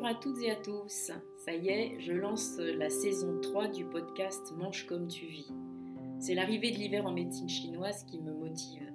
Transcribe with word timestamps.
Bonjour 0.00 0.16
à 0.16 0.22
toutes 0.22 0.40
et 0.40 0.50
à 0.50 0.56
tous. 0.56 1.10
Ça 1.36 1.52
y 1.52 1.68
est, 1.68 2.00
je 2.00 2.14
lance 2.14 2.56
la 2.56 2.88
saison 2.88 3.38
3 3.42 3.68
du 3.68 3.84
podcast 3.84 4.50
Mange 4.56 4.86
comme 4.86 5.08
tu 5.08 5.26
vis. 5.26 5.52
C'est 6.18 6.34
l'arrivée 6.34 6.70
de 6.70 6.76
l'hiver 6.76 7.04
en 7.04 7.12
médecine 7.12 7.50
chinoise 7.50 8.04
qui 8.04 8.18
me 8.18 8.32
motive. 8.32 8.90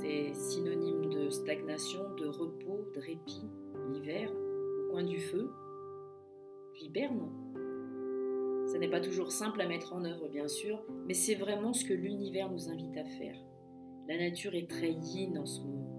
C'est 0.00 0.32
synonyme 0.32 1.10
de 1.10 1.28
stagnation, 1.28 2.00
de 2.18 2.28
repos, 2.28 2.90
de 2.94 3.00
répit. 3.00 3.42
L'hiver, 3.92 4.32
au 4.32 4.90
coin 4.90 5.02
du 5.02 5.18
feu, 5.18 5.50
j'hiberne. 6.72 7.30
Ce 8.72 8.78
n'est 8.78 8.88
pas 8.88 9.00
toujours 9.00 9.32
simple 9.32 9.60
à 9.60 9.68
mettre 9.68 9.92
en 9.92 10.02
œuvre, 10.06 10.28
bien 10.28 10.48
sûr, 10.48 10.82
mais 11.06 11.14
c'est 11.14 11.34
vraiment 11.34 11.74
ce 11.74 11.84
que 11.84 11.92
l'univers 11.92 12.50
nous 12.50 12.70
invite 12.70 12.96
à 12.96 13.04
faire. 13.04 13.36
La 14.08 14.16
nature 14.16 14.54
est 14.54 14.70
très 14.70 14.92
yin 14.92 15.36
en 15.36 15.44
ce 15.44 15.60
moment. 15.60 15.95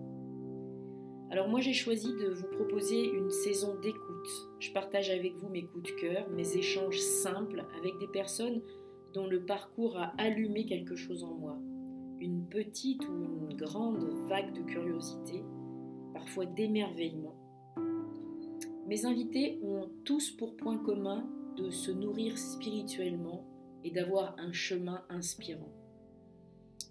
Alors 1.29 1.49
moi 1.49 1.59
j'ai 1.59 1.73
choisi 1.73 2.13
de 2.13 2.29
vous 2.29 2.47
proposer 2.47 3.03
une 3.05 3.29
saison 3.29 3.75
d'écoute. 3.81 4.49
Je 4.59 4.71
partage 4.71 5.09
avec 5.09 5.35
vous 5.35 5.49
mes 5.49 5.65
coups 5.65 5.91
de 5.91 5.99
cœur, 5.99 6.29
mes 6.29 6.55
échanges 6.55 6.99
simples 6.99 7.65
avec 7.77 7.97
des 7.99 8.07
personnes 8.07 8.61
dont 9.13 9.27
le 9.27 9.45
parcours 9.45 9.97
a 9.97 10.13
allumé 10.17 10.65
quelque 10.65 10.95
chose 10.95 11.25
en 11.25 11.33
moi. 11.33 11.57
Une 12.21 12.47
petite 12.47 13.07
ou 13.09 13.23
une 13.23 13.57
grande 13.57 14.05
vague 14.29 14.53
de 14.53 14.61
curiosité, 14.61 15.41
parfois 16.13 16.45
d'émerveillement. 16.45 17.35
Mes 18.87 19.05
invités 19.05 19.59
ont 19.63 19.89
tous 20.05 20.31
pour 20.31 20.55
point 20.55 20.77
commun 20.77 21.29
de 21.57 21.69
se 21.71 21.91
nourrir 21.91 22.37
spirituellement 22.37 23.45
et 23.83 23.91
d'avoir 23.91 24.35
un 24.39 24.53
chemin 24.53 25.03
inspirant. 25.09 25.73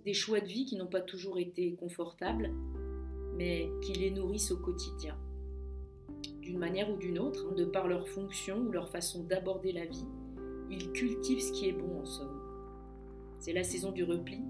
Des 0.04 0.12
choix 0.12 0.40
de 0.40 0.46
vie 0.46 0.66
qui 0.66 0.76
n'ont 0.76 0.86
pas 0.86 1.00
toujours 1.00 1.38
été 1.38 1.74
confortables, 1.74 2.52
mais 3.36 3.70
qui 3.82 3.92
les 3.92 4.10
nourrissent 4.10 4.50
au 4.50 4.56
quotidien. 4.56 5.16
D'une 6.40 6.58
manière 6.58 6.90
ou 6.90 6.96
d'une 6.96 7.18
autre, 7.18 7.46
hein, 7.48 7.54
de 7.54 7.64
par 7.64 7.88
leur 7.88 8.08
fonction 8.08 8.58
ou 8.58 8.70
leur 8.70 8.88
façon 8.88 9.24
d'aborder 9.24 9.72
la 9.72 9.84
vie, 9.84 10.06
ils 10.70 10.92
cultivent 10.92 11.40
ce 11.42 11.52
qui 11.52 11.68
est 11.68 11.72
bon 11.72 12.00
en 12.00 12.04
somme. 12.04 12.40
C'est 13.40 13.52
la 13.52 13.64
saison 13.64 13.92
du 13.92 14.04
repli. 14.04 14.40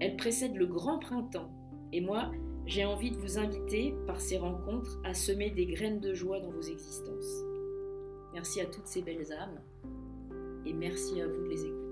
Elle 0.00 0.16
précède 0.16 0.56
le 0.56 0.66
grand 0.66 0.98
printemps. 0.98 1.50
Et 1.92 2.00
moi, 2.00 2.30
j'ai 2.66 2.84
envie 2.84 3.10
de 3.10 3.16
vous 3.16 3.38
inviter, 3.38 3.94
par 4.06 4.20
ces 4.20 4.38
rencontres, 4.38 5.00
à 5.04 5.14
semer 5.14 5.50
des 5.50 5.66
graines 5.66 6.00
de 6.00 6.14
joie 6.14 6.40
dans 6.40 6.50
vos 6.50 6.62
existences. 6.62 7.44
Merci 8.34 8.60
à 8.60 8.66
toutes 8.66 8.86
ces 8.86 9.02
belles 9.02 9.32
âmes 9.32 9.60
et 10.66 10.72
merci 10.72 11.20
à 11.20 11.26
vous 11.26 11.42
de 11.44 11.48
les 11.48 11.64
écouter. 11.64 11.85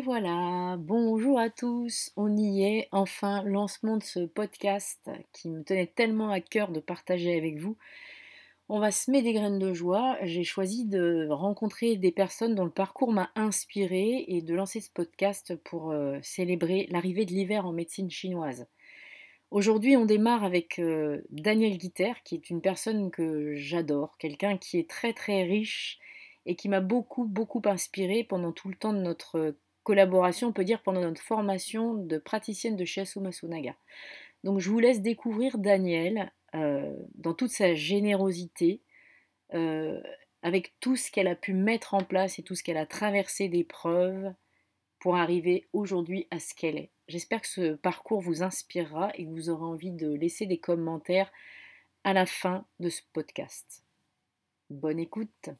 Et 0.00 0.02
voilà, 0.02 0.78
bonjour 0.78 1.38
à 1.38 1.50
tous, 1.50 2.10
on 2.16 2.34
y 2.34 2.64
est, 2.64 2.88
enfin, 2.90 3.42
lancement 3.42 3.98
de 3.98 4.02
ce 4.02 4.20
podcast 4.20 5.10
qui 5.30 5.50
me 5.50 5.62
tenait 5.62 5.88
tellement 5.94 6.30
à 6.30 6.40
cœur 6.40 6.72
de 6.72 6.80
partager 6.80 7.36
avec 7.36 7.58
vous. 7.58 7.76
On 8.70 8.80
va 8.80 8.92
semer 8.92 9.20
des 9.20 9.34
graines 9.34 9.58
de 9.58 9.74
joie, 9.74 10.16
j'ai 10.22 10.42
choisi 10.42 10.86
de 10.86 11.28
rencontrer 11.28 11.96
des 11.96 12.12
personnes 12.12 12.54
dont 12.54 12.64
le 12.64 12.70
parcours 12.70 13.12
m'a 13.12 13.30
inspiré 13.34 14.24
et 14.26 14.40
de 14.40 14.54
lancer 14.54 14.80
ce 14.80 14.88
podcast 14.90 15.54
pour 15.64 15.90
euh, 15.90 16.18
célébrer 16.22 16.86
l'arrivée 16.88 17.26
de 17.26 17.32
l'hiver 17.32 17.66
en 17.66 17.72
médecine 17.72 18.10
chinoise. 18.10 18.68
Aujourd'hui, 19.50 19.98
on 19.98 20.06
démarre 20.06 20.44
avec 20.44 20.78
euh, 20.78 21.20
Daniel 21.28 21.76
Guiter, 21.76 22.14
qui 22.24 22.36
est 22.36 22.48
une 22.48 22.62
personne 22.62 23.10
que 23.10 23.54
j'adore, 23.54 24.16
quelqu'un 24.16 24.56
qui 24.56 24.78
est 24.78 24.88
très 24.88 25.12
très 25.12 25.42
riche 25.42 25.98
et 26.46 26.56
qui 26.56 26.70
m'a 26.70 26.80
beaucoup 26.80 27.26
beaucoup 27.26 27.60
inspiré 27.66 28.24
pendant 28.24 28.52
tout 28.52 28.70
le 28.70 28.76
temps 28.76 28.94
de 28.94 29.02
notre 29.02 29.56
collaboration, 29.90 30.46
on 30.46 30.52
peut 30.52 30.64
dire, 30.64 30.82
pendant 30.82 31.00
notre 31.00 31.20
formation 31.20 31.94
de 31.94 32.16
praticienne 32.16 32.76
de 32.76 32.84
Shiatsu 32.84 33.18
Masunaga. 33.18 33.74
Donc 34.44 34.60
je 34.60 34.70
vous 34.70 34.78
laisse 34.78 35.02
découvrir 35.02 35.58
Daniel 35.58 36.30
euh, 36.54 36.94
dans 37.16 37.34
toute 37.34 37.50
sa 37.50 37.74
générosité, 37.74 38.82
euh, 39.52 40.00
avec 40.42 40.74
tout 40.78 40.94
ce 40.94 41.10
qu'elle 41.10 41.26
a 41.26 41.34
pu 41.34 41.54
mettre 41.54 41.94
en 41.94 42.04
place 42.04 42.38
et 42.38 42.44
tout 42.44 42.54
ce 42.54 42.62
qu'elle 42.62 42.76
a 42.76 42.86
traversé 42.86 43.48
d'épreuves 43.48 44.32
pour 45.00 45.16
arriver 45.16 45.66
aujourd'hui 45.72 46.28
à 46.30 46.38
ce 46.38 46.54
qu'elle 46.54 46.78
est. 46.78 46.92
J'espère 47.08 47.40
que 47.40 47.48
ce 47.48 47.74
parcours 47.74 48.20
vous 48.20 48.44
inspirera 48.44 49.10
et 49.16 49.24
que 49.24 49.30
vous 49.30 49.50
aurez 49.50 49.64
envie 49.64 49.90
de 49.90 50.14
laisser 50.14 50.46
des 50.46 50.58
commentaires 50.58 51.32
à 52.04 52.12
la 52.12 52.26
fin 52.26 52.64
de 52.78 52.90
ce 52.90 53.02
podcast. 53.12 53.82
Bonne 54.70 55.00
écoute 55.00 55.50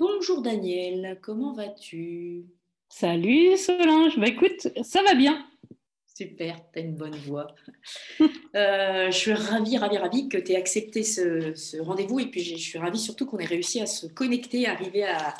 Bonjour 0.00 0.40
Daniel, 0.40 1.18
comment 1.20 1.52
vas-tu? 1.52 2.46
Salut 2.88 3.54
Solange, 3.58 4.18
bah 4.18 4.28
écoute, 4.28 4.68
ça 4.82 5.02
va 5.02 5.14
bien. 5.14 5.46
Super, 6.06 6.56
tu 6.72 6.78
as 6.78 6.82
une 6.82 6.96
bonne 6.96 7.16
voix. 7.16 7.54
Euh, 8.56 9.10
je 9.12 9.16
suis 9.16 9.32
ravie, 9.32 9.78
ravie, 9.78 9.96
ravie 9.96 10.28
que 10.28 10.36
tu 10.36 10.52
aies 10.52 10.56
accepté 10.56 11.04
ce, 11.04 11.80
rendez-vous 11.80 12.18
et 12.18 12.26
puis 12.26 12.42
je 12.42 12.56
suis 12.56 12.78
ravie 12.78 12.98
surtout 12.98 13.24
qu'on 13.24 13.38
ait 13.38 13.44
réussi 13.44 13.80
à 13.80 13.86
se 13.86 14.06
connecter, 14.08 14.66
arriver 14.66 15.04
à, 15.04 15.34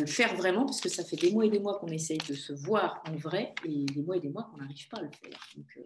le 0.00 0.06
faire 0.06 0.34
vraiment 0.36 0.64
parce 0.64 0.80
que 0.80 0.88
ça 0.88 1.04
fait 1.04 1.16
des 1.16 1.30
mois 1.30 1.44
et 1.44 1.50
des 1.50 1.58
mois 1.58 1.78
qu'on 1.78 1.88
essaye 1.88 2.18
de 2.18 2.34
se 2.34 2.54
voir 2.54 3.02
en 3.06 3.16
vrai 3.16 3.54
et 3.66 3.84
des 3.84 4.02
mois 4.02 4.16
et 4.16 4.20
des 4.20 4.30
mois 4.30 4.48
qu'on 4.50 4.56
n'arrive 4.56 4.88
pas 4.88 4.98
à 4.98 5.02
le 5.02 5.10
faire. 5.10 5.38
Donc, 5.56 5.66
euh, 5.76 5.82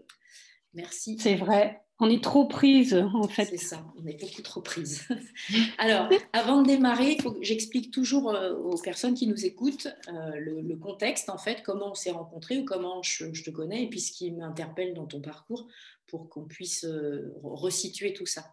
merci. 0.74 1.18
C'est 1.18 1.34
vrai. 1.34 1.82
On 2.04 2.10
est 2.10 2.22
trop 2.22 2.46
prise, 2.46 2.94
en 3.14 3.28
fait. 3.28 3.44
C'est 3.44 3.58
ça, 3.58 3.84
on 3.96 4.04
est 4.08 4.20
beaucoup 4.20 4.42
trop 4.42 4.60
prise. 4.60 5.06
Alors, 5.78 6.08
avant 6.32 6.62
de 6.62 6.66
démarrer, 6.66 7.16
j'explique 7.42 7.92
toujours 7.92 8.30
euh, 8.30 8.54
aux 8.54 8.76
personnes 8.76 9.14
qui 9.14 9.28
nous 9.28 9.46
écoutent 9.46 9.86
euh, 10.08 10.32
le, 10.36 10.76
contexte, 10.76 11.30
en 11.30 11.38
fait, 11.38 11.62
comment 11.62 11.92
on 11.92 11.94
s'est 11.94 12.10
rencontrés 12.10 12.58
ou 12.58 12.64
comment 12.64 13.02
je, 13.04 13.26
te 13.26 13.50
connais, 13.50 13.84
et 13.84 13.88
puis 13.88 14.00
ce 14.00 14.10
qui 14.10 14.32
m'interpelle 14.32 14.94
dans 14.94 15.06
ton 15.06 15.20
parcours 15.20 15.68
pour 16.08 16.28
qu'on 16.28 16.44
puisse 16.44 16.84
euh, 16.84 17.38
resituer 17.44 18.14
tout 18.14 18.26
ça. 18.26 18.52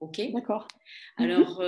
OK 0.00 0.20
D'accord. 0.32 0.68
Alors, 1.16 1.62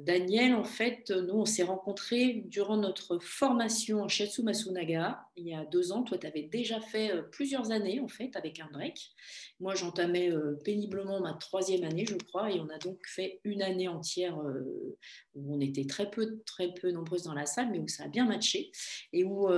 Daniel, 0.00 0.54
en 0.54 0.64
fait, 0.64 1.10
nous, 1.10 1.34
on 1.34 1.44
s'est 1.46 1.62
rencontrés 1.62 2.42
durant 2.46 2.76
notre 2.76 3.18
formation 3.18 4.02
en 4.02 4.08
Shetsu 4.08 4.42
Masunaga, 4.42 5.28
il 5.38 5.48
y 5.48 5.54
a 5.54 5.64
deux 5.64 5.92
ans. 5.92 6.02
Toi, 6.02 6.18
tu 6.18 6.26
avais 6.26 6.42
déjà 6.42 6.80
fait 6.80 7.12
euh, 7.12 7.22
plusieurs 7.22 7.70
années, 7.70 8.00
en 8.00 8.08
fait, 8.08 8.36
avec 8.36 8.60
un 8.60 8.68
break. 8.72 9.12
Moi, 9.60 9.74
j'entamais 9.74 10.30
euh, 10.30 10.58
péniblement 10.64 11.20
ma 11.20 11.34
troisième 11.34 11.84
année, 11.84 12.04
je 12.06 12.16
crois, 12.16 12.50
et 12.50 12.60
on 12.60 12.68
a 12.68 12.78
donc 12.78 12.98
fait 13.06 13.40
une 13.44 13.62
année 13.62 13.88
entière 13.88 14.38
euh, 14.40 14.96
où 15.34 15.54
on 15.54 15.60
était 15.60 15.86
très 15.86 16.10
peu, 16.10 16.40
très 16.44 16.74
peu 16.74 16.90
nombreuses 16.90 17.24
dans 17.24 17.34
la 17.34 17.46
salle, 17.46 17.70
mais 17.70 17.78
où 17.78 17.88
ça 17.88 18.04
a 18.04 18.08
bien 18.08 18.26
matché 18.26 18.70
et 19.12 19.24
où 19.24 19.48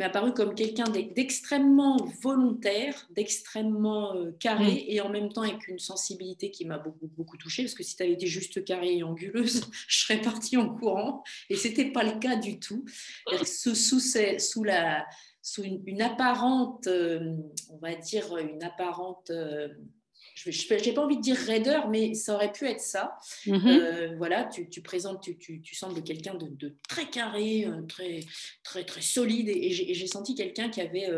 tu 0.00 0.04
m'es 0.04 0.08
apparu 0.08 0.32
comme 0.32 0.54
quelqu'un 0.54 0.88
d'extrêmement 0.88 1.96
volontaire, 2.22 3.06
d'extrêmement 3.10 4.14
carré 4.38 4.72
mm. 4.72 4.84
et 4.88 5.00
en 5.00 5.10
même 5.10 5.30
temps 5.30 5.42
avec 5.42 5.68
une 5.68 5.78
sensibilité 5.78 6.50
qui 6.50 6.64
m'a 6.64 6.78
beaucoup, 6.78 7.08
beaucoup 7.16 7.36
touchée, 7.36 7.64
parce 7.64 7.74
que 7.74 7.82
si 7.82 7.96
tu 7.96 8.02
avais 8.02 8.12
été 8.12 8.26
juste 8.26 8.64
carrée 8.64 8.96
et 8.96 9.02
anguleuse, 9.02 9.68
je 9.88 9.98
serais 10.04 10.20
partie 10.20 10.56
en 10.56 10.74
courant, 10.74 11.22
et 11.50 11.56
c'était 11.56 11.90
pas 11.92 12.02
le 12.02 12.18
cas 12.18 12.36
du 12.36 12.58
tout. 12.58 12.84
Sous, 13.44 13.74
sous, 13.74 14.00
sous 14.00 14.64
la 14.64 15.06
sous 15.42 15.62
une, 15.62 16.02
apparente, 16.02 16.86
euh, 16.86 17.36
on 17.70 17.78
va 17.78 17.94
dire, 17.94 18.36
une 18.36 18.62
apparente, 18.62 19.30
euh, 19.30 19.68
je 20.46 20.74
n'ai 20.74 20.94
pas 20.94 21.02
envie 21.02 21.16
de 21.16 21.22
dire 21.22 21.36
raideur, 21.36 21.88
mais 21.88 22.14
ça 22.14 22.34
aurait 22.34 22.52
pu 22.52 22.66
être 22.66 22.80
ça. 22.80 23.16
Mhm. 23.46 23.60
Euh, 23.66 24.16
voilà, 24.16 24.44
tu, 24.44 24.82
présentes, 24.82 25.20
tu, 25.22 25.60
tu, 25.60 25.74
sembles 25.74 26.02
quelqu'un 26.02 26.34
de, 26.34 26.76
très 26.88 27.08
carré, 27.08 27.66
très, 27.88 28.20
très, 28.62 28.84
très 28.84 29.02
solide, 29.02 29.48
et, 29.48 29.70
j'ai 29.70 30.06
senti 30.06 30.34
quelqu'un 30.34 30.68
qui 30.68 30.80
avait, 30.80 31.08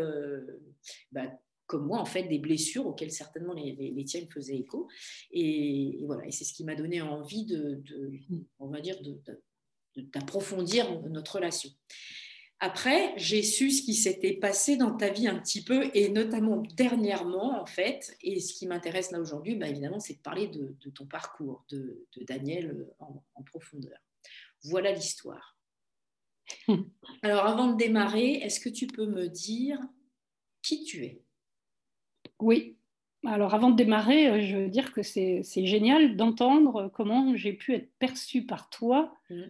bah, 1.11 1.31
comme 1.65 1.87
moi, 1.87 1.99
en 1.99 2.05
fait, 2.05 2.23
des 2.23 2.39
blessures 2.39 2.85
auxquelles 2.85 3.11
certainement 3.11 3.53
les, 3.53 3.73
les, 3.73 4.05
tiennes 4.05 4.27
faisaient 4.29 4.57
écho. 4.57 4.87
Et, 5.31 5.99
voilà, 6.05 6.25
et 6.27 6.31
c'est 6.31 6.43
ce 6.43 6.53
qui 6.53 6.63
m'a 6.63 6.75
donné 6.75 7.01
envie 7.01 7.45
de, 7.45 7.81
de, 7.85 8.11
on 8.59 8.67
va 8.67 8.81
dire, 8.81 8.97
d'approfondir 9.95 11.01
notre 11.09 11.35
relation. 11.35 11.69
Après, 12.65 13.13
j'ai 13.17 13.43
su 13.43 13.71
ce 13.71 13.81
qui 13.81 13.93
s'était 13.93 14.35
passé 14.35 14.77
dans 14.77 14.95
ta 14.95 15.09
vie 15.09 15.27
un 15.27 15.37
petit 15.37 15.61
peu, 15.65 15.91
et 15.93 16.07
notamment 16.07 16.63
dernièrement, 16.77 17.61
en 17.61 17.65
fait. 17.65 18.15
Et 18.21 18.39
ce 18.39 18.53
qui 18.53 18.67
m'intéresse 18.67 19.11
là 19.11 19.19
aujourd'hui, 19.19 19.55
bah, 19.55 19.67
évidemment, 19.67 19.99
c'est 19.99 20.13
de 20.13 20.21
parler 20.21 20.47
de, 20.47 20.73
ton 20.91 21.05
parcours, 21.05 21.65
de, 21.67 22.07
Daniel 22.21 22.87
en, 22.99 23.43
profondeur. 23.43 23.99
Voilà 24.63 24.93
l'histoire. 24.93 25.57
Alors, 27.21 27.47
avant 27.47 27.73
de 27.73 27.75
démarrer, 27.75 28.35
est-ce 28.35 28.61
que 28.61 28.69
tu 28.69 28.87
peux 28.87 29.07
me 29.07 29.27
dire 29.27 29.77
qui 30.61 30.85
tu 30.85 31.03
es? 31.03 31.21
Oui. 32.39 32.77
Alors, 33.25 33.53
avant 33.55 33.71
de 33.71 33.75
démarrer, 33.75 34.29
euh, 34.29 34.39
je 34.39 34.55
veux 34.55 34.69
dire 34.69 34.93
que 34.93 35.03
c'est 35.03 35.43
génial 35.43 36.15
d'entendre 36.15 36.89
comment 36.93 37.35
j'ai 37.35 37.51
pu 37.51 37.73
être 37.73 37.91
perçue 37.99 38.45
par 38.45 38.69
toi. 38.69 39.13
Mmh. 39.29 39.41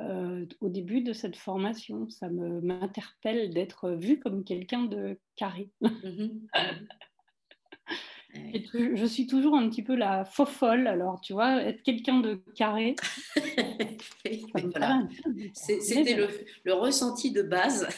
Euh, 0.00 0.46
au 0.60 0.68
début 0.68 1.00
de 1.00 1.12
cette 1.12 1.34
formation. 1.34 2.08
Ça 2.08 2.28
m'interpelle 2.28 3.52
d'être 3.52 3.90
vue 3.90 4.20
comme 4.20 4.44
quelqu'un 4.44 4.84
de 4.84 5.18
carré. 5.34 5.70
Mhm. 5.80 6.46
je 8.94 9.06
suis 9.06 9.26
toujours 9.26 9.56
un 9.56 9.68
petit 9.68 9.82
peu 9.82 9.96
la 9.96 10.24
fofolle, 10.24 10.86
alors 10.86 11.20
tu 11.20 11.32
vois, 11.32 11.62
être 11.62 11.82
quelqu'un 11.82 12.20
de 12.20 12.40
carré. 12.54 12.94
C'était 15.52 16.14
le, 16.14 16.28
ressenti 16.74 17.32
de 17.32 17.42
base. 17.42 17.88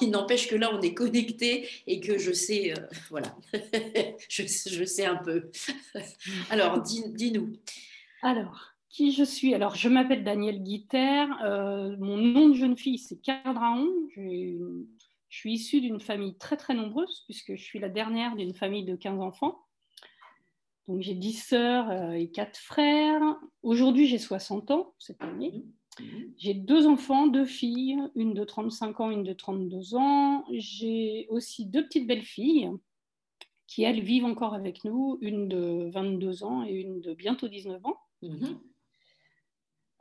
Il 0.00 0.10
n'empêche 0.10 0.46
que 0.46 0.54
là, 0.54 0.70
on 0.72 0.80
est 0.82 0.94
connecté 0.94 1.68
et 1.88 1.98
que 1.98 2.16
je 2.16 2.32
sais, 2.32 2.74
euh, 2.78 2.86
voilà, 3.10 3.34
je, 4.28 4.44
je, 4.44 4.84
sais 4.84 5.06
un 5.06 5.16
peu. 5.16 5.50
Alors, 6.50 6.80
dis-nous. 6.80 7.54
alors, 8.22 8.77
qui 8.88 9.12
je 9.12 9.24
suis 9.24 9.54
Alors, 9.54 9.74
je 9.74 9.88
m'appelle 9.88 10.24
Danielle 10.24 10.62
Guiter. 10.62 11.26
Euh, 11.44 11.96
mon 11.98 12.16
nom 12.16 12.48
de 12.48 12.54
jeune 12.54 12.76
fille, 12.76 12.98
c'est 12.98 13.20
Cadraon. 13.20 13.86
Je 14.16 14.84
suis 15.28 15.52
issue 15.52 15.80
d'une 15.80 16.00
famille 16.00 16.36
très, 16.38 16.56
très 16.56 16.74
nombreuse, 16.74 17.22
puisque 17.26 17.54
je 17.54 17.62
suis 17.62 17.78
la 17.78 17.88
dernière 17.88 18.36
d'une 18.36 18.54
famille 18.54 18.84
de 18.84 18.96
15 18.96 19.20
enfants. 19.20 19.60
Donc, 20.86 21.02
j'ai 21.02 21.14
10 21.14 21.32
sœurs 21.34 21.90
euh, 21.90 22.12
et 22.12 22.30
4 22.30 22.58
frères. 22.58 23.36
Aujourd'hui, 23.62 24.06
j'ai 24.06 24.18
60 24.18 24.70
ans, 24.70 24.94
cette 24.98 25.22
année. 25.22 25.64
J'ai 26.36 26.54
deux 26.54 26.86
enfants, 26.86 27.26
deux 27.26 27.44
filles, 27.44 27.98
une 28.14 28.32
de 28.32 28.44
35 28.44 29.00
ans, 29.00 29.10
une 29.10 29.24
de 29.24 29.32
32 29.32 29.96
ans. 29.96 30.44
J'ai 30.50 31.26
aussi 31.28 31.66
deux 31.66 31.84
petites 31.84 32.06
belles 32.06 32.22
filles 32.22 32.70
qui, 33.66 33.82
elles, 33.82 34.00
vivent 34.00 34.24
encore 34.24 34.54
avec 34.54 34.84
nous, 34.84 35.18
une 35.20 35.48
de 35.48 35.90
22 35.90 36.44
ans 36.44 36.64
et 36.64 36.72
une 36.72 37.00
de 37.00 37.14
bientôt 37.14 37.48
19 37.48 37.84
ans. 37.84 37.98
Mhm. 38.22 38.60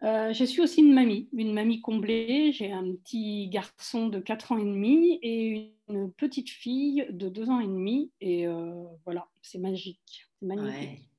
Euh, 0.04 0.32
je 0.32 0.46
suis 0.46 0.62
aussi 0.62 0.82
une 0.82 0.94
mamie, 0.94 1.28
une 1.34 1.54
mamie 1.54 1.82
comblée. 1.82 2.52
J'ai 2.52 2.72
un 2.72 2.94
petit 2.96 3.48
garçon 3.50 4.08
de 4.08 4.20
4 4.20 4.52
ans 4.52 4.58
et 4.58 4.64
demi 4.64 5.20
et 5.24 5.74
une 5.90 6.12
petite 6.12 6.50
fille 6.50 7.08
de 7.10 7.30
2 7.30 7.50
ans 7.50 7.60
et 7.60 7.68
demi. 7.68 8.12
Et 8.22 8.48
euh, 8.48 8.84
voilà, 9.06 9.28
c'est 9.42 9.58
magique, 9.58 10.28
c'est 10.40 10.46
magnifique. 10.46 11.10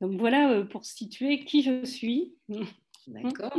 Donc 0.00 0.18
voilà 0.18 0.50
euh, 0.50 0.64
pour 0.64 0.84
situer 0.84 1.44
qui 1.44 1.62
je 1.62 1.84
suis. 1.84 2.34
D'accord. 3.06 3.56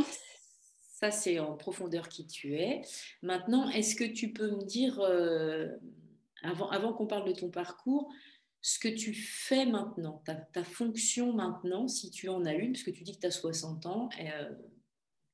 Ça, 0.81 1.11
c'est 1.11 1.39
en 1.39 1.55
profondeur 1.55 2.09
qui 2.09 2.27
tu 2.27 2.55
es. 2.55 2.81
Maintenant, 3.21 3.69
est-ce 3.69 3.95
que 3.95 4.03
tu 4.03 4.33
peux 4.33 4.51
me 4.51 4.65
dire, 4.65 4.99
avant, 6.43 6.69
avant 6.69 6.91
qu'on 6.91 7.07
parle 7.07 7.25
de 7.25 7.31
ton 7.31 7.49
parcours, 7.49 8.11
ce 8.61 8.79
que 8.79 8.89
tu 8.89 9.13
fais 9.13 9.65
maintenant, 9.65 10.21
ta, 10.25 10.63
fonction 10.63 11.33
maintenant, 11.33 11.87
si 11.87 12.11
tu 12.11 12.27
en 12.29 12.45
as 12.45 12.53
une, 12.53 12.73
parce 12.73 12.83
que 12.83 12.91
tu 12.91 13.03
dis 13.03 13.15
que 13.15 13.21
tu 13.21 13.27
as 13.27 13.31
60 13.31 13.85
ans, 13.85 14.09
euh, 14.19 14.51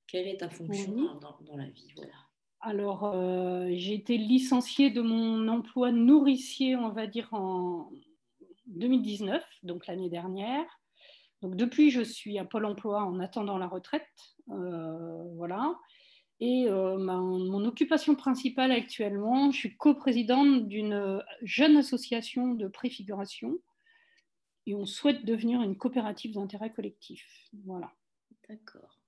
quelle 0.07 0.27
est 0.27 0.37
ta 0.37 0.49
fonction 0.49 1.19
dans, 1.19 1.57
la 1.57 1.65
vie 1.65 1.93
Alors, 2.61 3.05
euh, 3.05 3.67
j'ai 3.73 3.95
été 3.95 4.17
licenciée 4.17 4.91
de 4.91 5.01
mon 5.01 5.47
emploi 5.47 5.91
nourricier, 5.91 6.75
on 6.75 6.89
va 6.89 7.07
dire, 7.07 7.33
en 7.33 7.91
2019, 8.67 9.43
donc 9.63 9.87
l'année 9.87 10.09
dernière. 10.09 10.65
Donc, 11.41 11.55
depuis, 11.55 11.89
je 11.89 12.01
suis 12.01 12.37
à 12.37 12.45
Pôle 12.45 12.65
emploi 12.65 13.03
en 13.03 13.19
attendant 13.19 13.57
la 13.57 13.67
retraite. 13.67 14.07
Euh, 14.49 15.23
voilà. 15.35 15.75
Et 16.41 16.65
euh, 16.67 16.97
mon 16.97 17.63
occupation 17.65 18.15
principale 18.15 18.71
actuellement, 18.71 19.51
je 19.51 19.57
suis 19.57 19.77
coprésidente 19.77 20.67
d'une 20.67 21.23
jeune 21.41 21.77
association 21.77 22.53
de 22.53 22.67
préfiguration 22.67 23.57
et 24.65 24.75
on 24.75 24.85
souhaite 24.85 25.25
devenir 25.25 25.61
une 25.61 25.77
coopérative 25.77 26.33
d'intérêt 26.33 26.73
collectif. 26.73 27.25
Voilà. 27.65 27.91
D'accord. 28.49 28.99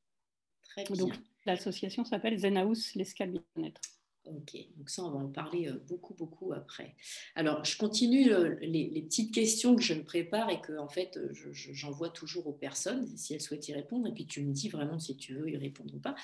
Très 0.63 0.83
bien. 0.85 0.95
Donc 0.95 1.13
l'association 1.45 2.05
s'appelle 2.05 2.37
Zen 2.37 2.57
House, 2.57 2.95
l'escalier 2.95 3.41
bien-être. 3.55 3.81
Ok, 4.29 4.57
donc 4.75 4.89
ça, 4.89 5.03
on 5.03 5.11
va 5.11 5.19
en 5.19 5.29
parler 5.29 5.67
euh, 5.67 5.79
beaucoup, 5.87 6.13
beaucoup 6.13 6.51
après. 6.51 6.95
Alors, 7.35 7.63
je 7.63 7.77
continue 7.77 8.31
euh, 8.31 8.55
les, 8.61 9.01
petites 9.03 9.33
questions 9.33 9.75
que 9.75 9.81
je 9.81 9.93
me 9.93 10.03
prépare 10.03 10.49
et 10.49 10.59
que, 10.59 10.77
en 10.77 10.89
fait, 10.89 11.17
euh, 11.17 11.29
j'envoie 11.53 12.09
toujours 12.09 12.47
aux 12.47 12.53
personnes 12.53 13.07
si 13.15 13.33
elles 13.33 13.41
souhaitent 13.41 13.67
y 13.69 13.73
répondre. 13.73 14.07
Et 14.07 14.13
puis, 14.13 14.25
tu 14.25 14.41
me 14.41 14.51
dis 14.51 14.69
vraiment 14.69 14.99
si 14.99 15.15
tu 15.15 15.33
veux 15.33 15.49
y 15.49 15.57
répondre 15.57 15.93
ou 15.95 15.99
pas. 15.99 16.15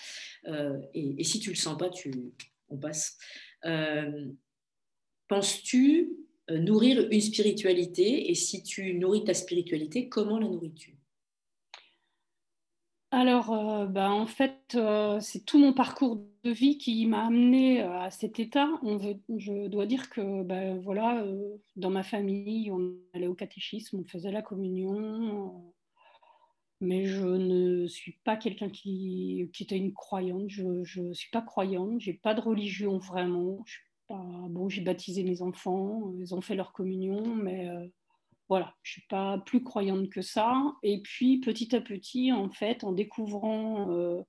et, 0.94 1.23
si 1.23 1.39
tu 1.39 1.50
le 1.50 1.55
sens 1.55 1.77
pas, 1.77 1.89
tu, 1.89 2.33
on 2.69 2.77
passe. 2.77 3.17
Penses-tu 5.27 6.17
nourrir 6.50 7.07
une 7.09 7.21
spiritualité? 7.21 8.29
Et 8.29 8.35
si 8.35 8.63
tu 8.63 8.95
nourris 8.95 9.23
ta 9.23 9.33
spiritualité, 9.33 10.10
comment 10.10 10.39
la 10.39 10.48
nourris-tu? 10.48 10.98
Alors, 13.13 13.51
euh, 13.51 13.86
bah, 13.86 14.10
en 14.12 14.25
fait, 14.25 14.74
euh, 14.74 15.20
c'est 15.20 15.46
tout 15.46 15.60
mon 15.60 15.72
parcours 15.72 16.17
de 16.43 16.50
vie 16.50 16.79
qui 16.79 17.05
m'a 17.05 17.27
amené 17.27 17.84
euh, 17.84 18.00
à 18.00 18.10
cet 18.10 18.39
état. 18.39 18.67
je 19.38 19.67
dois 19.67 19.86
dire 19.86 20.10
que, 20.10 20.41
bah, 20.41 20.74
voilà, 20.79 21.24
dans 21.75 21.91
ma 21.91 22.01
famille, 22.01 22.72
on 22.72 22.96
allait 23.13 23.27
au 23.27 23.36
catéchisme, 23.36 24.00
on 24.00 24.03
faisait 24.03 24.32
la 24.32 24.41
communion, 24.41 25.74
mais 26.82 27.05
je 27.05 27.27
ne 27.27 27.86
suis 27.88 28.13
pas 28.24 28.36
quelqu'un 28.36 28.70
qui, 28.70 29.48
était 29.60 29.77
une 29.77 29.93
croyante. 29.93 30.50
Je 30.50 30.63
ne 31.01 31.13
suis 31.13 31.29
pas 31.29 31.43
croyante, 31.43 32.00
j'ai 32.00 32.13
pas 32.13 32.34
de 32.34 32.41
religion 32.41 32.98
vraiment. 32.98 33.63
bon, 34.10 34.70
j'ai 34.70 34.82
baptisé 34.82 35.24
mes 35.24 35.43
enfants, 35.43 36.12
ils 36.20 36.34
ont 36.34 36.41
fait 36.41 36.55
leur 36.55 36.74
communion, 36.74 37.36
mais 37.36 37.70
voilà, 38.50 38.75
je 38.83 38.93
suis 38.93 39.07
pas 39.09 39.38
plus 39.39 39.63
croyante 39.63 40.09
que 40.09 40.21
ça. 40.21 40.73
Et 40.83 41.01
puis 41.01 41.39
petit 41.39 41.75
à 41.75 41.81
petit, 41.81 42.31
en 42.31 42.50
fait, 42.50 42.83
en 42.83 42.91
découvrant 42.91 43.89
euh, 43.91 44.21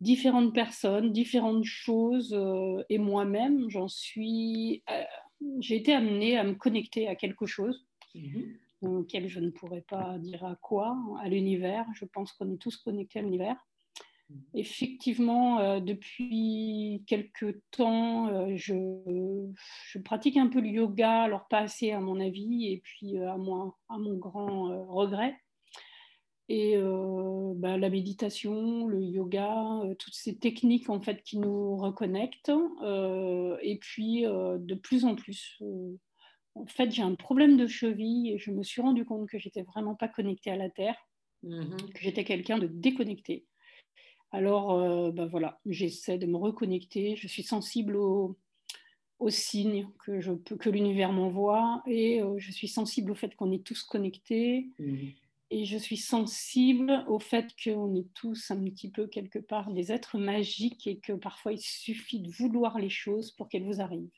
différentes 0.00 0.54
personnes, 0.54 1.12
différentes 1.12 1.64
choses, 1.64 2.34
euh, 2.34 2.82
et 2.88 2.98
moi-même, 2.98 3.68
j'en 3.70 3.88
suis, 3.88 4.82
euh, 4.90 5.02
j'ai 5.60 5.76
été 5.76 5.92
amenée 5.92 6.36
à 6.36 6.44
me 6.44 6.54
connecter 6.54 7.08
à 7.08 7.14
quelque 7.14 7.46
chose. 7.46 7.86
Mhm. 8.14 8.56
auquel 8.80 9.28
je 9.28 9.38
ne 9.38 9.50
pourrais 9.50 9.82
pas 9.82 10.18
dire 10.18 10.44
à 10.44 10.56
quoi, 10.56 10.96
à 11.20 11.28
l'univers. 11.28 11.84
Je 11.94 12.06
pense 12.06 12.32
qu'on 12.32 12.50
est 12.50 12.56
tous 12.56 12.76
connectés 12.78 13.18
à 13.18 13.22
l'univers. 13.22 13.56
Effectivement, 14.54 15.60
euh, 15.60 15.80
depuis 15.80 17.02
quelques 17.06 17.60
temps, 17.70 18.28
euh, 18.28 18.56
je, 18.56 18.74
pratique 20.04 20.36
un 20.36 20.48
peu 20.48 20.60
le 20.60 20.68
yoga, 20.68 21.22
alors 21.22 21.48
pas 21.48 21.60
assez 21.60 21.92
à 21.92 22.00
mon 22.00 22.20
avis, 22.20 22.66
et 22.72 22.80
puis 22.82 23.18
euh, 23.18 23.30
à, 23.30 23.36
moi, 23.38 23.78
à 23.88 23.96
mon 23.96 24.16
grand 24.16 24.86
regret. 24.86 25.34
et 26.50 26.76
euh, 26.76 27.54
bah, 27.56 27.78
la 27.78 27.88
méditation, 27.88 28.86
le 28.86 29.02
yoga, 29.02 29.80
euh, 29.84 29.94
toutes 29.94 30.14
ces 30.14 30.36
techniques 30.38 30.90
en 30.90 31.00
fait 31.00 31.22
qui 31.22 31.38
nous 31.38 31.76
reconnectent. 31.76 32.52
Euh, 32.82 33.56
et 33.62 33.78
puis 33.78 34.24
de 34.24 34.74
plus 34.74 35.06
en 35.06 35.14
plus, 35.14 35.62
en 36.54 36.66
fait, 36.66 36.90
j'ai 36.90 37.02
un 37.02 37.14
problème 37.14 37.56
de 37.56 37.66
cheville 37.66 38.32
et 38.32 38.38
je 38.38 38.50
me 38.50 38.62
suis 38.62 38.82
rendu 38.82 39.04
compte 39.06 39.28
que 39.28 39.38
j'étais 39.38 39.62
vraiment 39.62 39.94
pas 39.94 40.08
connectée 40.08 40.50
à 40.50 40.56
la 40.56 40.68
terre, 40.68 40.96
mmh 41.44 41.76
que 41.94 42.00
j'étais 42.00 42.24
quelqu'un 42.24 42.58
de 42.58 42.66
déconnecté. 42.66 43.47
Alors, 44.30 45.12
bah, 45.12 45.26
voilà, 45.26 45.60
j'essaie 45.66 46.18
de 46.18 46.26
me 46.26 46.36
reconnecter. 46.36 47.16
Je 47.16 47.26
suis 47.26 47.42
sensible 47.42 47.96
aux, 47.96 48.36
signes 49.28 49.88
que, 50.04 50.20
je 50.20 50.32
que 50.32 50.68
l'univers 50.68 51.12
m'envoie 51.12 51.82
et 51.86 52.20
je 52.36 52.52
suis 52.52 52.68
sensible 52.68 53.10
au 53.10 53.14
fait 53.14 53.34
qu'on 53.34 53.52
est 53.52 53.64
tous 53.64 53.82
connectés. 53.82 54.68
Mmh 54.78 55.08
et 55.50 55.64
je 55.64 55.78
suis 55.78 55.96
sensible 55.96 57.04
au 57.06 57.18
fait 57.18 57.54
qu'on 57.62 57.94
est 57.94 58.12
tous 58.14 58.50
un 58.50 58.62
petit 58.64 58.90
peu 58.90 59.06
quelque 59.06 59.38
part 59.38 59.70
des 59.72 59.92
êtres 59.92 60.18
magiques 60.18 60.86
et 60.86 60.98
que 60.98 61.14
parfois 61.14 61.52
il 61.52 61.60
suffit 61.60 62.20
de 62.20 62.30
vouloir 62.30 62.78
les 62.78 62.90
choses 62.90 63.32
pour 63.32 63.48
qu'elles 63.48 63.64
vous 63.64 63.80
arrivent. 63.80 64.10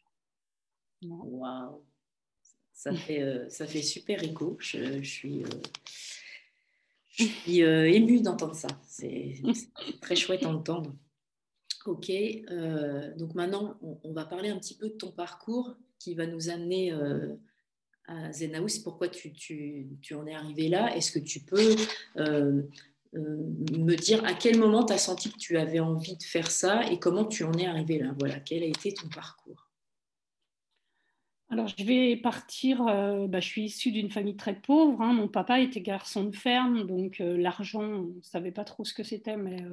Waouh 1.02 1.84
ça 2.72 2.94
fait, 2.94 3.20
euh, 3.20 3.48
ça 3.50 3.66
fait 3.66 3.82
super 3.82 4.22
écho. 4.24 4.56
Je, 4.58 5.02
suis, 5.02 5.44
euh, 5.44 5.48
je 7.24 7.32
suis 7.32 7.62
euh, 7.62 7.90
émue 7.90 8.20
d'entendre 8.20 8.54
ça. 8.54 8.68
C'est 8.86 9.34
très 10.00 10.16
chouette 10.16 10.42
à 10.44 10.48
entendre. 10.48 10.94
Ok, 11.86 12.12
donc 13.16 13.34
maintenant, 13.34 13.78
on, 14.04 14.12
va 14.12 14.26
parler 14.26 14.50
un 14.50 14.58
petit 14.58 14.76
peu 14.76 14.90
de 14.90 14.94
ton 14.94 15.10
parcours 15.12 15.74
qui 15.98 16.14
va 16.14 16.26
nous 16.26 16.50
amener 16.50 16.92
à 18.10 18.32
Zenaous, 18.32 18.82
pourquoi 18.82 19.08
tu, 19.08 19.32
tu, 19.32 19.86
tu, 20.02 20.14
en 20.14 20.26
es 20.26 20.34
arrivé 20.34 20.68
là? 20.68 20.94
Est-ce 20.96 21.12
que 21.12 21.20
tu 21.20 21.40
peux 21.40 21.76
euh, 22.16 22.62
euh, 23.14 23.36
me 23.72 23.94
dire 23.94 24.24
à 24.24 24.34
quel 24.34 24.58
moment 24.58 24.84
tu 24.84 24.92
as 24.92 24.98
senti 24.98 25.30
que 25.30 25.38
tu 25.38 25.56
avais 25.56 25.78
envie 25.78 26.16
de 26.16 26.22
faire 26.22 26.50
ça 26.50 26.90
et 26.90 26.98
comment 26.98 27.24
tu 27.24 27.44
en 27.44 27.52
es 27.52 27.66
arrivé 27.66 27.98
là? 27.98 28.12
Voilà, 28.18 28.40
quel 28.40 28.64
a 28.64 28.66
été 28.66 28.92
ton 28.92 29.08
parcours? 29.08 29.69
Alors, 31.50 31.66
je 31.66 31.84
vais 31.84 32.16
partir. 32.16 32.86
Euh, 32.86 33.26
bah, 33.26 33.40
je 33.40 33.46
suis 33.46 33.64
issue 33.64 33.90
d'une 33.90 34.10
famille 34.10 34.36
très 34.36 34.54
pauvre. 34.54 35.02
Hein. 35.02 35.12
Mon 35.12 35.28
papa 35.28 35.60
était 35.60 35.80
garçon 35.80 36.24
de 36.24 36.34
ferme, 36.34 36.86
donc 36.86 37.18
l'argent, 37.18 37.82
on 37.82 38.14
ne 38.14 38.22
savait 38.22 38.52
pas 38.52 38.64
trop 38.64 38.84
ce 38.84 38.94
que 38.94 39.02
c'était, 39.02 39.36
mais 39.36 39.64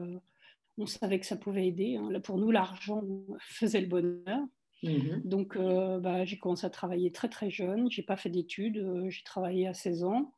on 0.77 0.85
savait 0.85 1.19
que 1.19 1.25
ça 1.25 1.35
pouvait 1.35 1.67
aider. 1.67 1.97
Hein. 1.97 2.09
Là, 2.11 2.19
pour 2.19 2.37
nous, 2.37 2.51
l'argent 2.51 3.01
faisait 3.39 3.81
le 3.81 3.87
bonheur. 3.87 4.39
Mmh 4.83 5.21
Donc, 5.23 5.55
euh, 5.55 5.99
bah, 5.99 6.23
j'ai 6.25 6.37
commencé 6.37 6.65
à 6.65 6.69
travailler 6.69 7.11
très 7.11 7.29
très 7.29 7.49
jeune. 7.49 7.89
J'ai 7.89 8.03
pas 8.03 8.17
fait 8.17 8.29
d'études. 8.29 8.77
Euh, 8.77 9.09
j'ai 9.09 9.23
travaillé 9.23 9.67
à 9.67 9.73
16 9.73 10.03
ans 10.03 10.35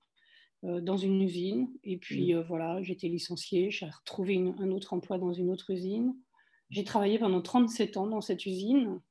euh, 0.63 0.79
dans 0.79 0.97
une 0.97 1.21
usine. 1.21 1.67
Et 1.83 1.97
puis 1.97 2.33
mmh. 2.33 2.41
voilà, 2.47 2.81
j'ai 2.81 2.93
été 2.93 3.09
licenciée. 3.09 3.69
J'ai 3.69 3.87
retrouvé 3.87 4.37
un 4.59 4.71
autre 4.71 4.93
emploi 4.93 5.17
dans 5.17 5.33
une 5.33 5.49
autre 5.49 5.71
usine. 5.71 6.15
J'ai 6.69 6.83
travaillé 6.83 7.19
pendant 7.19 7.41
37 7.41 7.97
ans 7.97 8.07
dans 8.07 8.21
cette 8.21 8.45
usine. 8.45 9.01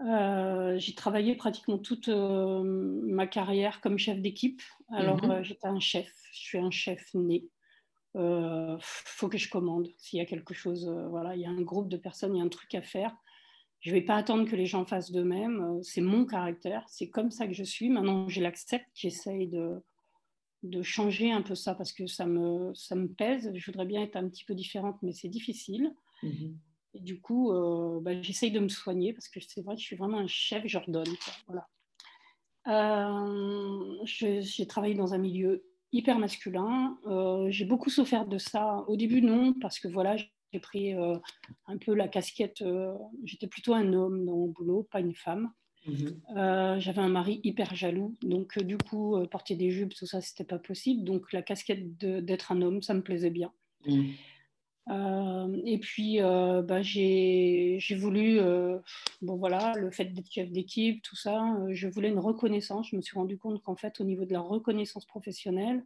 J'ai 0.00 0.94
travaillé 0.94 1.34
pratiquement 1.36 1.78
toute 1.78 2.08
ma 2.08 3.26
carrière 3.26 3.80
comme 3.80 3.98
chef 3.98 4.20
d'équipe. 4.20 4.62
Alors, 4.90 5.24
mmh 5.24 5.42
j'étais 5.42 5.66
un 5.66 5.80
chef. 5.80 6.12
Je 6.32 6.38
suis 6.38 6.58
un 6.58 6.70
chef 6.70 7.14
né. 7.14 7.44
Il 8.16 8.78
faut 8.80 9.28
que 9.28 9.38
je 9.38 9.48
commande. 9.48 9.88
S'il 9.98 10.18
y 10.18 10.22
a 10.22 10.26
quelque 10.26 10.54
chose, 10.54 10.88
voilà, 11.10 11.36
il 11.36 11.42
y 11.42 11.46
a 11.46 11.50
un 11.50 11.62
groupe 11.62 11.88
de 11.88 11.96
personnes, 11.96 12.34
il 12.34 12.38
y 12.38 12.42
a 12.42 12.44
un 12.44 12.48
truc 12.48 12.74
à 12.74 12.82
faire. 12.82 13.16
Je 13.84 13.90
ne 13.90 13.96
vais 13.96 14.00
pas 14.00 14.16
attendre 14.16 14.48
que 14.48 14.56
les 14.56 14.64
gens 14.64 14.86
fassent 14.86 15.12
de 15.12 15.22
même. 15.22 15.60
Euh, 15.60 15.82
c'est 15.82 16.00
mon 16.00 16.24
caractère, 16.24 16.82
c'est 16.88 17.10
comme 17.10 17.30
ça 17.30 17.46
que 17.46 17.52
je 17.52 17.64
suis. 17.64 17.90
Maintenant, 17.90 18.26
je 18.30 18.40
l'accepte, 18.40 18.88
j'essaye 18.94 19.46
de, 19.46 19.82
de 20.62 20.82
changer 20.82 21.30
un 21.30 21.42
peu 21.42 21.54
ça 21.54 21.74
parce 21.74 21.92
que 21.92 22.06
ça 22.06 22.24
me, 22.24 22.72
ça 22.74 22.94
me 22.94 23.08
pèse. 23.08 23.52
Je 23.54 23.66
voudrais 23.66 23.84
bien 23.84 24.02
être 24.02 24.16
un 24.16 24.26
petit 24.26 24.44
peu 24.46 24.54
différente, 24.54 24.96
mais 25.02 25.12
c'est 25.12 25.28
difficile. 25.28 25.94
Mhm. 26.22 26.58
Et 26.94 27.00
du 27.00 27.20
coup, 27.20 27.52
euh, 27.52 28.00
bah, 28.00 28.20
j'essaye 28.22 28.50
de 28.50 28.60
me 28.60 28.68
soigner 28.68 29.12
parce 29.12 29.28
que 29.28 29.40
c'est 29.40 29.62
vrai 29.62 29.74
que 29.74 29.80
je 29.80 29.86
suis 29.86 29.96
vraiment 29.96 30.18
un 30.18 30.26
chef, 30.26 30.62
j'ordonne. 30.66 31.14
Voilà. 31.46 31.68
Euh, 32.66 34.04
j'ai 34.04 34.66
travaillé 34.66 34.94
dans 34.94 35.12
un 35.12 35.18
milieu 35.18 35.64
hyper 35.92 36.18
masculin. 36.18 36.96
j'ai 37.48 37.64
beaucoup 37.64 37.90
souffert 37.90 38.26
de 38.26 38.38
ça. 38.38 38.84
Au 38.88 38.96
début, 38.96 39.22
non, 39.22 39.54
parce 39.60 39.78
que 39.78 39.88
voilà, 39.88 40.16
j'ai 40.54 40.60
pris 40.60 40.94
euh, 40.94 41.16
un 41.66 41.76
peu 41.78 41.94
la 41.94 42.06
casquette. 42.06 42.62
Euh, 42.62 42.94
j'étais 43.24 43.48
plutôt 43.48 43.74
un 43.74 43.92
homme 43.92 44.24
dans 44.24 44.36
mon 44.36 44.46
boulot, 44.46 44.86
pas 44.88 45.00
une 45.00 45.14
femme. 45.14 45.50
Mhm. 45.86 46.20
Euh, 46.36 46.78
j'avais 46.78 47.00
un 47.00 47.08
mari 47.08 47.40
hyper 47.42 47.74
jaloux, 47.74 48.14
donc 48.22 48.58
du 48.62 48.78
coup, 48.78 49.18
porter 49.30 49.54
des 49.56 49.70
jupes, 49.70 49.94
tout 49.94 50.06
ça, 50.06 50.20
c'était 50.20 50.44
pas 50.44 50.58
possible. 50.58 51.04
Donc 51.04 51.32
la 51.32 51.42
casquette 51.42 51.98
d'être 51.98 52.52
un 52.52 52.62
homme, 52.62 52.82
ça 52.82 52.94
me 52.94 53.02
plaisait 53.02 53.30
bien. 53.30 53.52
Mhm. 54.86 55.62
et 55.64 55.78
puis, 55.78 56.18
bah, 56.20 56.82
j'ai 56.82 57.78
voulu, 57.96 58.38
bon 59.22 59.36
voilà, 59.36 59.72
le 59.76 59.90
fait 59.90 60.06
d'être 60.06 60.30
chef 60.30 60.50
d'équipe, 60.50 61.02
tout 61.02 61.16
ça, 61.16 61.56
je 61.70 61.88
voulais 61.88 62.08
une 62.08 62.18
reconnaissance. 62.18 62.88
Je 62.90 62.96
me 62.96 63.00
suis 63.02 63.16
rendu 63.16 63.38
compte 63.38 63.62
qu'en 63.62 63.76
fait, 63.76 64.00
au 64.00 64.04
niveau 64.04 64.24
de 64.24 64.32
la 64.32 64.40
reconnaissance 64.40 65.06
professionnelle, 65.06 65.82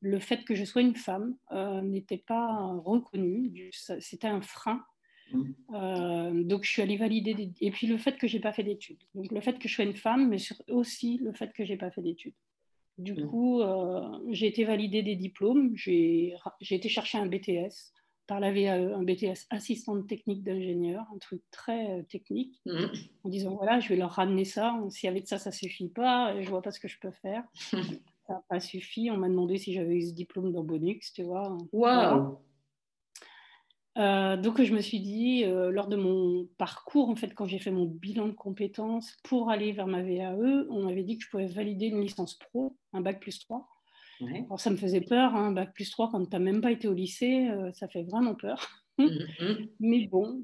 le 0.00 0.18
fait 0.18 0.44
que 0.44 0.54
je 0.54 0.64
sois 0.64 0.82
une 0.82 0.96
femme 0.96 1.36
euh, 1.52 1.82
n'était 1.82 2.18
pas 2.18 2.74
reconnu, 2.84 3.70
c'était 3.72 4.28
un 4.28 4.40
frein. 4.40 4.82
Mmh. 5.32 5.42
Euh, 5.74 6.42
donc 6.42 6.64
je 6.64 6.70
suis 6.70 6.82
allée 6.82 6.96
valider 6.96 7.52
et 7.60 7.70
puis 7.70 7.86
le 7.86 7.98
fait 7.98 8.16
que 8.18 8.26
j'ai 8.26 8.40
pas 8.40 8.52
fait 8.52 8.64
d'études. 8.64 9.02
Donc 9.14 9.30
le 9.30 9.40
fait 9.40 9.58
que 9.58 9.68
je 9.68 9.74
sois 9.74 9.84
une 9.84 9.94
femme, 9.94 10.28
mais 10.28 10.38
aussi 10.68 11.18
le 11.18 11.32
fait 11.32 11.52
que 11.52 11.64
j'ai 11.64 11.76
pas 11.76 11.90
fait 11.90 12.02
d'études. 12.02 12.34
Du 12.98 13.12
mmh. 13.12 13.26
coup, 13.28 13.60
euh, 13.60 14.18
j'ai 14.30 14.46
été 14.46 14.64
validée 14.64 15.02
des 15.02 15.16
diplômes. 15.16 15.72
J'ai 15.76 16.34
été 16.70 16.88
chercher 16.88 17.18
un 17.18 17.26
BTS 17.26 17.92
par 18.30 18.38
la 18.38 18.52
VAE, 18.52 18.94
un 18.94 19.02
BTS 19.02 19.48
assistante 19.50 20.06
technique 20.06 20.44
d'ingénieur, 20.44 21.04
un 21.12 21.18
truc 21.18 21.42
très 21.50 22.04
technique, 22.04 22.60
mmh. 22.64 22.84
en 23.24 23.28
disant 23.28 23.56
voilà, 23.56 23.80
je 23.80 23.88
vais 23.88 23.96
leur 23.96 24.12
ramener 24.12 24.44
ça. 24.44 24.80
Si 24.88 25.08
avec 25.08 25.26
ça, 25.26 25.38
ça 25.38 25.50
suffit 25.50 25.88
pas, 25.88 26.40
je 26.40 26.48
vois 26.48 26.62
pas 26.62 26.70
ce 26.70 26.78
que 26.78 26.86
je 26.86 27.00
peux 27.00 27.10
faire. 27.10 27.42
ça 27.56 28.34
n'a 28.34 28.42
pas 28.48 28.60
suffi. 28.60 29.10
On 29.10 29.16
m'a 29.16 29.28
demandé 29.28 29.58
si 29.58 29.72
j'avais 29.72 29.96
eu 29.96 30.02
ce 30.02 30.14
diplôme 30.14 30.52
dans 30.52 30.62
Bonux, 30.62 31.00
tu 31.12 31.24
vois. 31.24 31.58
Euh, 33.98 34.36
donc 34.36 34.62
je 34.62 34.72
me 34.72 34.80
suis 34.80 35.00
dit, 35.00 35.44
euh, 35.44 35.72
lors 35.72 35.88
de 35.88 35.96
mon 35.96 36.46
parcours, 36.56 37.08
en 37.08 37.16
fait, 37.16 37.34
quand 37.34 37.48
j'ai 37.48 37.58
fait 37.58 37.72
mon 37.72 37.86
bilan 37.86 38.28
de 38.28 38.32
compétences 38.32 39.16
pour 39.24 39.50
aller 39.50 39.72
vers 39.72 39.88
ma 39.88 40.04
VAE, 40.04 40.66
on 40.70 40.84
m'avait 40.84 41.02
dit 41.02 41.18
que 41.18 41.24
je 41.24 41.30
pouvais 41.30 41.48
valider 41.48 41.86
une 41.86 42.00
licence 42.00 42.38
pro, 42.38 42.76
un 42.92 43.00
bac 43.00 43.18
plus 43.18 43.40
3. 43.40 43.68
Alors 44.20 44.60
ça 44.60 44.70
me 44.70 44.76
faisait 44.76 45.00
peur, 45.00 45.34
hein, 45.34 45.52
bac 45.52 45.72
plus 45.74 45.90
3 45.90 46.10
quand 46.10 46.24
tu 46.24 46.30
n'as 46.32 46.38
même 46.38 46.60
pas 46.60 46.72
été 46.72 46.88
au 46.88 46.94
lycée, 46.94 47.48
euh, 47.48 47.72
ça 47.72 47.88
fait 47.88 48.02
vraiment 48.02 48.34
peur. 48.34 48.68
Mmh, 48.98 49.04
mmh. 49.40 49.54
Mais 49.80 50.06
bon, 50.06 50.42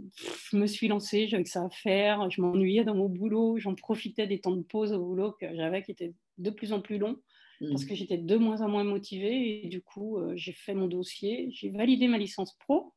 je 0.51 0.57
me 0.57 0.67
suis 0.67 0.89
lancée, 0.89 1.29
j'avais 1.29 1.45
que 1.45 1.51
ça 1.51 1.65
à 1.65 1.71
faire, 1.71 2.31
je 2.31 2.41
m'ennuyais 2.41 2.85
dans 2.85 2.95
mon 2.95 3.09
boulot, 3.09 3.59
j'en 3.59 3.75
profitais 3.75 4.27
des 4.27 4.41
temps 4.41 4.57
de 4.57 4.63
pause 4.63 4.93
au 4.93 5.05
boulot 5.05 5.33
que 5.41 5.47
j'avais 5.55 5.83
qui 5.83 5.91
étaient 5.91 6.15
de 6.39 6.51
plus 6.51 6.73
en 6.73 6.81
plus 6.81 6.99
longs 6.99 7.17
parce 7.61 7.85
mmh. 7.85 7.89
que 7.89 7.95
j'étais 7.95 8.19
de 8.19 8.37
moins 8.37 8.61
en 8.61 8.69
moins 8.69 8.85
motivée 8.85 9.65
et 9.65 9.69
du 9.69 9.81
coup, 9.81 10.19
euh, 10.19 10.33
j'ai 10.37 10.53
fait 10.53 10.75
mon 10.75 10.89
dossier, 10.89 11.49
j'ai 11.53 11.71
validé 11.71 12.07
ma 12.07 12.19
licence 12.19 12.55
pro. 12.59 12.93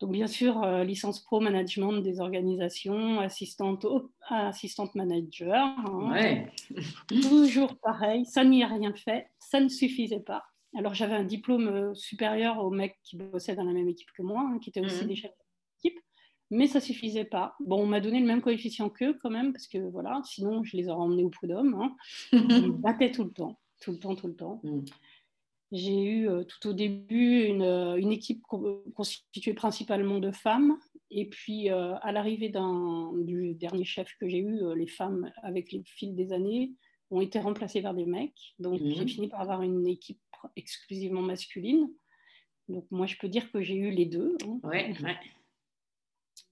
Donc, 0.00 0.10
bien 0.10 0.26
sûr, 0.26 0.62
euh, 0.62 0.84
licence 0.84 1.20
pro 1.20 1.40
management 1.40 1.98
des 1.98 2.20
organisations, 2.20 3.20
assistante, 3.20 3.86
assistante 4.28 4.94
manager. 4.94 5.54
Hein. 5.54 6.10
Ouais. 6.12 6.52
Toujours 7.22 7.76
pareil, 7.76 8.24
ça 8.26 8.44
n'y 8.44 8.62
a 8.62 8.66
rien 8.66 8.92
fait, 8.92 9.28
ça 9.38 9.60
ne 9.60 9.68
suffisait 9.68 10.20
pas. 10.20 10.44
Alors, 10.76 10.94
j'avais 10.94 11.14
un 11.14 11.24
diplôme 11.24 11.68
euh, 11.68 11.94
supérieur 11.94 12.58
aux 12.58 12.70
mecs 12.70 12.98
qui 13.04 13.16
bossaient 13.16 13.54
dans 13.54 13.64
la 13.64 13.72
même 13.72 13.88
équipe 13.88 14.10
que 14.16 14.22
moi, 14.22 14.40
hein, 14.40 14.58
qui 14.58 14.70
étaient 14.70 14.84
aussi 14.84 15.04
mmh. 15.04 15.08
des 15.08 15.16
chefs 15.16 15.32
d'équipe, 15.82 16.00
mais 16.50 16.66
ça 16.66 16.80
suffisait 16.80 17.24
pas. 17.24 17.54
Bon, 17.60 17.82
on 17.82 17.86
m'a 17.86 18.00
donné 18.00 18.18
le 18.18 18.26
même 18.26 18.42
coefficient 18.42 18.90
qu'eux 18.90 19.16
quand 19.22 19.30
même, 19.30 19.52
parce 19.52 19.68
que 19.68 19.78
voilà, 19.78 20.20
sinon 20.24 20.64
je 20.64 20.76
les 20.76 20.88
aurais 20.88 21.04
emmenés 21.04 21.24
au 21.24 21.30
prud'homme. 21.30 21.74
Hein. 21.74 21.96
Ils 22.32 22.72
me 22.72 22.72
battaient 22.72 23.12
tout 23.12 23.24
le 23.24 23.30
temps 23.30 23.58
tout 23.84 23.92
le 23.92 23.98
temps, 23.98 24.14
tout 24.14 24.26
le 24.28 24.34
temps. 24.34 24.60
Mm. 24.64 24.80
J'ai 25.74 26.04
eu 26.04 26.28
euh, 26.28 26.44
tout 26.44 26.68
au 26.68 26.72
début 26.72 27.42
une, 27.46 27.62
euh, 27.62 27.96
une, 27.96 28.12
équipe 28.12 28.42
constituée 28.94 29.54
principalement 29.54 30.20
de 30.20 30.30
femmes. 30.30 30.78
Et 31.10 31.28
puis, 31.28 31.68
euh, 31.68 31.96
à 31.96 32.12
l'arrivée 32.12 32.48
du 32.48 33.54
dernier 33.54 33.84
chef 33.84 34.08
que 34.20 34.28
j'ai 34.28 34.38
eu, 34.38 34.60
les 34.76 34.86
femmes, 34.86 35.32
avec 35.42 35.72
le 35.72 35.82
fil 35.84 36.14
des 36.14 36.32
années, 36.32 36.72
ont 37.10 37.20
été 37.20 37.40
remplacées 37.40 37.82
par 37.82 37.92
des 37.92 38.06
mecs. 38.06 38.54
Donc, 38.60 38.80
mm. 38.80 38.90
j'ai 38.90 39.06
fini 39.06 39.28
par 39.28 39.40
avoir 39.40 39.62
une 39.62 39.84
équipe 39.88 40.20
exclusivement 40.54 41.22
masculine. 41.22 41.88
Donc, 42.68 42.86
moi, 42.92 43.06
je 43.06 43.16
peux 43.16 43.28
dire 43.28 43.50
que 43.50 43.60
j'ai 43.60 43.74
eu 43.74 43.90
les 43.90 44.06
deux. 44.06 44.36
Hein. 44.46 44.60
Ouais, 44.62 44.94
ouais. 45.02 45.16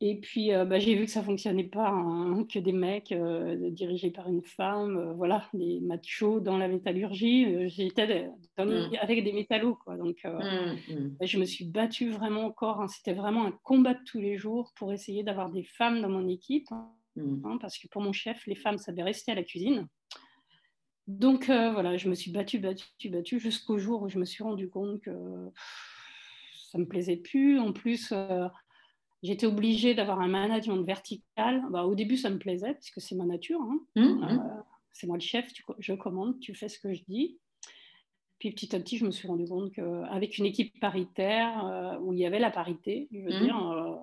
Et 0.05 0.17
puis, 0.17 0.53
euh, 0.53 0.65
bah, 0.65 0.81
j'ai 0.81 0.97
vu 0.97 1.05
que 1.05 1.13
ça 1.13 1.23
fonctionnait 1.23 1.63
pas, 1.63 1.89
hein, 1.89 2.45
que 2.53 2.59
des 2.59 2.73
mecs 2.73 3.13
euh, 3.13 3.71
dirigés 3.71 4.11
par 4.11 4.29
une 4.29 4.43
femme, 4.43 4.99
euh, 4.99 5.13
voilà, 5.13 5.49
des 5.55 5.79
machos 5.79 6.41
dans 6.41 6.59
la 6.59 6.67
métallurgie. 6.67 7.69
J'étais 7.69 8.29
mmh. 8.59 8.97
avec 9.01 9.23
des 9.23 9.33
métallos, 9.33 9.77
quoi. 9.77 9.97
Donc, 9.97 10.25
mmh, 10.25 10.93
mmh. 10.93 11.17
je 11.21 11.39
me 11.39 11.45
suis 11.45 11.67
battue 11.67 12.11
vraiment 12.11 12.47
encore. 12.47 12.81
Hein. 12.81 12.89
C'était 12.89 13.13
vraiment 13.13 13.47
un 13.47 13.53
combat 13.63 13.95
de 13.95 14.01
tous 14.05 14.19
les 14.19 14.37
jours 14.37 14.73
pour 14.75 14.93
essayer 14.93 15.23
d'avoir 15.23 15.53
des 15.53 15.63
femmes 15.63 16.03
dans 16.03 16.11
mon 16.11 16.27
équipe, 16.29 16.67
hein, 16.73 17.59
parce 17.61 17.79
que 17.79 17.87
pour 17.87 18.03
mon 18.03 18.13
chef, 18.13 18.45
les 18.49 18.57
femmes, 18.57 18.79
ça 18.79 18.91
devait 18.91 19.05
rester 19.05 19.31
à 19.31 19.37
la 19.37 19.45
cuisine. 19.45 19.87
Donc 21.07 21.45
voilà, 21.47 21.97
je 21.97 22.09
me 22.09 22.17
suis 22.17 22.33
battue, 22.33 22.59
battue, 22.59 23.09
battue 23.09 23.39
jusqu'au 23.39 23.79
jour 23.79 24.03
où 24.03 24.09
je 24.09 24.19
me 24.19 24.25
suis 24.25 24.43
rendu 24.43 24.69
compte 24.69 25.01
que 25.01 25.13
ça 26.71 26.79
ne 26.79 26.83
me 26.83 26.89
plaisait 26.89 27.19
plus. 27.19 27.61
En 27.61 27.73
plus, 27.73 28.13
j'étais 29.23 29.47
obligée 29.47 29.95
d'avoir 29.95 30.21
un 30.21 30.29
management 30.29 30.83
vertical. 30.83 31.63
Bah, 31.71 31.85
au 31.85 31.95
début, 31.95 32.17
ça 32.17 32.31
me 32.31 32.39
plaisait, 32.39 32.75
puisque 32.75 33.01
c'est 33.01 33.15
ma 33.15 33.25
nature. 33.25 33.61
Hein. 33.61 33.81
Mmh, 33.97 34.03
mmh. 34.03 34.63
c'est 34.93 35.07
moi 35.07 35.17
le 35.17 35.23
chef, 35.23 35.49
je 35.79 35.93
commande, 35.95 36.39
tu 36.41 36.55
fais 36.55 36.69
ce 36.69 36.79
que 36.79 36.93
je 36.93 37.03
dis. 37.09 37.39
Puis 38.39 38.51
petit 38.51 38.75
à 38.75 38.81
petit, 38.81 38.99
je 38.99 39.07
me 39.07 39.13
suis 39.13 39.29
rendu 39.29 39.47
compte 39.47 39.73
qu'avec 39.73 40.37
une 40.39 40.47
équipe 40.47 40.79
paritaire 40.81 41.65
euh, 41.65 41.99
où 42.01 42.13
il 42.13 42.19
y 42.19 42.27
avait 42.27 42.41
la 42.41 42.51
parité, 42.51 43.09
je 43.13 43.21
veux 43.21 43.39
mmh. 43.39 43.43
dire, 43.43 43.71
euh, 43.71 43.95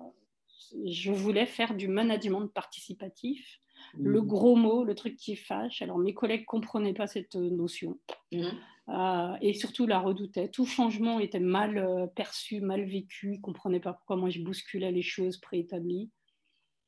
je 0.86 1.12
voulais 1.12 1.46
faire 1.46 1.74
du 1.74 1.88
management 1.88 2.46
participatif. 2.46 3.60
Le 3.98 4.20
gros 4.20 4.56
mot, 4.56 4.84
le 4.84 4.94
truc 4.94 5.16
qui 5.16 5.36
fâche. 5.36 5.82
Alors 5.82 5.98
mes 5.98 6.14
collègues 6.14 6.42
ne 6.42 6.46
comprenaient 6.46 6.92
pas 6.92 7.06
cette 7.06 7.34
notion. 7.34 7.98
Euh, 8.90 9.36
et 9.40 9.54
surtout 9.54 9.86
la 9.86 9.98
redoutaient. 9.98 10.48
Tout 10.48 10.66
changement 10.66 11.20
était 11.20 11.40
mal 11.40 12.10
perçu, 12.14 12.60
mal 12.60 12.84
vécu. 12.84 13.34
Ils 13.34 13.38
ne 13.38 13.42
comprenaient 13.42 13.80
pas 13.80 13.92
pourquoi 13.92 14.16
moi 14.16 14.30
je 14.30 14.40
bousculais 14.40 14.92
les 14.92 15.02
choses 15.02 15.38
préétablies. 15.38 16.10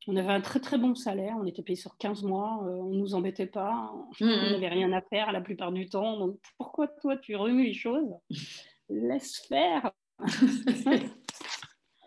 On 0.09 0.17
avait 0.17 0.33
un 0.33 0.41
très 0.41 0.59
très 0.59 0.79
bon 0.79 0.95
salaire, 0.95 1.37
on 1.39 1.47
était 1.47 1.63
payé 1.63 1.77
sur 1.77 1.97
15 1.97 2.25
mois, 2.25 2.61
euh, 2.65 2.71
on 2.71 2.91
ne 2.91 2.99
nous 2.99 3.15
embêtait 3.15 3.47
pas, 3.47 3.93
on 4.21 4.25
mmh, 4.25 4.29
n'avait 4.29 4.69
mmh. 4.69 4.73
rien 4.73 4.93
à 4.93 5.01
faire 5.01 5.31
la 5.31 5.41
plupart 5.41 5.71
du 5.71 5.89
temps. 5.89 6.19
Donc 6.19 6.41
pourquoi 6.57 6.89
toi 6.89 7.17
tu 7.17 7.37
remues 7.37 7.67
les 7.67 7.75
choses? 7.75 8.13
Laisse 8.89 9.39
faire 9.47 9.93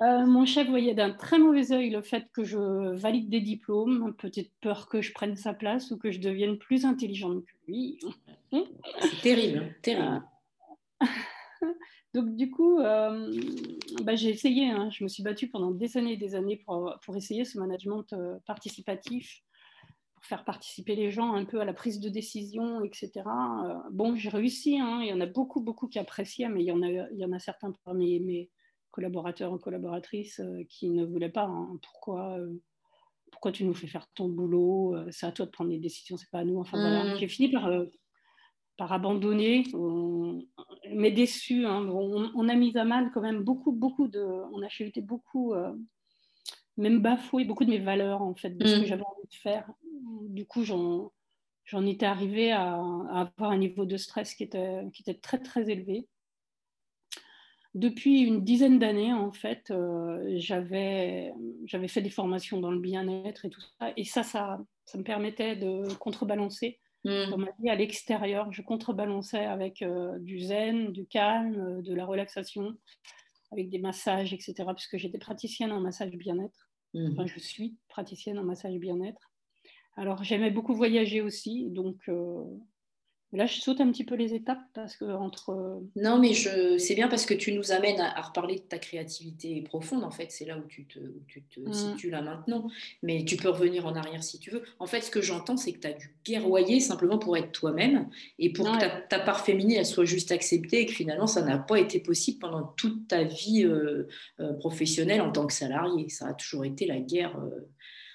euh, 0.01 0.25
Mon 0.25 0.45
chef 0.45 0.67
voyait 0.69 0.93
d'un 0.93 1.11
très 1.11 1.39
mauvais 1.39 1.71
œil 1.71 1.89
le 1.89 2.01
fait 2.01 2.27
que 2.33 2.43
je 2.43 2.93
valide 2.93 3.29
des 3.29 3.41
diplômes, 3.41 4.13
peut-être 4.17 4.51
peur 4.61 4.89
que 4.89 5.01
je 5.01 5.13
prenne 5.13 5.35
sa 5.35 5.53
place 5.53 5.91
ou 5.91 5.97
que 5.97 6.11
je 6.11 6.19
devienne 6.19 6.57
plus 6.57 6.85
intelligente 6.85 7.45
que 7.45 7.71
lui. 7.71 7.99
C'est 8.51 9.21
terrible, 9.21 9.59
hein, 9.59 9.73
terrible. 9.81 10.23
Euh, 11.03 11.05
donc 12.13 12.35
du 12.35 12.51
coup, 12.51 12.79
euh, 12.79 13.31
bah, 14.03 14.15
j'ai 14.15 14.29
essayé, 14.29 14.69
hein. 14.69 14.89
je 14.91 15.03
me 15.03 15.09
suis 15.09 15.23
battue 15.23 15.49
pendant 15.49 15.71
des 15.71 15.97
années 15.97 16.13
et 16.13 16.17
des 16.17 16.35
années 16.35 16.57
pour, 16.57 16.93
pour 17.03 17.15
essayer 17.15 17.45
ce 17.45 17.57
management 17.57 18.11
euh, 18.13 18.37
participatif, 18.45 19.43
pour 20.15 20.25
faire 20.25 20.45
participer 20.45 20.95
les 20.95 21.11
gens 21.11 21.33
un 21.33 21.45
peu 21.45 21.59
à 21.61 21.65
la 21.65 21.73
prise 21.73 21.99
de 21.99 22.09
décision, 22.09 22.83
etc. 22.83 23.23
Bon, 23.91 24.15
j'ai 24.15 24.29
réussi, 24.29 24.79
hein. 24.79 24.99
il 25.01 25.07
y 25.07 25.13
en 25.13 25.21
a 25.21 25.25
beaucoup, 25.25 25.61
beaucoup 25.61 25.87
qui 25.87 25.99
appréciaient, 25.99 26.49
mais 26.49 26.63
il 26.63 26.67
y 26.67 26.71
en 26.71 26.81
a, 26.81 26.89
il 26.89 27.17
y 27.17 27.25
en 27.25 27.31
a 27.31 27.39
certains 27.39 27.73
parmi 27.83 28.19
mes 28.19 28.49
collaborateurs 28.95 29.51
ou 29.51 29.57
collaboratrices 29.57 30.41
qui 30.69 30.89
ne 30.89 31.05
voulaient 31.05 31.29
pas. 31.29 31.45
Hein. 31.45 31.77
pourquoi 31.81 32.37
pourquoi 33.31 33.51
tu 33.51 33.65
nous 33.65 33.73
fais 33.73 33.87
faire 33.87 34.07
ton 34.13 34.29
boulot 34.29 34.95
C'est 35.11 35.25
à 35.25 35.31
toi 35.31 35.45
de 35.45 35.51
prendre 35.51 35.69
les 35.69 35.79
décisions, 35.79 36.15
c'est 36.15 36.29
pas 36.31 36.39
à 36.39 36.45
nous. 36.45 36.57
Enfin 36.57 36.79
voilà, 36.79 37.03
mmh. 37.03 37.17
j'ai 37.17 37.27
fini 37.27 37.51
par 37.51 37.69
par 38.77 38.91
abandonner, 38.91 39.63
mais 40.91 41.11
déçu. 41.11 41.65
Hein. 41.65 41.87
On, 41.89 42.49
a 42.49 42.55
mis 42.55 42.77
à 42.77 42.85
mal 42.85 43.11
quand 43.13 43.21
même 43.21 43.43
beaucoup, 43.43 43.71
beaucoup 43.71 44.07
de. 44.07 44.21
On 44.53 44.61
a 44.61 44.69
chuté 44.69 45.01
beaucoup, 45.01 45.53
euh, 45.53 45.73
même 46.77 47.01
bafoué 47.01 47.45
beaucoup 47.45 47.65
de 47.65 47.69
mes 47.69 47.79
valeurs, 47.79 48.21
en 48.21 48.35
fait, 48.35 48.51
de 48.51 48.65
ce 48.65 48.75
que 48.75 48.81
mm. 48.81 48.85
j'avais 48.85 49.03
envie 49.03 49.27
de 49.29 49.35
faire. 49.35 49.69
Du 50.29 50.45
coup, 50.45 50.63
j'en, 50.63 51.11
j'en 51.63 51.85
étais 51.85 52.05
arrivée 52.05 52.51
à, 52.51 52.75
avoir 53.11 53.51
un 53.51 53.57
niveau 53.57 53.85
de 53.85 53.97
stress 53.97 54.35
qui 54.35 54.43
était, 54.43 54.81
qui 54.93 55.01
était 55.01 55.19
très, 55.19 55.39
très 55.39 55.69
élevé. 55.69 56.07
Depuis 57.75 58.21
une 58.21 58.43
dizaine 58.43 58.79
d'années, 58.79 59.13
en 59.13 59.31
fait, 59.31 59.69
euh, 59.69 60.33
j'avais, 60.37 61.31
fait 61.87 62.01
des 62.01 62.09
formations 62.09 62.59
dans 62.59 62.71
le 62.71 62.79
bien-être 62.79 63.45
et 63.45 63.49
tout 63.49 63.61
ça. 63.61 63.93
Et 63.95 64.03
ça, 64.03 64.23
ça, 64.23 64.59
ça 64.85 64.97
me 64.97 65.03
permettait 65.03 65.55
de 65.55 65.93
contrebalancer 65.95 66.79
on 67.05 67.37
m'a 67.37 67.51
dit 67.59 67.69
à 67.69 67.75
l'extérieur, 67.75 68.51
je 68.51 68.61
contrebalançais 68.61 69.45
avec 69.45 69.81
euh, 69.81 70.17
du 70.19 70.39
zen, 70.39 70.91
du 70.91 71.05
calme, 71.05 71.59
euh, 71.59 71.81
de 71.81 71.93
la 71.93 72.05
relaxation, 72.05 72.75
avec 73.51 73.69
des 73.69 73.79
massages, 73.79 74.33
etc. 74.33 74.55
Puisque 74.75 74.97
j'étais 74.97 75.17
praticienne 75.17 75.71
en 75.71 75.81
massage 75.81 76.15
bien-être. 76.15 76.69
Mmh. 76.93 77.11
Enfin, 77.11 77.25
je 77.27 77.39
suis 77.39 77.75
praticienne 77.89 78.39
en 78.39 78.43
massage 78.43 78.77
bien-être. 78.77 79.31
Alors, 79.97 80.23
j'aimais 80.23 80.51
beaucoup 80.51 80.73
voyager 80.73 81.21
aussi. 81.21 81.69
Donc, 81.69 81.97
euh, 82.09 82.43
Là, 83.35 83.45
je 83.45 83.59
saute 83.59 83.81
un 83.81 83.91
petit 83.91 84.03
peu 84.03 84.15
les 84.15 84.33
étapes 84.33 84.61
parce 84.73 84.95
que 84.95 85.05
entre. 85.05 85.49
Euh, 85.49 85.79
non, 85.95 86.19
mais 86.19 86.33
je... 86.33 86.77
c'est 86.77 86.95
bien 86.95 87.07
parce 87.07 87.25
que 87.25 87.33
tu 87.33 87.51
nous 87.51 87.71
amènes 87.71 87.99
à, 87.99 88.21
reparler 88.21 88.55
de 88.55 88.61
ta 88.61 88.77
créativité 88.77 89.61
profonde. 89.61 90.03
En 90.03 90.11
fait, 90.11 90.31
c'est 90.31 90.45
là 90.45 90.57
où 90.57 90.65
tu 90.67 90.85
te, 90.85 90.99
tu 91.27 91.41
te 91.43 91.59
mmh. 91.59 91.73
situes 91.73 92.09
là 92.09 92.21
maintenant. 92.21 92.67
Mais 93.03 93.25
tu 93.25 93.35
peux 93.35 93.49
revenir 93.49 93.85
en 93.85 93.95
arrière 93.95 94.23
si 94.23 94.39
tu 94.39 94.51
veux. 94.51 94.63
En 94.79 94.85
fait, 94.85 95.01
ce 95.01 95.11
que 95.11 95.21
j'entends, 95.21 95.57
c'est 95.57 95.73
que 95.73 95.79
tu 95.79 95.87
as 95.87 95.93
dû 95.93 96.15
guerroyer 96.23 96.79
simplement 96.79 97.17
pour 97.17 97.35
être 97.35 97.51
toi-même 97.51 98.07
et 98.39 98.51
pour 98.51 98.65
que 98.65 99.07
ta, 99.09 99.19
part 99.19 99.45
féminine 99.45 99.77
elle 99.77 99.85
soit 99.85 100.05
juste 100.05 100.31
acceptée 100.31 100.81
et 100.81 100.85
que 100.85 100.93
finalement, 100.93 101.27
ça 101.27 101.41
n'a 101.41 101.57
pas 101.57 101.79
été 101.79 101.99
possible 101.99 102.39
pendant 102.39 102.63
toute 102.77 103.07
ta 103.07 103.23
vie 103.23 103.65
euh, 103.65 104.07
euh, 104.39 104.53
professionnelle 104.53 105.21
en 105.21 105.31
tant 105.31 105.45
que 105.45 105.53
salarié. 105.53 106.09
Ça 106.09 106.27
a 106.27 106.33
toujours 106.33 106.65
été 106.65 106.85
la 106.85 106.99
guerre 106.99 107.37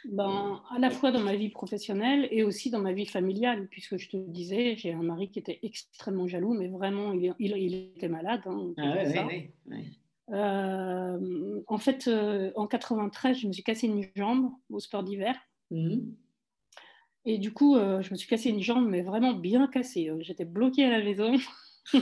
ben, 0.04 0.62
à 0.70 0.78
la 0.78 0.90
fois 0.90 1.12
dans 1.12 1.20
ma 1.20 1.36
vie 1.36 1.50
professionnelle 1.50 2.28
et 2.30 2.42
aussi 2.42 2.70
dans 2.70 2.80
ma 2.80 2.92
vie 2.92 3.06
familiale, 3.06 3.68
puisque 3.68 3.96
je 3.96 4.08
te 4.08 4.16
disais, 4.16 4.76
j'ai 4.76 4.92
un 4.92 5.02
mari 5.02 5.30
qui 5.30 5.38
était 5.38 5.58
extrêmement 5.62 6.26
jaloux, 6.26 6.54
mais 6.54 6.68
vraiment, 6.68 7.12
il, 7.12 7.34
il, 7.38 7.74
était 7.74 8.08
malade. 8.08 8.42
Hein, 8.46 8.72
ah 8.78 8.94
euh, 10.32 11.62
en 11.66 11.78
fait, 11.78 12.06
euh, 12.06 12.52
en 12.54 12.66
93, 12.66 13.38
je 13.38 13.48
me 13.48 13.52
suis 13.52 13.62
cassé 13.62 13.88
une 13.88 14.06
jambe 14.14 14.52
au 14.70 14.80
sport 14.80 15.02
d'hiver. 15.02 15.36
Mmh. 15.70 15.98
Et 17.26 17.38
du 17.38 17.52
coup, 17.52 17.76
euh, 17.76 18.00
je 18.00 18.10
me 18.12 18.16
suis 18.16 18.28
cassé 18.28 18.48
une 18.50 18.62
jambe, 18.62 18.88
mais 18.88 19.02
vraiment 19.02 19.34
bien 19.34 19.66
cassée. 19.66 20.10
J'étais 20.20 20.44
bloquée 20.44 20.84
à 20.84 20.98
la 20.98 21.04
maison. 21.04 21.36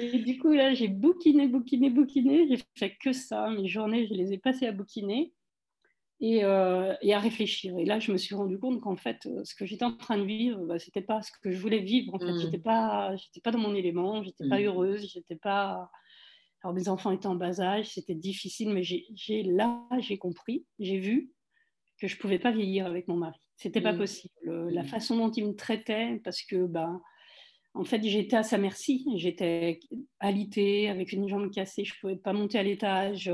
et 0.00 0.18
du 0.18 0.38
coup, 0.38 0.52
là, 0.52 0.74
j'ai 0.74 0.88
bouquiné, 0.88 1.46
bouquiné, 1.46 1.90
bouquiné. 1.90 2.48
J'ai 2.48 2.58
fait 2.76 2.96
que 2.96 3.12
ça. 3.12 3.50
Mes 3.50 3.68
journées, 3.68 4.06
je 4.08 4.14
les 4.14 4.32
ai 4.32 4.38
passées 4.38 4.66
à 4.66 4.72
bouquiner. 4.72 5.32
Euh, 6.20 6.94
et, 7.00 7.14
à 7.14 7.20
réfléchir. 7.20 7.78
Et 7.78 7.84
là, 7.84 8.00
je 8.00 8.10
me 8.10 8.16
suis 8.16 8.34
rendu 8.34 8.58
compte 8.58 8.80
qu'en 8.80 8.96
fait, 8.96 9.26
euh, 9.26 9.44
ce 9.44 9.54
que 9.54 9.64
j'étais 9.64 9.84
en 9.84 9.96
train 9.96 10.18
de 10.18 10.24
vivre, 10.24 10.66
bah, 10.66 10.78
c'était 10.80 11.00
pas 11.00 11.22
ce 11.22 11.30
que 11.30 11.52
je 11.52 11.58
voulais 11.58 11.78
vivre. 11.78 12.12
En 12.12 12.18
fait, 12.18 12.32
mmh. 12.32 12.40
j'étais 12.40 12.58
pas, 12.58 13.14
j'étais 13.14 13.40
pas 13.40 13.52
dans 13.52 13.60
mon 13.60 13.74
élément, 13.74 14.24
j'étais 14.24 14.42
n'étais 14.42 14.56
pas 14.56 14.60
mmh. 14.60 14.66
heureuse, 14.66 15.12
j'étais 15.12 15.36
pas. 15.36 15.90
Alors 16.62 16.74
mes 16.74 16.88
enfants 16.88 17.12
étaient 17.12 17.28
en 17.28 17.36
bas 17.36 17.60
âge, 17.60 17.90
c'était 17.90 18.16
difficile, 18.16 18.70
mais 18.70 18.82
j'ai, 18.82 19.44
là, 19.44 19.80
j'ai 20.00 20.18
compris, 20.18 20.66
j'ai 20.80 20.98
vu 20.98 21.30
que 22.00 22.08
je 22.08 22.18
pouvais 22.18 22.40
pas 22.40 22.50
vieillir 22.50 22.86
avec 22.86 23.06
mon 23.06 23.16
mari. 23.16 23.38
C'était 23.54 23.80
pas 23.80 23.92
mmh. 23.92 23.98
possible. 23.98 24.68
La 24.70 24.82
façon 24.82 25.16
dont 25.16 25.30
il 25.30 25.46
me 25.46 25.54
traitait, 25.54 26.20
parce 26.24 26.42
que 26.42 26.66
bah, 26.66 27.00
en 27.74 27.84
fait, 27.84 28.02
j'étais 28.02 28.36
à 28.36 28.42
sa 28.42 28.58
merci. 28.58 29.06
J'étais 29.14 29.78
alitée, 30.18 30.88
avec 30.88 31.12
une 31.12 31.28
jambe 31.28 31.52
cassée, 31.52 31.84
je 31.84 31.94
pouvais 32.00 32.16
pas 32.16 32.32
monter 32.32 32.58
à 32.58 32.64
l'étage. 32.64 33.30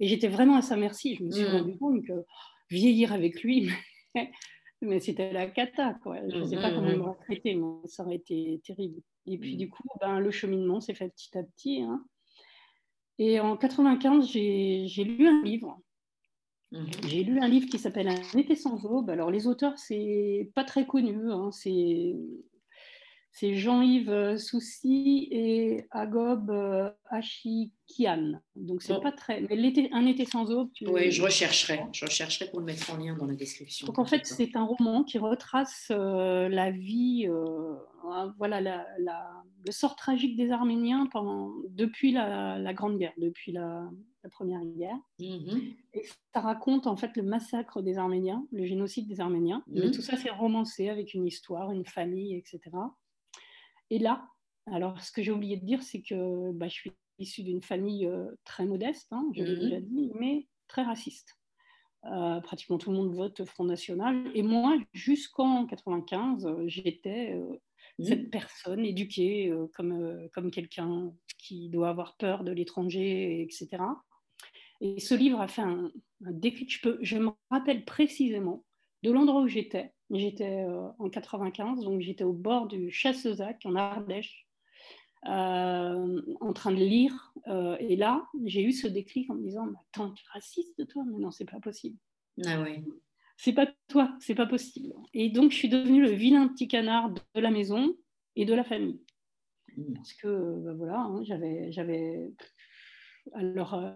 Et 0.00 0.08
j'étais 0.08 0.28
vraiment 0.28 0.56
à 0.56 0.62
sa 0.62 0.76
merci. 0.76 1.16
Je 1.16 1.24
me 1.24 1.30
suis 1.30 1.44
mmh. 1.44 1.46
rendu 1.46 1.78
compte 1.78 2.04
que 2.04 2.24
vieillir 2.70 3.12
avec 3.12 3.42
lui, 3.42 3.70
mais 4.82 5.00
c'était 5.00 5.32
la 5.32 5.46
cata. 5.46 5.94
Quoi. 6.02 6.18
Je 6.28 6.38
ne 6.38 6.44
sais 6.44 6.56
pas 6.56 6.70
mmh, 6.70 6.74
comment 6.74 6.90
il 6.90 6.98
m'aurait 6.98 7.24
traité, 7.24 7.54
mais 7.54 7.86
ça 7.86 8.04
aurait 8.04 8.16
été 8.16 8.60
terrible. 8.64 9.00
Et 9.26 9.38
puis 9.38 9.56
du 9.56 9.70
coup, 9.70 9.84
ben, 10.00 10.18
le 10.18 10.30
cheminement 10.30 10.80
s'est 10.80 10.94
fait 10.94 11.08
petit 11.08 11.36
à 11.38 11.42
petit. 11.42 11.82
Hein. 11.82 12.04
Et 13.18 13.38
en 13.40 13.56
95, 13.56 14.28
j'ai 14.28 15.04
lu 15.04 15.28
un 15.28 15.42
livre. 15.42 15.78
J'ai 17.06 17.22
lu 17.22 17.38
un 17.38 17.48
livre 17.48 17.68
qui 17.68 17.78
s'appelle 17.78 18.08
Un 18.08 18.38
été 18.38 18.56
sans 18.56 18.84
aube. 18.86 19.10
Alors 19.10 19.30
les 19.30 19.46
auteurs, 19.46 19.78
c'est 19.78 20.50
pas 20.54 20.64
très 20.64 20.86
connu. 20.86 21.30
Hein. 21.30 21.50
C'est 21.52 22.16
c'est 23.34 23.54
Jean-Yves 23.54 24.10
euh, 24.10 24.36
Soucy 24.36 25.26
et 25.30 25.86
Agob 25.90 26.50
euh, 26.50 26.90
Achikian. 27.06 28.34
Donc 28.56 28.82
c'est 28.82 29.00
pas 29.00 29.10
très. 29.10 29.40
Mais 29.40 29.56
l'été, 29.56 29.88
un 29.92 30.04
été 30.06 30.26
sans 30.26 30.52
eau. 30.52 30.70
Oui, 30.82 31.10
je 31.10 31.22
rechercherai. 31.22 31.80
Je 31.92 32.04
rechercherai 32.04 32.50
pour 32.50 32.60
le 32.60 32.66
mettre 32.66 32.92
en 32.92 32.98
lien 32.98 33.16
dans 33.16 33.24
la 33.24 33.34
description. 33.34 33.86
Donc 33.86 33.98
en 33.98 34.04
fait, 34.04 34.26
c'est 34.26 34.54
un 34.54 34.64
roman 34.64 35.02
qui 35.02 35.16
retrace 35.16 35.88
euh, 35.90 36.50
la 36.50 36.70
vie, 36.70 37.26
voilà, 38.36 38.60
le 38.60 39.72
sort 39.72 39.96
tragique 39.96 40.36
des 40.36 40.50
Arméniens 40.50 41.06
pendant, 41.10 41.52
depuis 41.70 42.12
la, 42.12 42.74
Grande 42.74 42.98
Guerre, 42.98 43.14
depuis 43.16 43.52
la, 43.52 43.88
Première 44.30 44.64
Guerre. 44.76 44.98
Mm-hmm. 45.18 45.74
Et 45.94 46.04
ça 46.32 46.40
raconte 46.40 46.86
en 46.86 46.96
fait 46.96 47.16
le 47.16 47.24
massacre 47.24 47.82
des 47.82 47.98
Arméniens, 47.98 48.46
le 48.52 48.66
génocide 48.66 49.08
des 49.08 49.20
Arméniens. 49.20 49.64
Mais 49.66 49.80
mm-hmm. 49.80 49.94
tout 49.94 50.02
ça, 50.02 50.16
c'est 50.16 50.30
romancé 50.30 50.90
avec 50.90 51.14
une 51.14 51.26
histoire, 51.26 51.72
une 51.72 51.86
famille, 51.86 52.36
etc. 52.36 52.60
Et 53.92 53.98
là, 53.98 54.26
alors 54.72 55.02
ce 55.02 55.12
que 55.12 55.22
j'ai 55.22 55.32
oublié 55.32 55.58
de 55.58 55.66
dire, 55.66 55.82
c'est 55.82 56.00
que 56.00 56.50
bah, 56.52 56.66
je 56.66 56.72
suis 56.72 56.92
issue 57.18 57.42
d'une 57.42 57.62
famille 57.62 58.06
euh, 58.06 58.24
très 58.42 58.64
modeste, 58.64 59.08
hein, 59.12 59.28
je 59.36 59.42
l'ai 59.42 59.54
mmh 59.54 59.60
déjà 59.60 59.80
dit, 59.80 60.10
mais 60.18 60.48
très 60.66 60.82
raciste. 60.82 61.38
Euh, 62.06 62.40
pratiquement 62.40 62.78
tout 62.78 62.90
le 62.90 62.96
monde 62.96 63.14
vote 63.14 63.44
Front 63.44 63.64
National. 63.64 64.30
Et 64.34 64.42
moi, 64.42 64.78
jusqu'en 64.94 65.66
95, 65.66 66.48
j'étais 66.64 67.34
euh, 67.34 67.60
mmh. 67.98 68.04
cette 68.04 68.30
personne 68.30 68.82
éduquée 68.86 69.52
comme, 69.74 70.26
comme 70.32 70.50
quelqu'un 70.50 71.12
qui 71.36 71.68
doit 71.68 71.90
avoir 71.90 72.16
peur 72.16 72.44
de 72.44 72.50
l'étranger, 72.50 73.42
etc. 73.42 73.84
Et 74.80 75.00
ce 75.00 75.14
livre 75.14 75.42
a 75.42 75.48
fait 75.48 75.62
un, 75.62 75.92
déclic. 76.22 76.72
Je, 76.72 76.80
peux, 76.80 76.98
je 77.02 77.18
me 77.18 77.30
rappelle 77.50 77.84
précisément 77.84 78.64
de 79.02 79.10
l'endroit 79.10 79.42
où 79.42 79.48
j'étais, 79.48 79.92
J'étais 80.12 80.66
en 80.98 81.08
95, 81.08 81.84
donc 81.84 82.00
j'étais 82.02 82.24
au 82.24 82.34
bord 82.34 82.66
du 82.66 82.90
Chassezac 82.90 83.62
en 83.64 83.74
Ardèche, 83.76 84.46
en 85.24 86.52
train 86.54 86.70
de 86.70 86.76
lire. 86.76 87.32
et 87.80 87.96
là, 87.96 88.28
j'ai 88.44 88.62
eu 88.62 88.72
ce 88.72 88.86
déclic 88.86 89.30
en 89.30 89.34
me 89.34 89.42
disant 89.42 89.66
Attends, 89.90 90.10
tu 90.12 90.22
es 90.24 90.28
raciste, 90.32 90.86
toi? 90.88 91.04
Mais 91.06 91.18
non, 91.18 91.30
c'est 91.30 91.50
pas 91.50 91.60
possible. 91.60 91.96
Ah 92.44 92.60
oui. 92.62 92.84
C'est 93.36 93.52
pas 93.52 93.66
toi, 93.88 94.14
c'est 94.20 94.34
pas 94.34 94.46
possible. 94.46 94.92
Et 95.14 95.30
donc, 95.30 95.50
je 95.50 95.56
suis 95.56 95.68
devenue 95.68 96.02
le 96.02 96.10
vilain 96.10 96.48
petit 96.48 96.68
canard 96.68 97.10
de 97.10 97.40
la 97.40 97.50
maison 97.50 97.96
et 98.36 98.44
de 98.44 98.54
la 98.54 98.64
famille. 98.64 99.00
Mmh. 99.76 99.94
Parce 99.94 100.12
que, 100.14 100.60
ben 100.60 100.74
voilà, 100.74 100.98
hein, 101.00 101.24
j'avais, 101.24 101.72
j'avais. 101.72 102.30
Alors, 103.34 103.74
euh, 103.74 103.94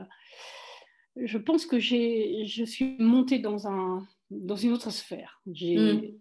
je 1.16 1.38
pense 1.38 1.66
que 1.66 1.78
j'ai, 1.78 2.44
je 2.46 2.64
suis 2.64 2.96
montée 2.98 3.38
dans, 3.38 3.68
un, 3.68 4.06
dans 4.30 4.56
une 4.56 4.72
autre 4.72 4.90
sphère. 4.90 5.40
J'ai, 5.52 6.16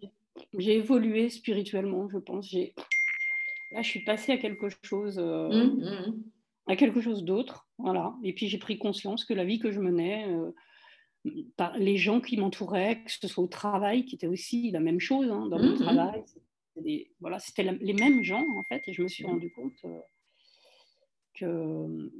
j'ai 0.58 0.76
évolué 0.76 1.28
spirituellement, 1.30 2.08
je 2.08 2.18
pense. 2.18 2.52
Là, 3.72 3.82
je 3.82 3.88
suis 3.88 4.04
passée 4.04 4.32
à 4.32 4.38
quelque 4.38 4.68
chose, 4.82 5.18
euh, 5.18 5.48
mmh, 5.48 6.22
à 6.66 6.76
quelque 6.76 7.00
chose 7.00 7.24
d'autre, 7.24 7.68
voilà. 7.78 8.14
Et 8.22 8.32
puis 8.32 8.48
j'ai 8.48 8.58
pris 8.58 8.78
conscience 8.78 9.24
que 9.24 9.34
la 9.34 9.44
vie 9.44 9.58
que 9.58 9.72
je 9.72 9.80
menais, 9.80 10.26
euh, 10.28 10.52
par 11.56 11.76
les 11.76 11.96
gens 11.96 12.20
qui 12.20 12.36
m'entouraient, 12.36 13.02
que 13.02 13.10
ce 13.10 13.26
soit 13.26 13.42
au 13.42 13.48
travail, 13.48 14.04
qui 14.04 14.14
était 14.14 14.28
aussi 14.28 14.70
la 14.70 14.80
même 14.80 15.00
chose 15.00 15.30
hein, 15.30 15.46
dans 15.48 15.58
le 15.58 15.74
travail, 15.74 16.24
voilà, 17.20 17.38
c'était 17.38 17.62
les 17.62 17.92
mêmes 17.94 18.22
gens 18.22 18.44
en 18.56 18.62
fait, 18.64 18.82
et 18.86 18.92
je 18.92 19.02
me 19.02 19.08
suis 19.08 19.24
rendu 19.24 19.50
compte 19.50 19.72
euh, 19.84 19.98
que, 21.38 22.10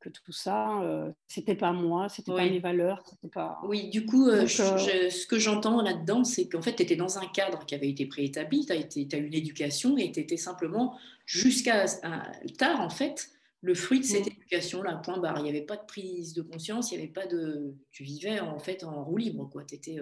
que 0.00 0.08
tout 0.08 0.32
ça, 0.32 0.80
euh, 0.82 1.10
c'était 1.28 1.54
pas 1.54 1.72
moi, 1.72 2.08
c'était 2.08 2.32
pas 2.32 2.44
mes 2.44 2.58
valeurs, 2.58 3.02
c'était 3.08 3.28
pas. 3.28 3.58
Oui, 3.64 3.88
du 3.88 4.06
coup, 4.06 4.28
euh, 4.28 4.46
ce 4.46 5.26
que 5.26 5.38
j'entends 5.38 5.82
là-dedans, 5.82 6.24
c'est 6.24 6.48
qu'en 6.48 6.62
fait, 6.62 6.74
tu 6.74 6.82
étais 6.82 6.96
dans 6.96 7.18
un 7.18 7.26
cadre 7.26 7.64
qui 7.66 7.74
avait 7.74 7.88
été 7.88 8.06
préétabli, 8.06 8.66
tu 8.66 8.72
as, 8.72 8.76
as, 8.76 9.18
eu 9.18 9.26
une 9.26 9.34
éducation 9.34 9.96
et 9.96 10.12
tu 10.12 10.20
étais 10.20 10.36
simplement 10.36 10.96
jusqu'à 11.24 11.86
tard 12.58 12.80
en 12.80 12.90
fait 12.90 13.30
le 13.62 13.74
fruit 13.74 14.00
de 14.00 14.04
cette 14.04 14.26
mmh. 14.26 14.36
éducation-là, 14.40 14.96
point 14.96 15.18
barre. 15.18 15.38
Il 15.38 15.44
n'y 15.44 15.48
avait 15.48 15.62
pas 15.62 15.76
de 15.76 15.86
prise 15.86 16.34
de 16.34 16.42
conscience, 16.42 16.92
il 16.92 16.98
n'y 16.98 17.04
avait 17.04 17.12
pas 17.12 17.26
de. 17.26 17.74
Tu 17.90 18.04
vivais 18.04 18.38
en 18.38 18.58
fait 18.58 18.84
en 18.84 19.02
roue 19.02 19.16
libre, 19.16 19.48
quoi. 19.50 19.64
Étais, 19.72 19.98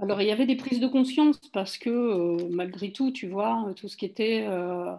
alors, 0.00 0.20
il 0.20 0.26
y 0.26 0.32
avait 0.32 0.46
des 0.46 0.56
prises 0.56 0.80
de 0.80 0.88
conscience 0.88 1.40
parce 1.52 1.78
que, 1.78 1.90
euh, 1.90 2.48
malgré 2.50 2.92
tout, 2.92 3.12
tu 3.12 3.28
vois, 3.28 3.72
tout 3.76 3.88
ce 3.88 3.96
qui 3.96 4.04
était, 4.04 4.44
euh, 4.48 4.90
euh, 4.90 4.96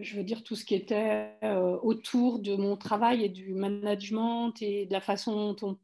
je 0.00 0.16
veux 0.16 0.24
dire, 0.24 0.42
tout 0.44 0.54
ce 0.54 0.64
qui 0.64 0.74
était 0.74 1.34
autour 1.82 2.38
de 2.38 2.56
mon 2.56 2.76
travail 2.76 3.24
et 3.24 3.28
du 3.28 3.54
management 3.54 4.52
et 4.60 4.86
de 4.86 4.92
la 4.92 5.00
façon 5.00 5.54
dont 5.54 5.78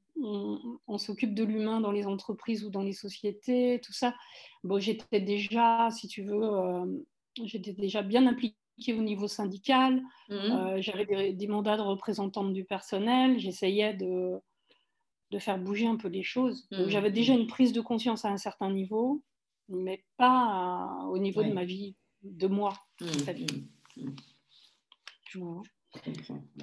on, 0.86 0.98
s'occupe 0.98 1.34
de 1.34 1.44
l'humain 1.44 1.80
dans 1.80 1.90
les 1.90 2.06
entreprises 2.06 2.64
ou 2.64 2.70
dans 2.70 2.82
les 2.82 2.92
sociétés, 2.92 3.80
tout 3.84 3.92
ça. 3.92 4.14
Bon, 4.62 4.78
j'étais 4.78 5.20
déjà, 5.20 5.88
si 5.90 6.08
tu 6.08 6.22
veux, 6.22 7.04
j'étais 7.42 7.72
déjà 7.72 8.02
bien 8.02 8.26
impliquée 8.26 8.56
au 8.90 9.02
niveau 9.02 9.28
syndical. 9.28 10.02
Mmh. 10.28 10.80
J'avais 10.80 11.06
des, 11.06 11.32
des, 11.32 11.46
mandats 11.46 11.76
de 11.76 11.82
représentante 11.82 12.52
du 12.52 12.64
personnel. 12.64 13.38
J'essayais 13.38 13.94
de 13.94 14.40
de 15.34 15.38
faire 15.38 15.58
bouger 15.58 15.86
un 15.86 15.96
peu 15.96 16.08
les 16.08 16.22
choses. 16.22 16.66
Mmh. 16.70 16.88
J'avais 16.88 17.10
déjà 17.10 17.34
une 17.34 17.46
prise 17.46 17.72
de 17.72 17.80
conscience 17.80 18.24
à 18.24 18.28
un 18.28 18.36
certain 18.36 18.70
niveau, 18.70 19.22
mais 19.68 20.04
pas 20.16 21.06
au 21.10 21.18
niveau 21.18 21.42
de 21.42 21.52
ma 21.52 21.64
vie, 21.64 21.96
de 22.24 22.46
moi. 22.46 22.72
Mmh, 23.00 23.06
mmh, 25.36 25.62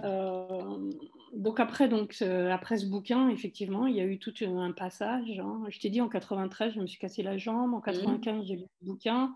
euh, 0.04 0.92
donc 1.34 1.60
après, 1.60 1.88
donc, 1.88 2.18
euh, 2.22 2.52
après 2.52 2.78
ce 2.78 2.86
bouquin, 2.86 3.30
effectivement, 3.30 3.88
il 3.88 3.96
y 3.96 4.02
a 4.02 4.06
eu 4.06 4.20
tout 4.20 4.34
un 4.42 4.72
passage. 4.72 5.40
Hein. 5.40 5.64
Je 5.70 5.80
t'ai 5.80 5.90
dit, 5.90 6.02
en 6.02 6.10
93, 6.10 6.74
je 6.74 6.80
me 6.80 6.88
suis 6.88 7.00
cassé 7.00 7.24
la 7.24 7.38
jambe. 7.38 7.74
En 7.74 7.82
95, 7.82 8.46
j'ai 8.46 8.56
lu 8.56 8.66
le 8.82 8.88
bouquin. 8.88 9.34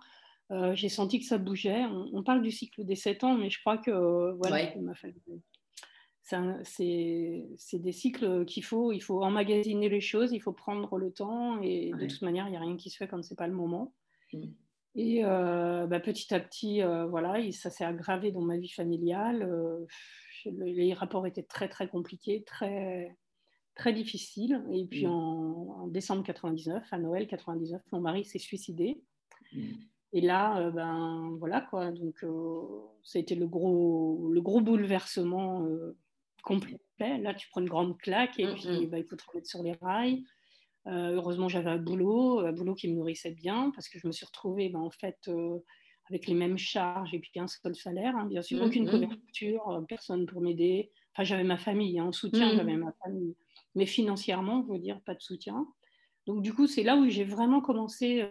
Euh, 0.51 0.75
j'ai 0.75 0.89
senti 0.89 1.19
que 1.19 1.25
ça 1.25 1.37
bougeait. 1.37 1.85
On, 2.13 2.23
parle 2.23 2.41
du 2.41 2.51
cycle 2.51 2.83
des 2.83 2.95
7 2.95 3.23
ans, 3.23 3.35
mais 3.35 3.49
je 3.49 3.59
crois 3.59 3.77
que 3.77 4.35
voilà, 4.37 4.75
m'a 4.79 4.95
fallu 4.95 5.15
c'est 6.63 7.79
des 7.79 7.91
cycles 7.91 8.45
qu'il 8.45 8.63
faut, 8.63 8.91
il 8.91 8.99
faut 8.99 9.23
emmagasiner 9.23 9.89
les 9.89 10.01
choses, 10.01 10.31
il 10.31 10.39
faut 10.39 10.53
prendre 10.53 10.97
le 10.97 11.11
temps 11.11 11.61
et 11.61 11.91
de 11.91 12.07
toute 12.07 12.23
manière, 12.23 12.47
il 12.47 12.51
n'y 12.51 12.57
a 12.57 12.61
rien 12.61 12.77
qui 12.77 12.89
se 12.89 12.97
fait 12.97 13.07
quand 13.07 13.23
ce 13.23 13.33
n'est 13.33 13.37
pas 13.37 13.47
le 13.47 13.53
moment. 13.53 13.93
Mmh. 14.33 14.45
Et 14.95 15.25
euh, 15.25 15.87
bah, 15.87 15.99
petit 15.99 16.33
à 16.33 16.39
petit, 16.39 16.81
euh, 16.81 17.05
voilà, 17.05 17.35
ça 17.51 17.69
s'est 17.69 17.83
aggravé 17.83 18.31
dans 18.31 18.41
ma 18.41 18.57
vie 18.57 18.69
familiale. 18.69 19.43
Euh, 19.43 19.85
les 20.45 20.93
rapports 20.93 21.27
étaient 21.27 21.43
très 21.43 21.67
très 21.67 21.87
compliqués, 21.87 22.43
très 22.43 23.15
très 23.75 23.91
difficiles. 23.91 24.63
Et 24.71 24.85
puis 24.85 25.05
mmh. 25.05 25.11
en, 25.11 25.87
décembre 25.87 26.23
99, 26.23 26.87
à 26.91 26.97
Noël 26.97 27.27
99, 27.27 27.81
mon 27.91 27.99
mari 27.99 28.23
s'est 28.23 28.39
suicidé. 28.39 29.01
Mmh. 29.53 29.59
Et 30.13 30.21
là, 30.21 30.71
ben 30.71 31.35
voilà 31.39 31.59
quoi. 31.59 31.91
Donc 31.91 32.23
ça 33.03 33.19
a 33.19 33.21
été 33.21 33.35
le 33.35 33.47
gros 33.47 34.29
le 34.31 34.39
gros 34.39 34.61
bouleversement 34.61 35.67
complet. 36.41 36.79
Là, 36.99 37.33
tu 37.33 37.49
prends 37.49 37.59
une 37.59 37.67
grande 37.67 37.97
claque 37.97 38.39
et 38.39 38.45
mm, 38.45 38.53
puis 38.53 38.87
bah, 38.87 38.99
il 38.99 39.03
faut 39.03 39.17
te 39.17 39.23
remettre 39.27 39.47
sur 39.47 39.61
les 39.61 39.73
rails. 39.73 40.23
Euh, 40.87 41.15
heureusement, 41.15 41.49
j'avais 41.49 41.71
un 41.71 41.77
boulot, 41.77 42.39
un 42.39 42.51
boulot 42.51 42.75
qui 42.75 42.87
me 42.87 42.95
nourrissait 42.95 43.31
bien 43.31 43.71
parce 43.73 43.89
que 43.89 43.97
je 43.99 44.07
me 44.07 44.11
suis 44.11 44.25
retrouvée 44.25 44.69
bah, 44.69 44.79
en 44.79 44.91
fait 44.91 45.17
euh, 45.27 45.57
avec 46.09 46.27
les 46.27 46.35
mêmes 46.35 46.57
charges 46.57 47.13
et 47.13 47.19
puis 47.19 47.31
un 47.37 47.47
seul 47.47 47.75
salaire, 47.75 48.15
hein, 48.15 48.25
bien 48.25 48.41
sûr, 48.41 48.59
mm, 48.59 48.67
aucune 48.67 48.89
couverture, 48.89 49.69
euh, 49.69 49.81
personne 49.81 50.25
pour 50.27 50.41
m'aider. 50.41 50.91
Enfin, 51.13 51.23
j'avais 51.23 51.43
ma 51.43 51.57
famille, 51.57 51.99
en 51.99 52.09
hein, 52.09 52.11
soutien, 52.11 52.55
j'avais 52.55 52.75
ma 52.75 52.91
famille, 53.03 53.35
mais 53.73 53.85
financièrement, 53.85 54.63
je 54.67 54.73
veux 54.73 54.79
dire, 54.79 55.01
pas 55.01 55.15
de 55.15 55.21
soutien. 55.21 55.65
Donc, 56.27 56.41
du 56.41 56.53
coup, 56.53 56.67
c'est 56.67 56.83
là 56.83 56.97
où 56.97 57.07
j'ai 57.07 57.23
vraiment 57.23 57.61
commencé 57.61 58.27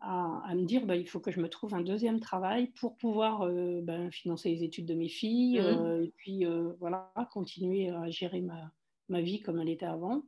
à, 0.00 0.54
me 0.54 0.64
dire 0.64 0.86
bah, 0.86 0.96
il 0.96 1.08
faut 1.08 1.20
que 1.20 1.30
je 1.30 1.40
me 1.40 1.48
trouve 1.48 1.74
un 1.74 1.80
deuxième 1.80 2.20
travail 2.20 2.68
pour 2.68 2.96
pouvoir 2.96 3.42
euh, 3.42 3.80
bah, 3.82 4.10
financer 4.10 4.50
les 4.50 4.64
études 4.64 4.86
de 4.86 4.94
mes 4.94 5.08
filles 5.08 5.60
mmh. 5.60 5.64
euh, 5.64 6.04
et 6.04 6.12
puis 6.16 6.44
voilà 6.80 7.12
continuer 7.32 7.90
à 7.90 8.10
gérer 8.10 8.40
ma, 8.40 8.72
ma, 9.08 9.20
vie 9.20 9.40
comme 9.40 9.60
elle 9.60 9.68
était 9.68 9.86
avant 9.86 10.22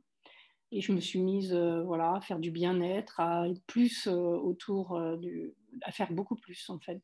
et 0.75 0.81
je 0.81 0.91
me 0.91 0.99
suis 0.99 1.19
mise 1.19 1.53
voilà 1.53 2.15
à 2.15 2.21
faire 2.21 2.39
du 2.39 2.51
bien-être 2.51 3.19
à 3.19 3.47
être 3.47 3.63
plus 3.65 4.07
autour 4.07 4.99
du 5.17 5.53
à 5.81 5.91
faire 5.91 6.11
beaucoup 6.11 6.35
plus 6.35 6.69
en 6.69 6.79
fait. 6.79 7.01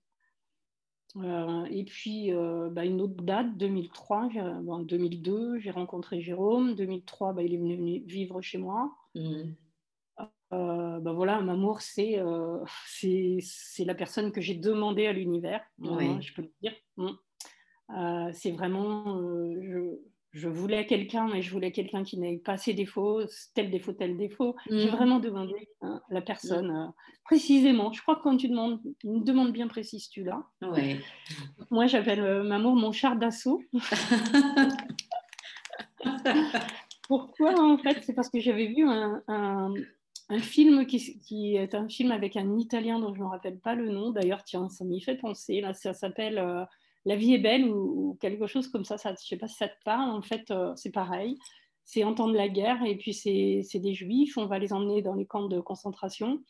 Et 1.69 1.83
puis 1.85 2.31
bah, 2.71 2.85
une 2.85 3.01
autre 3.01 3.23
date 3.23 3.57
2003 3.57 4.29
en 4.67 4.79
2002 4.79 5.59
j'ai 5.59 5.71
rencontré 5.71 6.21
Jérôme. 6.21 6.75
2003 6.75 7.35
il 7.39 7.53
est 7.53 7.57
venu 7.57 8.03
vivre 8.05 8.41
chez 8.41 8.57
moi. 8.57 8.93
Mmh. 9.15 9.53
Euh, 10.53 10.99
ben 10.99 11.13
voilà, 11.13 11.37
un 11.37 11.47
amour, 11.47 11.79
euh, 11.99 12.63
c'est 12.87 13.37
c'est 13.41 13.85
la 13.85 13.95
personne 13.95 14.31
que 14.31 14.41
j'ai 14.41 14.55
demandé 14.55 15.07
à 15.07 15.13
l'univers, 15.13 15.63
je 15.79 16.33
peux 16.33 16.41
le 16.41 16.51
dire. 16.61 16.73
Mm. 16.97 17.09
Euh, 17.97 18.31
c'est 18.33 18.51
vraiment, 18.51 19.17
je, 19.61 19.97
je, 20.33 20.47
voulais 20.47 20.85
quelqu'un, 20.85 21.27
mais 21.27 21.41
je 21.41 21.51
voulais 21.51 21.71
quelqu'un 21.71 22.03
qui 22.03 22.17
n'ait 22.17 22.37
pas 22.37 22.57
ses 22.57 22.73
défauts, 22.73 23.21
tel 23.53 23.71
défaut, 23.71 23.93
tel 23.93 24.17
défaut. 24.17 24.55
J'ai 24.69 24.87
mm. 24.87 24.95
vraiment 24.95 25.19
demandé 25.19 25.69
hein, 25.81 26.01
la 26.09 26.21
personne 26.21 26.71
mm. 26.71 26.93
précisément. 27.25 27.91
Je 27.93 28.01
crois 28.01 28.15
que 28.15 28.23
quand 28.23 28.37
tu 28.37 28.47
demandes 28.47 28.79
une 29.03 29.23
demande 29.23 29.51
bien 29.51 29.67
précise, 29.67 30.09
tu 30.09 30.23
l'as. 30.23 30.43
Moi, 31.69 31.87
j'appelle 31.87 32.43
Mamour 32.43 32.75
mon 32.75 32.91
char 32.91 33.15
d'assaut. 33.15 33.63
Pourquoi 37.07 37.59
en 37.59 37.77
fait? 37.77 38.01
C'est 38.03 38.13
parce 38.13 38.29
que 38.29 38.39
j'avais 38.39 38.67
vu 38.67 38.87
un, 38.87 39.21
un 40.31 40.39
film 40.39 40.85
qui, 40.85 41.55
est 41.57 41.75
un 41.75 41.89
film 41.89 42.11
avec 42.11 42.37
un 42.37 42.57
Italien 42.57 42.99
dont 42.99 43.13
je 43.13 43.19
ne 43.19 43.25
me 43.25 43.29
rappelle 43.29 43.59
pas 43.59 43.75
le 43.75 43.89
nom. 43.89 44.11
D'ailleurs, 44.11 44.45
tiens, 44.45 44.69
ça 44.69 44.85
m'y 44.85 45.01
fait 45.01 45.15
penser. 45.15 45.59
Là, 45.59 45.73
ça 45.73 45.93
s'appelle 45.93 46.37
euh, 46.37 46.63
La 47.05 47.15
vie 47.15 47.33
est 47.33 47.39
belle 47.39 47.65
ou, 47.67 48.17
quelque 48.19 48.47
chose 48.47 48.67
comme 48.67 48.85
ça. 48.85 48.97
ça 48.97 49.09
je 49.09 49.13
ne 49.13 49.17
sais 49.27 49.37
pas 49.37 49.47
si 49.47 49.55
ça 49.55 49.67
te 49.67 49.83
parle. 49.83 50.09
En 50.11 50.21
fait, 50.21 50.51
euh, 50.51 50.73
c'est 50.75 50.91
pareil. 50.91 51.37
C'est 51.83 52.03
en 52.03 52.13
temps 52.13 52.27
de 52.27 52.37
la 52.37 52.47
guerre 52.47 52.83
et 52.85 52.95
puis 52.95 53.13
c'est 53.13 53.79
des 53.79 53.93
juifs. 53.93 54.37
On 54.37 54.45
va 54.45 54.59
les 54.59 54.71
emmener 54.71 55.01
dans 55.01 55.15
les 55.15 55.25
camps 55.25 55.47
de 55.47 55.59
concentration. 55.59 56.41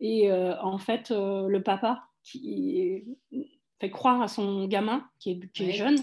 Et 0.00 0.30
euh, 0.30 0.54
en 0.62 0.78
fait, 0.78 1.10
le 1.10 1.58
papa 1.62 2.04
qui 2.22 3.04
fait 3.80 3.90
croire 3.90 4.22
à 4.22 4.28
son 4.28 4.66
gamin 4.66 5.04
qui 5.18 5.32
est, 5.32 5.52
qui 5.52 5.70
est 5.70 5.72
jeune 5.72 5.98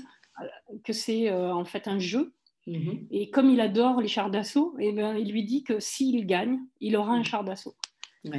que 0.84 0.91
c'est 0.91 1.31
en 1.31 1.63
fait 1.63 1.88
un 1.88 1.99
jeu 1.99 2.36
Mhm. 2.67 3.08
Et 3.12 3.29
comme 3.29 3.49
il 3.49 3.62
adore 3.62 4.01
les 4.01 4.08
chars 4.08 4.31
d'assaut, 4.31 4.75
et 4.79 4.89
eh 4.89 4.91
ben, 4.91 5.15
il 5.15 5.31
lui 5.31 5.43
dit 5.43 5.63
que 5.63 5.79
s'il 5.79 6.25
gagne, 6.25 6.60
il 6.79 6.95
aura 6.97 7.13
un 7.13 7.19
mhm. 7.19 7.25
char 7.25 7.43
d'assaut. 7.43 7.75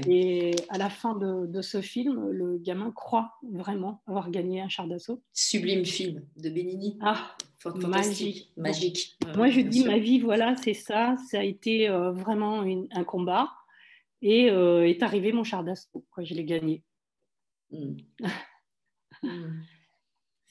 Et 0.09 0.55
à 0.69 0.79
la 0.79 0.91
fin 0.91 1.15
de, 1.15 1.63
ce 1.63 1.81
film, 1.81 2.31
le 2.31 2.59
gamin 2.59 2.91
croit 2.91 3.33
vraiment 3.43 4.03
avoir 4.07 4.31
gagné 4.31 4.61
un 4.61 4.69
char 4.69 4.87
d'assaut. 4.87 5.23
Sublime 5.33 5.85
film 5.85 6.23
de 6.37 6.51
Benigni. 6.51 6.99
Ah, 7.01 7.37
magique. 7.75 8.53
Magique. 8.57 9.19
Moi, 9.37 9.49
je 9.49 9.61
dis, 9.61 9.85
ma 9.85 9.99
vie, 9.99 10.19
voilà, 10.19 10.57
c'est 10.57 10.75
ça. 10.75 11.17
Ça 11.31 11.41
a 11.41 11.43
été 11.43 11.89
euh, 11.89 12.13
vraiment 12.13 12.63
un 12.63 13.05
combat. 13.05 13.51
Et 14.23 14.51
euh, 14.51 14.89
est 14.89 15.03
arrivé 15.03 15.33
mon 15.33 15.45
char 15.45 15.63
d'assaut. 15.63 16.05
Je 16.19 16.35
l'ai 16.35 16.45
gagné. 16.45 16.83
Hmm. 17.71 17.97
Hmm. 19.23 19.63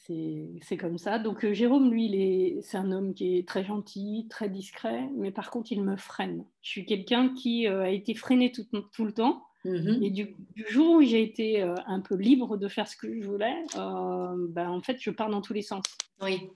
C'est 0.07 0.77
comme 0.77 0.97
ça. 0.97 1.19
Donc 1.19 1.43
euh, 1.43 1.53
Jérôme, 1.53 1.91
lui, 1.91 2.57
c'est 2.61 2.77
un 2.77 2.91
homme 2.91 3.13
qui 3.13 3.37
est 3.37 3.47
très 3.47 3.63
gentil, 3.63 4.27
très 4.29 4.49
discret, 4.49 5.09
mais 5.15 5.31
par 5.31 5.49
contre, 5.49 5.71
il 5.71 5.81
me 5.81 5.95
freine. 5.95 6.45
Je 6.61 6.69
suis 6.69 6.85
quelqu'un 6.85 7.33
qui 7.33 7.67
euh, 7.67 7.83
a 7.83 7.89
été 7.89 8.13
freiné 8.13 8.51
tout, 8.51 8.65
tout 8.91 9.05
le 9.05 9.11
temps. 9.11 9.43
Mm-hmm. 9.65 10.03
Et 10.03 10.09
du, 10.11 10.35
jour 10.67 10.97
où 10.97 11.01
j'ai 11.01 11.23
été 11.23 11.63
euh, 11.63 11.73
un 11.87 11.99
peu 11.99 12.15
libre 12.15 12.57
de 12.57 12.67
faire 12.67 12.87
ce 12.87 12.95
que 12.95 13.19
je 13.19 13.25
voulais, 13.25 13.55
ben, 13.75 14.69
en 14.69 14.81
fait, 14.81 14.97
je 14.99 15.09
pars 15.09 15.29
dans 15.29 15.41
tous 15.41 15.53
les 15.53 15.63
sens. 15.63 15.83
Oui, 16.21 16.49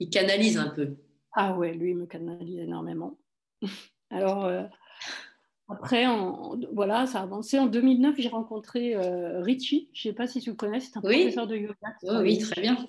il 0.00 0.10
canalise 0.10 0.58
un 0.58 0.70
peu. 0.70 0.96
Ah 1.34 1.56
ouais, 1.56 1.72
lui, 1.72 1.90
il 1.90 1.96
me 1.96 2.06
canalise 2.06 2.58
énormément. 2.58 3.16
Alors, 4.10 4.50
après, 5.68 6.06
voilà, 6.72 7.06
ça 7.06 7.20
a 7.20 7.22
avancé. 7.24 7.58
En 7.58 7.66
2009, 7.66 8.14
j'ai 8.18 8.28
rencontré 8.28 8.94
euh, 8.94 9.42
Richie. 9.42 9.90
Je 9.92 10.08
ne 10.08 10.12
sais 10.12 10.16
pas 10.16 10.26
si 10.26 10.40
tu 10.40 10.50
le 10.50 10.56
connais, 10.56 10.80
c'est 10.80 10.96
un 10.96 11.02
professeur 11.02 11.46
de 11.46 11.56
yoga. 11.56 11.74
Oh 12.04 12.20
oui, 12.22 12.38
très 12.38 12.62
bien. 12.62 12.88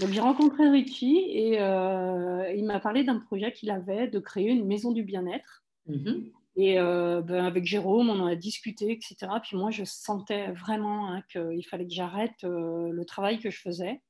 Donc, 0.00 0.10
j'ai 0.10 0.20
rencontré 0.20 0.68
Richie 0.70 1.22
et 1.30 1.60
euh, 1.60 2.50
il 2.56 2.64
m'a 2.64 2.80
parlé 2.80 3.04
d'un 3.04 3.18
projet 3.18 3.52
qu'il 3.52 3.70
avait 3.70 4.08
de 4.08 4.18
créer 4.18 4.50
une 4.50 4.66
maison 4.66 4.90
du 4.90 5.02
bien-être. 5.02 5.64
Mm-hmm. 5.88 6.32
Et 6.56 6.80
euh, 6.80 7.20
ben, 7.20 7.44
avec 7.44 7.66
Jérôme, 7.66 8.08
on 8.08 8.20
en 8.20 8.26
a 8.26 8.36
discuté, 8.36 8.90
etc. 8.90 9.16
Puis 9.42 9.56
moi, 9.56 9.70
je 9.70 9.84
sentais 9.84 10.50
vraiment 10.52 11.12
hein, 11.12 11.22
qu'il 11.30 11.64
fallait 11.66 11.86
que 11.86 11.92
j'arrête 11.92 12.42
le 12.42 13.04
travail 13.04 13.38
que 13.38 13.50
je 13.50 13.60
faisais 13.60 14.00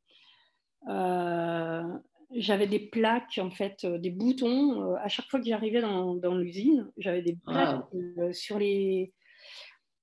j'avais 2.36 2.66
des 2.66 2.78
plaques, 2.78 3.38
en 3.40 3.50
fait, 3.50 3.84
euh, 3.84 3.98
des 3.98 4.10
boutons. 4.10 4.82
Euh, 4.82 4.96
à 5.02 5.08
chaque 5.08 5.26
fois 5.26 5.40
que 5.40 5.46
j'arrivais 5.46 5.80
dans, 5.80 6.14
dans 6.14 6.34
l'usine, 6.34 6.90
j'avais 6.96 7.22
des 7.22 7.36
plaques 7.36 7.84
euh, 7.94 8.32
sur 8.32 8.58
les, 8.58 9.12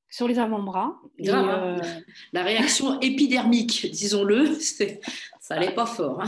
sur 0.10 0.28
les 0.28 0.40
avant-bras. 0.40 0.98
Hein. 1.28 1.82
La 2.34 2.44
réaction 2.44 3.00
épidermique, 3.02 3.90
disons-le, 3.92 4.54
ça 4.56 5.56
n'allait 5.56 5.74
pas 5.74 5.86
fort. 5.86 6.22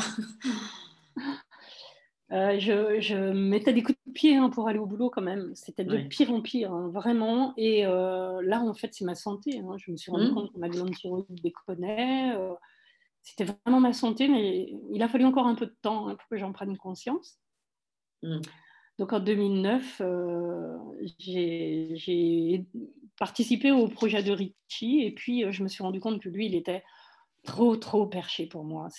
Hein. 2.29 2.59
je, 2.59 2.97
je, 2.99 3.31
mettais 3.31 3.73
des 3.73 3.83
coups 3.83 3.97
de 4.07 4.11
pied 4.11 4.35
hein, 4.35 4.49
pour 4.49 4.67
aller 4.67 4.79
au 4.79 4.85
boulot 4.85 5.09
quand 5.09 5.21
même. 5.21 5.51
C'était 5.55 5.85
de 5.85 5.97
pire 5.97 6.31
en 6.31 6.41
pire, 6.41 6.73
vraiment. 6.89 7.53
Et 7.57 7.83
là, 7.83 8.61
en 8.61 8.73
fait, 8.73 8.89
c'est 8.93 9.05
ma 9.05 9.15
santé. 9.15 9.61
Je 9.77 9.91
me 9.91 9.97
suis 9.97 10.11
rendu 10.11 10.31
mmh. 10.31 10.33
compte 10.33 10.53
que 10.53 10.59
ma 10.59 10.69
glande 10.69 10.95
thyroïde 10.95 11.41
déconnait 11.41 12.35
c'était 13.23 13.45
vraiment 13.45 13.79
ma 13.79 13.93
santé, 13.93 14.27
mais 14.27 14.73
il 14.91 15.01
a 15.01 15.07
fallu 15.07 15.25
encore 15.25 15.47
un 15.47 15.55
peu 15.55 15.65
de 15.65 15.75
temps 15.81 16.07
hein, 16.09 16.15
pour 16.15 16.27
que 16.27 16.37
j'en 16.37 16.51
prenne 16.51 16.77
conscience. 16.77 17.39
Mm. 18.21 18.41
Donc 18.99 19.13
en 19.13 19.19
2009, 19.19 20.01
euh, 20.01 20.77
j'ai 21.17 22.65
participé 23.17 23.71
au 23.71 23.87
projet 23.87 24.21
de 24.21 24.31
Richie 24.31 25.03
et 25.03 25.11
puis 25.11 25.43
euh, 25.43 25.51
je 25.51 25.63
me 25.63 25.67
suis 25.67 25.83
rendu 25.83 25.99
compte 25.99 26.21
que 26.21 26.29
lui, 26.29 26.45
il 26.45 26.55
était 26.55 26.83
trop, 27.43 27.75
trop 27.75 28.05
perché 28.05 28.45
pour 28.45 28.63
moi. 28.65 28.89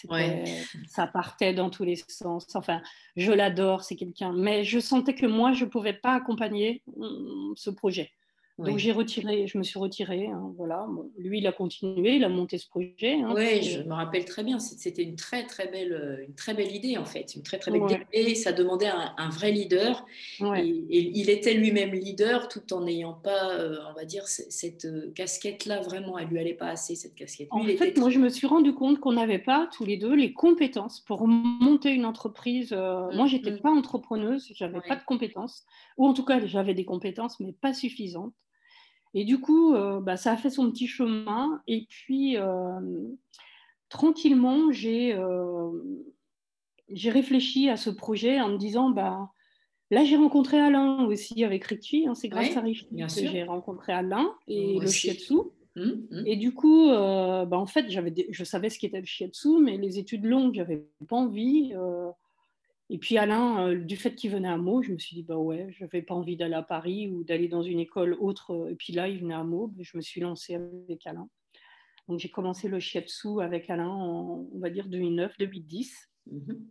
Ça 0.89 1.07
partait 1.07 1.55
dans 1.55 1.71
tous 1.71 1.85
les 1.85 1.97
sens. 2.09 2.47
Enfin, 2.55 2.83
je 3.17 3.31
l'adore, 3.31 3.85
c'est 3.85 3.97
quelqu'un, 3.97 4.33
mais 4.33 4.65
je 4.65 4.81
sentais 4.81 5.15
que 5.15 5.27
moi, 5.27 5.53
je 5.53 5.65
ne 5.65 5.71
pouvais 5.71 5.95
pas 5.95 6.15
accompagner 6.15 6.83
mm, 6.97 7.53
ce 7.57 7.71
projet. 7.71 8.11
Donc 8.59 8.79
j'ai 8.79 8.93
retiré, 8.93 9.49
je 9.49 9.59
me 9.59 9.65
suis 9.65 9.81
retirée. 9.81 10.29
Hein, 10.29 10.53
voilà. 10.57 10.87
lui, 11.19 11.39
il 11.39 11.47
a 11.47 11.53
continué, 11.53 12.17
il 12.17 12.25
a 12.25 12.29
monté 12.29 12.57
ce 12.59 12.69
projet. 12.69 13.21
Hein, 13.21 13.33
oui, 13.35 13.63
je 13.63 13.83
me 13.83 13.93
rappelle 13.93 14.25
très 14.25 14.45
bien. 14.45 14.61
C'était 14.61 15.03
une 15.03 15.17
très 15.17 15.45
très 15.45 15.67
belle, 15.67 15.93
euh, 15.93 16.25
une 16.25 16.35
très 16.35 16.55
belle 16.55 16.73
idée 16.73 16.97
en 16.97 17.05
fait, 17.05 17.35
une 17.35 17.43
très 17.43 17.59
très 17.59 17.73
belle 17.73 17.83
idée. 17.83 18.35
Ça 18.37 18.53
demandait 18.53 18.87
un, 18.87 19.29
vrai 19.31 19.51
leader. 19.51 20.07
Et, 20.41 20.63
il 20.91 21.31
était 21.31 21.55
lui-même 21.55 21.93
leader, 21.93 22.49
tout 22.49 22.73
en 22.73 22.83
n'ayant 22.83 23.15
pas, 23.15 23.55
euh, 23.55 23.79
on 23.91 23.95
va 23.95 24.05
dire, 24.05 24.27
cette 24.29 24.85
euh, 24.85 25.11
casquette-là 25.15 25.81
vraiment. 25.81 26.17
Elle 26.17 26.29
lui 26.29 26.39
allait 26.39 26.55
pas 26.55 26.69
assez 26.69 26.95
cette 26.95 27.15
casquette. 27.15 27.49
en 27.51 27.65
fait, 27.65 27.99
moi, 27.99 28.11
je 28.11 28.21
me 28.21 28.29
suis 28.29 28.47
rendu 28.47 28.73
compte 28.73 29.01
qu'on 29.01 29.13
n'avait 29.13 29.39
pas 29.41 29.69
tous 29.77 29.85
les 29.85 29.97
deux 29.97 30.15
les 30.15 30.33
compétences 30.33 31.01
pour 31.01 31.27
monter 31.27 31.91
une 31.91 32.07
entreprise. 32.07 32.73
Mmh, 32.73 33.17
moi, 33.17 33.27
j'étais 33.27 33.51
n'étais 33.51 33.59
mmh. 33.59 33.63
pas 33.63 33.71
entrepreneuse, 33.71 34.49
j'avais 34.55 34.75
n'avais 34.75 34.89
pas 34.89 34.97
de 34.97 35.05
compétences, 35.05 35.65
ou 35.97 36.07
en 36.07 36.15
tout 36.15 36.25
cas, 36.25 36.45
j'avais 36.47 36.75
des 36.75 36.85
compétences, 36.85 37.41
mais 37.41 37.53
pas 37.53 37.75
suffisantes. 37.75 38.33
Et 39.15 39.25
du 39.25 39.41
coup, 39.41 39.75
euh, 39.75 40.01
bah, 40.01 40.17
ça 40.17 40.33
a 40.33 40.37
fait 40.37 40.51
son 40.51 40.71
petit 40.71 40.89
chemin. 40.89 41.63
Et 41.69 41.87
puis, 41.89 42.37
euh, 42.37 42.81
tranquillement, 43.89 44.71
euh, 44.85 45.71
j'ai 46.89 47.11
réfléchi 47.11 47.71
à 47.71 47.77
ce 47.77 47.91
projet 47.91 48.41
en 48.41 48.49
me 48.49 48.59
disant, 48.59 48.91
bah, 48.91 49.31
là, 49.93 50.05
j'ai 50.05 50.17
rencontré 50.17 50.59
Alain 50.59 51.05
aussi 51.07 51.45
avec 51.45 51.65
Richie. 51.65 52.07
Hein, 52.09 52.15
c'est 52.17 52.29
grâce 52.29 52.57
à 52.57 52.61
Richie 52.61 52.89
que 52.89 53.09
j'ai 53.09 53.45
rencontré 53.45 53.93
Alain 53.93 54.35
et 54.49 54.81
le 54.81 54.87
shiatsu. 54.89 55.35
Mmh, 55.77 55.83
mmh. 55.83 56.23
Et 56.27 56.37
du 56.37 56.53
coup, 56.53 56.89
bah, 56.89 57.49
en 57.53 57.67
fait, 57.67 57.87
je 57.89 58.45
savais 58.45 58.69
ce 58.69 58.81
qu'était 58.81 59.01
le 59.01 59.07
shiatsu, 59.07 59.61
mais 59.63 59.77
les 59.77 60.01
études 60.01 60.25
longues, 60.25 60.55
j'avais 60.57 60.85
pas 61.09 61.17
envie. 61.17 61.73
Et 62.91 62.99
puis 62.99 63.17
Alain, 63.17 63.69
euh, 63.69 63.77
du 63.77 63.97
fait 63.97 64.15
qu'il 64.15 64.31
venait 64.31 64.49
à 64.49 64.59
Meaux, 64.59 64.83
je 64.83 64.93
me 64.93 64.99
suis 64.99 65.17
dit, 65.17 65.23
bah 65.23 65.37
ouais, 65.37 65.69
je 65.71 65.85
n'avais 65.85 66.03
pas 66.03 66.15
envie 66.15 66.37
d'aller 66.37 66.55
à 66.55 66.63
Paris 66.63 67.09
ou 67.09 67.25
d'aller 67.25 67.49
dans 67.49 67.63
une 67.63 67.81
école 67.81 68.15
autre. 68.21 68.53
Euh, 68.53 68.71
et 68.71 68.75
puis 68.75 68.93
là, 68.93 69.09
il 69.09 69.21
venait 69.21 69.35
à 69.35 69.43
Meaux, 69.43 69.73
je 69.81 69.97
me 69.97 70.03
suis 70.03 70.21
lancée 70.21 70.55
avec 70.55 71.07
Alain. 71.07 71.29
Donc 72.09 72.19
j'ai 72.19 72.29
commencé 72.29 72.69
le 72.69 72.81
shiatsu 72.81 73.41
avec 73.41 73.71
Alain 73.71 73.89
en, 73.89 74.47
on 74.53 74.59
va 74.59 74.69
dire, 74.69 74.89
2009-2010. 74.89 75.91
Mhm. 76.31 76.67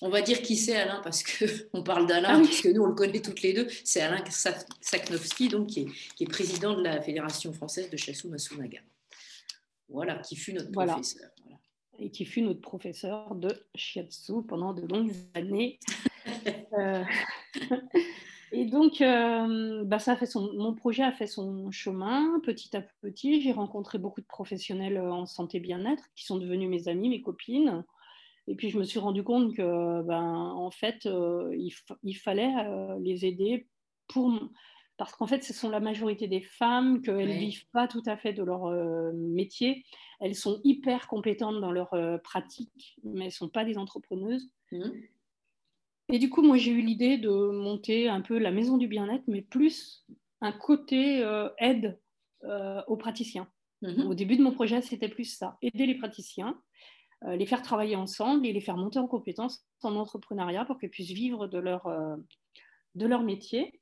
On 0.00 0.08
va 0.08 0.22
dire 0.22 0.42
qui 0.42 0.56
c'est 0.56 0.76
Alain, 0.76 1.00
parce 1.02 1.22
qu'on 1.22 1.82
parle 1.84 2.06
d'Alain, 2.06 2.40
ah 2.40 2.44
puisque 2.44 2.66
nous, 2.66 2.82
on 2.82 2.86
le 2.86 2.94
connaît 2.94 3.20
toutes 3.20 3.42
les 3.42 3.52
deux. 3.52 3.68
C'est 3.84 4.00
Alain 4.00 4.24
Saknowski, 4.80 5.48
donc, 5.48 5.68
qui 5.68 5.86
est, 6.20 6.26
président 6.26 6.74
de 6.74 6.82
la 6.82 7.02
Fédération 7.02 7.52
française 7.52 7.90
de 7.90 7.96
Shiatsu 7.96 8.28
Masunaga. 8.28 8.80
Voilà, 9.88 10.18
qui 10.18 10.36
fut 10.36 10.52
notre 10.52 10.70
professeur 10.70 11.30
et 11.98 12.10
qui 12.10 12.24
fut 12.24 12.42
notre 12.42 12.60
professeur 12.60 13.34
de 13.34 13.50
shiatsu 13.74 14.42
pendant 14.46 14.72
de 14.72 14.86
longues 14.86 15.12
années. 15.34 15.78
Euh, 16.74 17.04
et 18.52 18.66
donc, 18.66 19.00
euh, 19.00 19.82
bah, 19.84 19.98
ça 19.98 20.12
a 20.12 20.16
fait 20.16 20.26
son, 20.26 20.52
mon 20.52 20.74
projet 20.74 21.02
a 21.02 21.10
fait 21.10 21.26
son 21.26 21.70
chemin 21.70 22.38
petit 22.40 22.76
à 22.76 22.82
petit. 23.00 23.40
J'ai 23.40 23.52
rencontré 23.52 23.96
beaucoup 23.96 24.20
de 24.20 24.26
professionnels 24.26 25.00
en 25.00 25.24
santé 25.24 25.58
bien-être 25.58 26.04
qui 26.14 26.26
sont 26.26 26.36
devenus 26.36 26.68
mes 26.68 26.88
amis, 26.88 27.08
mes 27.08 27.22
copines. 27.22 27.82
Et 28.46 28.54
puis, 28.54 28.68
je 28.68 28.78
me 28.78 28.84
suis 28.84 28.98
rendu 28.98 29.22
compte 29.22 29.56
que, 29.56 30.02
ben, 30.02 30.22
en 30.22 30.70
fait, 30.70 31.06
euh, 31.06 31.50
il, 31.56 31.72
il, 32.02 32.14
fallait 32.14 32.52
les 33.00 33.24
aider 33.24 33.66
pour 34.06 34.38
parce 34.98 35.14
qu'en 35.14 35.28
fait, 35.28 35.44
ce 35.44 35.54
sont 35.54 35.70
la 35.70 35.78
majorité 35.78 36.26
des 36.26 36.40
femmes, 36.40 37.00
qu'elles 37.02 37.28
ne 37.28 37.38
vivent 37.38 37.68
pas 37.72 37.86
tout 37.86 38.02
à 38.04 38.16
fait 38.16 38.32
de 38.32 38.42
leur 38.42 38.66
euh, 38.66 39.12
métier. 39.14 39.84
Elles 40.20 40.34
sont 40.34 40.60
hyper 40.64 41.06
compétentes 41.06 41.60
dans 41.60 41.70
leur 41.70 41.94
euh, 41.94 42.18
pratique, 42.18 42.96
mais 43.04 43.20
elles 43.20 43.26
ne 43.26 43.30
sont 43.30 43.48
pas 43.48 43.64
des 43.64 43.78
entrepreneuses. 43.78 44.50
Mmh. 44.72 44.90
Et 46.10 46.18
du 46.18 46.30
coup, 46.30 46.42
moi, 46.42 46.56
j'ai 46.56 46.72
eu 46.72 46.80
l'idée 46.80 47.16
de 47.16 47.30
monter 47.30 48.08
un 48.08 48.20
peu 48.20 48.38
la 48.38 48.50
maison 48.50 48.76
du 48.76 48.88
bien-être, 48.88 49.22
mais 49.28 49.40
plus 49.40 50.04
un 50.40 50.52
côté 50.52 51.22
euh, 51.22 51.48
aide 51.58 51.98
aux 52.86 52.96
praticiens. 52.96 53.48
Mmh. 53.82 54.06
Au 54.06 54.14
début 54.14 54.36
de 54.36 54.42
mon 54.42 54.52
projet, 54.52 54.80
c'était 54.80 55.08
plus 55.08 55.24
ça, 55.24 55.58
aider 55.60 55.86
les 55.86 55.96
praticiens, 55.96 56.60
les 57.26 57.46
faire 57.46 57.62
travailler 57.62 57.96
ensemble 57.96 58.46
et 58.46 58.52
les 58.52 58.60
faire 58.60 58.76
monter 58.76 59.00
en 59.00 59.08
compétences 59.08 59.66
en 59.82 59.96
entrepreneuriat 59.96 60.64
pour 60.64 60.78
qu'elles 60.78 60.90
puissent 60.90 61.10
vivre 61.10 61.48
de 61.48 61.58
leur, 61.58 61.88
de 62.94 63.06
leur 63.06 63.24
métier. 63.24 63.80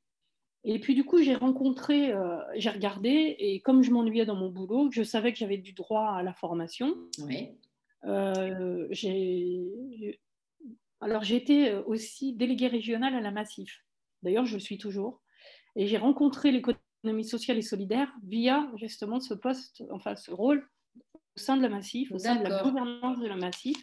Et 0.68 0.80
puis 0.80 0.96
du 0.96 1.04
coup, 1.04 1.22
j'ai 1.22 1.36
rencontré, 1.36 2.12
euh, 2.12 2.38
j'ai 2.56 2.70
regardé, 2.70 3.36
et 3.38 3.60
comme 3.60 3.82
je 3.82 3.92
m'ennuyais 3.92 4.26
dans 4.26 4.34
mon 4.34 4.50
boulot, 4.50 4.90
je 4.90 5.04
savais 5.04 5.32
que 5.32 5.38
j'avais 5.38 5.58
du 5.58 5.72
droit 5.72 6.10
à 6.10 6.24
la 6.24 6.34
formation. 6.34 6.92
Oui. 7.20 7.50
Euh, 8.04 8.88
alors 11.00 11.22
j'ai 11.22 11.36
été 11.36 11.72
aussi 11.86 12.34
déléguée 12.34 12.66
régionale 12.66 13.14
à 13.14 13.20
la 13.20 13.30
Massif. 13.30 13.84
D'ailleurs, 14.24 14.44
je 14.44 14.54
le 14.54 14.60
suis 14.60 14.76
toujours. 14.76 15.22
Et 15.76 15.86
j'ai 15.86 15.98
rencontré 15.98 16.50
l'économie 16.50 17.24
sociale 17.24 17.58
et 17.58 17.62
solidaire 17.62 18.12
via 18.24 18.68
justement 18.76 19.20
ce 19.20 19.34
poste, 19.34 19.84
enfin 19.90 20.16
ce 20.16 20.32
rôle 20.32 20.68
au 21.36 21.38
sein 21.38 21.56
de 21.56 21.62
la 21.62 21.68
Massif, 21.68 22.10
au 22.10 22.18
sein 22.18 22.34
de 22.34 22.42
la 22.42 22.62
gouvernance 22.64 23.20
de 23.20 23.28
la 23.28 23.36
Massif. 23.36 23.76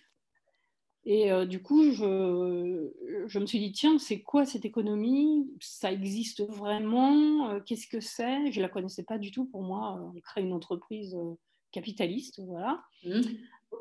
Et 1.06 1.32
euh, 1.32 1.46
du 1.46 1.62
coup, 1.62 1.92
je, 1.92 2.90
je, 3.28 3.40
me 3.40 3.46
suis 3.46 3.60
dit, 3.60 3.74
tiens, 3.74 3.98
c'est 3.98 4.22
quoi 4.22 4.46
cette 4.46 4.64
économie? 4.64 5.50
Ça 5.60 5.92
existe 5.92 6.48
vraiment? 6.48 7.50
Euh, 7.50 7.60
Qu'est-ce 7.60 7.88
que 7.88 8.00
c'est? 8.00 8.52
Je 8.52 8.60
ne 8.60 8.62
la 8.62 8.70
connaissais 8.70 9.04
pas 9.04 9.18
du 9.18 9.32
tout. 9.32 9.46
Pour 9.46 9.64
moi, 9.64 10.00
on 10.16 10.20
crée 10.22 10.42
une 10.42 10.54
entreprise 10.54 11.16
euh, 11.16 11.34
capitaliste. 11.72 12.42
Voilà. 12.46 12.82
Mmh. 13.04 13.22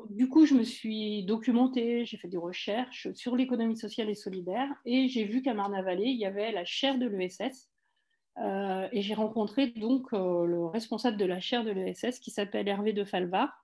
Du 0.09 0.27
coup, 0.27 0.45
je 0.45 0.55
me 0.55 0.63
suis 0.63 1.23
documentée, 1.23 2.03
j'ai 2.05 2.17
fait 2.17 2.27
des 2.27 2.37
recherches 2.37 3.07
sur 3.13 3.37
l'économie 3.37 3.77
sociale 3.77 4.09
et 4.09 4.15
solidaire 4.15 4.67
et 4.85 5.07
j'ai 5.07 5.23
vu 5.23 5.41
qu'à 5.43 5.53
Marne-la-Vallée, 5.53 6.07
il 6.07 6.17
y 6.17 6.25
avait 6.25 6.51
la 6.51 6.65
chaire 6.65 6.97
de 6.97 7.05
l'ESS. 7.05 7.69
et 8.91 9.01
j'ai 9.01 9.13
rencontré 9.13 9.67
donc 9.67 10.11
le 10.11 10.65
responsable 10.65 11.17
de 11.17 11.25
la 11.25 11.39
chaire 11.39 11.63
de 11.63 11.69
l'ESS 11.69 12.19
qui 12.19 12.31
s'appelle 12.31 12.67
Hervé 12.67 12.91
de 12.91 13.03
Falvar 13.03 13.62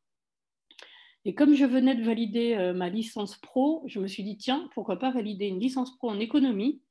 et 1.29 1.35
comme 1.35 1.53
je 1.53 1.63
venais 1.63 1.93
de 1.93 2.01
valider 2.01 2.55
euh, 2.55 2.73
ma 2.73 2.89
licence 2.89 3.37
pro, 3.37 3.83
je 3.85 3.99
me 3.99 4.07
suis 4.07 4.23
dit, 4.23 4.35
tiens, 4.35 4.67
pourquoi 4.73 4.97
pas 4.97 5.11
valider 5.11 5.45
une 5.45 5.59
licence 5.59 5.95
pro 5.95 6.09
en 6.09 6.19
économie 6.19 6.81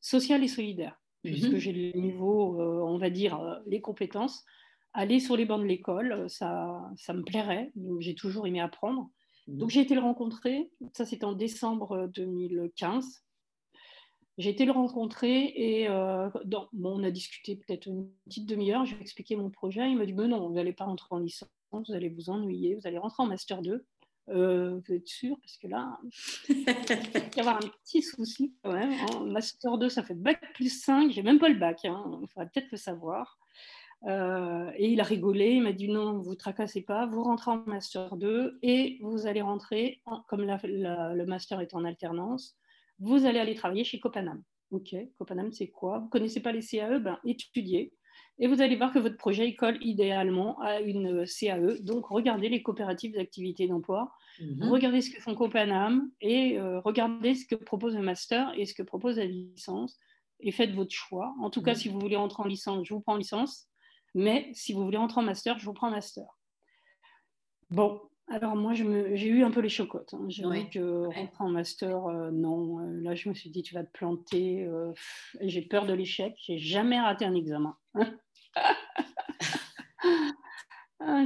sociale 0.00 0.42
et 0.42 0.48
solidaire, 0.48 1.00
puisque 1.22 1.52
mhm. 1.52 1.58
j'ai 1.58 1.72
le 1.72 2.00
niveau, 2.00 2.60
euh, 2.60 2.82
on 2.82 2.98
va 2.98 3.10
dire, 3.10 3.38
euh, 3.38 3.54
les 3.68 3.80
compétences. 3.80 4.44
Aller 4.92 5.20
sur 5.20 5.36
les 5.36 5.44
bancs 5.44 5.60
de 5.60 5.66
l'école, 5.66 6.28
ça, 6.28 6.90
ça 6.96 7.12
me 7.12 7.22
plairait, 7.22 7.70
j'ai 8.00 8.16
toujours 8.16 8.48
aimé 8.48 8.58
apprendre. 8.58 9.08
Mmh. 9.46 9.58
Donc 9.58 9.70
j'ai 9.70 9.82
été 9.82 9.94
le 9.94 10.00
rencontrer, 10.00 10.68
ça 10.92 11.04
c'était 11.04 11.26
en 11.26 11.34
décembre 11.34 12.10
2015. 12.12 13.22
J'ai 14.38 14.50
été 14.50 14.64
le 14.64 14.72
rencontrer 14.72 15.52
et 15.54 15.86
bon, 15.86 16.66
on 16.72 17.04
a 17.04 17.10
discuté 17.10 17.56
peut-être 17.56 17.86
une 17.86 18.08
petite 18.24 18.46
demi-heure, 18.46 18.86
je 18.86 18.92
lui 18.92 19.00
ai 19.00 19.02
expliqué 19.02 19.36
mon 19.36 19.50
projet. 19.50 19.90
Il 19.90 19.98
m'a 19.98 20.06
dit 20.06 20.14
Mais 20.14 20.28
non, 20.28 20.48
vous 20.48 20.54
n'allez 20.54 20.72
pas 20.72 20.86
rentrer 20.86 21.08
en 21.10 21.18
licence, 21.18 21.50
vous 21.82 21.94
allez 21.94 22.08
vous 22.08 22.30
ennuyer, 22.30 22.74
vous 22.74 22.86
allez 22.86 22.98
rentrer 22.98 23.22
en 23.22 23.26
Master 23.26 23.62
2. 23.62 23.84
vous 24.28 24.92
êtes 24.92 25.06
sûr 25.06 25.36
Parce 25.40 25.56
que 25.58 25.68
là, 25.68 25.98
il 26.48 26.64
va 26.64 26.72
y 27.36 27.40
avoir 27.40 27.56
un 27.56 27.68
petit 27.84 28.02
souci 28.02 28.54
quand 28.62 28.72
même. 28.72 28.92
En 29.10 29.26
Master 29.26 29.78
2, 29.78 29.88
ça 29.88 30.02
fait 30.02 30.14
bac 30.14 30.40
plus 30.54 30.80
5, 30.82 31.10
j'ai 31.10 31.22
même 31.22 31.38
pas 31.38 31.48
le 31.48 31.58
bac, 31.58 31.84
hein. 31.84 32.04
il 32.22 32.28
faudrait 32.28 32.50
peut-être 32.52 32.70
le 32.70 32.78
savoir. 32.78 33.38
Euh, 34.04 34.70
et 34.76 34.92
il 34.92 35.00
a 35.00 35.04
rigolé, 35.04 35.52
il 35.52 35.62
m'a 35.62 35.72
dit 35.72 35.88
non, 35.88 36.18
vous 36.18 36.34
tracassez 36.34 36.82
pas, 36.82 37.06
vous 37.06 37.22
rentrez 37.22 37.50
en 37.50 37.64
master 37.66 38.16
2 38.16 38.58
et 38.62 38.98
vous 39.00 39.26
allez 39.26 39.42
rentrer, 39.42 40.02
comme 40.28 40.42
le 40.42 41.24
master 41.24 41.60
est 41.60 41.74
en 41.74 41.84
alternance, 41.84 42.56
vous 42.98 43.26
allez 43.26 43.38
aller 43.38 43.54
travailler 43.54 43.84
chez 43.84 43.98
Copanam. 43.98 44.42
Ok, 44.70 44.94
Copanam 45.18 45.52
c'est 45.52 45.68
quoi? 45.68 45.98
Vous 45.98 46.08
connaissez 46.08 46.40
pas 46.40 46.52
les 46.52 46.62
CAE 46.62 46.98
Ben 46.98 47.18
étudiez 47.24 47.92
et 48.38 48.48
vous 48.48 48.60
allez 48.60 48.76
voir 48.76 48.92
que 48.92 48.98
votre 48.98 49.16
projet 49.16 49.54
colle 49.54 49.78
idéalement 49.80 50.60
à 50.60 50.80
une 50.80 51.24
CAE. 51.26 51.80
Donc 51.80 52.06
regardez 52.06 52.48
les 52.48 52.62
coopératives 52.62 53.14
d'activité 53.14 53.66
d'emploi, 53.66 54.12
mhm. 54.40 54.64
regardez 54.64 55.00
ce 55.00 55.10
que 55.10 55.20
font 55.20 55.34
Copanam 55.34 56.10
et 56.20 56.58
euh, 56.58 56.80
regardez 56.80 57.34
ce 57.34 57.46
que 57.46 57.54
propose 57.54 57.96
le 57.96 58.02
master 58.02 58.52
et 58.56 58.66
ce 58.66 58.74
que 58.74 58.82
propose 58.82 59.16
la 59.18 59.24
licence 59.24 59.98
et 60.40 60.52
faites 60.52 60.72
votre 60.72 60.94
choix. 60.94 61.34
En 61.40 61.50
tout 61.50 61.62
cas, 61.62 61.72
mhm. 61.72 61.78
si 61.78 61.88
vous 61.88 61.98
voulez 61.98 62.16
rentrer 62.16 62.42
en 62.42 62.46
licence, 62.46 62.86
je 62.86 62.94
vous 62.94 63.00
prends 63.00 63.14
en 63.14 63.18
licence. 63.18 63.68
Mais 64.14 64.50
si 64.54 64.72
vous 64.72 64.82
voulez 64.82 64.96
rentrer 64.96 65.20
en 65.20 65.24
master, 65.24 65.58
je 65.58 65.66
vous 65.66 65.74
prends 65.74 65.90
master. 65.90 66.24
Bon, 67.70 68.00
alors 68.28 68.56
moi, 68.56 68.74
j'ai 68.74 69.28
eu 69.28 69.44
un 69.44 69.50
peu 69.50 69.60
les 69.60 69.68
chocottes. 69.68 70.14
Hein. 70.14 70.24
J'ai 70.28 70.44
vu 70.48 70.68
que 70.68 71.06
rentrer 71.06 71.44
en 71.44 71.50
master, 71.50 72.06
euh, 72.06 72.30
non. 72.32 72.80
Euh, 72.80 73.00
là, 73.02 73.14
je 73.14 73.28
me 73.28 73.34
suis 73.34 73.50
dit, 73.50 73.62
tu 73.62 73.74
vas 73.74 73.84
te 73.84 73.92
planter. 73.92 74.64
Euh, 74.64 74.92
j'ai 75.42 75.62
peur 75.62 75.86
de 75.86 75.92
l'échec. 75.92 76.34
J'ai 76.38 76.58
jamais 76.58 76.98
raté 76.98 77.24
un 77.24 77.34
examen. 77.34 77.76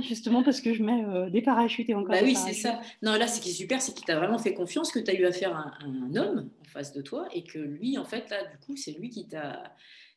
justement 0.03 0.43
parce 0.43 0.61
que 0.61 0.75
je 0.75 0.83
mets 0.83 1.31
des 1.31 1.43
parachutes 1.43 1.89
et 1.91 1.95
encore. 1.95 2.15
Bah 2.15 2.21
oui, 2.23 2.35
c'est 2.35 2.55
ça. 2.55 2.81
Non, 3.03 3.13
là, 3.17 3.27
ce 3.27 3.41
qui 3.41 3.51
est 3.51 3.55
super, 3.55 3.81
c'est 3.81 3.95
qu'il 3.95 4.05
t'a 4.05 4.17
vraiment 4.17 4.39
fait 4.39 4.55
confiance, 4.55 4.93
que 4.93 4.99
tu 4.99 5.11
as 5.11 5.15
eu 5.15 5.25
affaire 5.25 5.57
à 5.57 5.73
un, 5.85 6.17
homme 6.17 6.51
en 6.61 6.65
face 6.69 6.93
de 6.93 7.03
toi 7.03 7.29
et 7.33 7.45
que 7.45 7.59
lui, 7.59 7.99
en 7.99 8.05
fait, 8.05 8.31
là, 8.31 8.45
du 8.45 8.59
coup, 8.59 8.77
c'est 8.77 8.93
lui 8.93 9.11
qui 9.11 9.27
t'a 9.29 9.63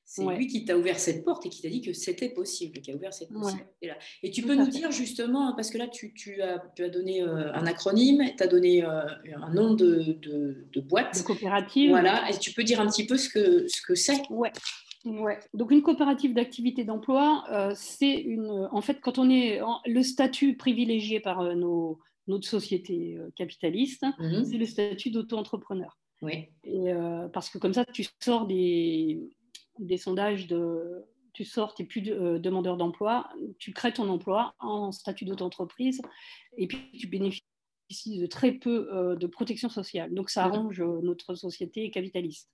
c'est 0.06 0.23
lui 0.36 0.47
qui 0.47 0.65
t'a 0.65 0.78
ouvert 0.78 0.99
cette 0.99 1.23
porte 1.23 1.45
et 1.45 1.49
qui 1.49 1.62
t'a 1.62 1.69
dit 1.69 1.82
que 1.82 1.93
c'était 1.93 2.30
possible, 2.30 2.82
qui 2.82 2.91
a 2.91 2.95
ouvert 2.95 3.13
cette 3.13 3.30
possibilité-là. 3.30 3.97
Et 4.21 4.32
tu 4.32 4.43
peux 4.43 4.54
nous 4.54 4.67
dire 4.67 4.91
justement, 4.91 5.56
parce 5.56 5.71
que 5.71 5.78
là, 5.78 5.88
tu, 5.88 6.13
as, 6.41 6.62
tu 6.76 6.84
as, 6.84 6.89
donné 6.89 7.23
euh, 7.23 7.52
un 7.54 7.65
acronyme, 7.65 8.21
tu 8.38 8.43
as 8.43 8.47
donné 8.47 8.84
euh, 8.84 9.02
un 9.41 9.54
nom 9.54 9.73
de, 9.73 10.17
de, 10.21 10.82
boîte. 10.82 11.17
De 11.17 11.23
coopérative. 11.23 11.91
Voilà, 11.91 12.30
et 12.30 12.38
tu 12.38 12.52
peux 12.52 12.63
dire 12.63 12.80
un 12.80 12.88
petit 12.88 13.08
peu 13.08 13.17
ce 13.17 13.30
que 13.30 13.67
ce 13.67 13.82
que 13.82 13.95
c'est 13.95 14.21
Ouais. 14.30 14.52
Ouais. 15.05 15.39
Donc 15.53 15.71
une 15.71 15.81
coopérative 15.81 16.33
d'activité 16.33 16.83
d'emploi, 16.83 17.43
euh, 17.51 17.73
c'est 17.75 18.13
une. 18.13 18.69
En 18.71 18.81
fait, 18.81 19.01
quand 19.01 19.17
on 19.17 19.29
est 19.29 19.59
le 19.85 20.01
statut 20.01 20.55
privilégié 20.55 21.19
par 21.19 21.55
nos, 21.55 21.99
notre 22.27 22.47
société 22.47 23.17
capitaliste, 23.35 24.05
mmh 24.19 24.43
c'est 24.45 24.57
le 24.57 24.65
statut 24.65 25.11
d'auto-entrepreneur. 25.11 25.97
Oui. 26.21 26.47
Et, 26.63 26.93
parce 27.33 27.49
que 27.49 27.57
comme 27.57 27.73
ça, 27.73 27.83
tu 27.83 28.05
sors 28.21 28.47
des, 28.47 29.19
des 29.77 29.97
sondages 29.97 30.47
de 30.47 31.03
tu 31.33 31.43
sors, 31.43 31.73
tu 31.73 31.81
n'es 31.81 31.87
plus 31.87 32.03
euh, 32.09 32.39
demandeur 32.39 32.77
d'emploi, 32.77 33.29
tu 33.57 33.73
crées 33.73 33.93
ton 33.93 34.07
emploi 34.07 34.55
en 34.59 34.91
statut 34.91 35.25
d'auto-entreprise 35.25 36.01
et 36.57 36.67
puis 36.67 36.91
tu 36.97 37.07
bénéficies 37.07 37.43
de 38.19 38.27
très 38.27 38.53
peu 38.53 38.87
euh, 38.93 39.15
de 39.15 39.27
protection 39.27 39.69
sociale. 39.69 40.13
Donc 40.13 40.29
ça 40.29 40.45
arrange 40.45 40.79
euh, 40.79 41.01
notre 41.01 41.33
société 41.33 41.89
capitaliste. 41.89 42.49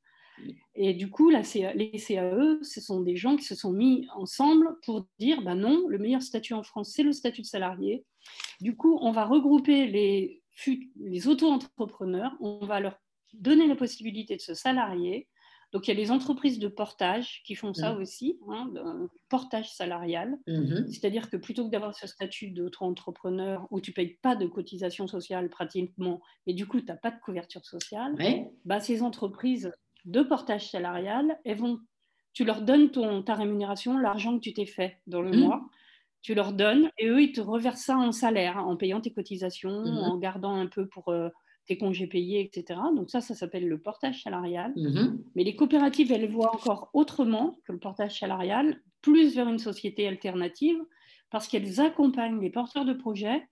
Et 0.75 0.93
du 0.93 1.09
coup, 1.09 1.29
la 1.29 1.41
les 1.75 1.91
CAE, 1.91 2.59
ce 2.61 2.81
sont 2.81 3.01
des 3.01 3.15
gens 3.15 3.35
qui 3.35 3.43
se 3.43 3.55
sont 3.55 3.71
mis 3.71 4.07
ensemble 4.15 4.77
pour 4.85 5.05
dire, 5.19 5.41
ben 5.41 5.55
non, 5.55 5.87
le 5.87 5.97
meilleur 5.97 6.21
statut 6.21 6.53
en 6.53 6.63
France, 6.63 6.91
c'est 6.95 7.03
le 7.03 7.13
statut 7.13 7.41
de 7.41 7.47
salarié. 7.47 8.05
Du 8.61 8.75
coup, 8.75 8.97
on 9.01 9.11
va 9.11 9.25
regrouper 9.25 9.87
les, 9.87 10.41
les 10.99 11.27
auto-entrepreneurs, 11.27 12.33
on 12.39 12.65
va 12.65 12.79
leur 12.79 12.97
donner 13.33 13.67
la 13.67 13.75
possibilité 13.75 14.35
de 14.35 14.41
se 14.41 14.53
salarier 14.53 15.27
donc, 15.71 15.87
il 15.87 15.91
y 15.91 15.97
a 15.97 15.99
les 15.99 16.09
entreprises 16.09 16.57
de 16.57 16.67
portage 16.67 17.43
qui 17.45 17.53
font 17.53 17.73
ça 17.73 17.93
mmh. 17.93 18.01
aussi, 18.01 18.39
hein, 18.49 18.71
portage 19.29 19.71
salarial. 19.71 20.35
Mmh 20.47 20.87
C'est-à-dire 20.87 21.29
que 21.29 21.37
plutôt 21.37 21.65
que 21.65 21.71
d'avoir 21.71 21.93
ce 21.93 22.07
statut 22.07 22.49
d'auto-entrepreneur 22.49 23.67
où 23.69 23.79
tu 23.79 23.91
ne 23.91 23.95
payes 23.95 24.17
pas 24.21 24.35
de 24.35 24.47
cotisation 24.47 25.07
sociale 25.07 25.49
pratiquement, 25.49 26.21
mais 26.47 26.53
du 26.53 26.65
coup, 26.65 26.79
tu 26.79 26.87
n'as 26.87 26.97
pas 26.97 27.11
de 27.11 27.19
couverture 27.19 27.65
sociale, 27.65 28.15
bah, 28.65 28.79
ces 28.79 29.03
entreprises 29.03 29.71
de 30.05 30.21
portage 30.21 30.69
salarial, 30.69 31.37
elles 31.45 31.57
vont, 31.57 31.79
tu 32.33 32.45
leur 32.45 32.61
donnes 32.61 32.91
ton, 32.91 33.23
ta 33.23 33.35
rémunération, 33.35 33.97
l'argent 33.97 34.37
que 34.37 34.43
tu 34.43 34.53
t'es 34.53 34.65
fait 34.65 34.97
dans 35.07 35.21
le 35.21 35.31
mmh. 35.31 35.39
mois, 35.39 35.61
tu 36.21 36.35
leur 36.35 36.53
donnes 36.53 36.89
et 36.97 37.07
eux, 37.07 37.21
ils 37.21 37.31
te 37.31 37.41
reversent 37.41 37.83
ça 37.85 37.97
en 37.97 38.11
salaire, 38.11 38.57
en 38.57 38.75
payant 38.75 39.01
tes 39.01 39.11
cotisations, 39.11 39.83
en 39.83 40.17
gardant 40.17 40.55
un 40.55 40.67
peu 40.67 40.87
pour... 40.87 41.09
Euh, 41.09 41.29
congés 41.77 42.07
payés, 42.07 42.41
etc. 42.41 42.79
Donc 42.95 43.09
ça, 43.09 43.21
ça 43.21 43.35
s'appelle 43.35 43.67
le 43.67 43.79
portage 43.79 44.23
salarial. 44.23 44.73
Mhm. 44.75 45.23
Mais 45.35 45.43
les 45.43 45.55
coopératives, 45.55 46.11
elles 46.11 46.29
voient 46.29 46.53
encore 46.53 46.89
autrement 46.93 47.59
que 47.65 47.71
le 47.71 47.79
portage 47.79 48.19
salarial, 48.19 48.81
plus 49.01 49.35
vers 49.35 49.47
une 49.47 49.59
société 49.59 50.07
alternative, 50.07 50.79
parce 51.29 51.47
qu'elles 51.47 51.79
accompagnent 51.79 52.41
les 52.41 52.49
porteurs 52.49 52.85
de 52.85 52.93
projets, 52.93 53.47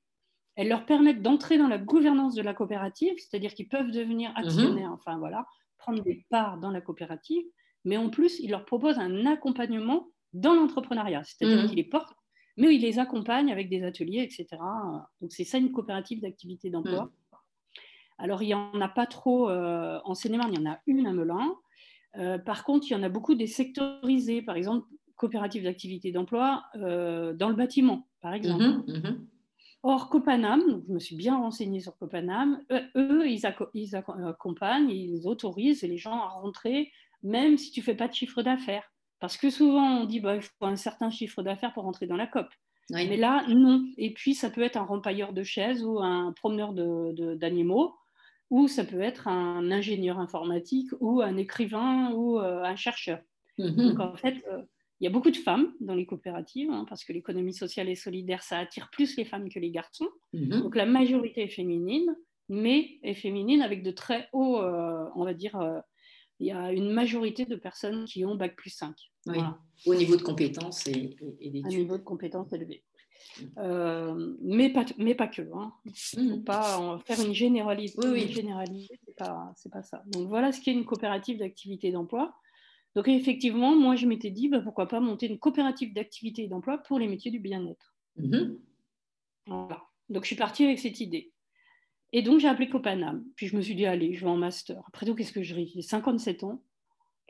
elles 0.56 0.70
leur 0.70 0.86
permettent 0.86 1.22
d'entrer 1.22 1.58
dans 1.58 1.68
la 1.68 1.78
gouvernance 1.78 2.34
de 2.34 2.42
la 2.42 2.54
coopérative, 2.54 3.14
c'est-à-dire 3.18 3.54
qu'ils 3.54 3.68
peuvent 3.68 3.92
devenir 3.92 4.32
mhm. 4.32 4.38
actionnaires, 4.38 4.92
enfin 4.92 5.18
voilà, 5.18 5.46
prendre 5.78 6.04
des 6.04 6.26
parts 6.30 6.58
dans 6.58 6.72
la 6.72 6.82
coopérative, 6.82 7.44
mais 7.86 7.98
en 7.98 8.10
plus, 8.10 8.40
ils 8.40 8.52
leur 8.52 8.66
proposent 8.66 9.00
un 9.00 9.26
accompagnement 9.26 10.10
dans 10.34 10.54
l'entrepreneuriat, 10.54 11.24
c'est-à-dire 11.24 11.64
mhm. 11.64 11.68
qu'ils 11.68 11.78
les 11.78 11.84
portent, 11.84 12.16
mais 12.58 12.76
ils 12.76 12.82
les 12.82 13.00
accompagnent 13.00 13.52
avec 13.52 13.70
des 13.70 13.84
ateliers, 13.84 14.22
etc. 14.22 14.48
Donc 15.22 15.32
c'est 15.32 15.44
ça 15.44 15.58
une 15.58 15.72
coopérative 15.72 16.22
d'activité 16.22 16.70
d'emploi. 16.70 17.12
Alors, 18.18 18.42
il 18.42 18.48
n'y 18.48 18.54
en 18.54 18.82
a 18.82 18.90
pas 18.90 19.06
trop 19.06 19.50
euh, 19.50 20.00
en 20.04 20.16
Seine-et-Marne, 20.16 20.54
il 20.54 20.60
y 20.60 20.68
en 20.68 20.72
a 20.72 20.80
une 20.88 21.06
à 21.06 21.14
Melun. 21.14 21.56
Euh, 22.18 22.40
par 22.40 22.64
contre, 22.64 22.88
il 22.90 22.94
y 22.94 22.96
en 22.96 23.04
a 23.04 23.10
beaucoup 23.10 23.36
des 23.36 23.46
sectorisés, 23.46 24.42
par 24.42 24.56
exemple, 24.56 24.88
coopératives 25.16 25.64
d'activité 25.64 26.12
d'emploi 26.12 26.64
euh, 26.76 27.34
dans 27.34 27.50
le 27.50 27.56
bâtiment, 27.56 28.08
par 28.22 28.34
exemple. 28.34 28.64
Mhm, 28.64 28.84
mhm. 28.88 29.28
Or, 29.84 30.10
Copanam, 30.10 30.84
je 30.88 30.94
me 30.94 31.00
suis 31.00 31.16
bien 31.16 31.38
renseignée 31.38 31.80
sur 31.80 31.98
Copanam, 31.98 32.62
eux, 32.72 33.30
ils, 33.30 33.46
accompagnent, 33.96 34.90
ils 34.90 35.28
autorisent 35.28 35.84
les 35.84 35.98
gens 35.98 36.20
à 36.20 36.28
rentrer, 36.28 36.92
même 37.24 37.58
si 37.58 37.72
tu 37.72 37.80
ne 37.80 37.86
fais 37.86 37.96
pas 37.96 38.08
de 38.08 38.14
chiffre 38.14 38.42
d'affaires. 38.42 38.92
Parce 39.20 39.38
que 39.38 39.50
souvent, 39.50 40.02
on 40.02 40.06
dit 40.06 40.20
bah, 40.20 40.36
il 40.36 40.42
faut 40.42 40.66
un 40.66 40.76
certain 40.76 41.10
chiffre 41.10 41.42
d'affaires 41.42 41.74
pour 41.74 41.84
rentrer 41.84 42.08
dans 42.08 42.18
la 42.18 42.28
COP. 42.28 42.48
Mais 42.90 43.18
là, 43.18 43.46
non. 43.50 43.86
Et 43.98 44.14
puis, 44.14 44.34
ça 44.34 44.50
peut 44.50 44.62
être 44.62 44.78
un 44.78 44.86
rempailleur 44.86 45.34
de 45.34 45.44
chaises 45.44 45.84
ou 45.84 46.00
un 46.00 46.32
promeneur 46.34 46.74
d'animaux 46.74 47.96
ou 48.50 48.68
ça 48.68 48.84
peut 48.84 49.02
être 49.02 49.28
un 49.28 49.72
ingénieur 49.72 50.20
informatique 50.20 50.90
ou 51.00 51.22
un 51.22 51.38
écrivain 51.38 52.12
ou 52.14 52.40
euh, 52.40 52.64
un 52.64 52.76
chercheur. 52.76 53.20
Mhm. 53.58 53.76
Donc 53.76 54.00
en 54.00 54.16
fait, 54.16 54.44
euh, 54.52 54.62
il 55.00 55.04
y 55.04 55.08
a 55.08 55.10
beaucoup 55.10 55.32
de 55.32 55.38
femmes 55.38 55.74
dans 55.80 55.94
les 55.94 56.06
coopératives, 56.06 56.72
hein, 56.72 56.86
parce 56.90 57.04
que 57.04 57.14
l'économie 57.14 57.54
sociale 57.54 57.90
et 57.90 57.96
solidaire, 57.96 58.44
ça 58.44 58.58
attire 58.58 58.90
plus 58.92 59.16
les 59.18 59.26
femmes 59.26 59.50
que 59.50 59.60
les 59.60 59.72
garçons. 59.72 60.10
Mhm. 60.34 60.62
Donc 60.62 60.76
la 60.76 60.86
majorité 60.86 61.44
est 61.44 61.50
féminine, 61.50 62.16
mais 62.50 62.98
est 63.04 63.14
féminine 63.14 63.62
avec 63.62 63.84
de 63.84 63.92
très 63.92 64.30
hauts, 64.34 64.62
euh, 64.62 65.06
on 65.16 65.24
va 65.24 65.34
dire, 65.34 65.60
il 66.40 66.48
y 66.48 66.52
a 66.52 66.72
une 66.72 66.92
majorité 66.92 67.46
de 67.46 67.56
personnes 67.56 68.06
qui 68.06 68.24
ont 68.26 68.36
Bac 68.36 68.56
plus 68.56 68.70
5. 68.70 68.96
Au 69.86 69.96
niveau 69.96 70.16
de 70.16 70.22
compétences 70.22 70.88
et, 70.88 71.16
et, 71.42 71.50
d'études. 71.50 71.66
Un 71.66 71.78
niveau 71.78 71.98
de 71.98 72.04
compétences 72.04 72.52
élevé. 72.54 72.84
Euh, 73.58 74.36
mais, 74.42 74.72
pas, 74.72 74.86
mais 74.98 75.16
pas 75.16 75.28
que. 75.28 75.42
Hein. 75.54 75.74
Il 75.86 76.24
ne 76.24 76.30
faut 76.30 76.38
mmh. 76.38 76.44
pas 76.44 77.00
faire 77.06 77.26
une 77.26 77.34
généralité. 77.34 77.98
Oui, 78.04 78.10
oui. 78.12 78.32
généralité, 78.32 79.00
ce 79.04 79.10
n'est 79.10 79.16
pas, 79.16 79.54
pas 79.72 79.84
ça. 79.84 80.04
Donc 80.08 80.28
voilà 80.28 80.52
ce 80.52 80.62
qu'est 80.62 80.72
une 80.72 80.86
coopérative 80.86 81.40
d'activité 81.40 81.92
d'emploi. 81.92 82.36
Donc 82.98 83.08
effectivement, 83.10 83.76
moi 83.76 83.96
je 83.96 84.08
m'étais 84.08 84.32
dit, 84.32 84.50
bah, 84.50 84.60
pourquoi 84.60 84.88
pas 84.88 85.00
monter 85.00 85.28
une 85.28 85.38
coopérative 85.38 85.94
d'activité 85.94 86.48
d'emploi 86.48 86.80
pour 86.80 86.98
les 86.98 87.08
métiers 87.08 87.30
du 87.30 87.38
bien-être. 87.38 87.94
Mmh. 88.16 88.56
Voilà. 89.46 89.84
Donc 90.10 90.24
je 90.24 90.28
suis 90.30 90.36
partie 90.36 90.64
avec 90.64 90.80
cette 90.80 91.00
idée. 91.00 91.32
Et 92.12 92.24
donc 92.24 92.40
j'ai 92.40 92.48
appelé 92.48 92.70
Copanam. 92.70 93.24
Puis 93.36 93.46
je 93.46 93.56
me 93.56 93.62
suis 93.62 93.76
dit, 93.76 93.86
allez, 93.86 94.16
je 94.16 94.22
vais 94.26 94.32
en 94.32 94.36
master. 94.36 94.82
Après 94.88 95.06
tout, 95.06 95.14
qu'est-ce 95.14 95.32
que 95.32 95.44
je 95.44 95.54
ris? 95.54 95.72
J'ai 95.76 95.84
57 95.84 96.44
ans. 96.44 96.64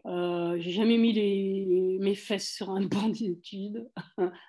Euh, 0.06 0.58
j'ai 0.58 0.72
jamais 0.72 0.98
mis 0.98 1.12
les, 1.12 1.98
mes 2.00 2.16
fesses 2.16 2.50
sur 2.50 2.70
un 2.70 2.82
banc 2.88 3.10
d'études. 3.10 3.90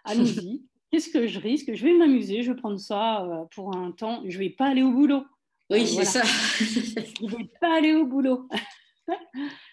Allons-y 0.04 0.62
qu'est-ce 0.92 1.10
que 1.10 1.26
je 1.26 1.40
risque 1.40 1.74
Je 1.74 1.82
vais 1.82 1.94
m'amuser, 1.94 2.44
je 2.44 2.52
vais 2.52 2.56
prendre 2.56 2.78
ça 2.78 3.24
euh, 3.24 3.44
pour 3.56 3.76
un 3.76 3.90
temps, 3.90 4.22
je 4.24 4.38
ne 4.38 4.44
vais 4.44 4.50
pas 4.50 4.66
aller 4.66 4.84
au 4.84 4.92
boulot. 4.92 5.24
Oui, 5.68 5.84
c'est 5.84 6.04
ça. 6.04 6.22
je 6.60 7.24
ne 7.24 7.38
vais 7.38 7.50
pas 7.60 7.76
aller 7.76 7.92
au 7.92 8.06
boulot. 8.06 8.48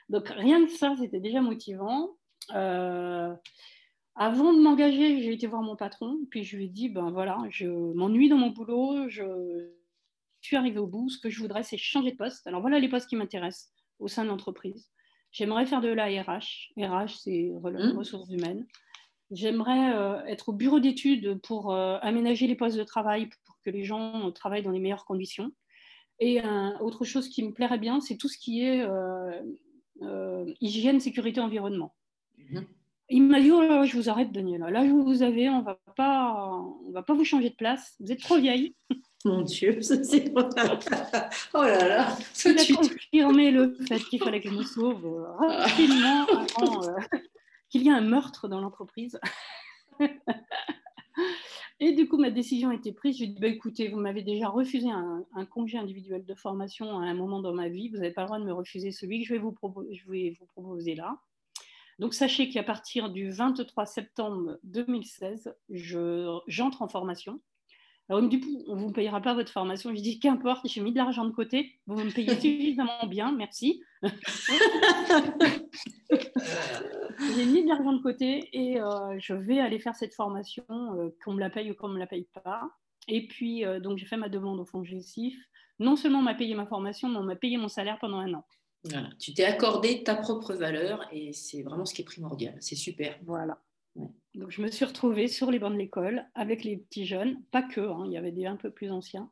Donc 0.10 0.30
rien 0.30 0.66
que 0.66 0.72
ça, 0.72 0.96
c'était 1.00 1.20
déjà 1.20 1.42
motivant. 1.42 2.16
Euh, 2.54 3.34
avant 4.16 4.54
de 4.54 4.62
m'engager, 4.62 5.22
j'ai 5.22 5.34
été 5.34 5.48
voir 5.48 5.62
mon 5.62 5.76
patron, 5.76 6.20
puis 6.30 6.44
je 6.44 6.56
lui 6.56 6.66
ai 6.66 6.70
dit, 6.70 6.90
ben 6.90 7.12
voilà, 7.12 7.40
je 7.50 7.68
m'ennuie 7.68 8.30
dans 8.30 8.38
mon 8.38 8.50
boulot, 8.50 9.10
je 9.10 9.24
suis 10.42 10.56
arrivée 10.56 10.80
au 10.80 10.88
bout. 10.88 11.10
Ce 11.10 11.20
que 11.20 11.30
je 11.30 11.40
voudrais, 11.40 11.64
c'est 11.64 11.78
changer 11.78 12.12
de 12.12 12.18
poste. 12.18 12.46
Alors 12.48 12.62
voilà 12.62 12.80
les 12.80 12.88
postes 12.88 13.10
qui 13.10 13.16
m'intéressent 13.16 13.74
au 14.00 14.08
sein 14.08 14.24
de 14.24 14.30
l'entreprise. 14.30 14.90
J'aimerais 15.32 15.66
faire 15.66 15.82
de 15.82 15.90
la 15.90 16.06
RH. 16.06 16.72
RH, 16.78 17.18
c'est 17.24 17.50
mmh. 17.52 17.98
ressources 17.98 18.30
humaines. 18.30 18.66
J'aimerais 19.32 19.94
euh, 19.96 20.24
être 20.26 20.50
au 20.50 20.54
bureau 20.54 20.80
d'études 20.80 21.42
pour 21.42 21.74
euh, 21.74 21.98
aménager 22.02 22.48
les 22.48 22.56
postes 22.56 22.78
de 22.78 22.84
travail 22.84 23.28
pour 23.46 23.60
que 23.66 23.72
les 23.72 23.84
gens 23.84 24.32
travaillent 24.32 24.64
dans 24.64 24.72
les 24.72 24.80
meilleures 24.80 25.06
conditions. 25.06 25.52
Et 26.22 26.42
autre 26.80 27.04
chose 27.04 27.28
qui 27.28 27.44
me 27.44 27.52
plairait 27.52 27.78
bien, 27.78 28.00
c'est 28.00 28.16
tout 28.16 28.30
ce 28.30 28.38
qui 28.38 28.64
est 28.64 28.88
hygiène, 30.62 31.00
sécurité, 31.00 31.40
environnement. 31.40 31.96
Mmh. 32.38 32.62
Il 33.10 33.24
m'a 33.24 33.40
dit, 33.40 33.52
oh 33.52 33.84
je 33.86 33.96
vous 33.96 34.10
arrête, 34.10 34.32
Daniela. 34.32 34.72
Là, 34.72 34.84
vous 34.84 35.22
avez, 35.22 35.48
on 35.50 35.62
va 35.62 35.78
pas, 35.96 36.52
on 36.88 36.92
va 36.92 37.04
pas 37.04 37.14
vous 37.14 37.24
changer 37.24 37.52
de 37.52 37.56
place. 37.56 37.96
Vous 38.00 38.12
êtes 38.12 38.22
trop 38.22 38.38
vieille. 38.38 38.76
Mon 39.26 39.42
Dieu, 39.42 39.82
c'est 39.82 40.32
Oh 40.36 41.64
là 41.64 41.88
là. 41.88 42.18
Il 42.46 42.60
a 42.60 42.76
confirmé 42.76 43.52
le 43.52 43.76
fait 43.88 44.00
qu'il 44.00 44.22
fallait 44.22 44.40
que 44.40 44.50
je 44.50 44.56
me 44.56 44.64
sauve 44.64 45.04
euh, 45.06 45.32
rapidement 45.34 46.28
avant 46.28 46.84
euh, 46.84 46.92
qu'il 47.70 47.82
y 47.82 47.88
ait 47.88 47.92
un 47.92 48.02
meurtre 48.02 48.48
dans 48.48 48.62
l'entreprise. 48.62 49.20
Et 51.80 51.92
du 51.92 52.08
coup, 52.08 52.18
ma 52.18 52.32
décision 52.32 52.70
a 52.70 52.76
été 52.76 52.94
prise. 52.94 53.18
J'ai 53.18 53.28
dit, 53.28 53.40
bah, 53.40 53.48
écoutez, 53.48 53.90
vous 53.90 54.00
m'avez 54.00 54.24
déjà 54.24 54.48
refusé 54.48 54.90
un, 54.90 55.46
congé 55.46 55.78
individuel 55.78 56.26
de 56.26 56.34
formation 56.34 57.00
à 57.00 57.06
un 57.06 57.14
moment 57.14 57.42
dans 57.42 57.54
ma 57.54 57.68
vie. 57.68 57.90
Vous 57.90 57.98
n'avez 57.98 58.12
pas 58.12 58.22
le 58.22 58.28
droit 58.28 58.40
de 58.40 58.46
me 58.46 58.54
refuser 58.54 58.92
celui 58.92 59.22
que 59.22 59.28
je 59.28 59.34
vais 59.34 59.40
vous, 59.40 59.54
je 59.92 60.10
vais 60.10 60.36
vous 60.40 60.46
proposer 60.46 60.96
là. 60.96 61.18
Donc 62.00 62.14
sachez 62.14 62.50
qu'à 62.50 62.64
partir 62.64 63.10
du 63.10 63.30
23 63.30 63.86
septembre 63.86 64.58
2016, 64.64 65.54
j'entre 65.70 66.82
en 66.82 66.88
formation. 66.88 67.42
Alors, 68.08 68.22
du 68.22 68.40
coup, 68.40 68.64
on 68.68 68.76
ne 68.76 68.82
vous 68.82 68.92
payera 68.92 69.20
pas 69.20 69.34
votre 69.34 69.52
formation. 69.52 69.90
Je 69.96 70.02
dis 70.02 70.20
qu'importe, 70.20 70.68
j'ai 70.68 70.80
mis 70.80 70.92
de 70.92 70.98
l'argent 70.98 71.26
de 71.26 71.32
côté. 71.32 71.80
Vous 71.88 71.96
me 71.96 72.12
payez 72.12 72.36
suffisamment 72.40 73.08
bien, 73.08 73.32
merci. 73.32 73.82
j'ai 77.36 77.46
mis 77.46 77.64
de 77.64 77.70
l'argent 77.70 77.94
de 77.94 78.02
côté 78.02 78.50
et 78.54 78.82
euh, 78.82 79.18
je 79.20 79.34
vais 79.34 79.60
aller 79.60 79.80
faire 79.80 79.96
cette 79.96 80.14
formation, 80.14 80.66
euh, 80.70 81.10
qu'on 81.24 81.34
me 81.34 81.40
la 81.40 81.50
paye 81.50 81.72
ou 81.72 81.76
qu'on 81.76 81.90
ne 81.90 81.96
me 81.96 82.00
la 82.00 82.08
paye 82.08 82.28
pas. 82.44 82.70
Et 83.08 83.28
puis, 83.28 83.66
euh, 83.66 83.80
donc, 83.80 83.98
j'ai 83.98 84.06
fait 84.06 84.18
ma 84.18 84.30
demande 84.30 84.60
au 84.60 84.66
fonds 84.66 84.84
GESIF. 84.84 85.36
Non 85.80 85.96
seulement 85.96 86.20
on 86.20 86.24
m'a 86.24 86.36
payé 86.36 86.56
ma 86.56 86.66
formation, 86.66 87.10
mais 87.10 87.18
on 87.18 87.24
m'a 87.24 87.36
payé 87.36 87.58
mon 87.58 87.68
salaire 87.68 88.00
pendant 88.00 88.20
un 88.20 88.34
an. 88.34 88.46
Tu 89.20 89.34
t'es 89.34 89.44
accordé 89.44 90.04
ta 90.04 90.16
propre 90.16 90.54
valeur 90.54 91.06
et 91.12 91.34
c'est 91.34 91.64
vraiment 91.64 91.86
ce 91.86 91.94
qui 91.94 92.04
est 92.04 92.06
primordial. 92.06 92.56
C'est 92.62 92.76
super. 92.76 93.18
Voilà. 93.24 93.60
Donc 94.36 94.52
je 94.52 94.62
me 94.62 94.70
suis 94.70 94.86
retrouvée 94.86 95.28
sur 95.28 95.50
les 95.50 95.60
bancs 95.60 95.74
de 95.74 95.78
l'école 95.78 96.26
avec 96.36 96.64
les 96.64 96.78
petits 96.78 97.06
jeunes, 97.06 97.42
pas 97.52 97.64
que, 97.64 97.82
hein, 97.82 98.04
il 98.06 98.12
y 98.12 98.18
avait 98.18 98.32
des 98.32 98.46
un 98.46 98.58
peu 98.58 98.70
plus 98.70 98.92
anciens. 98.92 99.32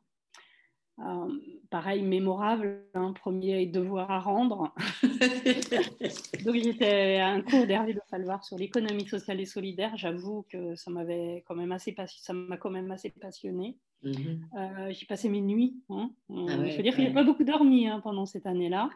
Euh, 1.00 1.28
pareil, 1.70 2.02
mémorable, 2.02 2.84
un 2.94 3.06
hein, 3.06 3.12
premier 3.12 3.66
devoir 3.66 4.10
à 4.10 4.20
rendre. 4.20 4.72
Donc 6.44 6.54
j'étais 6.54 7.16
à 7.16 7.30
un 7.30 7.42
cours 7.42 7.66
d'Hervé 7.66 7.94
de 7.94 8.00
Falvar 8.08 8.44
sur 8.44 8.56
l'économie 8.56 9.08
sociale 9.08 9.40
et 9.40 9.44
solidaire. 9.44 9.96
J'avoue 9.96 10.46
que 10.50 10.76
ça 10.76 10.92
m'avait 10.92 11.42
quand 11.48 11.56
même 11.56 11.72
assez 11.72 11.94
ça 12.06 12.32
m'a 12.32 12.56
quand 12.56 12.70
même 12.70 12.92
assez 12.92 13.10
passionné. 13.10 13.76
Mhm. 14.04 14.48
Euh, 14.56 14.92
j'ai 14.92 15.06
passé 15.06 15.28
mes 15.28 15.40
nuits. 15.40 15.82
Hein. 15.90 16.10
Ah 16.30 16.68
je 16.68 16.76
veux 16.76 16.82
dire 16.82 16.94
qu'il 16.94 17.04
n'y 17.04 17.10
a 17.10 17.14
pas 17.14 17.24
beaucoup 17.24 17.44
dormi 17.44 17.88
pendant 18.02 18.26
cette 18.26 18.46
année-là. 18.46 18.88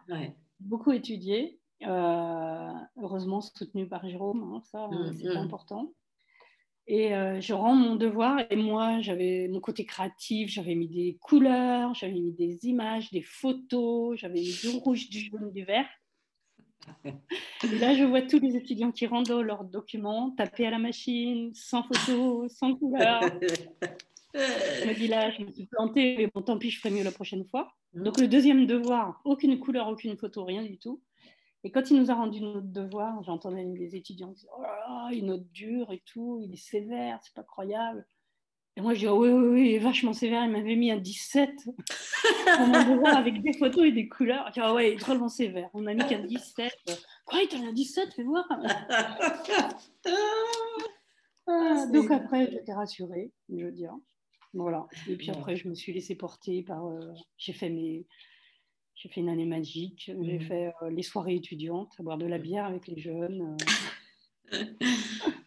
Beaucoup 0.61 0.93
étudié. 0.93 1.59
Euh, 1.87 2.73
heureusement 2.97 3.41
soutenu 3.41 3.87
par 3.87 4.09
Jérôme, 4.09 4.43
hein, 4.43 4.61
ça 4.65 4.89
mm, 4.89 5.13
c'est 5.13 5.37
important. 5.37 5.93
Et 6.91 7.15
euh, 7.15 7.39
je 7.39 7.53
rends 7.53 7.75
mon 7.75 7.97
devoir 7.97 8.41
et 8.49 8.57
moi 8.57 9.03
j'avais 9.03 9.47
mon 9.49 9.61
côté 9.61 9.85
créatif, 9.85 10.51
j'avais 10.51 10.75
mis 10.75 10.89
des 10.89 11.19
couleurs, 11.21 11.93
j'avais 11.93 12.15
mis 12.15 12.33
des 12.33 12.67
images, 12.67 13.11
des 13.11 13.21
photos, 13.21 14.19
j'avais 14.19 14.41
mis 14.41 14.57
du 14.63 14.71
rouge, 14.71 15.11
du 15.11 15.21
jaune, 15.21 15.53
du 15.53 15.65
vert. 15.65 15.87
Et 17.05 17.79
là 17.79 17.95
je 17.95 18.05
vois 18.05 18.23
tous 18.23 18.39
les 18.39 18.57
étudiants 18.57 18.91
qui 18.91 19.07
rendent 19.07 19.29
leurs 19.29 19.65
documents, 19.65 20.31
tapés 20.31 20.67
à 20.67 20.71
la 20.71 20.79
machine, 20.79 21.53
sans 21.53 21.83
photos, 21.83 22.51
sans 22.57 22.75
couleurs. 22.75 23.21
Je 24.35 24.89
me 24.89 24.95
dis 24.95 25.09
là, 25.09 25.31
je 25.31 25.43
me 25.43 25.51
suis 25.51 25.67
plantée, 25.67 26.17
mais 26.17 26.29
bon, 26.33 26.43
tant 26.43 26.59
pis, 26.59 26.71
je 26.71 26.79
ferai 26.79 26.95
mieux 26.95 27.03
la 27.03 27.11
prochaine 27.11 27.45
fois. 27.47 27.73
Mm. 27.95 28.03
Donc, 28.05 28.21
le 28.21 28.29
deuxième 28.29 28.67
devoir, 28.67 29.21
aucune 29.25 29.59
couleur, 29.59 29.89
aucune 29.89 30.17
photo, 30.17 30.45
rien 30.45 30.63
du 30.63 30.79
tout. 30.79 31.03
Et 31.69 31.71
quand 31.71 31.91
il 31.91 32.01
nous 32.01 32.11
a 32.11 32.15
rendu 32.15 32.41
notre 32.41 32.73
devoir, 32.73 33.23
j'entendais 33.25 33.63
les 33.63 33.95
étudiants 33.95 34.33
dire 34.33 34.49
Oh 34.57 34.63
là 34.63 34.75
là, 34.89 35.09
il 35.13 35.27
note 35.27 35.47
dur 35.53 35.93
et 35.93 36.03
tout, 36.07 36.41
il 36.43 36.51
est 36.51 36.57
sévère, 36.57 37.21
c'est 37.23 37.35
pas 37.35 37.43
croyable. 37.43 38.07
Et 38.79 38.81
moi, 38.81 38.95
je 38.95 39.01
dis 39.01 39.07
oh, 39.07 39.19
Oui, 39.19 39.29
oui, 39.29 39.49
oui, 39.49 39.69
il 39.69 39.75
est 39.75 39.79
vachement 39.79 40.15
sévère, 40.15 40.47
il 40.47 40.51
m'avait 40.51 40.77
mis 40.77 40.91
un 40.91 40.97
17 40.97 41.51
pour 41.67 42.67
mon 42.69 42.95
devoir 42.95 43.19
avec 43.19 43.43
des 43.43 43.53
photos 43.53 43.85
et 43.85 43.93
des 43.93 44.09
couleurs. 44.09 44.47
Je 44.49 44.53
dis 44.55 44.67
oh, 44.67 44.77
ouais, 44.77 44.93
il 44.93 44.95
est 44.95 44.97
drôlement 44.97 45.29
sévère. 45.29 45.69
On 45.75 45.85
a 45.85 45.93
mis 45.93 46.07
qu'un 46.07 46.25
17. 46.25 46.73
Quoi, 47.27 47.43
il 47.43 47.49
t'a 47.49 47.59
mis 47.59 47.67
un 47.67 47.73
17 47.75 48.15
Fais 48.15 48.23
voir. 48.23 48.49
Ah, 51.51 51.87
donc 51.91 52.11
après, 52.11 52.51
j'étais 52.51 52.75
rassurée, 52.75 53.33
je 53.49 53.65
veux 53.65 53.73
dire. 53.73 53.95
Voilà. 54.53 54.87
Et 55.09 55.17
puis 55.17 55.31
après, 55.31 55.57
je 55.57 55.67
me 55.67 55.75
suis 55.75 55.95
laissée 55.95 56.15
porter 56.15 56.63
par. 56.63 56.87
Euh, 56.87 57.01
j'ai 57.39 57.55
fait 57.55 57.71
mes 57.71 58.07
j'ai 58.99 59.09
fait 59.09 59.21
une 59.21 59.29
année 59.29 59.47
magique. 59.47 60.11
J'ai 60.21 60.39
mmh. 60.39 60.43
fait 60.43 60.73
euh, 60.83 60.91
les 60.91 61.03
soirées 61.03 61.37
étudiantes, 61.37 61.93
à 61.99 62.03
boire 62.03 62.19
de 62.19 62.27
la 62.27 62.39
mmh. 62.39 62.43
bière 62.43 62.65
avec 62.67 62.89
les 62.89 63.01
jeunes. 63.01 63.57
Euh. 64.53 64.65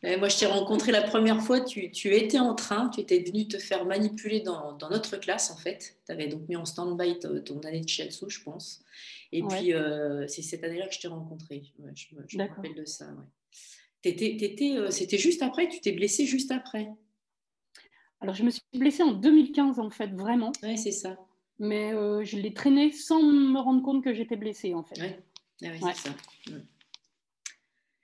moi, 0.19 0.29
je 0.29 0.39
t'ai 0.39 0.45
rencontré 0.45 0.93
la 0.93 1.01
première 1.01 1.41
fois. 1.41 1.59
Tu, 1.59 1.91
tu, 1.91 2.15
étais 2.15 2.39
en 2.39 2.55
train, 2.55 2.89
tu 2.89 3.01
étais 3.01 3.19
venu 3.19 3.47
te 3.49 3.57
faire 3.57 3.85
manipuler 3.85 4.39
dans, 4.39 4.71
dans 4.73 4.89
notre 4.89 5.17
classe, 5.17 5.51
en 5.51 5.57
fait. 5.57 5.97
Tu 6.05 6.11
avais 6.13 6.27
donc 6.27 6.47
mis 6.47 6.55
en 6.55 6.63
stand-by 6.63 7.19
ton 7.19 7.59
année 7.59 7.81
de 7.81 7.89
shiatsu, 7.89 8.29
je 8.29 8.41
pense. 8.41 8.83
Et 9.33 9.43
puis, 9.43 9.73
euh, 9.73 10.27
c'est 10.27 10.41
cette 10.41 10.63
année-là 10.63 10.87
que 10.87 10.93
je 10.93 11.01
t'ai 11.01 11.07
rencontré. 11.09 11.63
je, 11.95 12.37
me 12.37 12.47
rappelle 12.47 12.75
de 12.75 12.85
ça. 12.85 13.07
C'était 14.01 15.17
juste 15.17 15.41
après 15.41 15.67
Tu 15.67 15.81
t'es 15.81 15.91
blessée 15.91 16.25
juste 16.25 16.51
après? 16.51 16.89
Alors, 18.21 18.35
je 18.35 18.43
me 18.43 18.49
suis 18.49 18.61
blessée 18.73 19.03
en 19.03 19.11
2015, 19.11 19.79
en 19.79 19.89
fait, 19.89 20.07
vraiment. 20.13 20.53
Oui, 20.63 20.77
c'est 20.77 20.91
ça 20.91 21.17
mais 21.61 21.93
euh, 21.93 22.23
je 22.23 22.37
l'ai 22.37 22.53
traîné 22.53 22.91
sans 22.91 23.21
me 23.21 23.59
rendre 23.59 23.83
compte 23.83 24.03
que 24.03 24.15
j'étais 24.15 24.35
blessée 24.35 24.73
en 24.73 24.83
fait. 24.83 25.23
Oui, 25.61 25.67
ah 25.83 25.93
c'est 25.93 26.09
ça. 26.09 26.15
Mm. 26.49 26.61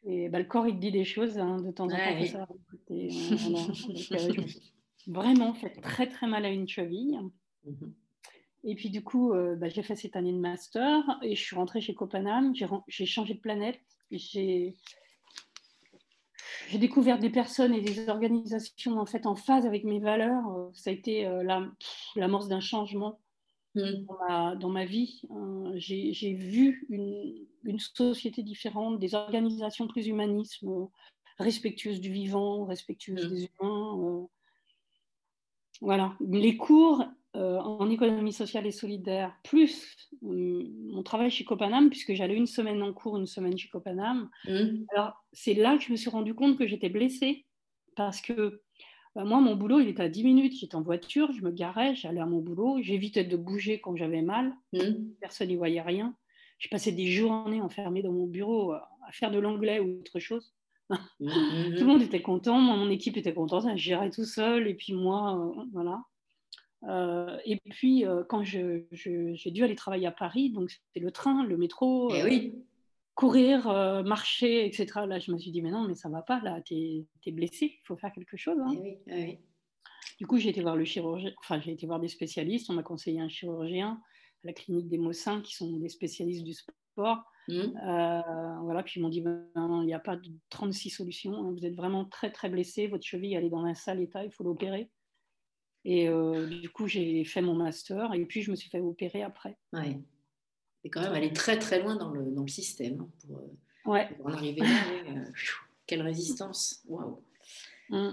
Et 0.04 0.30
bah, 0.30 0.38
le 0.38 0.46
corps, 0.46 0.68
il 0.68 0.78
dit 0.78 0.92
des 0.92 1.04
choses 1.04 1.40
hein, 1.40 1.58
de 1.58 1.72
temps 1.72 1.86
en 1.86 1.90
temps. 1.90 2.26
Ça, 2.28 2.48
euh, 2.92 3.10
euh, 4.12 4.32
vraiment 5.08 5.56
fait 5.56 5.72
très 5.82 6.08
très 6.08 6.28
mal 6.28 6.46
à 6.46 6.50
une 6.50 6.68
cheville. 6.68 7.20
Mm-hmm. 7.68 7.94
Et 8.66 8.76
puis 8.76 8.92
du 8.92 9.04
coup, 9.04 9.34
bah, 9.34 9.70
j'ai 9.70 9.82
fait 9.82 9.96
cette 9.96 10.16
année 10.16 10.34
de 10.34 10.40
master 10.40 11.04
et 11.24 11.36
je 11.36 11.42
suis 11.42 11.56
rentrée 11.56 11.82
chez 11.82 11.96
Copanam. 11.96 12.54
J'ai 12.88 13.06
changé 13.08 13.34
de 13.34 13.40
planète. 13.40 13.80
J'ai 14.12 14.76
j'ai 16.70 16.78
découvert 16.78 17.18
des 17.18 17.30
personnes 17.30 17.74
et 17.74 17.82
des 17.82 18.10
organisations 18.10 19.00
en 19.00 19.06
fait 19.06 19.26
en 19.26 19.36
phase 19.36 19.66
avec 19.66 19.84
mes 19.84 20.00
valeurs. 20.00 20.70
Ça 20.74 20.90
a 20.90 20.94
été 20.94 21.24
l'amorce 22.16 22.50
d'un 22.50 22.60
changement 22.60 23.20
Mmh. 23.78 24.58
dans, 24.60 24.70
ma, 24.70 24.86
vie. 24.86 25.22
Hein, 25.30 25.72
j'ai 25.76 26.34
vu 26.34 26.86
une, 26.90 27.80
société 27.80 28.44
différente, 28.44 29.00
des 29.00 29.16
organisations 29.16 29.88
plus 29.88 30.08
humanistes, 30.08 30.64
respectueuses 31.40 32.02
du 32.02 32.12
vivant, 32.12 32.66
respectueuses 32.66 33.26
mmh. 33.26 33.30
des 33.30 33.50
humains. 33.62 34.00
Euh. 34.00 34.26
voilà. 35.82 36.16
Les 36.20 36.58
cours 36.58 37.06
euh, 37.36 37.60
en 37.60 37.90
économie 37.90 38.34
sociale 38.34 38.66
et 38.66 38.72
solidaire, 38.72 39.38
plus 39.44 40.10
hum, 40.24 40.64
mon 40.88 41.04
travail 41.04 41.30
chez 41.30 41.44
Copanam, 41.44 41.90
puisque 41.90 42.14
j'allais 42.14 42.36
une 42.36 42.48
semaine 42.48 42.82
en 42.82 42.94
cours, 42.94 43.18
une 43.18 43.28
semaine 43.28 43.58
chez 43.58 43.70
Copanam. 43.70 44.30
Mmh. 44.46 44.86
Alors, 44.96 45.24
c'est 45.34 45.54
là 45.54 45.78
que 45.78 45.84
je 45.84 45.92
me 45.92 45.98
suis 45.98 46.10
rendu 46.10 46.34
compte 46.34 46.58
que 46.58 46.66
j'étais 46.66 46.90
blessée 46.90 47.46
parce 47.96 48.22
que 48.22 48.62
bah, 49.18 49.24
moi, 49.24 49.42
mon 49.42 49.56
boulot, 49.56 49.80
il 49.80 49.88
était 49.88 50.04
à 50.04 50.10
10 50.10 50.24
minutes. 50.24 50.54
J'étais 50.60 50.76
en 50.76 50.84
voiture, 50.84 51.32
je 51.32 51.42
me 51.42 51.50
garais, 51.50 51.96
j'allais 51.96 52.22
à 52.22 52.28
mon 52.28 52.40
boulot. 52.40 52.78
J'évitais 52.84 53.24
de 53.24 53.36
bouger 53.36 53.82
quand 53.82 53.96
j'avais 53.96 54.22
mal. 54.22 54.54
Mmh. 54.74 55.16
Personne 55.20 55.48
n'y 55.48 55.56
voyait 55.56 55.82
rien. 55.82 56.16
Je 56.60 56.70
passais 56.70 56.92
des 56.92 57.08
journées 57.08 57.60
enfermée 57.60 58.04
dans 58.04 58.12
mon 58.12 58.28
bureau 58.28 58.74
à 58.74 58.88
faire 59.12 59.32
de 59.32 59.40
l'anglais 59.40 59.80
ou 59.80 60.00
autre 60.00 60.20
chose. 60.20 60.54
Mmh, 61.20 61.26
mmh, 61.26 61.76
tout 61.76 61.82
le 61.82 61.86
monde 61.86 62.02
était 62.02 62.22
content, 62.22 62.60
mon 62.60 62.90
équipe 62.90 63.18
était 63.18 63.34
contente, 63.34 63.66
je 63.76 63.76
gérais 63.76 64.10
tout 64.10 64.24
seul, 64.24 64.70
et 64.70 64.74
puis 64.74 64.94
moi, 64.94 65.38
euh, 65.38 65.64
voilà. 65.74 66.02
Euh, 66.88 67.38
et 67.44 67.60
puis, 67.72 68.06
euh, 68.06 68.24
quand 68.24 68.42
j'ai 68.42 68.88
dû 69.48 69.64
aller 69.66 69.76
travailler 69.76 70.08
à 70.08 70.14
Paris, 70.14 70.50
donc 70.50 70.70
c'était 70.70 71.04
le 71.04 71.12
train, 71.12 71.46
le 71.46 71.58
métro, 71.58 72.14
eh 72.16 72.24
oui 72.24 72.54
courir, 73.18 73.68
euh, 73.68 74.04
marcher, 74.04 74.64
etc. 74.68 74.86
Là, 75.08 75.18
je 75.18 75.32
me 75.32 75.40
suis 75.40 75.50
dit, 75.50 75.64
mais 75.64 75.72
non, 75.72 75.88
mais 75.88 75.96
ça 75.96 76.08
va 76.08 76.22
pas, 76.22 76.40
là, 76.42 76.62
tu 76.62 76.76
es, 77.26 77.32
blessé, 77.32 77.80
il 77.82 77.86
faut 77.86 77.98
faire 77.98 78.14
quelque 78.14 78.38
chose. 78.38 78.60
Hein. 78.60 78.76
Eh 78.78 79.00
eh 79.08 79.40
du 80.20 80.28
coup, 80.28 80.38
j'ai 80.38 80.50
été 80.50 80.62
voir 80.62 80.76
le 80.76 80.86
chirurgien, 80.86 81.32
enfin, 81.40 81.60
j'ai 81.60 81.72
été 81.72 81.88
voir 81.88 82.00
des 82.00 82.08
spécialistes, 82.08 82.70
on 82.70 82.74
m'a 82.74 82.84
conseillé 82.84 83.20
un 83.20 83.28
chirurgien 83.28 84.00
à 84.44 84.48
la 84.48 84.54
clinique 84.54 84.88
des 84.88 85.00
Mossins, 85.00 85.42
qui 85.42 85.56
sont 85.56 85.78
des 85.78 85.90
spécialistes 85.90 86.44
du 86.44 86.54
sport. 86.54 87.24
Mmh. 87.48 87.54
Euh, 87.54 88.22
voilà, 88.62 88.84
puis 88.84 89.00
ils 89.00 89.04
m'ont 89.04 89.10
dit, 89.10 89.22
ben, 89.22 89.48
il 89.56 89.88
n'y 89.88 89.94
a 89.96 90.00
pas 90.00 90.16
de 90.16 90.30
36 90.50 90.92
solutions, 90.92 91.34
hein. 91.34 91.52
vous 91.52 91.66
êtes 91.66 91.76
vraiment 91.76 92.06
très, 92.06 92.32
très 92.32 92.50
blessé, 92.50 92.86
votre 92.86 93.06
cheville, 93.06 93.34
elle 93.34 93.46
est 93.46 93.50
dans 93.50 93.66
un 93.66 93.74
sale 93.74 94.00
état, 94.00 94.24
il 94.24 94.32
faut 94.32 94.44
l'opérer. 94.44 94.92
Et 95.86 96.08
du 96.62 96.70
coup, 96.70 96.86
j'ai 96.86 97.24
fait 97.24 97.42
mon 97.42 97.56
master 97.56 98.14
et 98.14 98.26
puis 98.26 98.42
je 98.42 98.52
me 98.52 98.56
suis 98.58 98.70
fait 98.70 98.82
opérer 98.82 99.24
après. 99.24 99.58
Ouais. 99.72 100.02
Et 100.84 100.90
quand 100.90 101.02
même 101.02 101.14
aller 101.14 101.34
très 101.34 101.58
très 101.58 101.82
loin 101.82 101.96
dans 101.96 102.12
le, 102.12 102.32
dans 102.32 102.44
le 102.44 102.48
système 102.48 103.02
hein, 103.02 103.10
pour, 103.22 103.92
ouais. 103.92 104.08
pour, 104.16 104.28
en 104.28 104.34
arriver 104.34 104.62
là. 104.62 104.68
quelle 105.86 106.02
résistance 106.02 106.84
Waouh 106.88 107.22
mmh. 107.90 108.12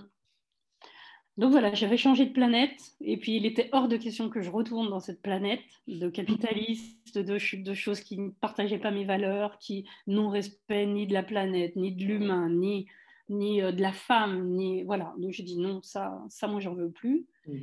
Donc 1.36 1.50
voilà, 1.50 1.74
j'avais 1.74 1.96
changé 1.96 2.26
de 2.26 2.32
planète 2.32 2.94
et 3.00 3.16
puis 3.16 3.36
il 3.36 3.44
était 3.44 3.68
hors 3.72 3.88
de 3.88 3.96
question 3.96 4.28
que 4.30 4.40
je 4.40 4.50
retourne 4.50 4.88
dans 4.88 5.00
cette 5.00 5.20
planète 5.20 5.60
de 5.88 6.08
capitaliste, 6.08 7.18
de, 7.18 7.62
de 7.62 7.74
choses 7.74 8.00
qui 8.00 8.18
ne 8.18 8.30
partageaient 8.30 8.78
pas 8.78 8.92
mes 8.92 9.04
valeurs, 9.04 9.58
qui 9.58 9.84
n'ont 10.06 10.28
respect 10.28 10.86
ni 10.86 11.08
de 11.08 11.12
la 11.12 11.24
planète, 11.24 11.74
ni 11.74 11.90
de 11.90 12.04
l'humain, 12.04 12.48
ni, 12.50 12.86
ni 13.28 13.62
euh, 13.62 13.72
de 13.72 13.82
la 13.82 13.92
femme, 13.92 14.48
ni 14.50 14.84
voilà. 14.84 15.12
Donc 15.18 15.32
j'ai 15.32 15.42
dit 15.42 15.56
non, 15.56 15.82
ça, 15.82 16.22
ça 16.28 16.46
moi 16.46 16.60
j'en 16.60 16.74
veux 16.74 16.90
plus. 16.90 17.26
Mm. 17.48 17.58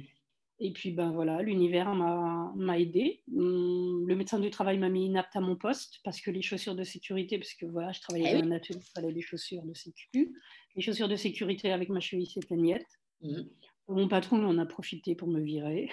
Et 0.63 0.71
puis 0.71 0.91
ben 0.91 1.11
voilà, 1.11 1.41
l'univers 1.41 1.95
m'a 1.95 2.79
aidé. 2.79 3.23
Mm, 3.27 4.05
le 4.05 4.15
médecin 4.15 4.39
du 4.39 4.51
travail 4.51 4.77
m'a 4.77 4.89
mis 4.89 5.07
inapte 5.07 5.35
à 5.35 5.41
mon 5.41 5.55
poste 5.55 5.99
parce 6.03 6.21
que 6.21 6.29
les 6.29 6.43
chaussures 6.43 6.75
de 6.75 6.83
sécurité, 6.83 7.39
parce 7.39 7.55
que 7.55 7.65
voilà, 7.65 7.91
je 7.91 7.99
travaillais 7.99 8.35
eh 8.35 8.41
dans 8.41 8.47
un 8.47 8.51
atelier, 8.51 8.79
il 8.79 8.91
fallait 8.93 9.11
des 9.11 9.21
chaussures 9.21 9.63
de 9.63 9.73
sécurité. 9.73 10.31
Les 10.75 10.83
chaussures 10.83 11.09
de 11.09 11.15
sécurité 11.15 11.71
avec 11.71 11.89
ma 11.89 11.99
cheville 11.99 12.27
s'éteignait. 12.27 12.85
Mm. 13.23 13.41
Mon 13.87 14.07
patron 14.07 14.45
en 14.45 14.59
a 14.59 14.65
profité 14.67 15.15
pour 15.15 15.27
me 15.27 15.41
virer. 15.41 15.89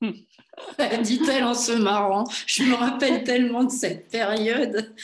Dit-elle 1.02 1.44
en 1.44 1.54
se 1.54 1.72
marrant. 1.72 2.24
Je 2.46 2.62
me 2.64 2.74
rappelle 2.74 3.24
tellement 3.24 3.64
de 3.64 3.70
cette 3.70 4.08
période. 4.08 4.94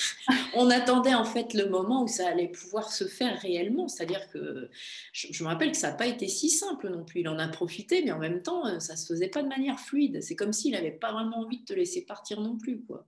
On 0.55 0.71
attendait 0.71 1.15
en 1.15 1.25
fait 1.25 1.55
le 1.55 1.69
moment 1.69 2.05
où 2.05 2.09
ça 2.09 2.29
allait 2.29 2.49
pouvoir 2.49 2.91
se 2.91 3.05
faire 3.05 3.39
réellement. 3.41 3.89
C'est-à-dire 3.89 4.29
que 4.31 4.71
je, 5.13 5.43
me 5.43 5.49
rappelle 5.49 5.73
que 5.73 5.77
ça 5.77 5.91
n'a 5.91 5.97
pas 5.97 6.07
été 6.07 6.29
si 6.29 6.49
simple 6.51 6.89
non 6.89 7.05
plus. 7.05 7.21
Il 7.21 7.29
en 7.29 7.39
a 7.39 7.49
profité, 7.49 8.03
mais 8.05 8.13
en 8.13 8.19
même 8.19 8.43
temps, 8.43 8.67
euh, 8.67 8.79
ça 8.79 8.95
ne 8.95 8.99
se 8.99 9.07
faisait 9.07 9.29
pas 9.29 9.43
de 9.43 9.49
manière 9.49 9.79
fluide. 9.79 10.23
C'est 10.23 10.37
comme 10.37 10.53
s'il 10.53 10.73
n'avait 10.73 10.91
pas 10.91 11.13
vraiment 11.13 11.41
envie 11.41 11.61
de 11.61 11.65
te 11.65 11.75
laisser 11.75 12.05
partir 12.05 12.41
non 12.41 12.57
plus. 12.57 12.83
Quoi. 12.83 13.07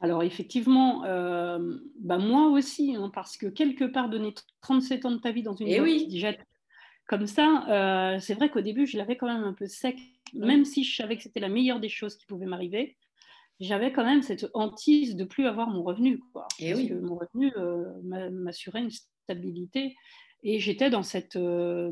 Alors 0.00 0.22
effectivement, 0.22 1.04
euh, 1.04 1.78
bah 1.98 2.18
moi 2.18 2.48
aussi, 2.48 2.94
hein, 2.94 3.10
parce 3.12 3.36
que 3.36 3.46
quelque 3.46 3.84
part, 3.84 4.08
donner 4.08 4.32
37 4.60 5.04
ans 5.04 5.10
de 5.10 5.18
ta 5.18 5.32
vie 5.32 5.42
dans 5.42 5.56
une 5.56 5.66
Et 5.66 5.76
eh 5.76 5.80
oui 5.80 6.08
comme 7.08 7.26
ça, 7.26 7.64
euh, 7.70 8.20
c'est 8.20 8.34
vrai 8.34 8.50
qu'au 8.50 8.60
début, 8.60 8.86
je 8.86 8.98
l'avais 8.98 9.16
quand 9.16 9.26
même 9.26 9.42
un 9.42 9.54
peu 9.54 9.66
sec, 9.66 9.96
même 10.34 10.64
si 10.64 10.84
je 10.84 10.96
savais 10.96 11.16
que 11.16 11.22
c'était 11.22 11.40
la 11.40 11.48
meilleure 11.48 11.80
des 11.80 11.88
choses 11.88 12.16
qui 12.16 12.26
pouvaient 12.26 12.46
m'arriver. 12.46 12.96
J'avais 13.60 13.92
quand 13.92 14.04
même 14.04 14.22
cette 14.22 14.46
hantise 14.54 15.16
de 15.16 15.24
plus 15.24 15.46
avoir 15.46 15.68
mon 15.68 15.82
revenu, 15.82 16.20
quoi. 16.32 16.46
Et 16.60 16.68
eh 16.68 16.72
parce 16.72 16.86
que 16.86 16.94
mon 16.94 17.16
revenu 17.16 17.52
euh, 17.56 18.30
m'assurait 18.30 18.82
une 18.82 18.90
stabilité, 18.90 19.96
et 20.44 20.60
j'étais 20.60 20.90
dans 20.90 21.02
cette 21.02 21.34
euh, 21.34 21.90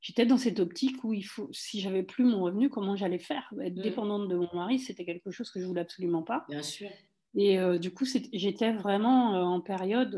j'étais 0.00 0.24
dans 0.24 0.38
cette 0.38 0.60
optique 0.60 1.02
où 1.02 1.12
il 1.12 1.24
faut, 1.24 1.48
si 1.52 1.80
j'avais 1.80 2.04
plus 2.04 2.24
mon 2.24 2.42
revenu, 2.42 2.70
comment 2.70 2.94
j'allais 2.94 3.18
faire? 3.18 3.52
Être 3.60 3.76
mm. 3.76 3.82
dépendante 3.82 4.28
de 4.28 4.36
mon 4.36 4.48
mari, 4.54 4.78
c'était 4.78 5.04
quelque 5.04 5.32
chose 5.32 5.50
que 5.50 5.60
je 5.60 5.66
voulais 5.66 5.80
absolument 5.80 6.22
pas. 6.22 6.44
Bien 6.48 6.62
sûr. 6.62 6.88
Et 7.34 7.58
du 7.78 7.92
coup, 7.92 8.04
j'étais 8.32 8.72
vraiment 8.72 9.32
en 9.32 9.60
période 9.60 10.10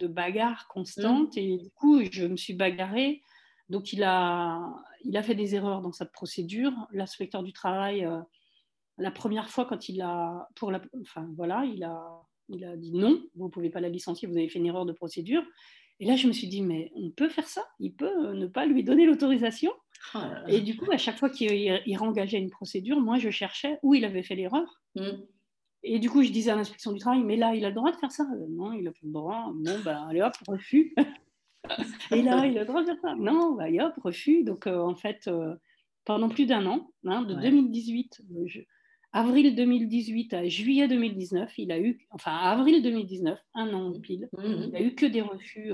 de 0.00 0.06
bagarre 0.08 0.66
constante. 0.68 1.36
Mmh. 1.36 1.38
Et 1.38 1.58
du 1.58 1.70
coup, 1.70 2.02
je 2.10 2.26
me 2.26 2.36
suis 2.36 2.54
bagarrée. 2.54 3.22
Donc, 3.70 3.92
il 3.92 4.02
a, 4.02 4.74
il 5.04 5.16
a 5.16 5.22
fait 5.22 5.34
des 5.34 5.54
erreurs 5.54 5.80
dans 5.80 5.92
sa 5.92 6.04
procédure. 6.04 6.72
L'inspecteur 6.92 7.42
du 7.42 7.52
travail, 7.52 8.04
euh, 8.04 8.20
la 8.98 9.10
première 9.10 9.48
fois, 9.48 9.64
quand 9.64 9.88
il 9.88 10.02
a, 10.02 10.48
pour 10.56 10.70
la, 10.70 10.82
enfin 11.00 11.28
voilà, 11.36 11.64
il 11.64 11.82
a, 11.84 12.22
il 12.48 12.64
a 12.64 12.76
dit 12.76 12.92
non, 12.92 13.22
vous 13.36 13.46
ne 13.46 13.50
pouvez 13.50 13.70
pas 13.70 13.80
la 13.80 13.88
licencier, 13.88 14.28
vous 14.28 14.36
avez 14.36 14.48
fait 14.48 14.58
une 14.58 14.66
erreur 14.66 14.86
de 14.86 14.92
procédure. 14.92 15.42
Et 16.00 16.06
là, 16.06 16.16
je 16.16 16.26
me 16.26 16.32
suis 16.32 16.48
dit, 16.48 16.62
mais 16.62 16.90
on 16.96 17.10
peut 17.10 17.28
faire 17.28 17.46
ça 17.46 17.62
Il 17.78 17.94
peut 17.94 18.32
ne 18.32 18.46
pas 18.46 18.66
lui 18.66 18.82
donner 18.82 19.06
l'autorisation 19.06 19.70
oh 20.14 20.18
Et 20.48 20.62
du 20.62 20.76
coup, 20.76 20.90
à 20.90 20.96
chaque 20.96 21.18
fois 21.18 21.28
qu'il 21.28 21.52
il 21.84 21.96
rengageait 21.96 22.38
une 22.38 22.50
procédure, 22.50 23.00
moi, 23.00 23.18
je 23.18 23.30
cherchais 23.30 23.78
où 23.82 23.94
il 23.94 24.04
avait 24.04 24.22
fait 24.22 24.34
l'erreur. 24.34 24.82
Mmh. 24.96 25.10
Et 25.82 25.98
du 25.98 26.10
coup, 26.10 26.22
je 26.22 26.30
disais 26.30 26.50
à 26.50 26.56
l'inspection 26.56 26.92
du 26.92 26.98
travail, 26.98 27.22
mais 27.22 27.36
là, 27.36 27.54
il 27.54 27.64
a 27.64 27.68
le 27.68 27.74
droit 27.74 27.90
de 27.92 27.96
faire 27.96 28.12
ça 28.12 28.24
euh, 28.24 28.46
Non, 28.48 28.72
il 28.72 28.86
a 28.88 28.90
pas 28.90 28.98
le 29.02 29.12
droit. 29.12 29.52
Bon, 29.54 29.78
ben, 29.84 30.06
allez 30.08 30.22
hop, 30.22 30.34
refus. 30.46 30.94
et 32.10 32.22
là, 32.22 32.46
il 32.46 32.56
a 32.56 32.60
le 32.60 32.66
droit 32.66 32.82
de 32.82 32.86
faire 32.86 33.00
ça 33.00 33.14
Non, 33.14 33.54
bah, 33.54 33.66
hop, 33.68 33.94
refus. 34.02 34.44
Donc, 34.44 34.66
euh, 34.66 34.78
en 34.78 34.94
fait, 34.94 35.28
euh, 35.28 35.54
pendant 36.04 36.28
plus 36.28 36.46
d'un 36.46 36.66
an, 36.66 36.90
hein, 37.04 37.22
de 37.22 37.34
2018, 37.34 38.22
avril 39.12 39.54
2018 39.54 40.34
à 40.34 40.48
juillet 40.48 40.88
2019, 40.88 41.58
il 41.58 41.72
a 41.72 41.80
eu, 41.80 42.06
enfin, 42.10 42.32
avril 42.32 42.82
2019, 42.82 43.38
un 43.54 43.74
an 43.74 43.92
pile, 44.00 44.28
mmh, 44.32 44.42
mmh. 44.42 44.64
il 44.68 44.76
a 44.76 44.82
eu 44.82 44.94
que 44.94 45.06
des 45.06 45.22
refus 45.22 45.72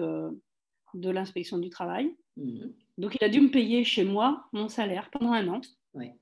de 0.94 1.10
l'inspection 1.10 1.58
du 1.58 1.70
travail. 1.70 2.14
Mmh. 2.36 2.66
Donc, 2.98 3.16
il 3.20 3.24
a 3.24 3.28
dû 3.28 3.40
me 3.40 3.50
payer 3.50 3.84
chez 3.84 4.04
moi 4.04 4.46
mon 4.52 4.68
salaire 4.68 5.10
pendant 5.10 5.32
un 5.32 5.48
an. 5.48 5.60
Ouais. 5.94 6.14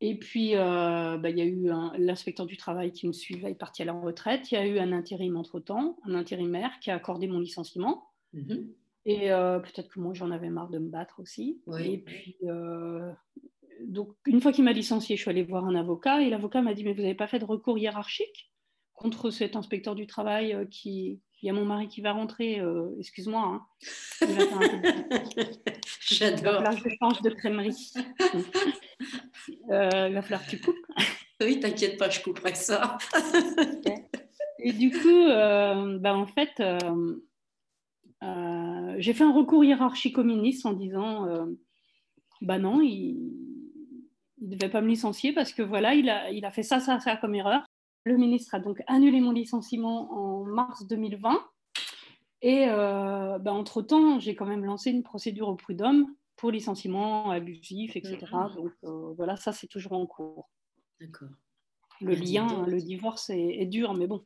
Et 0.00 0.18
puis, 0.18 0.54
euh, 0.54 1.16
bah, 1.16 1.30
il 1.30 1.38
y 1.38 1.40
a 1.40 1.44
eu 1.44 1.70
l'inspecteur 1.98 2.46
du 2.46 2.56
travail 2.56 2.92
qui 2.92 3.06
me 3.06 3.12
suivait, 3.12 3.48
il 3.48 3.52
est 3.52 3.54
parti 3.54 3.82
à 3.82 3.86
la 3.86 3.92
retraite. 3.92 4.50
Il 4.50 4.54
y 4.54 4.58
a 4.58 4.66
eu 4.66 4.78
un 4.78 4.92
intérim 4.92 5.36
entre-temps, 5.36 5.96
un 6.04 6.14
intérimaire 6.14 6.78
qui 6.80 6.90
a 6.90 6.96
accordé 6.96 7.26
mon 7.26 7.40
licenciement. 7.40 8.04
Mhm. 8.32 8.72
Et 9.04 9.30
euh, 9.30 9.60
peut-être 9.60 9.88
que 9.88 10.00
moi, 10.00 10.14
j'en 10.14 10.30
avais 10.30 10.50
marre 10.50 10.68
de 10.68 10.78
me 10.78 10.88
battre 10.88 11.20
aussi. 11.20 11.60
Et 11.78 11.98
puis, 11.98 12.36
euh, 12.44 13.12
donc, 13.82 14.14
une 14.26 14.40
fois 14.40 14.52
qu'il 14.52 14.64
m'a 14.64 14.72
licencié, 14.72 15.16
je 15.16 15.22
suis 15.22 15.30
allée 15.30 15.44
voir 15.44 15.64
un 15.64 15.76
avocat. 15.76 16.22
Et 16.22 16.30
l'avocat 16.30 16.60
m'a 16.60 16.74
dit, 16.74 16.82
mais 16.82 16.92
vous 16.92 17.02
n'avez 17.02 17.14
pas 17.14 17.28
fait 17.28 17.38
de 17.38 17.44
recours 17.44 17.78
hiérarchique 17.78 18.52
contre 18.94 19.30
cet 19.30 19.54
inspecteur 19.54 19.94
du 19.94 20.06
travail 20.06 20.66
qui, 20.70 21.20
il 21.42 21.46
y 21.46 21.50
a 21.50 21.52
mon 21.52 21.64
mari 21.64 21.86
qui 21.86 22.00
va 22.00 22.12
rentrer, 22.12 22.60
excuse-moi. 22.98 23.42
Hein. 23.42 23.66
J'adore. 26.00 26.64
Je 26.72 26.88
change 27.00 27.22
de 27.22 27.30
crèmerie. 27.30 27.92
Euh, 29.70 30.08
il 30.08 30.14
va 30.14 30.22
falloir 30.22 30.44
que 30.44 30.50
tu 30.50 30.60
coupes. 30.60 30.74
Oui, 31.40 31.60
t'inquiète 31.60 31.98
pas, 31.98 32.10
je 32.10 32.20
couperai 32.20 32.54
ça. 32.54 32.98
Et 34.58 34.72
du 34.72 34.90
coup, 34.90 35.08
euh, 35.08 35.98
bah, 35.98 36.14
en 36.14 36.26
fait, 36.26 36.60
euh, 38.22 38.94
j'ai 38.98 39.12
fait 39.12 39.24
un 39.24 39.32
recours 39.32 39.64
hiérarchique 39.64 40.18
au 40.18 40.24
ministre 40.24 40.66
en 40.66 40.72
disant 40.72 41.26
bah 42.42 42.58
non, 42.58 42.80
il 42.80 43.32
ne 44.40 44.56
devait 44.56 44.70
pas 44.70 44.80
me 44.80 44.88
licencier 44.88 45.32
parce 45.32 45.52
que 45.52 45.62
voilà, 45.62 45.94
il 45.94 46.08
a, 46.10 46.30
il 46.30 46.44
a 46.44 46.50
fait 46.50 46.62
ça, 46.62 46.80
ça, 46.80 47.00
ça 47.00 47.16
comme 47.16 47.34
erreur. 47.34 47.66
Le 48.04 48.16
ministre 48.16 48.54
a 48.54 48.60
donc 48.60 48.82
annulé 48.86 49.20
mon 49.20 49.32
licenciement 49.32 50.12
en 50.12 50.44
mars 50.44 50.86
2020. 50.86 51.40
Et 52.42 52.66
bah, 52.66 53.52
entre-temps, 53.52 54.20
j'ai 54.20 54.34
quand 54.34 54.46
même 54.46 54.64
lancé 54.64 54.90
une 54.90 55.02
procédure 55.02 55.48
au 55.48 55.56
prud'homme 55.56 56.06
pour 56.36 56.50
licenciement 56.50 57.30
abusif, 57.30 57.96
etc. 57.96 58.18
Mm-hmm. 58.20 58.54
Donc 58.54 58.72
euh, 58.84 59.14
voilà, 59.16 59.36
ça 59.36 59.52
c'est 59.52 59.66
toujours 59.66 59.92
en 59.92 60.06
cours. 60.06 60.48
D'accord. 61.00 61.30
Le 62.02 62.14
lien, 62.14 62.66
le 62.66 62.78
divorce 62.78 63.30
est, 63.30 63.64
dur, 63.64 63.94
mais 63.94 64.06
bon, 64.06 64.22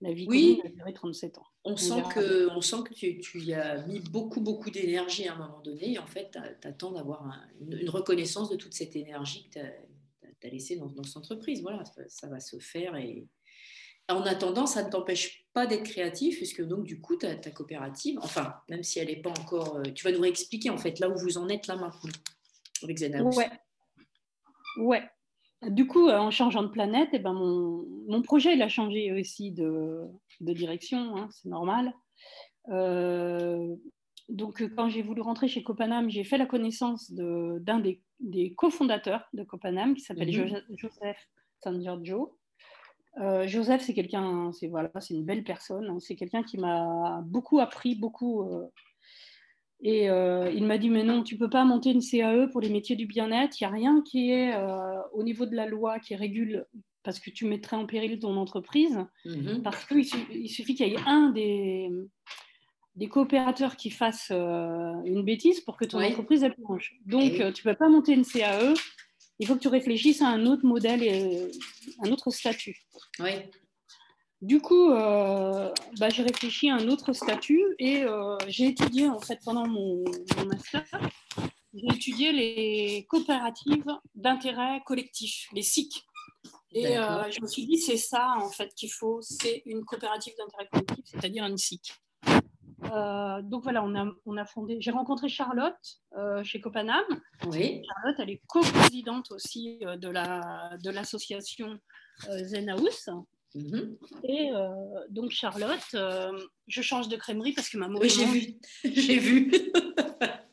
la 0.00 0.12
vie 0.12 0.26
oui. 0.28 0.60
a 0.64 0.68
duré 0.68 0.92
37 0.92 1.38
ans. 1.38 1.46
On, 1.64 1.76
sent 1.76 2.02
que, 2.14 2.48
on 2.50 2.60
sent 2.60 2.78
que 2.88 2.94
tu, 2.94 3.18
tu, 3.20 3.40
y 3.40 3.54
as 3.54 3.86
mis 3.86 4.00
beaucoup, 4.00 4.40
beaucoup 4.40 4.70
d'énergie 4.70 5.28
à 5.28 5.34
un 5.34 5.38
moment 5.38 5.60
donné. 5.60 5.92
Et 5.92 5.98
en 5.98 6.06
fait, 6.06 6.30
tu 6.32 6.68
attends 6.68 6.92
d'avoir 6.92 7.38
une, 7.60 7.88
reconnaissance 7.90 8.48
de 8.48 8.56
toute 8.56 8.72
cette 8.72 8.96
énergie 8.96 9.44
que 9.44 9.58
tu 9.58 10.46
as, 10.46 10.50
laissée 10.50 10.76
dans, 10.76 10.86
dans, 10.86 11.02
cette 11.02 11.18
entreprise. 11.18 11.60
Voilà, 11.60 11.84
ça 12.08 12.28
va 12.28 12.40
se 12.40 12.58
faire 12.58 12.96
et, 12.96 13.26
en 14.10 14.22
attendant, 14.22 14.66
ça 14.66 14.82
ne 14.82 14.90
t'empêche 14.90 15.46
pas 15.52 15.66
d'être 15.66 15.84
créatif, 15.84 16.36
puisque 16.36 16.62
donc 16.62 16.84
du 16.84 17.00
coup, 17.00 17.16
ta, 17.16 17.34
ta 17.36 17.50
coopérative, 17.50 18.18
enfin, 18.22 18.54
même 18.68 18.82
si 18.82 18.98
elle 18.98 19.08
n'est 19.08 19.22
pas 19.22 19.30
encore... 19.30 19.76
Euh, 19.76 19.82
tu 19.94 20.04
vas 20.04 20.12
nous 20.12 20.20
réexpliquer 20.20 20.70
en 20.70 20.78
fait 20.78 20.98
là 20.98 21.08
où 21.08 21.16
vous 21.16 21.38
en 21.38 21.48
êtes 21.48 21.66
là 21.66 21.76
maintenant 21.76 22.10
avec. 22.82 22.98
Ouais. 23.00 23.50
ouais. 24.78 25.02
Du 25.62 25.86
coup, 25.86 26.08
euh, 26.08 26.18
en 26.18 26.30
changeant 26.30 26.62
de 26.62 26.68
planète, 26.68 27.10
eh 27.12 27.18
ben, 27.18 27.34
mon, 27.34 27.84
mon, 28.08 28.22
projet 28.22 28.54
il 28.54 28.62
a 28.62 28.68
changé 28.68 29.12
aussi 29.12 29.52
de, 29.52 30.06
de 30.40 30.52
direction, 30.54 31.16
hein, 31.16 31.28
c'est 31.32 31.48
normal. 31.48 31.92
Euh, 32.70 33.76
donc, 34.30 34.62
quand 34.76 34.88
j'ai 34.88 35.02
voulu 35.02 35.20
rentrer 35.20 35.48
chez 35.48 35.62
Copanam, 35.62 36.08
j'ai 36.08 36.24
fait 36.24 36.38
la 36.38 36.46
connaissance 36.46 37.12
d'un 37.12 37.80
des, 37.80 38.00
des 38.20 38.54
cofondateurs 38.54 39.28
de 39.34 39.42
Copanam 39.42 39.94
qui 39.94 40.02
s'appelle 40.02 40.30
mm-hmm. 40.30 40.62
Joseph 40.76 41.28
San 41.62 41.82
Giorgio. 41.82 42.36
Euh, 43.18 43.46
Joseph, 43.46 43.82
c'est 43.82 43.94
quelqu'un, 43.94 44.52
c'est 44.52 44.68
voilà, 44.68 44.90
c'est 45.00 45.14
une 45.14 45.24
belle 45.24 45.44
personne. 45.44 45.88
Hein. 45.90 45.98
c'est 46.00 46.16
quelqu'un 46.16 46.42
qui 46.42 46.58
m'a 46.58 47.22
beaucoup 47.24 47.58
appris, 47.58 47.96
beaucoup. 47.96 48.44
Euh, 48.44 48.66
et 49.82 50.10
euh, 50.10 50.50
il 50.54 50.66
m'a 50.66 50.78
dit 50.78 50.90
mais 50.90 51.04
non, 51.04 51.22
tu 51.22 51.36
peux 51.36 51.48
pas 51.48 51.64
monter 51.64 51.90
une 51.90 52.02
CAE 52.02 52.48
pour 52.52 52.60
les 52.60 52.68
métiers 52.68 52.96
du 52.96 53.06
bien-être. 53.06 53.60
Il 53.60 53.64
n'y 53.64 53.68
a 53.68 53.74
rien 53.74 54.02
qui 54.02 54.30
est 54.30 54.54
au 55.12 55.22
niveau 55.22 55.46
de 55.46 55.54
la 55.56 55.66
loi 55.66 55.98
qui 55.98 56.14
régule 56.14 56.66
parce 57.02 57.18
que 57.18 57.30
tu 57.30 57.46
mettrais 57.46 57.76
en 57.76 57.86
péril 57.86 58.18
ton 58.18 58.36
entreprise. 58.36 58.98
Mm-hmm. 59.24 59.62
Parce 59.62 59.86
qu'il 59.86 60.04
il 60.32 60.48
suffit 60.48 60.74
qu'il 60.74 60.88
y 60.88 60.94
ait 60.94 61.06
un 61.06 61.30
des, 61.30 61.88
des 62.96 63.08
coopérateurs 63.08 63.76
qui 63.76 63.90
fasse 63.90 64.30
une 64.30 65.22
bêtise 65.24 65.60
pour 65.60 65.76
que 65.76 65.86
ton 65.86 66.02
entreprise 66.02 66.42
elle 66.42 66.54
plonge. 66.54 66.98
Donc 67.06 67.32
tu 67.32 67.52
tu 67.54 67.62
peux 67.62 67.74
pas 67.74 67.88
monter 67.88 68.12
une 68.12 68.24
CAE 68.24 68.74
il 69.40 69.46
faut 69.46 69.56
que 69.56 69.60
tu 69.60 69.68
réfléchisses 69.68 70.20
à 70.20 70.28
un 70.28 70.44
autre 70.46 70.64
modèle 70.64 71.02
et 71.02 71.50
un 72.04 72.10
autre 72.12 72.30
statut. 72.30 72.76
Oui. 73.18 73.32
Du 74.42 74.58
coup, 74.60 74.90
euh, 74.90 75.70
bah, 75.98 76.08
j'ai 76.08 76.22
réfléchi 76.22 76.70
à 76.70 76.76
un 76.76 76.88
autre 76.88 77.12
statut 77.12 77.62
et 77.78 78.04
euh, 78.04 78.38
j'ai 78.48 78.68
étudié 78.68 79.06
en 79.06 79.20
fait 79.20 79.38
pendant 79.44 79.66
mon, 79.66 80.02
master 80.46 80.82
j'ai 81.74 81.86
étudié 81.94 82.32
les 82.32 83.06
coopératives 83.08 83.84
d'intérêt 84.14 84.80
collectif, 84.86 85.46
les 85.52 85.62
SIC. 85.62 86.04
Et 86.72 86.98
euh, 86.98 87.30
je 87.30 87.40
me 87.42 87.46
suis 87.46 87.66
dit, 87.66 87.78
c'est 87.78 87.98
ça 87.98 88.34
en 88.38 88.48
fait 88.48 88.74
qu'il 88.74 88.90
faut, 88.90 89.20
c'est 89.20 89.62
une 89.66 89.84
coopérative 89.84 90.32
d'intérêt 90.38 90.68
collectif, 90.72 91.04
c'est-à-dire 91.04 91.44
une 91.44 91.58
SIC. 91.58 91.92
Donc 92.82 93.62
voilà, 93.62 93.84
on 93.84 93.94
a, 93.94 94.10
on 94.24 94.36
a 94.36 94.44
fondé. 94.46 94.78
J'ai 94.80 94.90
rencontré 94.90 95.28
Charlotte 95.28 95.76
chez 96.42 96.60
Copanam. 96.60 97.04
Oui. 97.46 97.82
Charlotte, 97.86 98.16
elle 98.18 98.30
est 98.30 98.42
co-présidente 98.48 99.30
aussi 99.30 99.78
de 99.80 100.08
la 100.08 100.76
de 100.82 100.90
l'association 100.90 101.78
Zen 102.26 102.70
House. 102.70 103.08
Mhm. 103.54 103.96
Et 104.24 104.50
donc 105.08 105.30
Charlotte, 105.30 105.96
je 106.68 106.82
change 106.82 107.08
de 107.08 107.16
crèmerie 107.16 107.52
parce 107.52 107.68
que 107.68 107.78
ma 107.78 107.88
mauvaise. 107.88 108.16
Oui, 108.18 108.58
j'ai 108.84 108.92
vu. 108.92 108.92
j'ai 109.00 109.18
vu. 109.18 109.52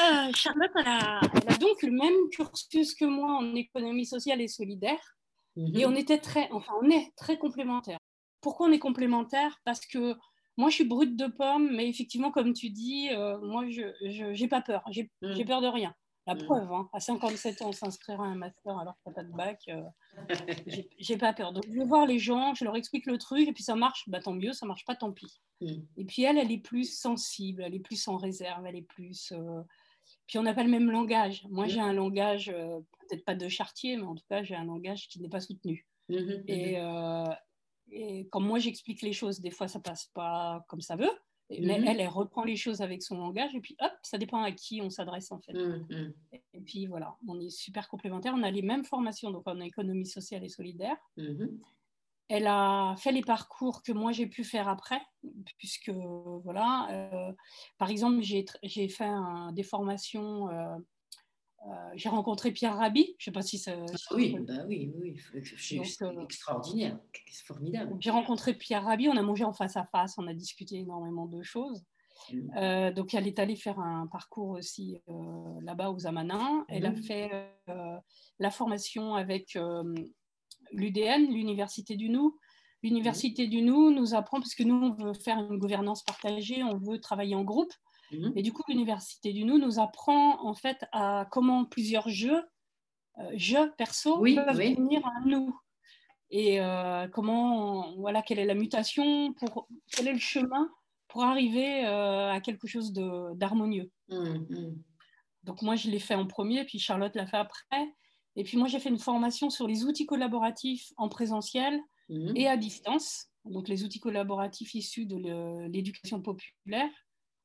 Euh, 0.00 0.32
Charlotte, 0.32 0.70
elle 0.76 0.86
a, 0.86 1.20
donc 1.58 1.82
le 1.82 1.90
même 1.90 2.14
cursus 2.30 2.94
que 2.94 3.04
moi 3.04 3.32
en 3.38 3.54
économie 3.56 4.06
sociale 4.06 4.40
et 4.40 4.46
solidaire. 4.46 5.16
Mhm. 5.56 5.76
Et 5.76 5.86
on 5.86 5.94
était 5.94 6.18
très, 6.18 6.48
enfin, 6.52 6.72
on 6.80 6.88
est 6.88 7.12
très 7.16 7.36
complémentaires. 7.36 7.98
Pourquoi 8.40 8.68
on 8.68 8.72
est 8.72 8.78
complémentaires? 8.78 9.58
Parce 9.64 9.84
que 9.84 10.14
moi, 10.56 10.70
je 10.70 10.76
suis 10.76 10.84
brute 10.84 11.16
de 11.16 11.26
pomme, 11.26 11.74
mais 11.74 11.88
effectivement, 11.88 12.30
comme 12.30 12.52
tu 12.52 12.70
dis, 12.70 13.08
euh, 13.10 13.38
moi, 13.40 13.64
je 13.68 14.40
n'ai 14.40 14.48
pas 14.48 14.60
peur. 14.60 14.82
J'ai 14.90 15.10
mhm. 15.22 15.44
peur 15.44 15.60
de 15.60 15.66
rien. 15.66 15.94
La 16.28 16.34
mhm. 16.34 16.44
preuve, 16.44 16.72
hein, 16.72 16.88
à 16.92 17.00
57 17.00 17.62
ans, 17.62 17.72
s'inscrire 17.72 18.20
à 18.20 18.26
un 18.26 18.34
master 18.34 18.76
alors 18.76 18.94
que 19.04 19.08
tu 19.08 19.14
pas 19.14 19.24
de 19.24 19.32
bac, 19.32 19.62
euh, 19.68 19.82
j'ai 20.98 21.16
pas 21.16 21.32
peur. 21.32 21.52
Donc, 21.52 21.64
je 21.66 21.72
vais 21.72 21.86
voir 21.86 22.06
les 22.06 22.18
gens, 22.18 22.54
je 22.54 22.64
leur 22.64 22.76
explique 22.76 23.06
le 23.06 23.16
truc, 23.16 23.48
et 23.48 23.52
puis 23.52 23.62
ça 23.62 23.74
marche, 23.74 24.08
bah, 24.08 24.20
tant 24.20 24.34
mieux, 24.34 24.52
ça 24.52 24.66
marche 24.66 24.84
pas, 24.84 24.94
tant 24.94 25.10
pis. 25.10 25.40
Et 25.60 26.04
puis 26.04 26.22
elle, 26.22 26.38
elle 26.38 26.52
est 26.52 26.62
plus 26.62 26.96
sensible, 26.96 27.62
elle 27.64 27.74
est 27.74 27.80
plus 27.80 28.06
en 28.08 28.16
réserve, 28.16 28.64
elle 28.66 28.76
est 28.76 28.82
plus. 28.82 29.32
Puis 30.26 30.38
on 30.38 30.42
n'a 30.42 30.54
pas 30.54 30.62
le 30.62 30.70
même 30.70 30.90
langage. 30.90 31.46
Moi, 31.48 31.66
j'ai 31.66 31.80
un 31.80 31.92
langage, 31.92 32.50
euh, 32.50 32.80
peut-être 33.00 33.24
pas 33.24 33.34
de 33.34 33.48
chartier, 33.48 33.96
mais 33.96 34.04
en 34.04 34.14
tout 34.14 34.24
cas, 34.28 34.42
j'ai 34.42 34.54
un 34.54 34.64
langage 34.64 35.08
qui 35.08 35.20
n'est 35.20 35.28
pas 35.28 35.40
soutenu. 35.40 35.86
Mmh 36.08 36.16
mmh 36.16 36.44
euh, 36.50 37.34
et, 37.90 38.28
quand 38.30 38.40
moi, 38.40 38.58
j'explique 38.58 39.02
les 39.02 39.12
choses, 39.12 39.40
des 39.40 39.50
fois, 39.50 39.68
ça 39.68 39.80
passe 39.80 40.06
pas 40.14 40.64
comme 40.68 40.80
ça 40.80 40.96
veut. 40.96 41.10
Mais 41.50 41.78
mmh 41.78 41.84
elle, 41.86 42.00
elle 42.00 42.08
reprend 42.08 42.44
les 42.44 42.56
choses 42.56 42.82
avec 42.82 43.02
son 43.02 43.18
langage 43.18 43.54
et 43.54 43.60
puis 43.60 43.76
hop, 43.80 43.92
ça 44.02 44.18
dépend 44.18 44.42
à 44.42 44.52
qui 44.52 44.82
on 44.82 44.90
s'adresse 44.90 45.32
en 45.32 45.38
fait. 45.40 45.54
Et, 46.52 46.60
puis 46.60 46.86
voilà, 46.86 47.16
on 47.26 47.40
est 47.40 47.50
super 47.50 47.88
complémentaires. 47.88 48.34
On 48.36 48.42
a 48.42 48.50
les 48.50 48.62
mêmes 48.62 48.84
formations, 48.84 49.30
donc 49.30 49.46
en 49.46 49.60
économie 49.60 50.06
sociale 50.06 50.44
et 50.44 50.48
solidaire. 50.48 50.96
Elle 52.28 52.46
a 52.46 52.94
fait 52.98 53.12
les 53.12 53.22
parcours 53.22 53.82
que 53.82 53.92
moi 53.92 54.12
j'ai 54.12 54.26
pu 54.26 54.44
faire 54.44 54.68
après, 54.68 55.00
puisque 55.56 55.90
voilà, 56.44 56.88
euh, 56.90 57.32
par 57.78 57.88
exemple, 57.88 58.20
j'ai 58.20 58.88
fait 58.88 59.10
des 59.52 59.62
formations. 59.62 60.50
Euh, 60.50 60.76
j'ai 61.94 62.08
rencontré 62.08 62.52
Pierre 62.52 62.76
Rabhi, 62.76 63.14
je 63.18 63.22
ne 63.22 63.24
sais 63.24 63.32
pas 63.32 63.42
si 63.42 63.58
ça. 63.58 63.72
Ah 63.74 64.14
oui, 64.14 64.36
bah 64.40 64.64
oui, 64.66 64.92
oui, 64.96 65.16
c'est 65.58 65.76
extraordinaire, 65.76 66.98
c'est 67.30 67.44
formidable. 67.44 67.96
J'ai 68.00 68.10
rencontré 68.10 68.54
Pierre 68.54 68.84
Rabhi, 68.84 69.08
on 69.08 69.16
a 69.16 69.22
mangé 69.22 69.44
en 69.44 69.52
face 69.52 69.76
à 69.76 69.84
face, 69.84 70.14
on 70.18 70.26
a 70.26 70.34
discuté 70.34 70.76
énormément 70.76 71.26
de 71.26 71.42
choses. 71.42 71.84
Mmh. 72.32 72.90
donc, 72.90 73.14
elle 73.14 73.26
est 73.26 73.38
allée 73.38 73.56
faire 73.56 73.78
un 73.78 74.06
parcours 74.06 74.50
aussi 74.50 75.00
là-bas 75.62 75.90
aux 75.90 76.06
Amanins. 76.06 76.64
Elle 76.68 76.86
a 76.86 76.90
mmh. 76.90 77.02
fait 77.02 77.30
la 78.38 78.50
formation 78.50 79.14
avec 79.14 79.58
l'UDN, 80.72 81.26
l'Université 81.32 81.96
du 81.96 82.08
Nou. 82.08 82.38
L'Université 82.82 83.48
du 83.48 83.62
Nou 83.62 83.90
nous 83.90 84.14
apprend, 84.14 84.40
parce 84.40 84.54
que 84.54 84.62
nous, 84.62 84.74
on 84.74 84.92
veut 84.92 85.14
faire 85.14 85.38
une 85.38 85.58
gouvernance 85.58 86.04
partagée, 86.04 86.62
on 86.62 86.78
veut 86.78 87.00
travailler 87.00 87.34
en 87.34 87.42
groupe. 87.42 87.72
Mhm. 88.12 88.32
Et 88.36 88.42
du 88.42 88.52
coup, 88.52 88.62
l'Université 88.68 89.32
du 89.32 89.44
Nou 89.44 89.58
nous 89.58 89.78
apprend 89.78 90.44
en 90.44 90.54
fait 90.54 90.84
à 90.92 91.26
comment 91.30 91.64
plusieurs 91.64 92.08
jeux, 92.08 92.42
euh, 93.18 93.30
jeux 93.34 93.72
perso, 93.76 94.20
peuvent 94.20 94.56
venir 94.56 95.06
à 95.06 95.20
nous. 95.24 95.58
Et 96.30 96.60
euh, 96.60 97.08
comment, 97.08 97.96
voilà, 97.96 98.22
quelle 98.22 98.38
est 98.38 98.44
la 98.44 98.54
mutation, 98.54 99.32
pour, 99.34 99.68
quel 99.90 100.08
est 100.08 100.12
le 100.12 100.18
chemin 100.18 100.68
pour 101.08 101.22
arriver 101.22 101.86
euh, 101.86 102.30
à 102.30 102.40
quelque 102.40 102.66
chose 102.66 102.92
d'harmonieux. 102.92 103.90
Mhm. 104.08 104.76
Donc 105.44 105.62
moi, 105.62 105.74
je 105.74 105.90
l'ai 105.90 105.98
fait 105.98 106.14
en 106.14 106.26
premier, 106.26 106.64
puis 106.64 106.78
Charlotte 106.78 107.14
l'a 107.16 107.26
fait 107.26 107.38
après. 107.38 107.94
Et 108.36 108.44
puis 108.44 108.58
moi, 108.58 108.68
j'ai 108.68 108.78
fait 108.78 108.90
une 108.90 108.98
formation 108.98 109.48
sur 109.48 109.66
les 109.66 109.84
outils 109.84 110.04
collaboratifs 110.04 110.92
en 110.98 111.08
présentiel 111.08 111.80
mhm. 112.10 112.36
et 112.36 112.46
à 112.46 112.58
distance. 112.58 113.28
Donc 113.46 113.68
les 113.68 113.84
outils 113.84 114.00
collaboratifs 114.00 114.74
issus 114.74 115.06
de 115.06 115.66
l'éducation 115.68 116.20
populaire 116.20 116.90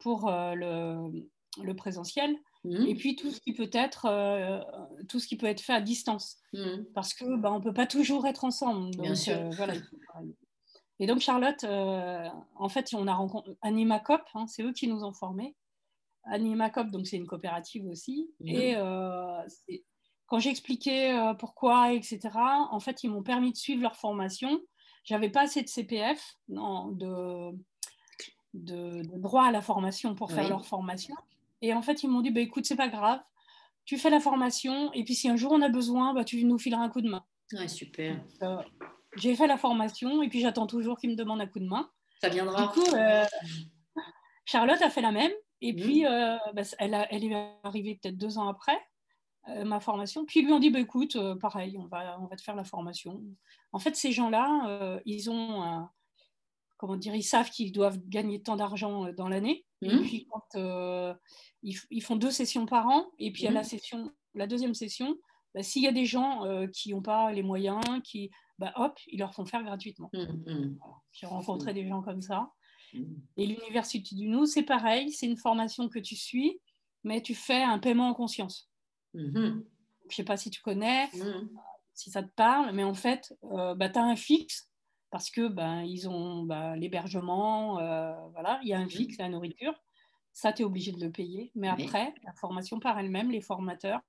pour 0.03 0.27
euh, 0.27 0.53
le, 0.53 1.73
présentiel. 1.73 2.35
Mhm. 2.65 2.85
Et 2.87 2.95
puis 2.95 3.15
tout 3.15 3.31
ce 3.31 3.39
qui 3.41 3.53
peut 3.53 3.69
être 3.73 4.05
euh, 4.05 4.59
tout 5.09 5.19
ce 5.19 5.27
qui 5.27 5.37
peut 5.37 5.47
être 5.47 5.61
fait 5.61 5.73
à 5.73 5.81
distance, 5.81 6.37
mhm. 6.53 6.85
parce 6.93 7.13
que 7.13 7.37
bah, 7.37 7.51
on 7.51 7.61
peut 7.61 7.73
pas 7.73 7.87
toujours 7.87 8.27
être 8.27 8.43
ensemble. 8.43 8.91
Bien 8.97 9.15
sûr. 9.15 9.37
Euh, 9.37 9.49
voilà. 9.55 9.73
Et 10.99 11.07
donc 11.07 11.19
Charlotte, 11.19 11.63
en 11.63 12.69
fait, 12.69 12.93
on 12.93 13.07
a 13.07 13.13
rencontré 13.13 13.53
Animacop, 13.61 14.21
hein, 14.35 14.45
c'est 14.47 14.61
eux 14.61 14.73
qui 14.73 14.87
nous 14.87 15.03
ont 15.03 15.13
formés. 15.13 15.55
Animacop, 16.25 16.91
donc 16.91 17.07
c'est 17.07 17.17
une 17.17 17.27
coopérative 17.27 17.85
aussi. 17.87 18.29
Et 18.45 18.75
quand 20.27 20.39
j'ai 20.39 20.49
expliqué 20.49 21.33
pourquoi, 21.39 21.93
etc., 21.93 22.19
en 22.35 22.79
fait, 22.79 23.03
ils 23.03 23.09
m'ont 23.09 23.23
permis 23.23 23.51
de 23.51 23.57
suivre 23.57 23.81
leur 23.81 23.95
formation. 23.95 24.61
J'avais 25.03 25.29
pas 25.29 25.41
assez 25.41 25.61
de 25.61 25.67
CPF, 25.67 26.37
non, 26.47 26.91
de, 26.91 27.51
de, 28.53 29.01
droit 29.17 29.45
à 29.45 29.51
la 29.51 29.61
formation 29.61 30.15
pour 30.15 30.31
faire 30.31 30.47
leur 30.47 30.65
formation. 30.65 31.15
Et 31.61 31.73
en 31.73 31.81
fait, 31.81 32.03
ils 32.03 32.09
m'ont 32.09 32.21
dit, 32.21 32.31
bah, 32.31 32.41
écoute, 32.41 32.65
c'est 32.65 32.75
pas 32.75 32.89
grave, 32.89 33.19
tu 33.85 33.97
fais 33.97 34.09
la 34.09 34.19
formation, 34.19 34.91
et 34.93 35.03
puis 35.03 35.15
si 35.15 35.29
un 35.29 35.35
jour 35.35 35.51
on 35.51 35.61
a 35.61 35.69
besoin, 35.69 36.13
bah, 36.13 36.23
tu 36.23 36.43
nous 36.43 36.57
fileras 36.57 36.83
un 36.83 36.89
coup 36.89 37.01
de 37.01 37.09
main. 37.09 37.23
Ouais, 37.53 37.67
super. 37.67 38.19
Euh, 38.41 38.57
j'ai 39.17 39.35
fait 39.35 39.47
la 39.47 39.57
formation, 39.57 40.21
et 40.21 40.29
puis 40.29 40.41
j'attends 40.41 40.67
toujours 40.67 40.97
qu'ils 40.97 41.11
me 41.11 41.15
demandent 41.15 41.41
un 41.41 41.47
coup 41.47 41.59
de 41.59 41.67
main. 41.67 41.89
Ça 42.21 42.29
viendra. 42.29 42.63
Du 42.63 42.67
coup, 42.69 42.95
euh, 42.95 43.25
Charlotte 44.45 44.81
a 44.81 44.89
fait 44.89 45.01
la 45.01 45.11
même, 45.11 45.31
et 45.61 45.73
mmh. 45.73 45.75
puis 45.75 46.03
bah, 46.03 46.63
elle, 46.79 47.07
elle 47.09 47.23
est 47.23 47.57
arrivée 47.63 47.99
peut-être 48.01 48.17
deux 48.17 48.37
ans 48.37 48.47
après. 48.47 48.79
Euh, 49.49 49.65
ma 49.65 49.81
formation. 49.81 50.25
Puis 50.25 50.39
ils 50.39 50.45
lui 50.45 50.53
ont 50.53 50.59
dit, 50.59 50.69
bah, 50.69 50.79
écoute, 50.79 51.17
euh, 51.17 51.35
pareil, 51.35 51.77
on 51.77 51.85
va, 51.87 52.17
on 52.21 52.27
va 52.27 52.35
te 52.37 52.41
faire 52.41 52.55
la 52.55 52.63
formation. 52.63 53.21
En 53.73 53.79
fait, 53.79 53.93
ces 53.93 54.13
gens-là, 54.13 54.67
euh, 54.69 54.99
ils 55.05 55.29
ont, 55.29 55.85
comment 56.83 56.97
dire, 56.97 57.15
ils 57.15 57.23
savent 57.23 57.49
qu'ils 57.49 57.71
doivent 57.71 57.97
gagner 58.09 58.41
tant 58.41 58.57
d'argent 58.57 59.09
dans 59.13 59.29
l'année. 59.29 59.65
Et 59.81 59.87
mmh. 59.87 60.01
puis 60.01 60.27
quand 60.29 61.15
ils, 61.61 62.01
font 62.01 62.17
deux 62.17 62.29
sessions 62.29 62.65
par 62.65 62.87
an, 62.87 63.09
et 63.19 63.31
puis 63.31 63.47
à 63.47 63.51
la 63.51 63.61
mmh. 63.61 63.63
session, 63.63 64.11
la 64.33 64.47
deuxième 64.47 64.73
session, 64.73 65.15
bah, 65.55 65.63
s'il 65.63 65.81
y 65.81 65.87
a 65.87 65.93
des 65.93 66.05
gens 66.05 66.43
qui 66.73 66.91
n'ont 66.91 67.01
pas 67.01 67.31
les 67.31 67.41
moyens, 67.41 67.81
qui, 68.03 68.31
bah, 68.59 68.73
hop, 68.75 68.99
ils 69.07 69.19
leur 69.19 69.33
font 69.33 69.45
faire 69.45 69.63
gratuitement. 69.63 70.09
Mmh, 70.11 70.75
J'ai 71.13 71.25
rencontré 71.25 71.73
des 71.73 71.87
gens 71.87 72.01
comme 72.01 72.21
ça. 72.21 72.51
Et 73.37 73.45
l'université 73.45 74.13
du 74.13 74.27
Nou, 74.27 74.45
c'est 74.45 74.63
pareil, 74.63 75.09
c'est 75.09 75.25
une 75.25 75.37
formation 75.37 75.87
que 75.87 75.99
tu 75.99 76.17
suis, 76.17 76.59
mais 77.05 77.21
tu 77.21 77.33
fais 77.33 77.63
un 77.63 77.79
paiement 77.79 78.09
en 78.09 78.13
conscience. 78.13 78.69
Mhm. 79.13 79.63
Je 80.03 80.07
ne 80.07 80.11
sais 80.11 80.23
pas 80.25 80.35
si 80.35 80.49
tu 80.49 80.61
connais, 80.61 81.07
mhm. 81.13 81.49
si 81.93 82.11
ça 82.11 82.23
te 82.23 82.31
parle, 82.35 82.73
mais 82.73 82.83
en 82.83 82.93
fait, 82.93 83.33
euh, 83.51 83.73
bah, 83.73 83.89
tu 83.89 83.97
as 83.99 84.03
un 84.03 84.17
fixe 84.17 84.69
parce 85.13 85.29
que 85.29 85.47
ben, 85.47 85.83
ils 85.83 86.09
ont 86.09 86.41
bah, 86.41 86.75
l'hébergement, 86.75 87.77
euh, 87.77 88.15
voilà, 88.31 88.59
il 88.63 88.69
y 88.69 88.73
a 88.73 88.79
un 88.79 88.89
fixe, 88.89 89.19
la 89.19 89.29
nourriture. 89.29 89.75
Ça, 90.31 90.51
tu 90.51 90.63
es 90.63 90.65
obligé 90.65 90.91
de 90.91 90.99
le 90.99 91.11
payer. 91.11 91.51
Mais 91.53 91.67
après, 91.67 92.15
la 92.23 92.33
formation 92.33 92.79
par 92.79 92.97
elle-même, 92.97 93.29
les 93.29 93.39
formateurs, 93.39 94.01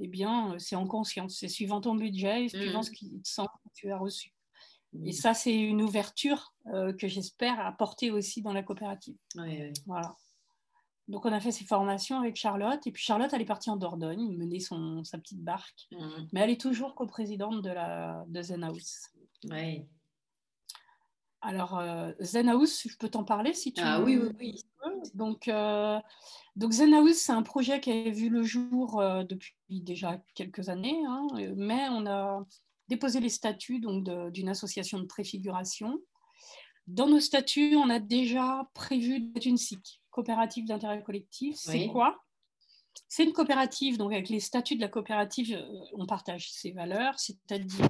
eh 0.00 0.08
bien, 0.08 0.54
euh, 0.54 0.58
c'est 0.58 0.74
en 0.74 0.88
conscience. 0.88 1.36
C'est 1.38 1.46
suivant 1.46 1.80
ton 1.80 1.94
budget 1.94 2.46
et 2.46 2.48
suivant 2.48 2.82
ce 2.82 2.90
qui 2.90 3.20
te 3.20 3.28
semble 3.28 3.48
que 3.62 3.70
tu 3.74 3.92
as 3.92 3.96
reçu. 3.96 4.32
Et 5.04 5.12
ça, 5.12 5.34
c'est 5.34 5.56
une 5.56 5.82
ouverture 5.82 6.52
que 6.66 7.06
j'espère 7.06 7.64
apporter 7.64 8.10
aussi 8.10 8.42
dans 8.42 8.52
la 8.52 8.64
coopérative. 8.64 9.14
Voilà. 9.86 10.16
Donc, 11.06 11.26
on 11.26 11.32
a 11.32 11.38
fait 11.38 11.52
ces 11.52 11.64
formations 11.64 12.18
avec 12.18 12.34
Charlotte. 12.34 12.84
Et 12.88 12.90
puis, 12.90 13.04
Charlotte, 13.04 13.32
elle 13.32 13.42
est 13.42 13.44
partie 13.44 13.70
en 13.70 13.76
Dordogne, 13.76 14.36
mener 14.36 14.58
son, 14.58 15.04
sa 15.04 15.16
petite 15.16 15.44
barque. 15.44 15.88
Mais 16.32 16.40
elle 16.40 16.50
est 16.50 16.60
toujours 16.60 16.96
coprésidente 16.96 17.62
de, 17.62 17.70
la, 17.70 18.24
de 18.26 18.42
Zen 18.42 18.64
House. 18.64 19.10
Oui. 19.48 19.86
Alors, 21.42 21.78
euh, 21.78 22.12
Zen 22.20 22.48
House, 22.48 22.86
je 22.86 22.96
peux 22.96 23.08
t'en 23.08 23.24
parler 23.24 23.54
si 23.54 23.72
tu 23.72 23.80
ah, 23.82 23.98
veux. 23.98 24.04
oui, 24.04 24.16
oui, 24.18 24.30
oui. 24.38 24.62
Donc, 25.14 25.48
euh, 25.48 25.98
donc 26.56 26.72
Zen 26.72 26.92
House, 26.92 27.16
c'est 27.16 27.32
un 27.32 27.42
projet 27.42 27.80
qui 27.80 27.90
a 27.90 28.10
vu 28.10 28.28
le 28.28 28.42
jour 28.42 29.00
euh, 29.00 29.24
depuis 29.24 29.54
déjà 29.68 30.20
quelques 30.34 30.68
années. 30.68 31.02
Hein, 31.06 31.26
mais 31.56 31.88
on 31.90 32.06
a 32.06 32.44
déposé 32.88 33.20
les 33.20 33.28
statuts 33.28 33.80
d'une 33.80 34.48
association 34.48 34.98
de 34.98 35.06
préfiguration. 35.06 35.98
Dans 36.86 37.06
nos 37.06 37.20
statuts, 37.20 37.76
on 37.76 37.88
a 37.88 38.00
déjà 38.00 38.68
prévu 38.74 39.20
d'être 39.20 39.46
une 39.46 39.56
SIC 39.56 40.02
coopérative 40.10 40.66
d'intérêt 40.66 41.02
collectif, 41.02 41.56
c'est 41.56 41.86
quoi? 41.86 42.18
C'est 43.08 43.24
une 43.24 43.32
coopérative, 43.32 43.96
donc 43.96 44.12
avec 44.12 44.28
les 44.28 44.40
statuts 44.40 44.76
de 44.76 44.80
la 44.80 44.88
coopérative, 44.88 45.54
euh, 45.54 45.84
on 45.94 46.06
partage 46.06 46.50
ses 46.52 46.72
valeurs, 46.72 47.18
c'est-à-dire 47.18 47.86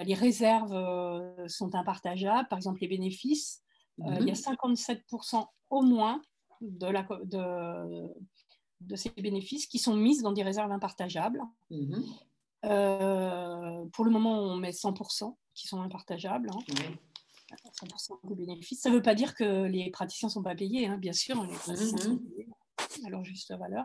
bah, 0.00 0.04
les 0.04 0.14
réserves 0.14 0.72
euh, 0.72 1.46
sont 1.46 1.74
impartageables, 1.74 2.48
par 2.48 2.56
exemple 2.56 2.80
les 2.80 2.88
bénéfices, 2.88 3.62
euh, 4.00 4.16
il 4.20 4.28
y 4.28 4.30
a 4.30 4.34
57% 4.34 5.36
mhm. 5.36 5.44
au 5.68 5.82
moins 5.82 6.22
de, 6.62 6.86
la, 6.86 7.06
de, 7.24 8.08
de 8.80 8.96
ces 8.96 9.10
bénéfices 9.10 9.66
qui 9.66 9.78
sont 9.78 9.94
mises 9.94 10.22
dans 10.22 10.32
des 10.32 10.42
réserves 10.42 10.72
impartageables. 10.72 11.42
Mhm. 11.68 12.02
Euh, 12.64 13.84
pour 13.92 14.06
le 14.06 14.10
moment, 14.10 14.40
on 14.40 14.56
met 14.56 14.70
100% 14.70 15.36
qui 15.52 15.68
sont 15.68 15.82
impartageables. 15.82 16.48
100% 16.48 18.12
hein. 18.12 18.16
des 18.24 18.34
bénéfices. 18.34 18.80
Ça 18.80 18.88
ne 18.88 18.94
veut 18.94 19.02
pas 19.02 19.14
dire 19.14 19.34
que 19.34 19.64
les 19.64 19.90
praticiens 19.90 20.28
ne 20.28 20.32
sont 20.32 20.42
pas 20.42 20.54
payés, 20.54 20.86
hein. 20.86 20.96
bien 20.96 21.12
sûr, 21.12 21.44
les 21.44 21.52
praticiens 21.52 21.98
sont 21.98 22.10
mhm. 22.12 22.20
payés 22.20 22.48
à 23.04 23.10
leur 23.10 23.22
juste 23.22 23.54
valeur. 23.54 23.84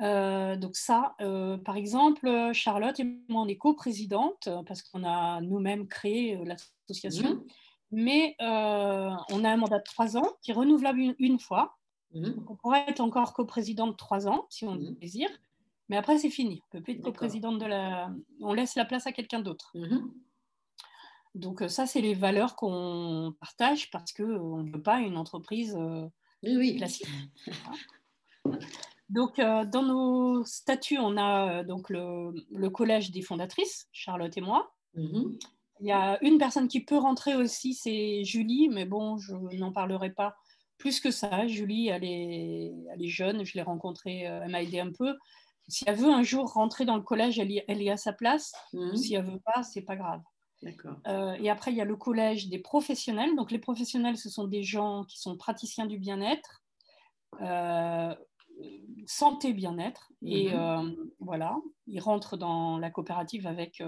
Euh, 0.00 0.56
donc 0.56 0.76
ça, 0.76 1.14
euh, 1.20 1.58
par 1.58 1.76
exemple, 1.76 2.50
Charlotte 2.52 2.98
et 3.00 3.04
moi, 3.28 3.42
on 3.42 3.48
est 3.48 3.56
co-présidente 3.56 4.48
parce 4.66 4.82
qu'on 4.82 5.04
a 5.04 5.40
nous-mêmes 5.40 5.88
créé 5.88 6.38
l'association, 6.44 7.34
mhm. 7.34 7.44
mais 7.90 8.36
on 8.40 9.44
a 9.44 9.50
un 9.50 9.56
mandat 9.56 9.78
de 9.78 9.84
trois 9.84 10.16
ans 10.16 10.28
qui 10.42 10.50
est 10.50 10.54
renouvelable 10.54 11.14
une 11.18 11.38
fois. 11.38 11.76
Mhm. 12.12 12.44
on 12.48 12.56
pourrait 12.56 12.84
être 12.88 13.00
encore 13.00 13.34
coprésidente 13.34 13.96
trois 13.96 14.26
ans, 14.26 14.46
si 14.50 14.64
on 14.64 14.74
mmh. 14.74 14.96
désire, 14.96 15.30
mais 15.90 15.96
après, 15.96 16.18
c'est 16.18 16.30
fini. 16.30 16.62
On 16.66 16.78
peut 16.78 16.82
plus 16.84 16.92
être 16.94 17.02
coprésidente 17.02 17.58
de 17.58 17.66
la. 17.66 18.12
On 18.40 18.52
laisse 18.52 18.76
la 18.76 18.84
place 18.84 19.08
à 19.08 19.12
quelqu'un 19.12 19.40
d'autre. 19.40 19.72
Mhm. 19.74 20.12
Donc, 21.34 21.62
euh, 21.62 21.68
ça, 21.68 21.84
c'est 21.86 22.00
les 22.00 22.14
valeurs 22.14 22.54
qu'on 22.54 23.34
partage 23.40 23.90
parce 23.90 24.12
qu'on 24.12 24.60
euh, 24.60 24.62
ne 24.62 24.70
veut 24.72 24.82
pas 24.82 25.00
une 25.00 25.16
entreprise 25.16 25.76
euh, 25.76 26.08
oui, 26.44 26.76
classique. 26.76 27.08
donc, 29.10 29.36
dans 29.38 29.82
nos 29.82 30.44
statuts, 30.44 30.98
on 30.98 31.16
a 31.16 31.62
donc 31.64 31.90
le, 31.90 32.68
collège 32.70 33.10
des 33.10 33.22
fondatrices, 33.22 33.88
Charlotte 33.92 34.36
et 34.36 34.40
moi. 34.40 34.72
Mhm. 34.94 35.38
Il 35.80 35.86
y 35.86 35.92
a 35.92 36.18
une 36.22 36.38
personne 36.38 36.68
qui 36.68 36.84
peut 36.84 36.98
rentrer 36.98 37.34
aussi, 37.34 37.74
c'est 37.74 38.22
Julie, 38.24 38.68
mais 38.68 38.84
bon, 38.84 39.18
je 39.18 39.34
n'en 39.56 39.72
parlerai 39.72 40.10
pas 40.10 40.36
plus 40.80 40.98
que 40.98 41.12
ça, 41.12 41.46
Julie, 41.46 41.88
elle 41.88 42.04
est, 42.04 43.08
jeune, 43.08 43.44
je 43.44 43.54
l'ai 43.54 43.62
rencontrée, 43.62 44.26
euh, 44.26 44.40
elle 44.42 44.50
m'a 44.50 44.62
aidé 44.62 44.80
un 44.80 44.90
peu. 44.90 45.14
Si 45.68 45.84
elle 45.86 45.96
veut 45.96 46.10
un 46.10 46.22
jour 46.22 46.52
rentrer 46.52 46.84
dans 46.84 46.96
le 46.96 47.02
collège, 47.02 47.38
elle, 47.38 47.52
y, 47.52 47.58
est 47.68 47.90
à 47.90 47.96
sa 47.96 48.12
place. 48.12 48.52
Mhm. 48.72 48.96
Si 48.96 49.14
elle 49.14 49.24
veut 49.24 49.40
pas, 49.44 49.62
c'est 49.62 49.82
pas 49.82 49.94
grave. 49.94 50.20
Euh, 51.06 51.34
et 51.34 51.48
après, 51.48 51.70
il 51.70 51.76
y 51.76 51.80
a 51.80 51.84
le 51.84 51.96
collège 51.96 52.48
des 52.48 52.58
professionnels. 52.58 53.36
Donc, 53.36 53.50
les 53.50 53.58
professionnels, 53.58 54.16
ce 54.16 54.28
sont 54.28 54.48
des 54.48 54.62
gens 54.62 55.04
qui 55.04 55.18
sont 55.18 55.36
praticiens 55.36 55.86
du 55.86 55.98
bien-être, 55.98 56.62
euh, 57.40 58.14
santé 59.06 59.52
bien-être. 59.52 60.12
Et 60.22 60.52
mhm. 60.52 60.96
voilà, 61.18 61.58
ils 61.86 62.00
rentrent 62.00 62.36
dans 62.36 62.78
la 62.78 62.90
coopérative 62.90 63.46
avec 63.46 63.82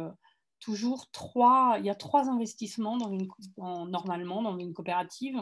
toujours 0.60 1.10
trois. 1.10 1.76
Il 1.78 1.84
y 1.84 1.90
a 1.90 1.94
trois 1.94 2.28
investissements 2.28 2.96
dans 2.96 3.10
une, 3.12 3.28
normalement 3.58 4.42
dans 4.42 4.58
une 4.58 4.72
coopérative 4.72 5.40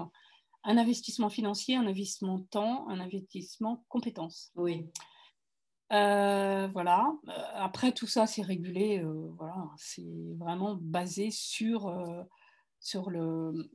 un 0.65 0.77
investissement 0.77 1.31
financier, 1.31 1.77
un 1.77 1.87
investissement 1.87 2.41
temps, 2.51 2.89
un 2.89 3.01
investissement 3.01 3.85
compétences. 3.89 4.53
Oui. 4.57 4.87
Euh, 5.93 6.69
voilà. 6.73 7.13
Euh, 7.29 7.33
après, 7.55 7.93
tout 7.93 8.07
ça, 8.07 8.27
c'est 8.27 8.43
régulé. 8.43 8.99
Euh, 8.99 9.31
voilà. 9.37 9.69
C'est 9.77 10.07
vraiment 10.39 10.77
basé 10.81 11.31
sur, 11.31 11.93
sur, 12.79 13.11
le, 13.11 13.71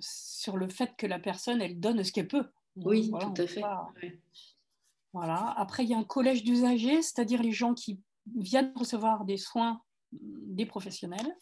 sur 0.00 0.56
le 0.56 0.68
fait 0.68 0.96
que 0.96 1.06
la 1.06 1.18
personne, 1.18 1.60
elle 1.60 1.78
donne 1.78 2.02
ce 2.02 2.12
qu'elle 2.12 2.28
peut. 2.28 2.48
Oui, 2.76 3.10
tout 3.10 3.42
à 3.42 3.46
fait. 3.46 3.62
Voilà. 5.12 5.54
Après, 5.56 5.84
il 5.84 5.90
y 5.90 5.94
a 5.94 5.98
un 5.98 6.04
collège 6.04 6.44
d'usagers, 6.44 7.02
c'est-à-dire 7.02 7.42
les 7.42 7.52
gens 7.52 7.74
qui 7.74 8.00
viennent 8.36 8.72
recevoir 8.76 9.24
des 9.24 9.36
soins 9.36 9.80
des 10.12 10.66
professionnels, 10.66 11.36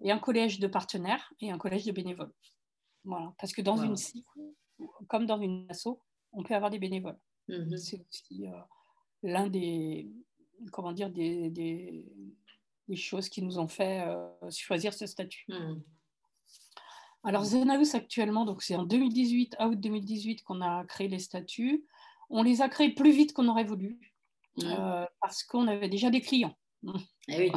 et 0.00 0.10
un 0.10 0.18
collège 0.18 0.58
de 0.58 0.66
partenaires 0.66 1.32
et 1.40 1.50
un 1.50 1.58
collège 1.58 1.84
de 1.84 1.92
bénévoles. 1.92 2.32
Parce 3.38 3.52
que 3.52 3.62
dans 3.62 3.76
une 3.76 3.94
comme 5.08 5.26
dans 5.26 5.40
une 5.40 5.66
asso, 5.70 5.98
on 6.32 6.42
peut 6.42 6.54
avoir 6.54 6.70
des 6.70 6.78
bénévoles. 6.78 7.18
Mhm. 7.48 7.76
C'est 7.78 8.04
aussi 8.08 8.46
euh, 8.46 8.60
l'un 9.22 9.48
des, 9.48 10.10
comment 10.72 10.92
dire, 10.92 11.10
des, 11.10 11.50
des, 11.50 12.04
choses 12.94 13.28
qui 13.28 13.42
nous 13.42 13.58
ont 13.58 13.68
fait 13.68 14.06
euh, 14.06 14.28
choisir 14.50 14.92
ce 14.92 15.06
statut. 15.06 15.46
Mhm. 15.48 15.82
Alors 17.24 17.44
Zenaus 17.44 17.94
actuellement, 17.94 18.44
donc 18.44 18.62
c'est 18.62 18.76
en 18.76 18.84
2018, 18.84 19.56
août 19.60 19.80
2018 19.80 20.42
qu'on 20.42 20.60
a 20.60 20.84
créé 20.84 21.08
les 21.08 21.18
statuts. 21.18 21.84
On 22.30 22.42
les 22.42 22.62
a 22.62 22.68
créés 22.68 22.94
plus 22.94 23.12
vite 23.12 23.32
qu'on 23.32 23.48
aurait 23.48 23.64
voulu 23.64 23.98
euh, 24.64 25.04
parce 25.20 25.42
qu'on 25.42 25.68
avait 25.68 25.88
déjà 25.88 26.10
des 26.10 26.20
clients. 26.20 26.56
Eh 27.28 27.50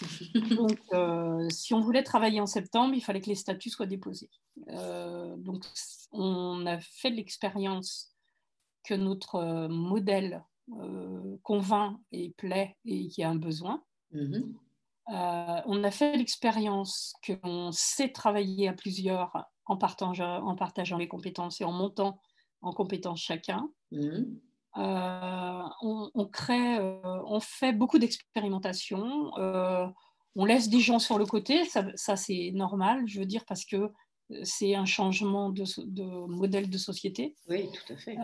donc, 0.54 0.78
euh, 0.92 1.48
si 1.50 1.74
on 1.74 1.80
voulait 1.80 2.02
travailler 2.02 2.40
en 2.40 2.46
septembre, 2.46 2.94
il 2.94 3.00
fallait 3.00 3.20
que 3.20 3.28
les 3.28 3.34
statuts 3.34 3.70
soient 3.70 3.86
déposés. 3.86 4.30
Euh, 4.68 5.36
donc, 5.36 5.64
on 6.12 6.64
a 6.66 6.78
fait 6.78 7.10
l'expérience 7.10 8.14
que 8.84 8.94
notre 8.94 9.68
modèle 9.68 10.44
convainc 11.42 11.98
et 12.10 12.30
plaît 12.36 12.76
et 12.84 13.08
qu'il 13.08 13.22
y 13.22 13.24
a 13.24 13.30
un 13.30 13.36
besoin. 13.36 13.82
Mm-hmm. 14.12 15.62
on 15.66 15.84
a 15.84 15.90
fait 15.90 16.16
l'expérience 16.16 17.14
qu'on 17.26 17.70
sait 17.72 18.10
travailler 18.10 18.68
à 18.68 18.72
plusieurs 18.72 19.32
en 19.66 19.76
partageant, 19.76 20.46
en 20.46 20.54
partageant 20.54 20.96
les 20.96 21.08
compétences 21.08 21.60
et 21.60 21.64
en 21.64 21.72
montant 21.72 22.20
en 22.62 22.72
compétences 22.72 23.20
chacun. 23.20 23.68
Mm-hmm. 23.92 24.38
Euh, 24.78 25.62
on, 25.80 26.26
crée, 26.26 26.78
euh, 26.78 27.22
on 27.26 27.40
fait 27.40 27.72
beaucoup 27.72 27.98
d'expérimentation. 27.98 29.36
Euh, 29.38 29.86
on 30.34 30.44
laisse 30.44 30.68
des 30.68 30.80
gens 30.80 30.98
sur 30.98 31.18
le 31.18 31.24
côté, 31.24 31.64
ça, 31.64 32.16
c'est 32.16 32.50
normal, 32.52 33.04
je 33.06 33.20
veux 33.20 33.26
dire, 33.26 33.44
parce 33.46 33.64
que 33.64 33.90
c'est 34.42 34.74
un 34.74 34.84
changement 34.84 35.50
de, 35.50 36.26
modèle 36.26 36.68
de 36.68 36.78
société. 36.78 37.34
Oui, 37.48 37.70
tout 37.72 37.92
à 37.92 37.96
fait. 37.96 38.18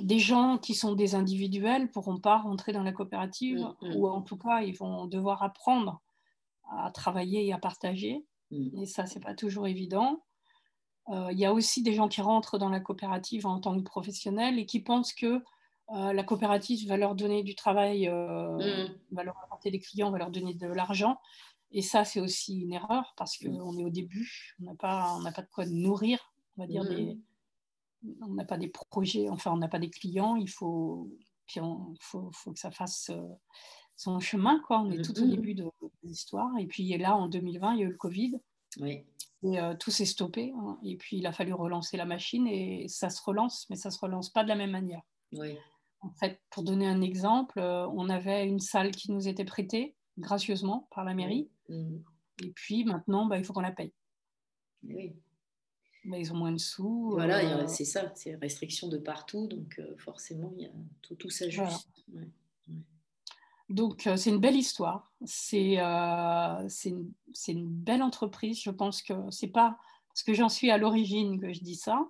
des 0.00 0.18
gens 0.18 0.58
qui 0.58 0.74
sont 0.74 0.94
des 0.94 1.14
individuels 1.14 1.82
ne 1.82 1.86
pourront 1.86 2.18
pas 2.18 2.38
rentrer 2.38 2.72
dans 2.72 2.82
la 2.82 2.92
coopérative, 2.92 3.66
mm. 3.80 3.96
ou 3.96 4.08
en 4.08 4.20
tout 4.20 4.36
cas, 4.36 4.60
ils 4.60 4.76
vont 4.76 5.06
devoir 5.06 5.42
apprendre 5.42 6.02
à 6.70 6.90
travailler 6.90 7.46
et 7.46 7.52
à 7.54 7.58
partager. 7.58 8.26
Mm. 8.50 8.82
Et 8.82 8.86
ça, 8.86 9.06
c'est 9.06 9.20
pas 9.20 9.34
toujours 9.34 9.66
évident. 9.66 10.22
Euh, 11.10 11.28
il 11.32 11.38
y 11.38 11.46
a 11.46 11.52
aussi 11.52 11.82
des 11.82 11.94
gens 11.94 12.08
qui 12.08 12.20
rentrent 12.20 12.58
dans 12.58 12.68
la 12.68 12.80
coopérative 12.80 13.46
en 13.46 13.60
tant 13.60 13.76
que 13.76 13.82
professionnels 13.82 14.58
et 14.58 14.66
qui 14.66 14.80
pensent 14.80 15.12
que 15.12 15.42
euh, 15.90 16.12
la 16.12 16.22
coopérative 16.22 16.86
va 16.86 16.98
leur 16.98 17.14
donner 17.14 17.42
du 17.42 17.54
travail, 17.54 18.08
euh, 18.08 18.86
mm. 18.86 18.94
va 19.12 19.24
leur 19.24 19.38
apporter 19.42 19.70
des 19.70 19.78
clients, 19.78 20.10
va 20.10 20.18
leur 20.18 20.30
donner 20.30 20.54
de 20.54 20.66
l'argent. 20.66 21.18
Et 21.70 21.82
ça, 21.82 22.04
c'est 22.04 22.20
aussi 22.20 22.60
une 22.60 22.72
erreur 22.72 23.14
parce 23.16 23.38
qu'on 23.38 23.72
mm. 23.72 23.80
est 23.80 23.84
au 23.84 23.90
début, 23.90 24.54
on 24.60 24.64
n'a 24.64 24.74
pas, 24.74 25.18
pas 25.34 25.42
de 25.42 25.48
quoi 25.50 25.64
nourrir, 25.66 26.32
on 26.56 26.62
va 26.62 26.66
dire, 26.66 26.84
mm. 26.84 28.12
on 28.22 28.34
n'a 28.34 28.44
pas 28.44 28.58
des 28.58 28.68
projets, 28.68 29.30
enfin, 29.30 29.52
on 29.52 29.58
n'a 29.58 29.68
pas 29.68 29.78
des 29.78 29.90
clients, 29.90 30.36
il 30.36 30.50
faut, 30.50 31.10
faut, 32.00 32.30
faut, 32.32 32.52
que 32.52 32.58
ça 32.58 32.70
fasse 32.70 33.10
son 33.96 34.20
chemin, 34.20 34.60
quoi. 34.66 34.80
On 34.80 34.90
est 34.90 35.02
tout 35.02 35.18
au 35.18 35.26
début 35.26 35.54
de, 35.54 35.64
de 35.64 35.90
l'histoire. 36.02 36.50
Et 36.58 36.66
puis 36.66 36.96
là, 36.98 37.16
en 37.16 37.28
2020, 37.28 37.74
il 37.74 37.80
y 37.80 37.82
a 37.82 37.86
eu 37.86 37.90
le 37.90 37.96
Covid. 37.96 38.38
Oui. 38.78 39.04
Et 39.42 39.60
euh, 39.60 39.74
tout 39.74 39.90
s'est 39.90 40.04
stoppé. 40.04 40.52
Hein. 40.56 40.78
Et 40.84 40.96
puis, 40.96 41.18
il 41.18 41.26
a 41.26 41.32
fallu 41.32 41.52
relancer 41.52 41.96
la 41.96 42.04
machine 42.04 42.46
et 42.46 42.86
ça 42.88 43.10
se 43.10 43.22
relance, 43.22 43.66
mais 43.70 43.76
ça 43.76 43.88
ne 43.88 43.94
se 43.94 43.98
relance 44.00 44.30
pas 44.30 44.42
de 44.42 44.48
la 44.48 44.56
même 44.56 44.70
manière. 44.70 45.02
En 46.00 46.10
fait, 46.12 46.40
pour 46.50 46.62
donner 46.62 46.86
un 46.86 47.00
exemple, 47.00 47.60
on 47.60 48.08
avait 48.08 48.46
une 48.46 48.60
salle 48.60 48.92
qui 48.92 49.10
nous 49.12 49.28
était 49.28 49.44
prêtée 49.44 49.94
gracieusement 50.18 50.88
par 50.90 51.04
la 51.04 51.14
mairie. 51.14 51.48
Mmh. 51.68 51.96
Et 52.44 52.50
puis 52.50 52.84
maintenant, 52.84 53.26
bah, 53.26 53.38
il 53.38 53.44
faut 53.44 53.52
qu'on 53.52 53.60
la 53.60 53.72
paye. 53.72 53.92
Oui. 54.84 55.14
Bah, 56.04 56.18
ils 56.18 56.32
ont 56.32 56.36
moins 56.36 56.52
de 56.52 56.58
sous. 56.58 57.10
Voilà, 57.10 57.38
euh, 57.40 57.66
c'est 57.66 57.84
ça, 57.84 58.12
c'est 58.14 58.36
restriction 58.36 58.88
de 58.88 58.98
partout, 58.98 59.46
donc 59.46 59.80
forcément, 59.98 60.52
y 60.56 60.66
a, 60.66 60.70
tout, 61.02 61.16
tout 61.16 61.30
s'ajuste. 61.30 61.88
Donc, 63.68 64.06
euh, 64.06 64.16
c'est 64.16 64.30
une 64.30 64.38
belle 64.38 64.56
histoire. 64.56 65.12
Euh, 65.22 66.66
c'est 66.68 66.90
une, 66.90 67.68
belle 67.68 68.02
entreprise. 68.02 68.60
Je 68.62 68.70
pense 68.70 69.02
que 69.02 69.12
c'est 69.30 69.48
pas 69.48 69.78
parce 70.08 70.22
que 70.22 70.34
j'en 70.34 70.48
suis 70.48 70.70
à 70.70 70.78
l'origine 70.78 71.40
que 71.40 71.52
je 71.52 71.60
dis 71.60 71.76
ça. 71.76 72.06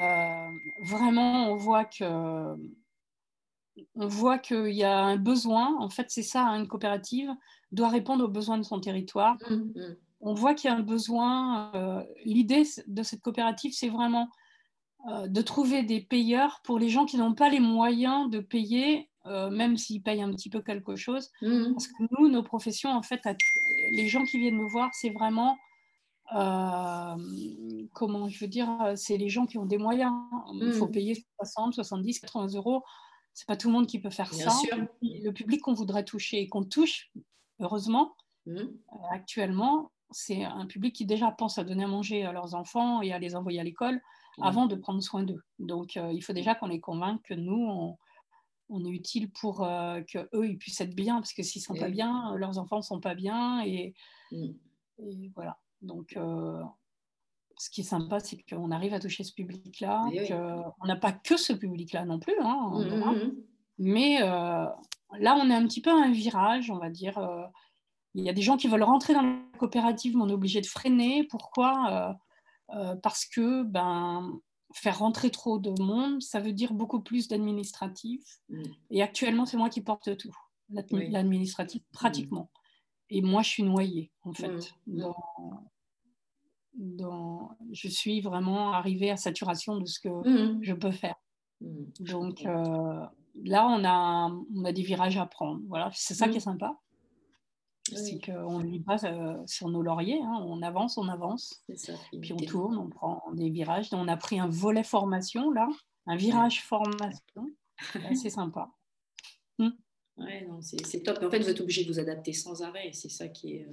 Euh, 0.00 0.48
vraiment, 0.84 1.48
on 1.48 1.56
voit 1.56 1.84
que 1.84 2.56
on 3.94 4.06
voit 4.06 4.38
qu'il 4.38 4.72
y 4.72 4.84
a 4.84 4.98
un 4.98 5.16
besoin. 5.16 5.76
En 5.80 5.88
fait, 5.88 6.10
c'est 6.10 6.22
ça, 6.22 6.46
hein, 6.46 6.60
une 6.60 6.68
coopérative 6.68 7.30
doit 7.72 7.88
répondre 7.88 8.24
aux 8.24 8.28
besoins 8.28 8.58
de 8.58 8.64
son 8.64 8.80
territoire. 8.80 9.36
Mmh, 9.48 9.54
mmh. 9.54 9.96
On 10.20 10.34
voit 10.34 10.54
qu'il 10.54 10.70
y 10.70 10.72
a 10.72 10.76
un 10.76 10.82
besoin. 10.82 12.04
L'idée 12.24 12.64
de 12.86 13.02
cette 13.02 13.22
coopérative, 13.22 13.72
c'est 13.74 13.88
vraiment 13.88 14.28
de 15.26 15.42
trouver 15.42 15.82
des 15.82 16.00
payeurs 16.00 16.60
pour 16.62 16.78
les 16.78 16.88
gens 16.88 17.06
qui 17.06 17.16
n'ont 17.16 17.34
pas 17.34 17.48
les 17.48 17.58
moyens 17.58 18.30
de 18.30 18.38
payer 18.38 19.10
euh, 19.26 19.50
même 19.50 19.76
s'ils 19.76 20.02
payent 20.02 20.22
un 20.22 20.32
petit 20.32 20.50
peu 20.50 20.60
quelque 20.62 20.96
chose. 20.96 21.30
Mmh. 21.42 21.72
Parce 21.72 21.86
que 21.86 22.02
nous, 22.10 22.28
nos 22.28 22.42
professions, 22.42 22.90
en 22.90 23.02
fait, 23.02 23.20
les 23.92 24.08
gens 24.08 24.24
qui 24.24 24.38
viennent 24.38 24.56
nous 24.56 24.68
voir, 24.68 24.90
c'est 24.92 25.10
vraiment, 25.10 25.56
euh, 26.34 27.16
comment 27.92 28.28
je 28.28 28.40
veux 28.40 28.48
dire, 28.48 28.68
c'est 28.96 29.16
les 29.16 29.28
gens 29.28 29.46
qui 29.46 29.58
ont 29.58 29.66
des 29.66 29.78
moyens. 29.78 30.12
Il 30.54 30.72
faut 30.72 30.88
mmh. 30.88 30.92
payer 30.92 31.26
60, 31.36 31.74
70, 31.74 32.20
80 32.20 32.48
euros. 32.54 32.82
C'est 33.32 33.46
pas 33.46 33.56
tout 33.56 33.68
le 33.68 33.74
monde 33.74 33.86
qui 33.86 34.00
peut 34.00 34.10
faire 34.10 34.32
ça. 34.34 34.50
Le 35.00 35.30
public 35.30 35.62
qu'on 35.62 35.74
voudrait 35.74 36.04
toucher 36.04 36.40
et 36.40 36.48
qu'on 36.48 36.64
touche, 36.64 37.12
heureusement, 37.60 38.16
mmh. 38.46 38.56
euh, 38.56 38.66
actuellement, 39.12 39.92
c'est 40.10 40.44
un 40.44 40.66
public 40.66 40.96
qui 40.96 41.06
déjà 41.06 41.30
pense 41.30 41.58
à 41.58 41.64
donner 41.64 41.84
à 41.84 41.88
manger 41.88 42.24
à 42.24 42.32
leurs 42.32 42.54
enfants 42.54 43.02
et 43.02 43.12
à 43.12 43.18
les 43.20 43.36
envoyer 43.36 43.60
à 43.60 43.64
l'école. 43.64 44.00
avant 44.40 44.66
de 44.66 44.74
prendre 44.74 45.02
soin 45.02 45.22
d'eux. 45.22 45.42
Donc, 45.58 45.94
il 45.96 46.22
faut 46.22 46.32
déjà 46.32 46.54
qu'on 46.54 46.66
les 46.66 46.80
convainque 46.80 47.22
que 47.22 47.34
nous, 47.34 47.66
on, 47.68 47.98
est 48.70 48.90
utile 48.90 49.30
pour 49.30 49.58
qu'eux, 49.58 50.46
ils 50.46 50.58
puissent 50.58 50.80
être 50.80 50.94
bien, 50.94 51.16
parce 51.16 51.32
que 51.32 51.42
s'ils 51.42 51.60
ne 51.60 51.64
sont 51.64 51.74
pas 51.74 51.90
bien, 51.90 52.34
leurs 52.36 52.58
enfants 52.58 52.78
ne 52.78 52.82
sont 52.82 53.00
pas 53.00 53.14
bien. 53.14 53.64
Et, 53.64 53.94
et 54.32 55.30
voilà. 55.34 55.58
Donc, 55.80 56.16
ce 57.58 57.70
qui 57.70 57.82
est 57.82 57.84
sympa, 57.84 58.18
c'est 58.20 58.42
qu'on 58.48 58.70
arrive 58.70 58.94
à 58.94 59.00
toucher 59.00 59.24
ce 59.24 59.34
public-là. 59.34 60.04
On 60.80 60.86
n'a 60.86 60.96
pas 60.96 61.12
que 61.12 61.36
ce 61.36 61.52
public-là 61.52 62.04
non 62.04 62.18
plus. 62.18 62.34
Hein, 62.40 62.70
mmh, 62.72 62.94
mmh. 62.96 63.32
Mais 63.78 64.22
euh, 64.22 64.66
là, 65.18 65.36
on 65.40 65.50
est 65.50 65.54
un 65.54 65.66
petit 65.66 65.80
peu 65.80 65.90
à 65.90 66.04
un 66.04 66.12
virage, 66.12 66.70
on 66.70 66.78
va 66.78 66.90
dire. 66.90 67.18
Euh, 67.18 67.44
il 68.14 68.24
y 68.24 68.28
a 68.28 68.32
des 68.32 68.42
gens 68.42 68.56
qui 68.56 68.68
veulent 68.68 68.82
rentrer 68.82 69.14
dans 69.14 69.22
la 69.22 69.36
coopérative, 69.58 70.16
mais 70.16 70.22
on 70.22 70.28
est 70.28 70.34
obligé 70.34 70.60
de 70.60 70.66
freiner. 70.66 71.24
Pourquoi? 71.24 72.16
Euh, 72.74 72.94
Parce 73.02 73.24
que 73.24 73.62
ben, 73.64 74.40
faire 74.74 74.98
rentrer 74.98 75.30
trop 75.30 75.58
de 75.58 75.70
monde, 75.82 76.22
ça 76.22 76.40
veut 76.40 76.52
dire 76.52 76.72
beaucoup 76.72 77.00
plus 77.00 77.28
d'administratif. 77.28 78.40
Et 78.90 79.02
actuellement, 79.02 79.46
c'est 79.46 79.56
moi 79.56 79.68
qui 79.68 79.80
porte 79.80 80.16
tout, 80.16 80.34
l'administratif, 80.68 81.82
pratiquement. 81.92 82.50
Et 83.10 83.20
moi, 83.22 83.42
je 83.42 83.48
suis 83.48 83.62
noyée, 83.62 84.10
en 84.22 84.32
fait, 84.32 84.74
dans, 86.74 87.56
je 87.72 87.88
suis 87.88 88.20
vraiment 88.20 88.72
arrivée 88.72 89.10
à 89.10 89.16
saturation 89.16 89.78
de 89.78 89.86
ce 89.86 90.00
que 90.00 90.08
je 90.62 90.72
peux 90.72 90.90
faire. 90.90 91.16
Donc 92.00 92.44
euh, 92.44 93.06
là, 93.44 93.66
on 93.68 93.84
a, 93.84 94.30
on 94.54 94.64
a 94.64 94.72
des 94.72 94.82
virages 94.82 95.16
à 95.16 95.26
prendre. 95.26 95.60
Voilà, 95.68 95.90
c'est 95.94 96.14
ça 96.14 96.28
qui 96.28 96.38
est 96.38 96.40
mmh. 97.94 98.04
C'est 98.04 98.18
qu'on 98.20 98.58
ne 98.58 98.66
lit 98.66 98.80
pas 98.80 98.98
sur 99.46 99.68
nos 99.68 99.82
lauriers, 99.82 100.20
hein. 100.22 100.44
on 100.46 100.62
avance, 100.62 100.98
on 100.98 101.08
avance, 101.08 101.64
puis 102.20 102.32
on 102.32 102.36
tourne, 102.36 102.76
on 102.78 102.88
prend 102.88 103.22
des 103.32 103.50
virages. 103.50 103.88
on 103.92 104.08
a 104.08 104.16
pris 104.16 104.38
un 104.40 104.48
volet 104.48 104.84
formation 104.84 105.50
là, 105.50 105.68
un 106.06 106.16
virage 106.16 106.62
formation, 106.62 107.50
c'est 108.14 108.30
sympa. 108.30 108.70
Ouais, 110.18 110.46
c'est 110.60 111.02
top. 111.02 111.18
En 111.22 111.30
fait, 111.30 111.38
vous 111.38 111.48
êtes 111.48 111.60
obligé 111.60 111.84
de 111.84 111.88
vous 111.90 111.98
adapter 111.98 112.34
sans 112.34 112.62
arrêt, 112.62 112.90
c'est 112.92 113.08
ça 113.08 113.28
qui 113.28 113.56
est. 113.56 113.66
Euh, 113.66 113.72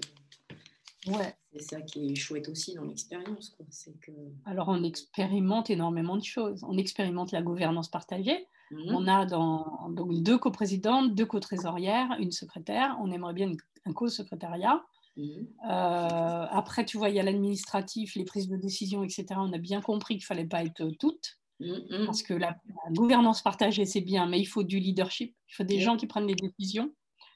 Ouais. 1.07 1.33
C'est 1.53 1.61
ça 1.61 1.81
qui 1.81 2.11
est 2.11 2.15
chouette 2.15 2.49
aussi 2.49 2.75
dans 2.75 2.83
l'expérience. 2.83 3.55
Que... 4.01 4.11
Alors, 4.45 4.67
on 4.67 4.83
expérimente 4.83 5.69
énormément 5.69 6.17
de 6.17 6.23
choses. 6.23 6.63
On 6.67 6.77
expérimente 6.77 7.31
la 7.31 7.41
gouvernance 7.41 7.89
partagée. 7.89 8.47
Mhm. 8.71 8.95
On 8.95 9.07
a 9.07 9.25
dans, 9.25 9.89
donc 9.89 10.13
deux 10.21 10.37
coprésidentes, 10.37 11.15
deux 11.15 11.25
co-trésorières, 11.25 12.15
une 12.19 12.31
secrétaire. 12.31 12.97
On 13.01 13.11
aimerait 13.11 13.33
bien 13.33 13.51
un 13.89 13.93
co-secrétariat. 13.93 14.83
Mhm. 15.17 15.47
Euh, 15.69 16.45
après, 16.49 16.85
tu 16.85 16.97
vois, 16.97 17.09
il 17.09 17.15
y 17.15 17.19
a 17.19 17.23
l'administratif, 17.23 18.15
les 18.15 18.25
prises 18.25 18.47
de 18.47 18.55
décision, 18.55 19.03
etc. 19.03 19.25
On 19.37 19.51
a 19.53 19.57
bien 19.57 19.81
compris 19.81 20.15
qu'il 20.15 20.23
ne 20.23 20.27
fallait 20.27 20.47
pas 20.47 20.63
être 20.63 20.89
toutes. 20.99 21.39
Mhm. 21.59 22.05
Parce 22.05 22.23
que 22.23 22.33
la, 22.33 22.57
gouvernance 22.91 23.41
partagée, 23.41 23.85
c'est 23.85 24.01
bien, 24.01 24.27
mais 24.27 24.39
il 24.39 24.45
faut 24.45 24.63
du 24.63 24.79
leadership. 24.79 25.35
Il 25.49 25.55
faut 25.55 25.63
des 25.63 25.79
gens 25.79 25.97
qui 25.97 26.07
prennent 26.07 26.27
les 26.27 26.35
décisions. 26.35 26.91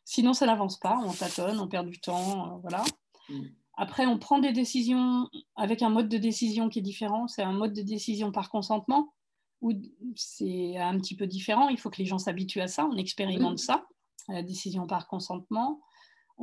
Sinon, 0.06 0.34
ça 0.34 0.46
n'avance 0.46 0.80
pas. 0.80 1.00
On 1.06 1.12
tâtonne, 1.12 1.60
on 1.60 1.68
perd 1.68 1.88
du 1.88 2.00
temps. 2.00 2.56
Euh, 2.56 2.58
voilà. 2.62 2.84
Mm. 3.30 3.42
Après, 3.76 4.06
on 4.06 4.20
prend 4.20 4.40
des 4.40 4.54
décisions 4.54 5.28
avec 5.56 5.82
un 5.82 5.90
mode 5.90 6.08
de 6.08 6.18
décision 6.18 6.70
qui 6.70 6.80
est 6.80 6.84
différent. 6.84 7.28
C'est 7.28 7.42
un 7.42 7.54
mode 7.54 7.74
de 7.74 7.82
décision 7.82 8.32
par 8.32 8.50
consentement, 8.50 9.14
où 9.62 9.72
c'est 10.16 10.78
un 10.78 10.98
petit 11.00 11.16
peu 11.16 11.26
différent. 11.26 11.70
Il 11.70 11.80
faut 11.80 11.90
que 11.90 11.98
les 11.98 12.06
gens 12.06 12.20
s'habituent 12.20 12.62
à 12.62 12.68
ça. 12.68 12.86
On 12.86 12.98
expérimente 12.98 13.60
ça, 13.60 13.86
la 14.30 14.44
décision 14.44 14.86
par 14.86 15.08
consentement. 15.08 15.82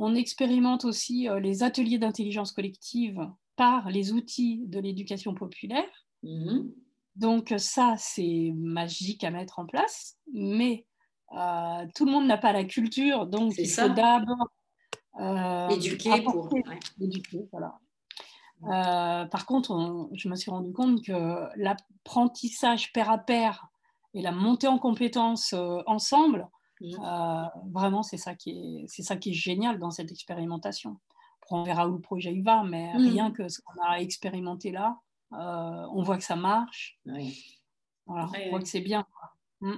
On 0.01 0.15
expérimente 0.15 0.83
aussi 0.83 1.29
euh, 1.29 1.39
les 1.39 1.61
ateliers 1.61 1.99
d'intelligence 1.99 2.51
collective 2.51 3.29
par 3.55 3.89
les 3.89 4.13
outils 4.13 4.63
de 4.65 4.79
l'éducation 4.79 5.35
populaire. 5.35 6.07
Mm-hmm. 6.23 6.71
Donc 7.15 7.53
ça, 7.57 7.95
c'est 7.97 8.51
magique 8.55 9.23
à 9.23 9.31
mettre 9.31 9.59
en 9.59 9.65
place, 9.65 10.17
mais 10.33 10.85
euh, 11.33 11.85
tout 11.95 12.05
le 12.05 12.11
monde 12.11 12.25
n'a 12.25 12.37
pas 12.37 12.51
la 12.51 12.65
culture, 12.65 13.25
donc 13.27 13.53
il 13.57 13.69
faut 13.69 13.89
d'abord 13.89 14.47
euh, 15.19 15.69
éduquer 15.69 16.21
pour. 16.23 16.49
voilà. 17.51 17.79
Euh, 18.63 19.25
par 19.25 19.45
contre, 19.45 20.09
je 20.13 20.29
me 20.29 20.35
suis 20.35 20.51
rendu 20.51 20.73
compte 20.73 21.03
que 21.03 21.47
l'apprentissage 21.55 22.91
pair 22.93 23.09
à 23.09 23.17
pair 23.17 23.67
et 24.13 24.21
la 24.21 24.31
montée 24.31 24.67
en 24.67 24.77
compétences 24.77 25.53
ensemble, 25.85 26.47
mmh. 26.81 27.71
vraiment, 27.71 28.03
c'est 28.03 28.17
ça, 28.17 28.35
qui 28.35 28.51
est, 28.51 28.85
c'est 28.87 29.03
ça 29.03 29.15
qui 29.15 29.31
est 29.31 29.33
génial 29.33 29.79
dans 29.79 29.91
cette 29.91 30.11
expérimentation. 30.11 30.97
on 31.49 31.63
verra 31.63 31.87
où 31.87 31.93
le 31.93 32.01
projet 32.01 32.33
y 32.33 32.41
va, 32.41 32.63
mais 32.63 32.93
mmh. 32.93 32.97
rien 32.97 33.31
que 33.31 33.47
ce 33.47 33.61
qu'on 33.61 33.81
a 33.83 33.99
expérimenté 33.99 34.71
là, 34.71 34.99
on 35.31 36.01
voit 36.03 36.17
que 36.17 36.23
ça 36.23 36.35
marche. 36.35 36.99
Voilà, 38.05 38.29
on 38.45 38.49
voit 38.49 38.59
que 38.59 38.67
c'est 38.67 38.81
bien. 38.81 39.05
Mmh 39.61 39.75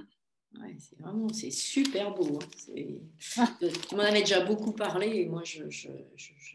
c'est 0.79 0.99
vraiment 0.99 1.29
c'est 1.29 1.51
super 1.51 2.13
beau. 2.13 2.39
Hein. 3.37 3.47
Tu 3.59 3.95
m'en 3.95 4.03
avais 4.03 4.21
déjà 4.21 4.43
beaucoup 4.45 4.71
parlé 4.71 5.07
et 5.07 5.25
moi 5.25 5.43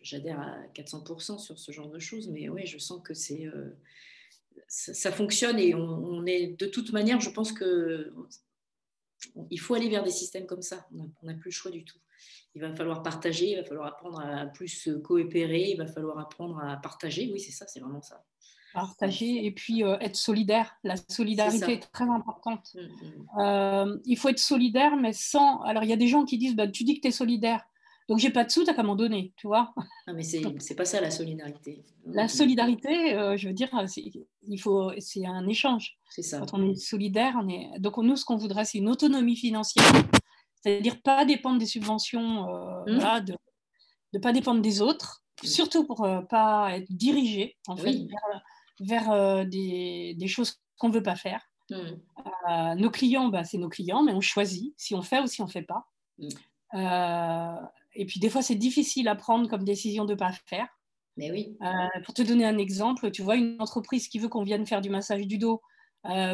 j'adhère 0.02 0.40
à 0.40 0.62
400% 0.74 1.38
sur 1.38 1.58
ce 1.58 1.72
genre 1.72 1.88
de 1.88 1.98
choses, 1.98 2.28
mais 2.28 2.48
oui, 2.48 2.66
je 2.66 2.78
sens 2.78 3.00
que 3.02 3.14
c'est 3.14 3.46
euh, 3.46 3.76
ça, 4.68 5.12
fonctionne 5.12 5.58
et 5.58 5.74
on, 5.74 6.24
est 6.26 6.58
de 6.58 6.66
toute 6.66 6.92
manière, 6.92 7.20
je 7.20 7.30
pense 7.30 7.52
que 7.52 8.12
il 9.50 9.58
faut 9.58 9.74
aller 9.74 9.88
vers 9.88 10.02
des 10.02 10.10
systèmes 10.10 10.46
comme 10.46 10.62
ça. 10.62 10.86
On 10.94 11.26
n'a 11.26 11.34
plus 11.34 11.50
le 11.50 11.54
choix 11.54 11.70
du 11.70 11.84
tout. 11.84 11.98
Il 12.54 12.60
va 12.60 12.74
falloir 12.74 13.02
partager, 13.02 13.50
il 13.50 13.56
va 13.56 13.64
falloir 13.64 13.86
apprendre 13.86 14.20
à 14.20 14.46
plus 14.46 14.88
coopérer, 15.04 15.70
il 15.70 15.76
va 15.76 15.86
falloir 15.86 16.18
apprendre 16.18 16.58
à 16.58 16.76
partager. 16.76 17.30
Oui, 17.32 17.40
c'est 17.40 17.52
ça, 17.52 17.66
c'est 17.66 17.80
vraiment 17.80 18.02
ça 18.02 18.24
partager 18.72 19.44
et 19.44 19.50
puis 19.50 19.82
euh, 19.82 19.98
être 20.00 20.16
solidaire. 20.16 20.76
La 20.84 20.96
solidarité 21.08 21.74
est, 21.74 21.92
très 21.92 22.08
importante. 22.08 22.74
Mm, 22.74 22.80
mm. 22.80 23.40
Euh, 23.40 23.98
il 24.04 24.16
faut 24.16 24.28
être 24.28 24.38
solidaire, 24.38 24.96
mais 24.96 25.12
sans. 25.12 25.60
Alors, 25.62 25.84
il 25.84 25.90
y 25.90 25.92
a 25.92 25.96
des 25.96 26.08
gens 26.08 26.24
qui 26.24 26.38
disent 26.38 26.54
bah, 26.54 26.68
Tu 26.68 26.84
dis 26.84 26.96
que 26.96 27.00
tu 27.02 27.08
es 27.08 27.12
solidaire, 27.12 27.64
donc 28.08 28.18
j'ai 28.18 28.30
pas 28.30 28.44
de 28.44 28.50
sous, 28.50 28.64
t'as 28.64 28.74
qu'à 28.74 28.82
m'en 28.82 28.96
donner, 28.96 29.32
tu 29.36 29.46
vois. 29.46 29.72
Non, 30.06 30.14
mais 30.14 30.22
c'est 30.22 30.74
pas 30.74 30.84
ça 30.84 31.00
la 31.00 31.10
solidarité. 31.10 31.84
La 32.06 32.28
solidarité, 32.28 33.14
euh, 33.14 33.36
je 33.36 33.48
veux 33.48 33.54
dire, 33.54 33.68
il 34.42 34.60
faut, 34.60 34.90
c'est 34.98 35.26
un 35.26 35.46
échange. 35.46 35.98
C'est 36.10 36.22
ça. 36.22 36.40
Quand 36.40 36.54
on 36.54 36.70
est 36.70 36.76
solidaire, 36.76 37.34
on 37.42 37.48
est. 37.48 37.78
Donc, 37.78 37.98
nous, 37.98 38.16
ce 38.16 38.24
qu'on 38.24 38.36
voudrait, 38.36 38.64
c'est 38.64 38.78
une 38.78 38.88
autonomie 38.88 39.36
financière, 39.36 39.84
c'est-à-dire 40.62 41.00
pas 41.02 41.24
dépendre 41.24 41.58
des 41.58 41.66
subventions, 41.66 42.46
mm. 42.86 43.24
de 43.26 43.36
ne 44.14 44.18
pas 44.18 44.32
dépendre 44.32 44.62
des 44.62 44.80
autres, 44.80 45.22
surtout 45.44 45.84
pour 45.84 46.06
ne 46.06 46.22
pas 46.22 46.76
être 46.76 46.90
dirigé, 46.90 47.56
en 47.66 47.76
fait, 47.76 47.96
vers 48.80 49.10
euh, 49.10 49.44
des, 49.44 50.16
choses 50.26 50.60
qu'on 50.78 50.88
ne 50.88 50.94
veut 50.94 51.02
pas 51.02 51.16
faire. 51.16 51.42
Euh, 51.70 52.74
nos 52.76 52.90
clients, 52.90 53.28
bah, 53.28 53.44
c'est 53.44 53.58
nos 53.58 53.68
clients, 53.68 54.02
mais 54.02 54.12
on 54.12 54.20
choisit 54.20 54.74
si 54.76 54.94
on 54.94 55.02
fait 55.02 55.20
ou 55.20 55.26
si 55.26 55.42
on 55.42 55.46
ne 55.46 55.50
fait 55.50 55.62
pas. 55.62 55.86
Euh, 56.74 57.56
et 58.00 58.06
puis 58.06 58.20
des 58.20 58.30
fois, 58.30 58.42
c'est 58.42 58.54
difficile 58.54 59.08
à 59.08 59.14
prendre 59.14 59.48
comme 59.48 59.64
décision 59.64 60.04
de 60.04 60.14
ne 60.14 60.18
pas 60.18 60.32
faire. 60.46 60.68
Mais 61.16 61.32
oui. 61.32 61.56
pour 62.04 62.14
te 62.14 62.22
donner 62.22 62.46
un 62.46 62.58
exemple, 62.58 63.10
tu 63.10 63.22
vois, 63.22 63.34
une 63.34 63.56
entreprise 63.58 64.06
qui 64.06 64.20
veut 64.20 64.28
qu'on 64.28 64.44
vienne 64.44 64.64
faire 64.66 64.80
du 64.80 64.88
massage 64.88 65.26
du 65.26 65.36
dos 65.36 65.60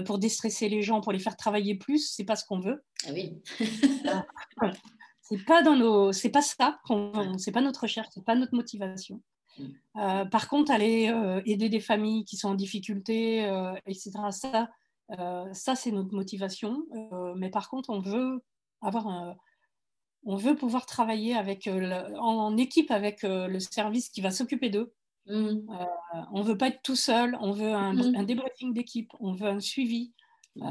pour 0.04 0.18
déstresser 0.18 0.68
les 0.68 0.82
gens, 0.82 1.00
pour 1.00 1.10
les 1.10 1.18
faire 1.18 1.38
travailler 1.38 1.74
plus, 1.74 2.12
c'est 2.14 2.24
pas 2.24 2.36
ce 2.36 2.44
qu'on 2.44 2.60
veut. 2.60 2.84
Ah 3.06 3.12
oui. 3.14 3.40
c'est 5.22 5.42
pas 5.46 5.62
dans 5.62 5.74
nos, 5.74 6.12
c'est 6.12 6.28
pas 6.28 6.42
ça, 6.42 6.78
c'est 7.38 7.52
pas 7.52 7.62
notre 7.62 7.80
recherche, 7.80 8.08
c'est 8.12 8.24
pas 8.24 8.34
notre 8.34 8.54
motivation. 8.54 9.22
Euh, 9.96 10.24
par 10.24 10.48
contre, 10.48 10.72
aller 10.72 11.08
euh, 11.08 11.40
aider 11.46 11.68
des 11.68 11.80
familles 11.80 12.24
qui 12.24 12.36
sont 12.36 12.48
en 12.48 12.54
difficulté, 12.54 13.46
euh, 13.46 13.74
etc., 13.86 14.12
ça, 14.30 14.68
ça 15.52 15.74
c'est 15.74 15.92
notre 15.92 16.14
motivation. 16.14 16.84
mais 17.36 17.50
par 17.50 17.68
contre, 17.68 17.90
on 17.90 18.00
veut 18.00 18.42
avoir 18.80 19.36
on 20.24 20.36
veut 20.36 20.56
pouvoir 20.56 20.86
travailler 20.86 21.34
avec, 21.34 21.68
en, 21.68 22.56
équipe 22.56 22.90
avec 22.90 23.22
le 23.22 23.58
service 23.60 24.08
qui 24.08 24.20
va 24.20 24.30
s'occuper 24.30 24.70
d'eux. 24.70 24.92
Mm. 25.26 25.70
on 26.32 26.40
ne 26.40 26.44
veut 26.44 26.58
pas 26.58 26.68
être 26.68 26.82
tout 26.82 26.96
seul, 26.96 27.36
on 27.40 27.52
veut 27.52 27.72
un, 27.72 27.94
mm. 27.94 28.26
débriefing 28.26 28.74
d'équipe, 28.74 29.10
on 29.20 29.32
veut 29.32 29.48
un 29.48 29.60
suivi. 29.60 30.12
Mm. 30.56 30.66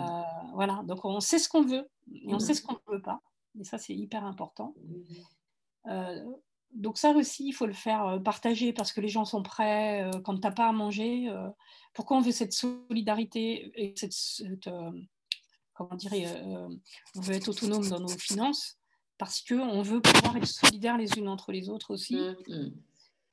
voilà, 0.53 0.81
donc 0.85 1.05
on 1.05 1.19
sait 1.19 1.39
ce 1.39 1.49
qu'on 1.49 1.63
veut 1.63 1.89
et 2.13 2.33
on 2.33 2.39
sait 2.39 2.53
ce 2.53 2.61
qu'on 2.61 2.73
ne 2.73 2.95
veut 2.95 3.01
pas. 3.01 3.21
Et 3.59 3.63
ça, 3.63 3.77
c'est 3.77 3.95
hyper 3.95 4.25
important 4.25 4.73
donc 6.73 6.97
ça 6.97 7.11
aussi, 7.11 7.47
il 7.47 7.53
faut 7.53 7.65
le 7.65 7.73
faire 7.73 8.05
euh, 8.05 8.19
partager 8.19 8.73
parce 8.73 8.91
que 8.91 9.01
les 9.01 9.07
gens 9.07 9.25
sont 9.25 9.43
prêts 9.43 10.03
euh, 10.03 10.19
quand 10.21 10.35
tu 10.35 10.41
n'as 10.41 10.51
pas 10.51 10.67
à 10.67 10.71
manger. 10.71 11.29
Euh, 11.29 11.49
pourquoi 11.93 12.17
on 12.17 12.21
veut 12.21 12.31
cette 12.31 12.53
solidarité 12.53 13.71
et 13.75 13.93
cette, 13.95 14.69
comment 15.73 15.95
dire, 15.95 16.11
on 17.15 17.21
veut 17.21 17.35
être 17.35 17.49
autonome 17.49 17.87
dans 17.87 17.99
nos 17.99 18.07
finances? 18.07 18.79
Parce 19.17 19.41
qu'on 19.41 19.81
veut 19.81 20.01
pouvoir 20.01 20.37
être 20.37 20.47
solidaires 20.47 20.97
les 20.97 21.17
unes 21.17 21.27
entre 21.27 21.51
les 21.51 21.69
autres 21.69 21.93
aussi. 21.93 22.15
Mmh, 22.15 22.71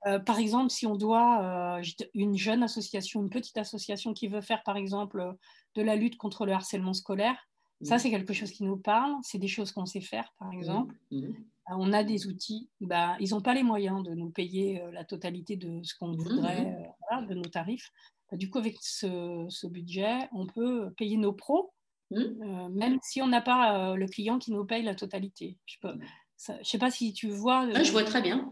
mmh. 0.07 0.25
par 0.25 0.39
exemple, 0.39 0.71
si 0.71 0.87
on 0.87 0.97
doit, 0.97 1.81
une 2.15 2.37
jeune 2.37 2.63
association, 2.63 3.23
une 3.23 3.31
petite 3.31 3.59
association 3.59 4.13
qui 4.15 4.29
veut 4.29 4.41
faire, 4.41 4.63
par 4.63 4.77
exemple, 4.77 5.35
de 5.75 5.83
la 5.83 5.97
lutte 5.97 6.17
contre 6.17 6.47
le 6.47 6.53
harcèlement 6.53 6.95
scolaire, 6.95 7.37
ça, 7.83 7.97
mmh. 7.97 7.99
c'est 7.99 8.11
quelque 8.11 8.33
chose 8.35 8.51
qui 8.51 8.65
nous 8.65 8.77
parle. 8.77 9.15
C'est 9.23 9.39
des 9.39 9.49
choses 9.49 9.73
qu'on 9.73 9.87
sait 9.87 10.01
faire, 10.01 10.35
par 10.39 10.53
exemple. 10.53 10.95
Euh, 11.13 11.33
on 11.69 11.93
a 11.93 12.05
des 12.05 12.27
outils, 12.27 12.69
bah, 12.81 13.17
ils 13.21 13.31
n'ont 13.31 13.41
pas 13.41 13.55
les 13.55 13.63
moyens 13.63 14.03
de 14.03 14.15
nous 14.15 14.31
payer 14.31 14.83
euh, 14.83 14.91
la 14.91 15.05
totalité 15.05 15.57
de 15.57 15.83
ce 15.83 15.95
qu'on 15.95 16.13
voudrait, 16.13 16.65
mmh. 16.65 17.19
Euh, 17.19 17.27
de 17.27 17.35
nos 17.35 17.45
tarifs. 17.45 17.91
bah, 18.31 18.37
du 18.37 18.51
coup, 18.51 18.59
avec 18.59 18.77
ce, 18.81 19.67
budget, 19.67 20.29
on 20.33 20.47
peut 20.47 20.93
payer 20.97 21.17
nos 21.17 21.33
pros, 21.33 21.73
mmh. 22.11 22.69
même 22.71 22.99
si 23.03 23.23
on 23.23 23.29
n'a 23.29 23.41
pas 23.41 23.95
le 23.97 24.07
client 24.07 24.39
qui 24.39 24.53
nous 24.53 24.65
paye 24.65 24.83
la 24.83 24.95
totalité. 24.95 25.59
Je 25.67 25.89
ne 25.89 26.63
sais 26.63 26.79
pas 26.79 26.91
si 26.91 27.13
tu 27.13 27.29
vois. 27.29 27.71
je 27.83 27.93
vois 27.93 28.05
très 28.05 28.23
bien. 28.23 28.51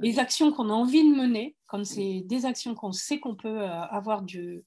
Les 0.00 0.18
actions 0.18 0.52
qu'on 0.52 0.70
a 0.70 0.72
envie 0.72 1.02
de 1.02 1.14
mener, 1.14 1.56
comme 1.66 1.84
c'est 1.84 2.22
des 2.26 2.46
actions 2.46 2.74
qu'on 2.74 2.92
sait 2.92 3.20
qu'on 3.20 3.36
peut 3.36 3.62
avoir 3.64 4.22
du, 4.22 4.64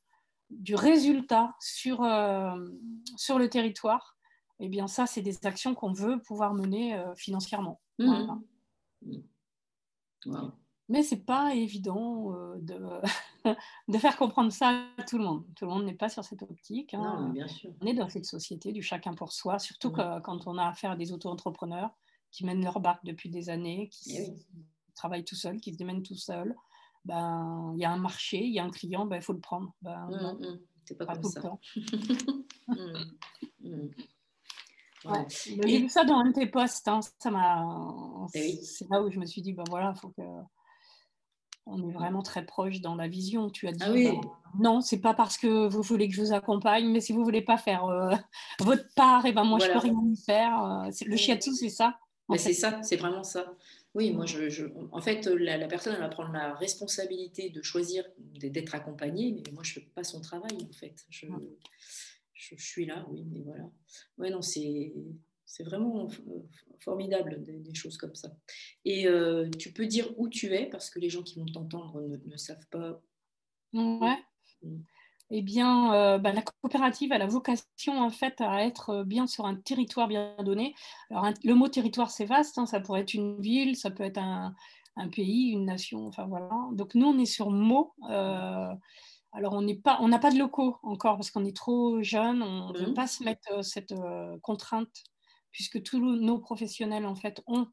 du 0.49 0.75
résultat 0.75 1.55
sur, 1.59 1.97
sur 3.17 3.39
le 3.39 3.49
territoire, 3.49 4.17
eh 4.59 4.69
bien 4.69 4.87
ça, 4.87 5.05
c'est 5.05 5.21
des 5.21 5.45
actions 5.45 5.75
qu'on 5.75 5.93
veut 5.93 6.19
pouvoir 6.21 6.53
mener 6.53 7.01
financièrement. 7.15 7.79
Mmh. 7.99 8.27
Mmh. 9.03 10.51
Mais 10.89 11.03
ce 11.03 11.15
n'est 11.15 11.21
pas 11.21 11.53
évident 11.53 12.33
euh, 12.33 12.55
de, 12.59 12.79
de, 13.87 13.97
faire 13.97 14.15
comprendre 14.15 14.51
ça 14.51 14.85
à 14.97 15.03
tout 15.03 15.17
le 15.17 15.25
monde. 15.25 15.43
Tout 15.55 15.65
le 15.65 15.71
monde 15.71 15.85
n'est 15.85 15.93
pas 15.93 16.09
sur 16.09 16.23
cette 16.23 16.43
optique. 16.43 16.93
Hein. 16.93 17.29
bien 17.33 17.47
sûr. 17.47 17.71
On 17.81 17.85
est 17.85 17.93
dans 17.93 18.07
cette 18.07 18.25
société 18.25 18.71
du 18.71 18.81
chacun 18.81 19.13
pour 19.13 19.33
soi, 19.33 19.59
surtout 19.59 19.89
mmh. 19.89 20.21
quand 20.23 20.47
on 20.47 20.57
a 20.57 20.67
affaire 20.67 20.91
à 20.91 20.95
des 20.95 21.11
auto-entrepreneurs 21.11 21.91
qui 22.31 22.45
mènent 22.45 22.63
leur 22.63 22.79
barque 22.79 23.03
depuis 23.03 23.29
des 23.29 23.49
années, 23.49 23.89
qui 23.89 24.17
eh 24.17 24.33
travaillent 24.95 25.25
tout 25.25 25.35
seuls, 25.35 25.59
qui 25.59 25.73
se 25.73 25.77
démènent 25.77 26.03
tout 26.03 26.15
seuls. 26.15 26.55
Ben, 27.05 27.71
il 27.75 27.81
y 27.81 27.85
a 27.85 27.91
un 27.91 27.97
marché, 27.97 28.43
il 28.43 28.53
y 28.53 28.59
a 28.59 28.65
un 28.65 28.69
client, 28.69 29.05
ben, 29.05 29.15
il 29.17 29.21
faut 29.21 29.33
le 29.33 29.39
prendre. 29.39 29.73
Ben, 29.81 30.09
C'est 30.85 30.97
pas, 30.97 31.05
comme 31.05 31.23
ça. 31.23 31.41
J'ai 35.65 35.79
vu 35.79 35.89
ça 35.89 36.03
dans 36.03 36.15
un 36.15 36.29
de 36.29 36.33
tes 36.33 36.47
posts. 36.47 36.87
Hein. 36.87 36.99
Ça 37.19 37.31
m'a. 37.31 37.65
Eh 38.33 38.55
c'est 38.61 38.89
là 38.89 39.01
où 39.01 39.09
je 39.09 39.19
me 39.19 39.25
suis 39.25 39.41
dit, 39.41 39.53
ben 39.53 39.63
voilà, 39.69 39.93
faut 39.95 40.09
que. 40.09 40.21
On 41.69 41.87
est 41.87 41.91
vraiment 41.91 42.21
très 42.21 42.45
proche 42.45 42.81
dans 42.81 42.95
la 42.95 43.07
vision. 43.07 43.49
Tu 43.49 43.67
as 43.67 43.71
dit, 43.71 43.83
ah 43.85 43.91
oui. 43.91 44.05
ben, 44.05 44.21
non, 44.59 44.81
c'est 44.81 44.99
pas 44.99 45.13
parce 45.13 45.37
que 45.37 45.67
vous 45.67 45.81
voulez 45.81 46.07
que 46.07 46.15
je 46.15 46.21
vous 46.21 46.33
accompagne, 46.33 46.89
mais 46.89 47.01
si 47.01 47.13
vous 47.13 47.23
voulez 47.23 47.41
pas 47.41 47.57
faire 47.57 47.85
euh, 47.85 48.15
votre 48.59 48.85
part, 48.95 49.25
et 49.25 49.29
eh 49.29 49.31
ben 49.33 49.43
moi 49.43 49.59
je 49.59 49.71
peux 49.71 49.79
rien 49.79 50.01
y 50.05 50.17
faire. 50.17 50.63
Euh, 50.63 50.89
le 51.05 51.15
shiatsu, 51.15 51.53
c'est 51.53 51.69
ça. 51.69 51.97
C'est 52.35 52.53
ça, 52.53 52.81
c'est 52.83 52.97
vraiment 52.97 53.23
ça. 53.23 53.55
Oui, 53.93 54.11
moi, 54.11 54.25
je, 54.25 54.65
en 54.91 55.01
fait, 55.01 55.25
la, 55.25 55.67
personne, 55.67 55.93
elle 55.93 56.01
va 56.01 56.09
prendre 56.09 56.31
la 56.31 56.53
responsabilité 56.55 57.49
de 57.49 57.61
choisir 57.61 58.03
d'être 58.19 58.75
accompagnée, 58.75 59.31
mais 59.31 59.51
moi, 59.53 59.63
je 59.63 59.79
ne 59.79 59.85
fais 59.85 59.91
pas 59.95 60.03
son 60.03 60.21
travail, 60.21 60.57
en 60.69 60.73
fait. 60.73 60.93
Je, 61.09 61.25
je, 62.33 62.55
suis 62.57 62.85
là, 62.85 63.07
oui, 63.09 63.25
mais 63.31 63.41
voilà. 63.41 63.63
Ouais, 64.17 64.29
non, 64.29 64.41
c'est, 64.41 64.93
c'est 65.47 65.63
vraiment 65.63 66.07
formidable 66.79 67.41
des, 67.43 67.73
choses 67.73 67.97
comme 67.97 68.13
ça. 68.13 68.29
Et 68.85 69.07
euh, 69.07 69.49
tu 69.57 69.73
peux 69.73 69.87
dire 69.87 70.07
où 70.17 70.29
tu 70.29 70.53
es, 70.53 70.67
parce 70.67 70.89
que 70.89 70.99
les 70.99 71.09
gens 71.09 71.23
qui 71.23 71.39
vont 71.39 71.45
t'entendre 71.45 72.01
ne, 72.01 72.37
savent 72.37 72.67
pas. 72.69 73.01
Ouais. 73.73 74.17
Mm. 74.61 74.77
Eh 75.29 75.41
bien, 75.41 75.93
euh, 75.93 76.17
bah, 76.19 76.31
la 76.31 76.41
coopérative 76.41 77.11
a 77.11 77.17
la 77.17 77.27
vocation 77.27 77.99
en 77.99 78.09
fait 78.09 78.39
à 78.39 78.63
être 78.65 79.03
bien 79.03 79.27
sur 79.27 79.45
un 79.45 79.55
territoire 79.55 80.07
bien 80.07 80.35
donné. 80.39 80.73
Alors, 81.09 81.29
le 81.43 81.53
mot 81.53 81.67
territoire, 81.67 82.11
c'est 82.11 82.25
vaste. 82.25 82.57
Hein, 82.57 82.65
ça 82.65 82.79
pourrait 82.79 83.01
être 83.01 83.13
une 83.13 83.41
ville, 83.41 83.75
ça 83.75 83.91
peut 83.91 84.03
être 84.03 84.19
un, 84.19 84.53
un, 84.95 85.09
pays, 85.09 85.49
une 85.51 85.65
nation. 85.65 86.07
Enfin 86.07 86.27
voilà. 86.27 86.49
Donc 86.73 86.93
nous, 86.95 87.07
on 87.07 87.17
est 87.19 87.25
sur. 87.25 87.49
Euh, 87.49 88.73
alors, 89.33 89.53
on 89.53 90.07
n'a 90.07 90.19
pas 90.19 90.31
de 90.31 90.39
locaux 90.39 90.77
encore 90.83 91.17
parce 91.17 91.29
qu'on 91.29 91.45
est 91.45 91.55
trop 91.55 92.01
jeune. 92.01 92.41
On 92.41 92.71
ne 92.71 92.77
veut 92.79 92.91
mmh. 92.91 92.93
pas 92.93 93.07
se 93.07 93.23
mettre 93.23 93.51
euh, 93.51 93.61
cette 93.61 93.91
euh, 93.91 94.37
contrainte 94.41 95.03
puisque 95.57 95.81
tous 95.81 95.99
nos 95.99 96.37
professionnels 96.37 97.07
en 97.07 97.15
fait 97.15 97.41
ont 97.47 97.65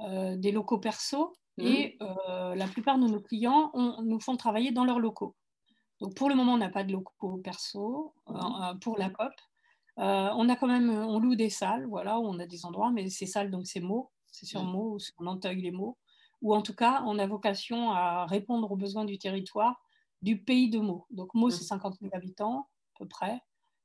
euh, 0.00 0.36
des 0.36 0.52
locaux 0.52 0.76
perso 0.76 1.32
mmh. 1.56 1.62
et 1.62 1.98
la 1.98 2.66
plupart 2.66 2.98
de 2.98 3.06
nos 3.06 3.22
clients 3.22 3.72
nous 4.04 4.20
font 4.20 4.36
travailler 4.36 4.70
dans 4.70 4.84
leurs 4.84 5.00
locaux. 5.00 5.34
Donc, 6.02 6.14
pour 6.14 6.28
le 6.28 6.34
moment, 6.34 6.52
on 6.52 6.58
n'a 6.58 6.68
pas 6.68 6.84
de 6.84 6.92
locaux 6.92 7.38
perso 7.38 8.12
mmh. 8.28 8.80
pour 8.82 8.98
la 8.98 9.08
COP. 9.08 9.32
on 9.96 10.48
a 10.50 10.56
quand 10.56 10.66
même, 10.66 10.90
on 10.90 11.18
loue 11.18 11.36
des 11.36 11.48
salles, 11.48 11.86
voilà, 11.86 12.18
où 12.18 12.26
on 12.26 12.38
a 12.38 12.44
des 12.44 12.66
endroits, 12.66 12.90
mais 12.90 13.08
ces 13.08 13.24
salles, 13.24 13.50
donc 13.50 13.66
c'est 13.66 13.80
mots, 13.80 14.10
c'est 14.30 14.44
sur 14.44 14.62
mots, 14.62 14.98
on 15.16 15.26
enteuille 15.26 15.62
les 15.62 15.70
mots, 15.70 15.96
ou 16.42 16.54
en 16.54 16.60
tout 16.60 16.74
cas, 16.74 17.02
on 17.06 17.18
a 17.18 17.26
vocation 17.26 17.92
à 17.92 18.26
répondre 18.26 18.70
aux 18.70 18.76
besoins 18.76 19.06
du 19.06 19.16
territoire 19.16 19.80
du 20.20 20.42
pays 20.42 20.68
de 20.68 20.80
Meaux. 20.80 21.06
Donc 21.08 21.32
Meaux, 21.32 21.48
c'est 21.48 21.64
50 21.64 21.94
mmh. 21.94 22.04
000 22.04 22.14
habitants, 22.14 22.68
à 22.94 22.98
peu 22.98 23.08
près. 23.08 23.40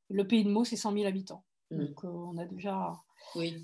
Le 0.10 0.28
pays 0.28 0.44
de 0.44 0.50
Meaux, 0.50 0.66
c'est 0.66 0.76
100 0.76 0.92
000 0.92 1.06
habitants. 1.06 1.46
Mmh. 1.72 1.78
Donc 1.78 2.04
euh, 2.04 2.10
on 2.10 2.38
a 2.38 2.46
déjà... 2.46 2.94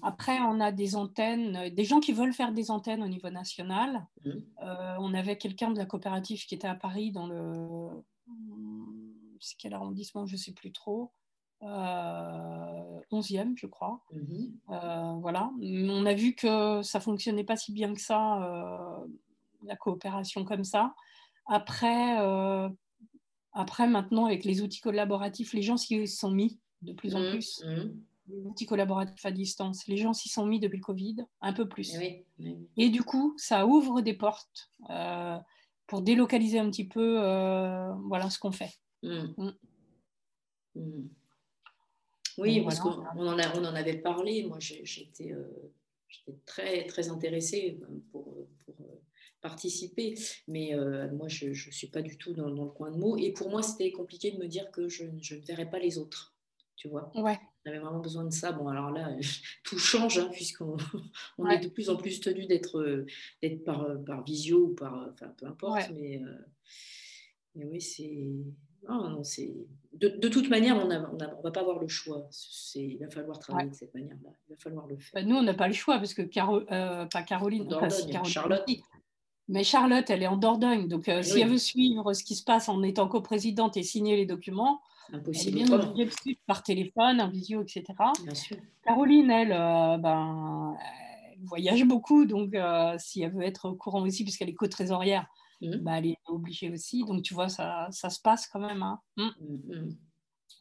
Après, 0.01 0.39
on 0.39 0.59
a 0.59 0.71
des 0.71 0.95
antennes, 0.95 1.69
des 1.73 1.83
gens 1.83 1.99
qui 1.99 2.13
veulent 2.13 2.33
faire 2.33 2.53
des 2.53 2.71
antennes 2.71 3.03
au 3.03 3.07
niveau 3.07 3.29
national. 3.29 4.05
Mmh. 4.23 4.31
Euh, 4.63 4.95
on 4.99 5.13
avait 5.13 5.37
quelqu'un 5.37 5.71
de 5.71 5.77
la 5.77 5.85
coopérative 5.85 6.45
qui 6.45 6.55
était 6.55 6.67
à 6.67 6.75
Paris 6.75 7.11
dans 7.11 7.27
le... 7.27 7.89
C'est 9.39 9.57
quel 9.57 9.73
arrondissement 9.73 10.25
Je 10.25 10.33
ne 10.33 10.37
sais 10.37 10.53
plus 10.53 10.71
trop. 10.71 11.11
11e, 11.61 11.67
euh, 13.11 13.53
je 13.55 13.65
crois. 13.65 14.03
voilà. 14.67 15.51
On 15.61 16.05
a 16.05 16.13
vu 16.13 16.33
que 16.33 16.81
ça 16.83 16.99
fonctionnait 16.99 17.43
pas 17.43 17.55
si 17.55 17.71
bien 17.71 17.93
que 17.93 18.01
ça, 18.01 18.99
la 19.63 19.75
coopération 19.75 20.45
comme 20.45 20.63
ça. 20.63 20.93
Après, 21.47 22.19
euh, 22.19 22.69
après, 23.53 23.87
maintenant, 23.87 24.25
avec 24.25 24.43
les 24.43 24.61
outils 24.61 24.81
collaboratifs, 24.81 25.53
les 25.53 25.61
gens 25.61 25.77
s'y 25.77 26.07
sont 26.07 26.31
mis 26.31 26.59
de 26.81 26.93
plus 26.93 27.15
en 27.15 27.19
mmh, 27.21 27.29
plus. 27.31 27.63
Mmh. 27.65 27.91
Les 28.29 28.45
outils 28.45 28.65
collaboratifs 28.65 29.25
à 29.25 29.31
distance, 29.31 29.87
les 29.87 29.97
gens 29.97 30.13
s'y 30.13 30.29
sont 30.29 30.45
mis 30.45 30.59
depuis 30.59 30.77
le 30.77 30.83
Covid, 30.83 31.17
un 31.41 31.53
peu 31.53 31.67
plus. 31.67 31.95
Eh 31.95 32.25
Et 32.75 32.89
du 32.89 33.03
coup, 33.03 33.33
ça 33.37 33.65
ouvre 33.65 34.01
des 34.01 34.13
portes 34.13 34.71
euh, 34.89 35.37
pour 35.87 36.01
délocaliser 36.01 36.59
un 36.59 36.69
petit 36.69 36.87
peu 36.87 37.23
euh, 37.23 37.93
voilà, 38.07 38.29
ce 38.29 38.37
qu'on 38.39 38.51
fait. 38.51 38.73
Mmh. 39.03 39.51
Oui, 42.37 42.61
parce 42.61 42.79
qu'on 42.79 42.89
en, 42.89 43.17
on 43.17 43.27
en 43.29 43.75
avait 43.75 43.97
parlé. 43.97 44.43
Moi, 44.43 44.59
j'étais 44.59 45.33
très, 46.45 46.85
très 46.85 47.09
intéressée 47.09 47.79
pour, 48.11 48.47
pour 48.65 48.75
participer. 49.41 50.15
Mais 50.47 50.73
euh, 50.73 51.11
moi, 51.13 51.27
je 51.27 51.49
ne 51.49 51.53
suis 51.53 51.87
pas 51.87 52.01
du 52.01 52.17
tout 52.17 52.33
dans, 52.33 52.49
le 52.49 52.69
coin 52.71 52.91
de 52.91 52.97
mots. 52.97 53.17
Et 53.17 53.31
pour 53.31 53.49
moi, 53.49 53.61
c'était 53.61 53.91
compliqué 53.91 54.31
de 54.31 54.37
me 54.37 54.47
dire 54.47 54.69
que 54.71 54.87
je, 54.87 55.05
je 55.21 55.35
ne 55.35 55.41
verrais 55.41 55.69
pas 55.69 55.79
les 55.79 55.97
autres. 55.97 56.35
Tu 56.77 56.87
vois 56.87 57.11
ouais. 57.15 57.37
J'avais 57.65 57.79
vraiment 57.79 57.99
besoin 57.99 58.23
de 58.23 58.31
ça. 58.31 58.53
Bon, 58.53 58.67
alors 58.69 58.91
là, 58.91 59.09
tout 59.63 59.77
change, 59.77 60.19
hein, 60.19 60.29
puisqu'on 60.31 60.77
on 61.37 61.49
est 61.49 61.59
de 61.59 61.67
plus 61.67 61.89
en 61.89 61.97
plus 61.97 62.21
tenu 62.21 62.45
d'être 62.45 62.79
euh, 62.79 63.05
par, 63.65 63.81
euh, 63.81 63.97
par 63.97 64.23
visio 64.23 64.67
ou 64.67 64.75
par. 64.75 65.09
Enfin, 65.11 65.33
peu 65.37 65.47
importe. 65.47 65.89
Mais, 65.93 66.21
mais 67.55 67.65
oui, 67.65 67.81
c'est. 67.81 68.27
non, 68.87 69.23
c'est... 69.23 69.53
De, 69.93 70.09
de, 70.09 70.29
toute 70.29 70.49
manière, 70.49 70.77
on 70.77 70.87
ne 70.87 70.95
on, 70.95 71.17
on 71.39 71.41
va 71.41 71.51
pas 71.51 71.61
avoir 71.61 71.79
le 71.79 71.87
choix. 71.87 72.27
C'est, 72.29 72.85
il 72.85 72.99
va 72.99 73.09
falloir 73.09 73.39
travailler 73.39 73.71
de 73.71 73.75
cette 73.75 73.93
manière-là. 73.95 74.29
Il 74.47 74.53
va 74.53 74.57
falloir 74.57 74.85
le 74.85 74.97
faire. 74.97 75.11
Bah, 75.15 75.23
nous, 75.27 75.35
on 75.35 75.41
n'a 75.41 75.55
pas 75.55 75.67
le 75.67 75.73
choix 75.73 75.97
parce 75.97 76.13
que 76.13 76.21
Caro, 76.21 76.61
pas 76.61 77.23
Caroline, 77.23 77.67
Caroline 77.67 78.23
Charlotte. 78.25 78.63
Mais 79.49 79.63
Charlotte, 79.63 80.09
elle 80.09 80.23
est 80.23 80.27
en 80.27 80.37
Dordogne. 80.37 80.87
Donc, 80.87 81.07
euh, 81.07 81.23
si 81.23 81.39
elle 81.39 81.49
veut 81.49 81.57
suivre 81.57 82.13
ce 82.13 82.23
qui 82.23 82.35
se 82.35 82.43
passe 82.43 82.67
en 82.67 82.83
étant 82.83 83.07
coprésidente 83.07 83.77
et 83.77 83.83
signer 83.83 84.17
les 84.17 84.25
documents, 84.25 84.81
Impossible 85.13 85.59
elle 85.59 86.01
est 86.01 86.05
bien 86.05 86.35
par 86.45 86.63
téléphone, 86.63 87.21
en 87.21 87.29
visio, 87.29 87.61
etc. 87.61 87.83
Bien 88.23 88.35
sûr. 88.35 88.57
Caroline, 88.83 89.31
elle, 89.31 89.51
euh, 89.51 89.97
ben, 89.97 90.75
elle 91.31 91.43
voyage 91.45 91.83
beaucoup. 91.85 92.25
Donc, 92.25 92.53
euh, 92.53 92.95
si 92.97 93.21
elle 93.21 93.33
veut 93.33 93.43
être 93.43 93.69
au 93.69 93.75
courant 93.75 94.01
aussi, 94.01 94.23
puisqu'elle 94.23 94.49
est 94.49 94.55
co-trésorière, 94.55 95.27
mmh. 95.61 95.77
ben, 95.77 95.95
elle 95.95 96.07
est 96.07 96.17
obligée 96.25 96.69
aussi. 96.69 97.03
Donc, 97.05 97.23
tu 97.23 97.33
vois, 97.33 97.49
ça, 97.49 97.87
ça 97.91 98.09
se 98.09 98.19
passe 98.21 98.47
quand 98.47 98.59
même. 98.59 98.83
Hein. 98.83 98.99
Mmh. 99.17 99.23
Mmh, 99.23 99.95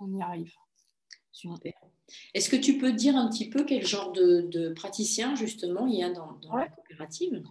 On 0.00 0.16
y 0.16 0.22
arrive. 0.22 0.52
Super. 1.32 1.74
Est-ce 2.34 2.48
que 2.48 2.56
tu 2.56 2.78
peux 2.78 2.92
dire 2.92 3.16
un 3.16 3.28
petit 3.28 3.50
peu 3.50 3.64
quel 3.64 3.84
genre 3.84 4.12
de, 4.12 4.42
de 4.50 4.72
praticien, 4.72 5.34
justement, 5.34 5.86
il 5.86 5.96
y 5.96 6.02
a 6.02 6.10
dans, 6.10 6.38
la 6.54 6.68
coopérative? 6.68 7.42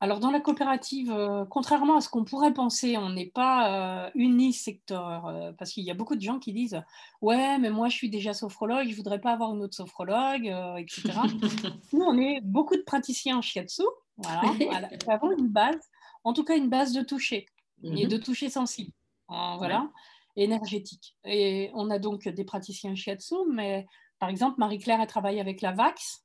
Alors 0.00 0.20
dans 0.20 0.30
la 0.30 0.40
coopérative, 0.40 1.10
euh, 1.10 1.44
contrairement 1.44 1.96
à 1.96 2.00
ce 2.00 2.08
qu'on 2.08 2.24
pourrait 2.24 2.52
penser, 2.52 2.96
on 2.96 3.10
n'est 3.10 3.26
pas 3.26 4.06
euh, 4.06 4.10
unisecteur, 4.14 5.26
euh, 5.26 5.52
parce 5.58 5.72
qu'il 5.72 5.82
y 5.82 5.90
a 5.90 5.94
beaucoup 5.94 6.14
de 6.14 6.20
gens 6.20 6.38
qui 6.38 6.52
disent 6.52 6.80
ouais, 7.20 7.58
mais 7.58 7.70
moi 7.70 7.88
je 7.88 7.96
suis 7.96 8.08
déjà 8.08 8.32
sophrologue, 8.32 8.88
je 8.88 8.94
voudrais 8.94 9.20
pas 9.20 9.32
avoir 9.32 9.52
une 9.52 9.62
autre 9.62 9.74
sophrologue, 9.74 10.46
etc. 10.78 11.02
Nous, 11.92 12.04
on 12.04 12.16
est 12.16 12.40
beaucoup 12.42 12.76
de 12.76 12.82
praticiens 12.82 13.38
en 13.38 13.42
shiatsu, 13.42 13.82
voilà, 14.18 14.42
voilà. 14.60 14.88
avoir 15.08 15.32
une 15.32 15.48
base, 15.48 15.80
en 16.22 16.32
tout 16.32 16.44
cas 16.44 16.56
une 16.56 16.68
base 16.68 16.92
de 16.92 17.02
toucher 17.02 17.46
et 17.82 18.04
mhm. 18.04 18.08
de 18.08 18.16
toucher 18.18 18.50
sensible, 18.50 18.92
hein, 19.28 19.56
voilà, 19.58 19.90
énergétique. 20.36 21.16
Et 21.24 21.72
on 21.74 21.90
a 21.90 21.98
donc 21.98 22.28
des 22.28 22.44
praticiens 22.44 22.94
shiatsu, 22.94 23.34
mais 23.52 23.86
par 24.20 24.28
exemple 24.28 24.56
Marie-Claire 24.58 25.00
elle 25.00 25.08
travaille 25.08 25.40
avec 25.40 25.60
la 25.60 25.72
VAX, 25.72 26.22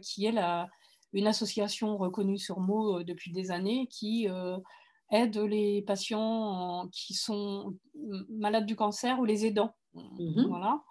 qui 0.00 0.26
est 0.26 0.32
la 0.32 0.68
une 1.16 1.26
association 1.26 1.96
reconnue 1.96 2.38
sur 2.38 2.60
Meaux 2.60 2.98
euh, 2.98 3.04
depuis 3.04 3.32
des 3.32 3.50
années 3.50 3.88
qui 3.90 4.28
euh, 4.28 4.58
aide 5.10 5.38
les 5.38 5.82
patients 5.82 6.88
qui 6.92 7.14
sont 7.14 7.74
malades 8.28 8.66
du 8.66 8.76
cancer 8.76 9.18
ou 9.18 9.24
les 9.24 9.46
aidants. 9.46 9.74
Mhm. 9.94 10.46
Voilà. 10.48 10.82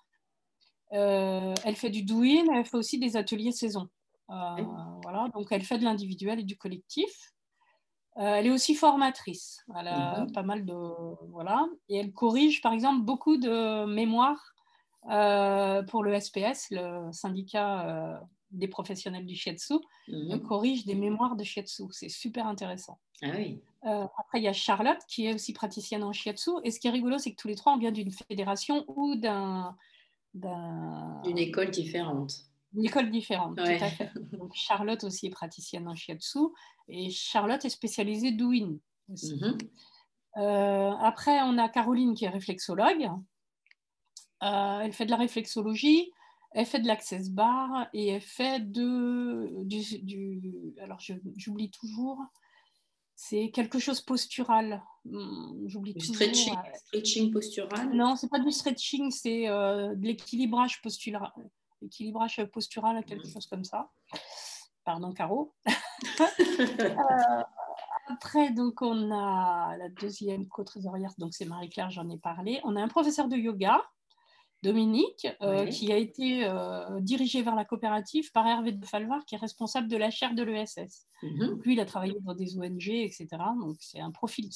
Euh, 0.94 1.54
elle 1.64 1.76
fait 1.76 1.90
du 1.90 2.04
douyin, 2.04 2.46
elle 2.54 2.66
fait 2.66 2.78
aussi 2.78 2.98
des 2.98 3.18
ateliers 3.18 3.52
saison. 3.52 3.88
voilà, 4.28 5.30
donc 5.34 5.48
elle 5.52 5.64
fait 5.64 5.78
de 5.78 5.84
l'individuel 5.84 6.40
et 6.40 6.44
du 6.44 6.58
collectif. 6.58 7.12
elle 8.16 8.48
est 8.48 8.52
aussi 8.52 8.74
formatrice. 8.74 9.64
Elle 9.78 9.90
a 9.90 10.22
mhm. 10.22 10.32
pas 10.32 10.44
mal 10.44 10.66
de. 10.66 10.76
Voilà. 11.30 11.68
Et 11.90 11.98
elle 11.98 12.14
corrige, 12.14 12.62
par 12.62 12.74
exemple, 12.74 13.04
beaucoup 13.04 13.38
de 13.38 13.86
mémoires 13.86 14.54
pour 15.88 16.04
le 16.04 16.20
SPS, 16.20 16.72
le 16.72 17.12
syndicat 17.12 18.22
des 18.52 18.68
professionnels 18.68 19.26
du 19.26 19.36
shiatsu. 19.36 19.76
Mhm. 20.08 20.42
corrige 20.42 20.86
des 20.86 20.96
mémoires 20.96 21.36
de 21.36 21.44
shiatsu. 21.44 21.84
C'est 21.92 22.10
super 22.10 22.48
intéressant. 22.48 23.00
Ah 23.22 23.32
oui. 23.36 23.62
après, 23.84 24.40
il 24.40 24.44
y 24.44 24.48
a 24.48 24.54
Charlotte 24.54 25.00
qui 25.08 25.28
est 25.28 25.34
aussi 25.34 25.54
praticienne 25.54 26.04
en 26.04 26.14
shiatsu. 26.14 26.52
Et 26.64 26.72
ce 26.72 26.80
qui 26.80 26.88
est 26.88 26.92
rigolo, 26.92 27.18
c'est 27.18 27.32
que 27.32 27.38
tous 27.38 27.48
les 27.48 27.56
trois, 27.56 27.74
on 27.74 27.78
vient 27.78 27.92
d'une 27.92 28.12
fédération 28.12 28.86
ou 28.88 29.16
d'un. 29.16 29.76
D'une 30.34 31.38
école 31.38 31.72
différente. 31.72 32.34
Une 32.76 32.86
école 32.86 33.10
différente, 33.10 33.56
tout 33.56 33.64
à 33.64 33.90
fait. 33.90 34.12
Donc, 34.34 34.54
Charlotte 34.54 35.04
aussi 35.06 35.28
est 35.28 35.30
praticienne 35.30 35.88
en 35.88 35.96
shiatsu 35.96 36.40
et 36.90 37.10
Charlotte 37.10 37.64
est 37.64 37.70
spécialisée 37.70 38.36
aussi. 39.12 39.36
Mhm. 39.36 39.58
Euh, 40.38 40.92
après, 41.00 41.42
on 41.44 41.58
a 41.58 41.70
Caroline 41.70 42.14
qui 42.14 42.26
est 42.26 42.30
réflexologue. 42.30 43.10
Euh, 44.44 44.80
elle 44.82 44.92
fait 44.92 45.06
de 45.06 45.12
la 45.12 45.18
réflexologie, 45.18 46.12
elle 46.56 46.66
fait 46.66 46.80
de 46.80 46.88
l'access 46.88 47.30
bar 47.30 47.88
et 47.94 48.08
elle 48.08 48.22
fait 48.22 48.60
de, 48.60 49.52
du, 49.64 50.74
alors 50.82 51.00
j'oublie 51.38 51.70
toujours, 51.70 52.20
c'est 53.16 53.52
quelque 53.52 53.78
chose 53.78 54.02
postural. 54.02 54.84
Hmm, 55.06 55.68
j'oublie 55.68 55.94
du 55.94 56.06
stretching, 56.06 56.54
euh, 56.54 56.78
stretching 56.88 57.32
postural? 57.32 57.94
Non, 57.94 58.16
c'est 58.16 58.30
pas 58.30 58.40
du 58.40 58.52
stretching, 58.52 59.12
c'est 59.12 59.48
de 59.48 60.06
l'équilibrage 60.06 60.82
postural 60.82 61.32
équilibrage 61.86 62.44
postural, 62.52 63.04
quelque 63.06 63.28
chose 63.28 63.46
comme 63.48 63.64
ça. 63.64 63.90
Pardon, 64.84 65.14
Caro. 65.14 65.54
Euh, 66.60 67.44
après, 68.08 68.52
donc, 68.52 68.82
on 68.82 69.12
a 69.12 69.76
la 69.78 69.90
deuxième 69.90 70.48
co-trésorière, 70.48 71.12
donc 71.18 71.34
c'est 71.34 71.46
Marie-Claire, 71.46 71.90
j'en 71.90 72.08
ai 72.10 72.18
parlé. 72.18 72.62
On 72.64 72.76
a 72.76 72.82
un 72.82 72.88
professeur 72.88 73.28
de 73.28 73.36
yoga, 73.36 73.82
Dominique, 74.66 75.28
euh, 75.44 75.68
qui 75.68 75.92
a 75.92 75.98
été 75.98 76.44
euh, 76.44 77.00
dirigé 77.00 77.44
vers 77.44 77.54
la 77.54 77.66
coopérative 77.66 78.32
par 78.32 78.48
Hervé 78.48 78.72
de 78.72 78.86
Falvar, 78.86 79.24
qui 79.26 79.36
est 79.36 79.38
responsable 79.38 79.88
de 79.88 79.96
la 79.96 80.10
chaire 80.10 80.34
de 80.34 80.42
l'ESS. 80.42 81.08
Mhm. 81.22 81.62
Lui, 81.64 81.74
il 81.74 81.80
a 81.80 81.86
travaillé 81.86 82.18
dans 82.22 82.34
des 82.34 82.58
ONG, 82.58 82.90
etc. 82.90 83.28
Donc, 83.60 83.78
c'est 83.80 84.00
un 84.00 84.10
profil 84.10 84.50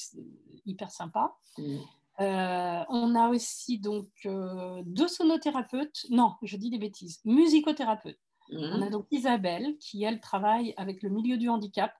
hyper 0.66 0.89
sympa. 0.89 1.36
Mhm. 1.60 1.80
Euh, 2.22 2.84
on 2.89 3.16
a 3.16 3.30
aussi 3.30 3.78
donc 3.78 4.10
euh, 4.26 4.82
deux 4.86 5.07
sonothérapeutes, 5.07 6.05
non, 6.10 6.34
je 6.41 6.57
dis 6.57 6.70
des 6.70 6.80
bêtises, 6.80 7.22
musicothérapeutes. 7.24 8.20
Mhm. 8.51 8.72
On 8.74 8.82
a 8.82 8.89
donc 8.89 9.05
Isabelle 9.12 9.78
qui, 9.80 10.03
elle, 10.03 10.20
travaille 10.20 10.74
avec 10.76 11.03
le 11.03 11.10
milieu 11.10 11.38
du 11.38 11.49
handicap, 11.49 11.93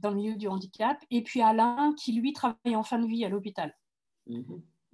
dans 0.00 0.10
le 0.10 0.16
milieu 0.16 0.36
du 0.36 0.48
handicap, 0.48 0.98
et 1.10 1.22
puis 1.22 1.40
Alain 1.40 1.94
qui, 1.94 2.12
lui, 2.12 2.32
travaille 2.32 2.74
en 2.74 2.82
fin 2.82 2.98
de 2.98 3.06
vie 3.06 3.24
à 3.24 3.28
l'hôpital. 3.28 3.74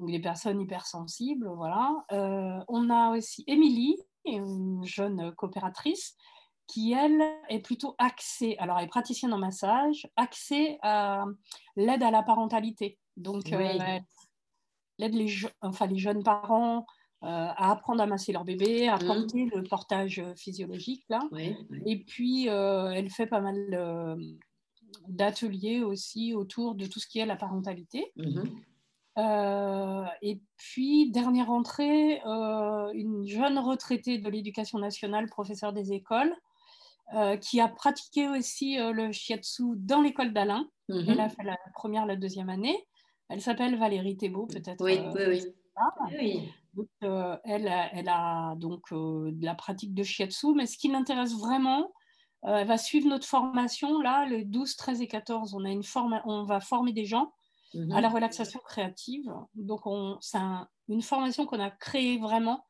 Donc, 0.01 0.11
les 0.11 0.21
personnes 0.21 0.61
hypersensibles, 0.61 1.49
voilà. 1.55 1.95
Euh, 2.11 2.59
on 2.69 2.89
a 2.91 3.17
aussi 3.17 3.45
Émilie, 3.47 3.97
une 4.25 4.83
jeune 4.85 5.33
coopératrice, 5.33 6.17
qui, 6.67 6.93
elle, 6.93 7.23
est 7.49 7.59
plutôt 7.59 7.97
axée, 7.99 8.57
alors 8.59 8.79
elle 8.79 8.85
est 8.85 8.89
praticienne 8.89 9.33
en 9.33 9.39
massage, 9.39 10.09
axée 10.17 10.79
à 10.83 11.25
l'aide 11.77 12.03
à 12.03 12.11
la 12.11 12.23
parentalité. 12.23 12.99
Donc, 13.17 13.53
euh, 13.53 13.59
elle 13.59 14.05
aide 14.99 15.15
les, 15.15 15.33
enfin, 15.61 15.87
les 15.87 15.99
jeunes 15.99 16.23
parents 16.23 16.87
euh, 17.23 17.27
à 17.27 17.73
apprendre 17.73 18.03
à 18.03 18.07
masser 18.07 18.33
leur 18.33 18.45
bébé, 18.45 18.89
à 18.89 18.97
mmh. 18.97 19.07
porter 19.07 19.45
le 19.55 19.63
portage 19.65 20.23
physiologique. 20.37 21.05
Là. 21.11 21.29
Et 21.85 22.05
puis, 22.05 22.49
euh, 22.49 22.91
elle 22.91 23.11
fait 23.11 23.27
pas 23.27 23.41
mal 23.41 24.17
d'ateliers 25.09 25.83
aussi 25.83 26.35
autour 26.35 26.75
de 26.75 26.87
tout 26.87 27.01
ce 27.01 27.07
qui 27.07 27.19
est 27.19 27.27
la 27.27 27.37
parentalité. 27.37 28.13
Mmh 28.17 28.43
et 29.17 30.41
puis, 30.57 31.11
dernière 31.11 31.51
entrée, 31.51 32.21
une 32.95 33.27
jeune 33.27 33.59
retraitée 33.59 34.19
de 34.19 34.29
l'éducation 34.29 34.79
nationale, 34.79 35.27
professeure 35.27 35.73
des 35.73 35.93
écoles, 35.93 36.35
qui 37.41 37.61
a 37.61 37.69
pratiqué 37.69 38.29
aussi 38.29 38.77
le 38.79 39.13
shiatsu 39.13 39.75
dans 39.77 40.01
l'école 40.01 40.33
d'Alain. 40.33 40.69
Mmh 40.89 41.05
elle 41.09 41.21
a 41.21 41.29
fait 41.29 41.45
la 41.45 41.57
première, 41.75 42.07
la 42.07 42.17
deuxième 42.17 42.49
année. 42.49 42.77
Elle 43.31 43.41
s'appelle 43.41 43.79
Valérie 43.79 44.17
Thébault, 44.17 44.47
peut-être. 44.47 44.85
Oui, 44.85 44.99
euh, 44.99 45.31
oui, 45.31 46.51
oui. 46.77 46.89
Euh, 47.05 47.37
elle, 47.45 47.73
elle, 47.93 48.09
a 48.09 48.55
donc 48.57 48.93
euh, 48.93 49.31
de 49.33 49.45
la 49.45 49.55
pratique 49.55 49.95
de 49.95 50.03
shiatsu, 50.03 50.49
mais 50.55 50.67
ce 50.67 50.77
qui 50.77 50.89
l'intéresse 50.89 51.35
vraiment, 51.35 51.93
elle 52.43 52.67
va 52.67 52.77
suivre 52.77 53.09
notre 53.09 53.27
formation 53.27 54.01
là, 54.01 54.27
le 54.27 54.45
12, 54.45 54.77
13 54.77 55.01
et 55.01 55.07
14. 55.07 55.55
On, 55.55 55.65
a 55.65 55.71
une 55.71 55.85
forme, 55.85 56.21
on 56.25 56.45
va 56.45 56.59
former 56.59 56.93
des 56.93 57.05
gens 57.05 57.33
mhm. 57.75 57.93
à 57.93 58.01
la 58.01 58.09
relaxation 58.09 58.61
créative. 58.65 59.33
Donc, 59.55 59.83
c'est 60.21 60.39
une 60.89 61.03
formation 61.03 61.47
qu'on 61.47 61.61
a 61.61 61.71
créée 61.71 62.19
vraiment 62.19 62.65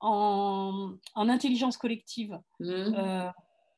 en, 0.00 0.92
en 1.14 1.28
intelligence 1.28 1.76
collective. 1.76 2.38
Mhm. 2.60 3.32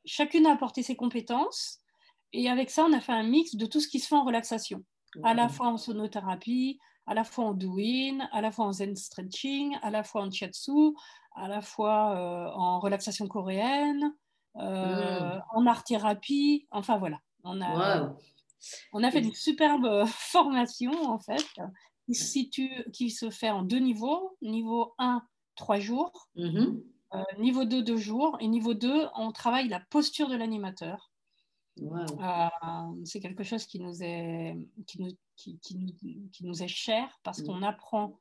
chacune 0.04 0.46
a 0.46 0.52
apporté 0.52 0.82
ses 0.82 0.96
compétences. 0.96 1.80
Et 2.32 2.50
avec 2.50 2.70
ça, 2.70 2.84
on 2.84 2.92
a 2.92 3.00
fait 3.00 3.12
un 3.12 3.22
mix 3.22 3.54
de 3.54 3.66
tout 3.66 3.80
ce 3.80 3.88
qui 3.88 4.00
se 4.00 4.08
fait 4.08 4.16
en 4.16 4.24
relaxation 4.24 4.84
à 5.22 5.34
la 5.34 5.48
fois 5.48 5.68
en 5.68 5.78
sonothérapie, 5.78 6.78
à 7.06 7.14
la 7.14 7.24
fois 7.24 7.46
en 7.46 7.54
douyin, 7.54 8.28
à 8.32 8.40
la 8.40 8.50
fois 8.50 8.66
en 8.66 8.72
zen 8.72 8.96
stretching, 8.96 9.76
à 9.82 9.90
la 9.90 10.02
fois 10.02 10.22
en 10.22 10.30
shiatsu, 10.30 10.94
à 11.36 11.48
la 11.48 11.60
fois 11.60 12.16
euh, 12.16 12.50
en 12.54 12.80
relaxation 12.80 13.28
coréenne, 13.28 14.12
euh, 14.56 15.36
mm. 15.36 15.42
en 15.54 15.66
art 15.66 15.84
thérapie. 15.84 16.66
Enfin 16.70 16.98
voilà, 16.98 17.20
on 17.44 17.60
a, 17.60 18.12
on 18.92 19.02
a 19.02 19.10
fait 19.10 19.20
une 19.20 19.34
superbe 19.34 20.04
formation 20.06 20.92
en 21.08 21.18
fait 21.18 21.44
qui 22.06 22.14
se, 22.14 22.24
situe, 22.24 22.84
qui 22.92 23.10
se 23.10 23.30
fait 23.30 23.50
en 23.50 23.62
deux 23.62 23.78
niveaux. 23.78 24.36
Niveau 24.42 24.94
1, 24.98 25.22
3 25.56 25.78
jours. 25.80 26.28
Mm-hmm. 26.36 26.82
Euh, 27.14 27.22
niveau 27.38 27.64
2, 27.64 27.82
2 27.82 27.96
jours. 27.96 28.36
Et 28.40 28.48
niveau 28.48 28.74
2, 28.74 29.08
on 29.16 29.32
travaille 29.32 29.68
la 29.68 29.80
posture 29.80 30.28
de 30.28 30.36
l'animateur. 30.36 31.10
Euh, 31.82 32.48
c'est 33.04 33.20
quelque 33.20 33.44
chose 33.44 33.66
qui 33.66 33.80
nous 33.80 34.02
est, 34.02 34.56
qui 34.86 35.02
nous, 35.02 35.10
qui, 35.36 35.58
nous, 35.74 36.28
qui 36.32 36.44
nous 36.46 36.62
est 36.62 36.68
cher 36.68 37.20
parce 37.22 37.40
mm. 37.40 37.46
qu'on 37.46 37.62
apprend 37.62 38.18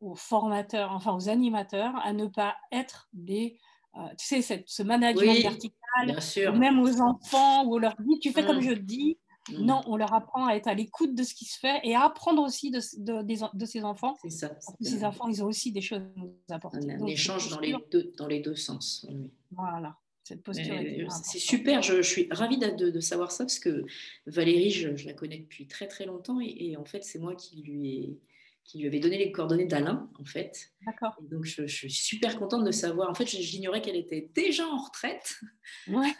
aux 0.00 0.14
formateurs, 0.14 0.92
enfin 0.92 1.14
aux 1.14 1.28
animateurs, 1.28 1.96
à 2.04 2.12
ne 2.12 2.26
pas 2.26 2.56
être 2.70 3.08
des, 3.12 3.58
euh, 3.96 4.08
tu 4.18 4.26
sais, 4.26 4.42
cette, 4.42 4.68
ce 4.68 4.82
management 4.82 5.42
vertical, 5.42 6.58
même 6.58 6.78
aux 6.78 7.00
enfants, 7.00 7.64
où 7.64 7.74
on 7.74 7.78
leur 7.78 7.96
dit, 7.98 8.18
tu 8.20 8.32
fais 8.32 8.44
comme 8.44 8.58
mm. 8.58 8.62
je 8.62 8.72
dis. 8.74 9.18
Mm. 9.50 9.64
Non, 9.64 9.82
on 9.86 9.96
leur 9.96 10.12
apprend 10.14 10.46
à 10.46 10.54
être 10.54 10.68
à 10.68 10.74
l'écoute 10.74 11.14
de 11.14 11.22
ce 11.22 11.34
qui 11.34 11.44
se 11.44 11.58
fait 11.58 11.80
et 11.84 11.94
à 11.94 12.04
apprendre 12.04 12.42
aussi 12.42 12.70
de, 12.70 12.80
de, 12.98 13.56
de, 13.56 13.66
ces 13.66 13.84
enfants. 13.84 14.16
C'est 14.22 14.30
ça. 14.30 14.56
Ces 14.80 15.04
enfants, 15.04 15.28
ils 15.28 15.42
ont 15.42 15.46
aussi 15.46 15.72
des 15.72 15.80
choses 15.80 16.00
à 16.00 16.20
nous 16.20 16.34
apporter. 16.50 16.90
Un, 16.90 17.06
échange 17.06 17.50
dans 17.50 17.60
les, 17.60 17.74
deux, 17.90 18.12
dans 18.16 18.26
les 18.26 18.40
deux 18.40 18.56
sens. 18.56 19.06
Voilà 19.52 19.96
cette 20.24 20.42
posture. 20.42 20.74
C'est 21.10 21.38
super, 21.38 21.82
je, 21.82 22.00
suis 22.02 22.28
ravie 22.30 22.58
de, 22.58 23.00
savoir 23.00 23.30
ça 23.30 23.44
parce 23.44 23.58
que 23.58 23.84
Valérie, 24.26 24.70
je, 24.70 25.06
la 25.06 25.12
connais 25.12 25.38
depuis 25.38 25.66
très 25.66 25.86
très 25.86 26.06
longtemps 26.06 26.40
et, 26.40 26.76
en 26.76 26.84
fait, 26.84 27.04
c'est 27.04 27.18
moi 27.18 27.34
qui 27.34 27.62
lui, 27.62 27.88
ai, 27.88 28.18
qui 28.64 28.78
lui 28.78 28.86
avais 28.86 29.00
donné 29.00 29.18
les 29.18 29.30
coordonnées 29.30 29.66
d'Alain, 29.66 30.10
en 30.18 30.24
fait. 30.24 30.72
D'accord. 30.86 31.14
Donc, 31.30 31.44
je, 31.44 31.66
suis 31.66 31.90
super 31.90 32.38
contente 32.38 32.64
de 32.64 32.70
savoir. 32.70 33.10
En 33.10 33.14
fait, 33.14 33.26
j'ignorais 33.26 33.82
qu'elle 33.82 33.96
était 33.96 34.30
déjà 34.34 34.66
en 34.66 34.78
retraite. 34.78 35.40
Ouais. 35.88 36.12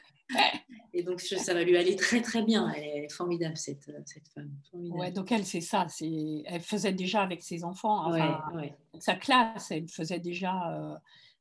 Et 0.93 1.03
donc, 1.03 1.20
ça 1.20 1.55
va 1.55 1.64
lui 1.64 1.77
aller 1.77 1.97
très 1.97 2.22
très 2.22 2.43
bien. 2.43 2.70
Elle 2.70 3.05
est 3.05 3.12
formidable, 3.12 3.57
cette, 3.57 3.91
cette 4.07 4.29
femme. 4.29 4.51
Ouais, 4.72 5.11
donc 5.11 5.33
elle, 5.33 5.45
c'est 5.45 5.61
ça. 5.61 5.87
Elle 6.01 6.61
faisait 6.61 6.93
déjà 6.93 7.22
avec 7.22 7.43
ses 7.43 7.64
enfants, 7.64 8.07
enfin, 8.07 8.43
sa 8.99 9.14
classe, 9.14 9.70
elle 9.70 9.89
faisait 9.89 10.20
déjà 10.20 10.72
euh, 10.72 10.95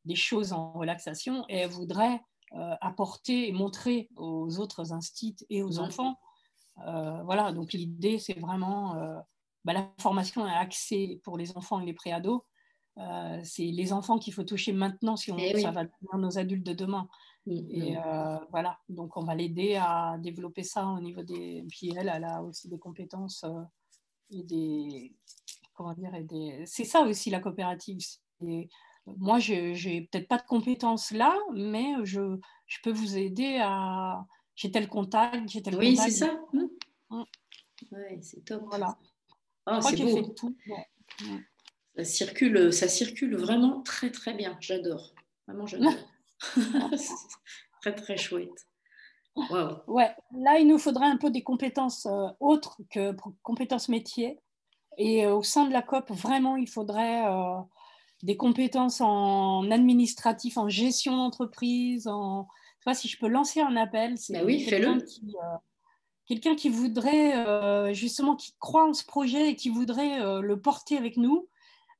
des 0.05 0.15
choses 0.15 0.53
en 0.53 0.73
relaxation 0.73 1.45
et 1.49 1.57
elle 1.57 1.69
voudrait 1.69 2.21
euh, 2.55 2.75
apporter 2.81 3.47
et 3.47 3.51
montrer 3.51 4.09
aux 4.15 4.59
autres 4.59 4.93
instits 4.93 5.37
et 5.49 5.63
aux 5.63 5.79
enfants. 5.79 6.19
Euh, 6.85 7.23
voilà, 7.23 7.51
donc 7.51 7.73
l'idée, 7.73 8.19
c'est 8.19 8.39
vraiment 8.39 8.95
euh, 8.95 9.19
bah, 9.65 9.73
la 9.73 9.89
formation 9.99 10.45
est 10.45 10.53
axée 10.53 11.19
pour 11.23 11.37
les 11.37 11.57
enfants 11.57 11.79
et 11.79 11.85
les 11.85 11.93
préados. 11.93 12.45
c'est 13.43 13.63
les 13.63 13.91
enfants 13.91 14.19
qu'il 14.19 14.33
faut 14.33 14.43
toucher 14.43 14.71
maintenant 14.71 15.15
si 15.15 15.31
on, 15.31 15.37
eh 15.39 15.59
ça 15.61 15.71
va 15.71 15.85
devenir 15.85 16.17
nos 16.17 16.37
adultes 16.37 16.65
de 16.65 16.73
demain. 16.73 17.07
Mm, 17.45 17.51
et 17.71 17.97
mm. 17.97 18.47
voilà, 18.51 18.79
donc 18.89 19.17
on 19.17 19.23
va 19.23 19.35
l'aider 19.35 19.75
à 19.75 20.17
développer 20.19 20.63
ça 20.63 20.87
au 20.87 20.99
niveau 20.99 21.23
des. 21.23 21.65
Puis 21.69 21.93
elle, 21.95 22.11
elle 22.13 22.23
a 22.23 22.43
aussi 22.43 22.69
des 22.69 22.79
compétences 22.79 23.45
et 24.29 24.43
des. 24.43 25.13
Comment 25.73 25.93
dire 25.93 26.13
et 26.13 26.23
des... 26.23 26.63
C'est 26.67 26.83
ça 26.83 27.01
aussi 27.01 27.31
la 27.31 27.39
coopérative 27.39 27.99
moi, 29.05 29.39
je 29.39 29.87
n'ai 29.87 30.01
peut-être 30.01 30.27
pas 30.27 30.37
de 30.37 30.45
compétences 30.45 31.11
là, 31.11 31.37
mais 31.53 31.93
je, 32.03 32.37
je 32.67 32.77
peux 32.83 32.91
vous 32.91 33.17
aider 33.17 33.57
à. 33.61 34.25
J'ai 34.55 34.71
tel 34.71 34.87
contact, 34.87 35.49
j'ai 35.49 35.61
tel 35.61 35.75
oui, 35.75 35.95
contact. 35.95 36.07
Oui, 36.07 36.13
c'est 36.13 36.25
ça. 36.25 36.39
Mmh. 36.53 36.67
Mmh. 37.09 37.23
Ouais, 37.91 38.19
c'est 38.21 38.45
top. 38.45 38.63
Voilà. 38.67 38.97
Oh, 39.65 39.79
c'est 39.81 39.97
beau. 39.97 40.21
tout. 40.21 40.55
Ça, 41.95 42.03
circule, 42.03 42.71
ça 42.71 42.87
circule 42.87 43.35
vraiment 43.35 43.81
très, 43.81 44.11
très 44.11 44.33
bien. 44.33 44.57
J'adore. 44.59 45.13
Vraiment, 45.47 45.65
j'adore. 45.65 45.93
très, 47.81 47.95
très 47.95 48.17
chouette. 48.17 48.67
Ouais, 49.87 50.11
là, 50.37 50.59
il 50.59 50.67
nous 50.67 50.77
faudrait 50.77 51.07
un 51.07 51.17
peu 51.17 51.31
des 51.31 51.41
compétences 51.41 52.05
euh, 52.05 52.27
autres 52.39 52.77
que 52.89 53.15
compétences 53.41 53.89
métiers. 53.89 54.39
Et 54.97 55.25
euh, 55.25 55.35
au 55.35 55.43
sein 55.43 55.65
de 55.65 55.73
la 55.73 55.81
COP, 55.81 56.11
vraiment, 56.11 56.55
il 56.55 56.69
faudrait 56.69 57.25
euh, 57.25 57.59
des 58.21 58.37
compétences 58.37 59.01
en 59.01 59.69
administratif, 59.71 60.57
en 60.57 60.69
gestion 60.69 61.17
d'entreprise. 61.17 62.07
En... 62.07 62.43
Tu 62.79 62.83
vois, 62.85 62.93
si 62.93 63.07
je 63.07 63.17
peux 63.17 63.27
lancer 63.27 63.59
un 63.59 63.75
appel, 63.75 64.17
c'est 64.17 64.33
bah 64.33 64.45
oui, 64.45 64.65
quelqu'un 64.65 64.99
qui, 64.99 65.35
quelqu'un 66.27 66.55
qui 66.55 66.69
voudrait, 66.69 67.93
justement, 67.95 68.35
qui 68.35 68.53
croit 68.59 68.87
en 68.87 68.93
ce 68.93 69.05
projet 69.05 69.49
et 69.49 69.55
qui 69.55 69.69
voudrait 69.69 70.41
le 70.41 70.59
porter 70.59 70.97
avec 70.97 71.17
nous. 71.17 71.47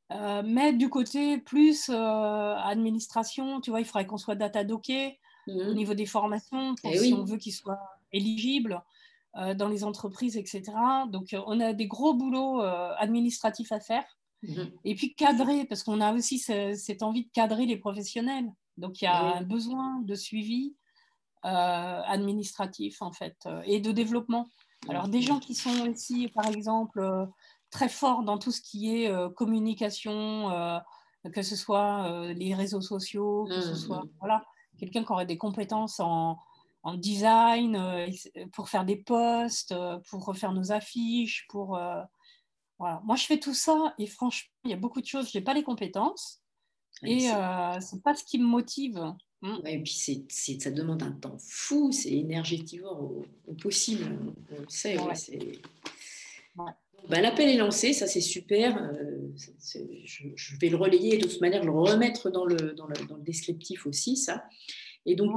Mais 0.10 0.74
du 0.74 0.90
côté 0.90 1.38
plus 1.38 1.90
administration, 1.90 3.62
tu 3.62 3.70
vois, 3.72 3.82
il 3.82 3.86
faudrait 3.86 4.06
qu'on 4.06 4.18
soit 4.18 4.36
data 4.36 4.64
docké 4.64 5.20
au 5.48 5.52
mhm. 5.52 5.74
niveau 5.74 5.94
des 5.94 6.06
formations, 6.06 6.76
pour, 6.76 6.92
eh 6.94 6.98
si 6.98 7.14
on 7.14 7.24
veut 7.24 7.38
qu'ils 7.38 7.54
soient 7.54 7.80
éligibles 8.12 8.82
euh, 9.36 9.54
dans 9.54 9.68
les 9.68 9.84
entreprises, 9.84 10.38
etc. 10.38 10.64
Donc, 11.10 11.34
euh, 11.34 11.42
on 11.48 11.60
a 11.60 11.74
des 11.74 11.88
gros 11.88 12.14
boulots 12.14 12.62
euh, 12.62 12.94
administratifs 12.98 13.72
à 13.72 13.80
faire. 13.80 14.06
Mhm. 14.44 14.72
Et 14.86 14.96
puis 14.96 15.16
cadrer, 15.16 15.66
parce 15.66 15.84
qu'on 15.84 16.02
a 16.02 16.14
aussi 16.14 16.38
cette 16.38 17.02
envie 17.02 17.26
de 17.26 17.32
cadrer 17.32 17.66
les 17.66 17.78
professionnels. 17.78 18.52
Donc, 18.78 19.02
il 19.02 19.06
y 19.06 19.08
a 19.08 19.34
eh 19.36 19.38
un 19.40 19.42
besoin 19.42 20.00
de 20.02 20.16
suivi 20.16 20.76
administratif, 21.46 23.02
en 23.02 23.12
fait, 23.12 23.36
et 23.66 23.82
de 23.82 23.92
développement. 23.92 24.48
Alors, 24.88 25.10
des 25.10 25.22
gens 25.22 25.40
qui 25.40 25.56
sont 25.56 25.90
aussi, 25.90 26.30
par 26.30 26.48
exemple, 26.48 27.02
très 27.74 27.90
forts 27.90 28.24
dans 28.24 28.38
tout 28.38 28.52
ce 28.52 28.62
qui 28.62 28.96
est 28.96 29.12
communication, 29.36 30.50
que 31.34 31.42
ce 31.42 31.56
soit 31.56 32.34
les 32.34 32.54
réseaux 32.54 32.82
sociaux, 32.82 33.46
que 33.50 33.62
ce 33.62 33.76
soit 33.76 34.04
voilà, 34.20 34.46
quelqu'un 34.78 35.04
qui 35.04 35.12
aurait 35.12 35.26
des 35.26 35.38
compétences 35.38 36.00
en, 36.00 36.38
design, 36.98 37.78
euh, 37.78 38.08
pour 38.52 38.68
faire 38.68 38.84
des 38.84 38.98
posts, 38.98 39.72
euh, 39.72 40.00
pour 40.10 40.26
refaire 40.26 40.52
nos 40.52 40.74
affiches, 40.74 41.46
pour... 41.48 41.78
Euh, 41.78 42.02
voilà. 42.78 43.02
Moi, 43.06 43.16
je 43.16 43.26
fais 43.26 43.40
tout 43.40 43.54
ça 43.54 43.94
et 43.98 44.06
franchement, 44.06 44.52
il 44.66 44.72
y 44.72 44.74
a 44.74 44.78
beaucoup 44.78 45.00
de 45.00 45.06
choses, 45.06 45.32
je 45.32 45.38
n'ai 45.38 45.44
pas 45.44 45.54
les 45.54 45.64
compétences 45.64 46.42
et 47.04 47.22
ce 47.22 47.96
n'est 47.96 48.02
pas 48.02 48.16
ce 48.16 48.26
qui 48.26 48.38
me 48.38 48.46
motive. 48.46 49.02
Mm. 49.42 49.58
et 49.66 49.84
puis 49.84 49.94
c'est, 49.94 50.62
ça 50.62 50.72
demande 50.72 51.04
un 51.04 51.12
temps 51.12 51.38
fou, 51.38 51.92
c'est 51.92 52.12
énergétivore 52.12 53.02
au, 53.02 53.54
possible, 53.54 54.18
on 54.50 54.58
le 54.60 54.70
sait. 54.70 54.98
Bah, 57.10 57.22
l'appel 57.22 57.50
est 57.50 57.58
lancé, 57.58 57.94
ça 57.94 58.08
c'est 58.08 58.22
super. 58.22 58.92
je, 59.36 60.60
vais 60.60 60.70
le 60.70 60.78
relayer 60.78 61.18
de 61.18 61.28
toute 61.28 61.42
manière, 61.42 61.64
le 61.64 61.72
remettre 61.72 62.30
dans 62.30 62.46
le, 62.46 62.74
dans 62.74 62.88
le, 62.88 62.96
dans 63.08 63.16
le 63.16 63.24
descriptif 63.24 63.86
aussi, 63.86 64.16
ça. 64.16 64.46
Et 65.06 65.16
donc, 65.16 65.32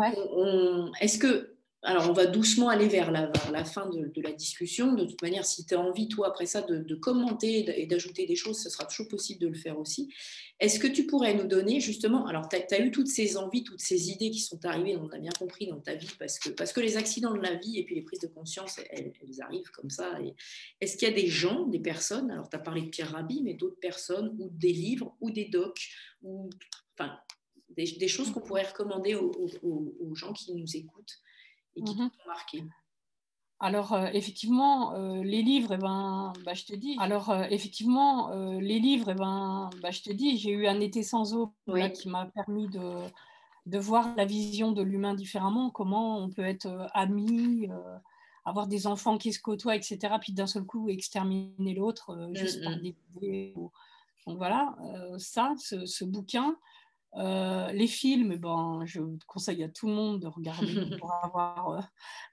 est-ce 1.00 1.18
que. 1.18 1.55
Alors, 1.82 2.10
on 2.10 2.12
va 2.12 2.26
doucement 2.26 2.68
aller 2.68 2.88
vers 2.88 3.12
la, 3.12 3.64
fin 3.64 3.88
de, 3.88 4.20
la 4.20 4.32
discussion. 4.32 4.94
De 4.94 5.04
toute 5.04 5.22
manière, 5.22 5.44
si 5.44 5.64
tu 5.64 5.74
as 5.74 5.80
envie, 5.80 6.08
toi, 6.08 6.28
après 6.28 6.46
ça, 6.46 6.62
de, 6.62 6.94
commenter 6.96 7.80
et 7.80 7.86
d'ajouter 7.86 8.26
des 8.26 8.34
choses, 8.34 8.60
ce 8.60 8.70
sera 8.70 8.86
toujours 8.86 9.08
possible 9.08 9.40
de 9.40 9.48
le 9.48 9.54
faire 9.54 9.78
aussi. 9.78 10.12
Est-ce 10.58 10.80
que 10.80 10.86
tu 10.86 11.06
pourrais 11.06 11.34
nous 11.34 11.46
donner, 11.46 11.80
justement, 11.80 12.26
alors, 12.26 12.48
tu 12.48 12.56
as, 12.56 12.80
eu 12.80 12.90
toutes 12.90 13.08
ces 13.08 13.36
envies, 13.36 13.62
toutes 13.62 13.80
ces 13.80 14.10
idées 14.10 14.30
qui 14.30 14.40
sont 14.40 14.64
arrivées, 14.64 14.96
on 14.96 15.08
a 15.10 15.18
bien 15.18 15.30
compris, 15.38 15.68
dans 15.68 15.80
ta 15.80 15.94
vie, 15.94 16.10
parce 16.18 16.38
que, 16.38 16.48
parce 16.48 16.72
que 16.72 16.80
les 16.80 16.96
accidents 16.96 17.34
de 17.34 17.42
la 17.42 17.54
vie 17.54 17.78
et 17.78 17.84
puis 17.84 17.94
les 17.94 18.02
prises 18.02 18.20
de 18.20 18.28
conscience, 18.28 18.80
elles, 18.90 19.12
arrivent 19.40 19.70
comme 19.70 19.90
ça. 19.90 20.18
Est-ce 20.80 20.96
qu'il 20.96 21.06
y 21.06 21.10
a 21.10 21.14
des 21.14 21.28
gens, 21.28 21.66
des 21.66 21.78
personnes, 21.78 22.30
alors 22.30 22.48
tu 22.48 22.56
as 22.56 22.60
parlé 22.60 22.82
de 22.82 22.88
Pierre 22.88 23.12
Rabhi, 23.12 23.42
mais 23.42 23.54
d'autres 23.54 23.78
personnes, 23.80 24.34
ou 24.38 24.48
des 24.50 24.72
livres, 24.72 25.14
ou 25.20 25.30
des 25.30 25.44
docs, 25.44 25.88
ou, 26.22 26.48
enfin, 26.98 27.16
des, 27.68 28.08
choses 28.08 28.32
qu'on 28.32 28.40
pourrait 28.40 28.66
recommander 28.66 29.14
aux, 29.14 30.14
gens 30.14 30.32
qui 30.32 30.54
nous 30.54 30.76
écoutent? 30.76 31.20
Et 31.76 31.82
qui 31.82 31.94
mm 31.94 32.00
ont 32.04 32.10
marqué? 32.26 32.64
Alors 33.58 33.94
euh, 33.94 34.08
effectivement, 34.12 34.94
euh, 34.94 35.22
les 35.22 35.40
livres, 35.40 35.72
eh 35.72 35.78
ben, 35.78 36.32
bah, 36.44 36.52
je 36.52 36.64
te 36.64 36.74
dis. 36.74 36.96
Alors 37.00 37.30
euh, 37.30 37.44
effectivement, 37.50 38.30
les 38.60 38.78
livres, 38.78 39.10
eh 39.10 39.14
ben, 39.14 39.70
bah, 39.80 39.90
je 39.90 40.02
te 40.02 40.12
dis, 40.12 40.36
j'ai 40.36 40.50
eu 40.50 40.66
un 40.66 40.80
été 40.80 41.02
sans 41.02 41.34
eau 41.34 41.54
qui 41.94 42.08
m'a 42.08 42.26
permis 42.26 42.68
de, 42.68 43.00
de, 43.64 43.78
voir 43.78 44.14
la 44.16 44.26
vision 44.26 44.72
de 44.72 44.82
l'humain 44.82 45.14
différemment, 45.14 45.70
comment 45.70 46.18
on 46.18 46.28
peut 46.28 46.44
être 46.44 46.88
ami, 46.92 47.68
avoir 48.44 48.66
des 48.66 48.86
enfants 48.86 49.16
qui 49.16 49.32
se 49.32 49.40
côtoient, 49.40 49.74
etc. 49.74 49.98
Puis 50.20 50.34
d'un 50.34 50.46
seul 50.46 50.64
coup 50.64 50.90
exterminer 50.90 51.74
l'autre 51.74 52.30
juste 52.34 52.62
par 52.62 52.76
des 52.76 52.94
idées. 53.16 53.54
Donc 54.26 54.36
voilà, 54.36 54.76
ça, 55.16 55.54
ce, 55.58 55.86
ce 55.86 56.04
bouquin. 56.04 56.56
Euh, 57.16 57.72
les 57.72 57.86
films, 57.86 58.36
ben, 58.36 58.82
je 58.84 59.00
conseille 59.26 59.64
à 59.64 59.68
tout 59.68 59.86
le 59.86 59.94
monde 59.94 60.20
de 60.20 60.26
regarder, 60.26 60.66
pour 61.00 61.12
avoir, 61.22 61.70
euh, 61.70 61.80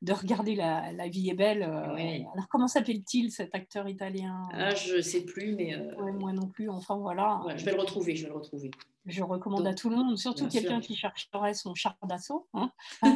de 0.01 0.11
regarder 0.13 0.55
la, 0.55 1.07
vie 1.07 1.29
est 1.29 1.35
belle. 1.35 1.63
Euh, 1.63 1.95
alors, 2.33 2.47
comment 2.49 2.67
s'appelle-t-il 2.67 3.31
cet 3.31 3.55
acteur 3.55 3.87
italien? 3.87 4.49
Ah, 4.53 4.75
Je 4.75 4.95
ne 4.97 5.01
sais 5.01 5.23
plus, 5.23 5.55
mais. 5.55 5.77
moi 6.19 6.33
non 6.33 6.47
plus, 6.47 6.69
enfin 6.69 6.97
voilà. 6.97 7.41
je 7.55 7.63
vais 7.63 7.71
le 7.71 7.79
retrouver, 7.79 8.15
je 8.15 8.23
vais 8.23 8.29
le 8.29 8.35
retrouver. 8.35 8.71
Je 9.05 9.21
recommande 9.23 9.67
à 9.67 9.73
tout 9.73 9.89
le 9.89 9.97
monde, 9.97 10.17
surtout 10.17 10.47
quelqu'un 10.47 10.79
qui 10.79 10.95
chercherait 10.95 11.53
son 11.53 11.75
char 11.75 11.97
d'assaut. 12.03 12.47
Hein. 12.53 12.71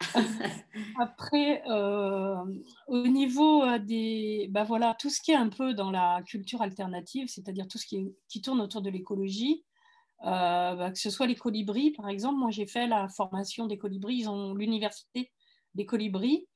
Après, 1.00 1.62
euh, 1.68 2.44
au 2.88 3.06
niveau 3.06 3.62
euh, 3.62 3.78
des. 3.78 4.48
Bah 4.50 4.64
voilà, 4.64 4.94
tout 4.98 5.10
ce 5.10 5.20
qui 5.20 5.30
est 5.30 5.36
un 5.36 5.48
peu 5.48 5.72
dans 5.72 5.92
la 5.92 6.22
culture 6.26 6.60
alternative, 6.60 7.28
c'est-à-dire 7.28 7.68
tout 7.68 7.78
ce 7.78 7.86
qui, 7.86 8.12
qui, 8.28 8.42
tourne 8.42 8.60
autour 8.60 8.82
de 8.82 8.90
l'écologie, 8.90 9.64
euh, 10.24 10.74
bah, 10.74 10.90
que 10.90 10.98
ce 10.98 11.08
soit 11.08 11.28
les 11.28 11.36
colibris, 11.36 11.92
par 11.92 12.08
exemple. 12.08 12.38
Moi, 12.38 12.50
j'ai 12.50 12.66
fait 12.66 12.88
la 12.88 13.08
formation 13.08 13.66
des 13.66 13.78
colibris. 13.78 14.16
Ils 14.16 14.28
ont 14.28 14.54
l'université 14.54 15.30
des 15.76 15.86
colibris. 15.86 16.48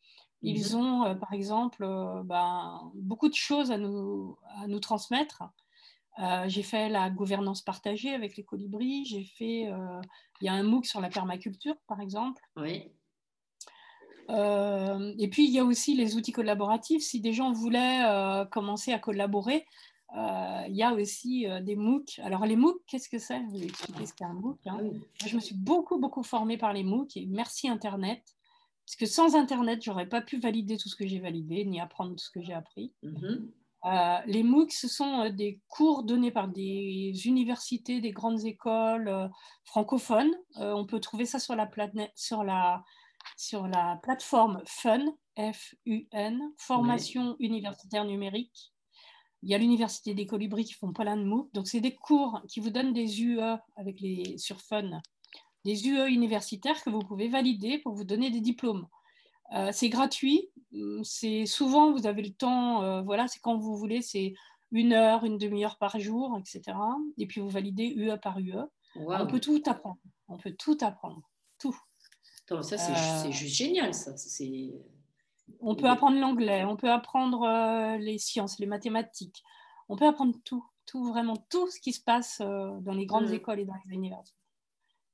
Ils 0.42 0.74
mhm. 0.74 0.80
ont, 0.80 1.16
par 1.20 1.32
exemple, 1.32 1.86
bah, 2.24 2.80
beaucoup 2.94 3.28
de 3.28 3.34
choses 3.34 3.70
à 3.70 3.78
nous, 3.78 4.36
à 4.56 4.66
nous 4.66 4.80
transmettre. 4.80 5.44
j'ai 6.46 6.64
fait 6.64 6.88
la 6.88 7.10
gouvernance 7.10 7.62
partagée 7.62 8.12
avec 8.12 8.36
les 8.36 8.42
colibris. 8.42 9.04
J'ai 9.04 9.24
fait, 9.24 9.70
il 10.40 10.44
y 10.44 10.48
a 10.48 10.52
un 10.52 10.64
MOOC 10.64 10.84
sur 10.86 11.00
la 11.00 11.10
permaculture, 11.10 11.76
par 11.86 12.00
exemple. 12.00 12.42
Oui. 12.56 12.90
Euh, 14.30 15.12
et 15.18 15.28
puis, 15.28 15.44
il 15.44 15.50
y 15.50 15.58
a 15.58 15.64
aussi 15.64 15.94
les 15.94 16.16
outils 16.16 16.32
collaboratifs. 16.32 17.02
Si 17.02 17.20
des 17.20 17.32
gens 17.32 17.52
voulaient 17.52 18.04
euh, 18.06 18.44
commencer 18.44 18.92
à 18.92 18.98
collaborer, 18.98 19.66
euh, 20.16 20.64
il 20.68 20.76
y 20.76 20.82
a 20.82 20.92
aussi 20.92 21.46
des 21.62 21.76
MOOC. 21.76 22.20
Alors, 22.22 22.46
les 22.46 22.56
MOOC, 22.56 22.76
qu'est-ce 22.86 23.08
que 23.08 23.18
c'est? 23.18 23.42
Je 23.52 23.58
vais 23.58 23.66
expliquer 23.66 24.06
ce 24.06 24.14
qu'est 24.14 24.24
un 24.24 24.34
MOOC. 24.34 24.58
Hein. 24.66 24.78
Je 25.26 25.34
me 25.34 25.40
suis 25.40 25.54
beaucoup, 25.54 25.98
beaucoup 25.98 26.22
formée 26.22 26.58
par 26.58 26.72
les 26.72 26.82
MOOC 26.82 27.16
et 27.16 27.26
merci 27.26 27.68
Internet. 27.68 28.22
Parce 28.84 28.96
que 28.96 29.06
sans 29.06 29.36
Internet, 29.36 29.80
j'aurais 29.82 30.08
pas 30.08 30.20
pu 30.20 30.38
valider 30.38 30.76
tout 30.76 30.88
ce 30.88 30.96
que 30.96 31.06
j'ai 31.06 31.20
validé, 31.20 31.64
ni 31.64 31.80
apprendre 31.80 32.10
tout 32.12 32.24
ce 32.24 32.30
que 32.30 32.42
j'ai 32.42 32.52
appris. 32.52 32.92
Mm-hmm. 33.04 34.22
les 34.26 34.42
MOOC, 34.42 34.72
ce 34.72 34.88
sont 34.88 35.30
des 35.30 35.60
cours 35.68 36.02
donnés 36.02 36.32
par 36.32 36.48
des 36.48 37.12
universités, 37.24 38.00
des 38.00 38.10
grandes 38.10 38.44
écoles 38.44 39.30
francophones. 39.64 40.32
on 40.56 40.84
peut 40.84 41.00
trouver 41.00 41.24
ça 41.24 41.38
sur 41.38 41.54
la, 41.54 41.64
planète, 41.66 42.12
sur 42.16 42.44
la 42.44 42.84
sur 43.36 43.66
la 43.66 43.98
plateforme 44.02 44.62
FUN, 44.66 45.04
F-U-N, 45.36 46.52
Formation 46.58 47.36
universitaire 47.38 48.04
numérique. 48.04 48.72
Il 49.42 49.50
y 49.50 49.54
a 49.54 49.58
l'Université 49.58 50.14
des 50.14 50.26
Colibris 50.26 50.64
qui 50.64 50.74
font 50.74 50.92
plein 50.92 51.16
de 51.16 51.24
MOOC. 51.24 51.52
Donc, 51.52 51.66
c'est 51.66 51.80
des 51.80 51.94
cours 51.94 52.40
qui 52.48 52.60
vous 52.60 52.70
donnent 52.70 52.92
des 52.92 53.22
UE 53.22 53.40
avec 53.76 54.00
les, 54.00 54.38
sur 54.38 54.60
FUN, 54.60 55.00
des 55.64 55.88
UE 55.88 56.08
universitaires 56.08 56.82
que 56.82 56.90
vous 56.90 57.00
pouvez 57.00 57.28
valider 57.28 57.78
pour 57.78 57.94
vous 57.94 58.04
donner 58.04 58.30
des 58.30 58.40
diplômes. 58.40 58.86
Euh, 59.54 59.70
c'est 59.72 59.88
gratuit. 59.88 60.48
C'est 61.02 61.46
souvent, 61.46 61.92
vous 61.92 62.06
avez 62.06 62.22
le 62.22 62.32
temps, 62.32 62.82
euh, 62.82 63.02
voilà, 63.02 63.28
c'est 63.28 63.40
quand 63.40 63.56
vous 63.56 63.76
voulez, 63.76 64.00
c'est 64.00 64.34
une 64.70 64.92
heure, 64.92 65.24
une 65.24 65.38
demi-heure 65.38 65.76
par 65.76 65.98
jour, 66.00 66.38
etc. 66.38 66.76
Et 67.18 67.26
puis 67.26 67.40
vous 67.40 67.50
validez 67.50 67.92
UE 67.94 68.16
par 68.22 68.38
UE. 68.38 68.64
On 68.96 69.26
peut 69.26 69.40
tout 69.40 69.62
apprendre. 69.66 69.98
On 70.28 70.38
peut 70.38 70.54
tout 70.58 70.78
apprendre. 70.80 71.20
Tout 71.58 71.76
ça, 72.48 72.62
c'est 72.62 72.92
euh, 72.92 73.30
juste 73.30 73.54
génial, 73.54 73.94
ça. 73.94 74.12
On 75.60 75.74
peut 75.74 75.88
apprendre 75.88 76.18
l'anglais, 76.18 76.64
on 76.64 76.76
peut 76.76 76.90
apprendre 76.90 77.42
euh, 77.42 77.96
les 77.98 78.18
sciences, 78.18 78.58
les 78.58 78.66
mathématiques. 78.66 79.42
On 79.88 79.96
peut 79.96 80.06
apprendre 80.06 80.34
tout, 80.44 80.64
tout, 80.86 81.08
vraiment 81.08 81.36
tout 81.50 81.70
ce 81.70 81.80
qui 81.80 81.92
se 81.92 82.02
passe 82.02 82.40
euh, 82.40 82.78
dans 82.80 82.94
les 82.94 83.06
grandes 83.06 83.28
mm. 83.28 83.34
écoles 83.34 83.60
et 83.60 83.64
dans 83.64 83.74
les 83.84 83.94
universités. 83.94 84.38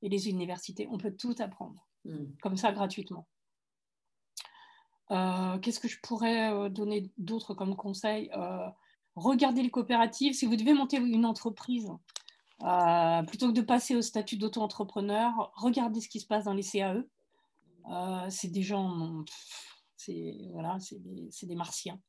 Et 0.02 0.08
les 0.08 0.28
universités, 0.28 0.88
on 0.90 0.98
peut 0.98 1.14
tout 1.14 1.34
apprendre, 1.38 1.86
mm. 2.04 2.24
comme 2.42 2.56
ça, 2.56 2.72
gratuitement. 2.72 3.26
Qu'est-ce 5.10 5.80
que 5.80 5.88
je 5.88 5.98
pourrais 6.02 6.68
donner 6.68 7.10
d'autre 7.16 7.54
comme 7.54 7.74
conseil 7.76 8.30
Regardez 9.16 9.62
les 9.62 9.70
coopératives. 9.70 10.34
Si 10.34 10.44
vous 10.44 10.54
devez 10.54 10.74
monter 10.74 10.98
une 10.98 11.24
entreprise, 11.24 11.88
plutôt 12.58 13.48
que 13.48 13.52
de 13.52 13.62
passer 13.62 13.96
au 13.96 14.02
statut 14.02 14.36
d'auto-entrepreneur, 14.36 15.50
regardez 15.56 16.02
ce 16.02 16.10
qui 16.10 16.20
se 16.20 16.26
passe 16.26 16.44
dans 16.44 16.52
les 16.52 16.62
CAE. 16.62 17.06
Euh, 17.90 18.26
c'est 18.30 18.48
des 18.48 18.62
gens, 18.62 19.24
c'est 19.96 20.36
voilà, 20.52 20.78
des, 20.92 21.30
des, 21.46 21.54
martiens. 21.54 22.00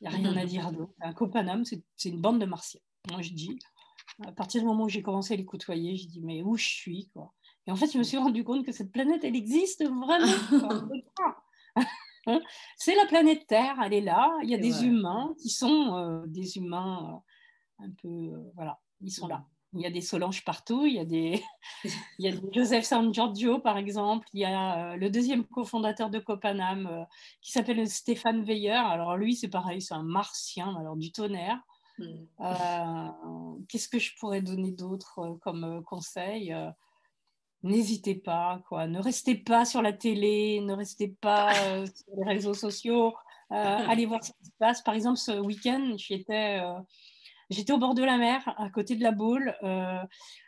Il 0.00 0.08
n'y 0.08 0.14
a 0.14 0.16
rien 0.16 0.36
à 0.36 0.44
dire 0.44 0.72
d'autre. 0.72 0.92
Un 1.00 1.12
copanum, 1.12 1.64
c'est 1.64 2.08
une 2.08 2.20
bande 2.20 2.40
de 2.40 2.46
martiens. 2.46 2.80
Moi, 3.10 3.22
je 3.22 3.32
dis, 3.32 3.58
à 4.24 4.32
partir 4.32 4.60
du 4.60 4.66
moment 4.66 4.84
où 4.84 4.88
j'ai 4.88 5.02
commencé 5.02 5.34
à 5.34 5.36
les 5.36 5.44
côtoyer, 5.44 5.96
je 5.96 6.06
dis, 6.06 6.20
mais 6.22 6.42
où 6.42 6.56
je 6.56 6.66
suis 6.66 7.08
quoi? 7.12 7.32
Et 7.66 7.70
en 7.70 7.76
fait, 7.76 7.92
je 7.92 7.98
me 7.98 8.02
suis 8.02 8.18
rendu 8.18 8.44
compte 8.44 8.64
que 8.64 8.72
cette 8.72 8.90
planète, 8.90 9.24
elle 9.24 9.36
existe 9.36 9.84
vraiment. 9.84 10.92
c'est 12.76 12.94
la 12.94 13.06
planète 13.06 13.46
Terre, 13.46 13.76
elle 13.84 13.94
est 13.94 14.00
là. 14.00 14.30
Il 14.42 14.50
y 14.50 14.54
a 14.54 14.58
des 14.58 14.84
humains 14.84 15.34
qui 15.40 15.48
sont 15.48 15.96
euh, 15.96 16.22
des 16.26 16.56
humains 16.56 17.22
euh, 17.80 17.84
un 17.86 17.90
peu. 18.02 18.08
Euh, 18.08 18.52
voilà, 18.54 18.80
ils 19.00 19.10
sont 19.10 19.26
là. 19.26 19.46
Il 19.74 19.80
y 19.80 19.86
a 19.86 19.90
des 19.90 20.00
Solange 20.00 20.44
partout, 20.44 20.86
il 20.86 20.94
y 20.94 20.98
a 20.98 21.04
des, 21.04 21.42
il 22.18 22.26
y 22.26 22.28
a 22.28 22.36
Joseph 22.52 22.84
San 22.84 23.12
Giorgio 23.12 23.58
par 23.58 23.78
exemple, 23.78 24.28
il 24.34 24.40
y 24.40 24.44
a 24.44 24.96
le 24.96 25.10
deuxième 25.10 25.44
cofondateur 25.44 26.10
de 26.10 26.18
Copanam 26.18 27.06
qui 27.40 27.52
s'appelle 27.52 27.88
Stéphane 27.88 28.44
Veiller. 28.44 28.70
Alors 28.70 29.16
lui, 29.16 29.34
c'est 29.34 29.48
pareil, 29.48 29.80
c'est 29.80 29.94
un 29.94 30.02
martien, 30.02 30.76
alors 30.78 30.96
du 30.96 31.12
tonnerre. 31.12 31.58
Hmm. 31.98 33.64
Qu'est-ce 33.68 33.88
que 33.88 33.98
je 33.98 34.14
pourrais 34.16 34.42
donner 34.42 34.72
d'autre 34.72 35.38
comme 35.42 35.82
conseil 35.84 36.54
n'hésitez 37.62 38.14
pas, 38.14 38.62
quoi. 38.68 38.86
Ne 38.86 39.00
restez 39.00 39.34
pas 39.34 39.64
sur 39.64 39.82
la 39.82 39.92
télé, 39.92 40.60
ne 40.60 40.74
restez 40.74 41.08
pas 41.08 41.52
euh, 41.66 41.86
sur 41.86 42.16
les 42.16 42.24
réseaux 42.24 42.54
sociaux. 42.54 43.14
Euh, 43.52 43.78
allez 43.88 44.06
voir 44.06 44.24
ce 44.24 44.32
qui 44.32 44.46
se 44.46 44.56
passe. 44.58 44.82
Par 44.82 44.94
exemple, 44.94 45.18
ce 45.18 45.38
week-end, 45.40 45.94
j'étais, 45.96 46.60
euh, 46.60 46.78
j'étais 47.50 47.72
au 47.72 47.78
bord 47.78 47.94
de 47.94 48.02
la 48.02 48.18
mer, 48.18 48.42
à 48.56 48.70
côté 48.70 48.96
de 48.96 49.02
la 49.02 49.12
boule, 49.12 49.54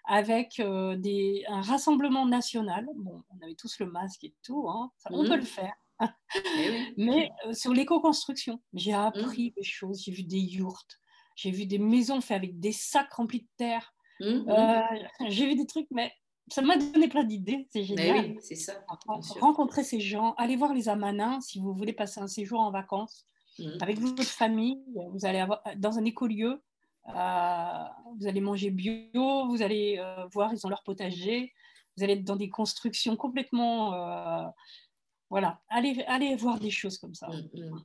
avec 0.04 0.60
des, 0.60 1.44
un 1.48 1.60
rassemblement 1.60 2.26
national. 2.26 2.86
Bon, 2.96 3.22
on 3.30 3.44
avait 3.44 3.54
tous 3.54 3.78
le 3.78 3.86
masque 3.86 4.24
et 4.24 4.34
tout, 4.42 4.68
hein. 4.68 4.90
on 5.10 5.24
peut 5.24 5.34
mmh. 5.34 5.36
le 5.36 5.42
faire. 5.42 5.74
Eh 6.00 6.94
Mais 6.96 7.30
sur 7.52 7.72
l'éco-construction, 7.72 8.60
j'ai 8.72 8.92
mmh. 8.92 8.96
appris 8.96 9.52
des 9.56 9.62
choses. 9.62 10.02
J'ai 10.02 10.12
vu 10.12 10.22
des 10.22 10.40
yourtes, 10.40 10.98
j'ai 11.36 11.50
vu 11.50 11.66
des 11.66 11.78
maisons 11.78 12.20
faites 12.20 12.36
avec 12.36 12.60
des 12.60 12.72
sacs 12.72 13.12
remplis 13.12 13.40
de 13.40 13.48
terre. 13.56 13.94
Mmh, 14.20 14.44
j'ai 15.28 15.46
vu 15.46 15.56
des 15.56 15.66
trucs, 15.66 15.88
mais 15.90 16.12
ça 16.48 16.62
m'a 16.62 16.76
donné 16.76 17.08
plein 17.08 17.24
d'idées, 17.24 17.66
c'est 17.70 17.84
génial. 17.84 18.26
Oui, 18.26 18.38
c'est 18.40 18.54
ça. 18.54 18.84
Rencontrer 19.40 19.82
ces 19.82 20.00
gens, 20.00 20.34
allez 20.36 20.56
voir 20.56 20.74
les 20.74 20.88
amanins 20.88 21.40
si 21.40 21.58
vous 21.58 21.72
voulez 21.72 21.92
passer 21.92 22.20
un 22.20 22.26
séjour 22.26 22.60
en 22.60 22.70
vacances 22.70 23.26
mmh. 23.58 23.78
avec 23.80 23.98
votre 23.98 24.22
famille. 24.24 24.78
Vous 24.94 25.24
allez 25.24 25.38
avoir 25.38 25.62
dans 25.76 25.98
un 25.98 26.04
écolieu, 26.04 26.50
euh, 26.50 26.58
vous 27.06 28.26
allez 28.26 28.40
manger 28.40 28.70
bio, 28.70 29.46
vous 29.48 29.62
allez 29.62 29.96
euh, 29.98 30.26
voir, 30.32 30.52
ils 30.52 30.66
ont 30.66 30.70
leur 30.70 30.82
potager, 30.82 31.52
vous 31.96 32.04
allez 32.04 32.14
être 32.14 32.24
dans 32.24 32.36
des 32.36 32.50
constructions 32.50 33.16
complètement. 33.16 33.94
Euh, 33.94 34.46
voilà, 35.30 35.60
allez, 35.68 36.02
allez 36.06 36.34
voir 36.36 36.60
des 36.60 36.70
choses 36.70 36.98
comme 36.98 37.14
ça. 37.14 37.28
Mmh, 37.28 37.60
mmh. 37.60 37.84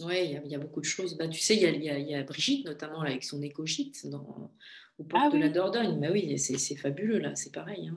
Oui, 0.00 0.38
il 0.44 0.50
y, 0.50 0.54
a 0.54 0.58
beaucoup 0.58 0.80
de 0.80 0.84
choses. 0.84 1.16
Bah, 1.16 1.26
tu 1.26 1.40
sais, 1.40 1.56
il 1.56 1.82
y, 1.82 1.84
y, 1.84 2.14
a 2.14 2.22
Brigitte 2.22 2.64
notamment 2.64 3.00
avec 3.00 3.24
son 3.24 3.42
écogite 3.42 4.06
dans, 4.06 4.52
au 4.98 5.04
port 5.04 5.22
ah 5.24 5.28
de 5.28 5.38
la 5.38 5.48
Dordogne. 5.48 5.98
Bah 5.98 6.08
oui, 6.12 6.38
c'est 6.38 6.76
fabuleux 6.76 7.18
là, 7.18 7.34
c'est 7.34 7.52
pareil. 7.52 7.88
Hein. 7.88 7.96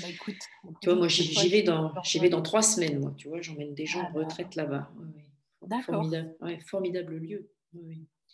Bah, 0.00 0.08
écoute, 0.08 0.36
tu 0.80 0.88
vois, 0.88 0.94
moi 0.94 1.08
j'y 1.08 1.48
vais, 1.48 1.62
dans, 1.62 1.92
vais 2.20 2.28
dans 2.28 2.42
trois 2.42 2.62
semaines, 2.62 3.00
moi, 3.00 3.12
tu 3.16 3.28
vois, 3.28 3.40
j'emmène 3.40 3.74
des 3.74 3.86
gens 3.86 4.00
en 4.00 4.06
ah, 4.06 4.12
bah. 4.14 4.20
retraite 4.20 4.54
là-bas. 4.54 4.90
D'accord. 5.62 5.94
Formidable, 5.96 6.36
formidable 6.66 7.16
lieu. 7.16 7.50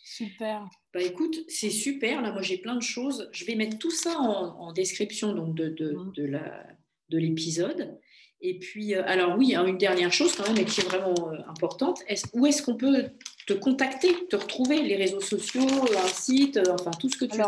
Super. 0.03 0.67
Bah 0.93 1.01
écoute, 1.01 1.39
c'est 1.47 1.69
super. 1.69 2.21
Là, 2.21 2.31
moi, 2.31 2.41
j'ai 2.41 2.57
plein 2.57 2.75
de 2.75 2.81
choses. 2.81 3.29
Je 3.31 3.45
vais 3.45 3.55
mettre 3.55 3.77
tout 3.77 3.91
ça 3.91 4.17
en, 4.17 4.73
description 4.73 5.33
donc 5.33 5.55
de, 5.55 5.69
de, 5.69 5.95
de 6.15 6.25
la, 6.25 6.65
de 7.09 7.17
l'épisode. 7.17 7.99
Et 8.41 8.57
puis, 8.57 8.95
euh, 8.95 9.03
alors 9.05 9.37
oui, 9.37 9.55
hein, 9.55 9.65
une 9.65 9.77
dernière 9.77 10.11
chose 10.11 10.35
quand 10.35 10.47
même, 10.47 10.57
et 10.57 10.65
qui 10.65 10.81
est 10.81 10.85
vraiment 10.85 11.13
euh, 11.31 11.37
importante. 11.47 12.01
Est 12.07 12.25
où 12.33 12.47
est-ce 12.47 12.63
qu'on 12.63 12.75
peut 12.75 13.11
te 13.45 13.53
contacter, 13.53 14.27
te 14.27 14.35
retrouver, 14.35 14.81
les 14.81 14.95
réseaux 14.95 15.21
sociaux, 15.21 15.61
un 15.61 16.07
site, 16.07 16.57
euh, 16.57 16.73
enfin 16.73 16.91
tout 16.91 17.09
ce 17.09 17.17
que 17.17 17.25
tu 17.25 17.37
veux? 17.37 17.43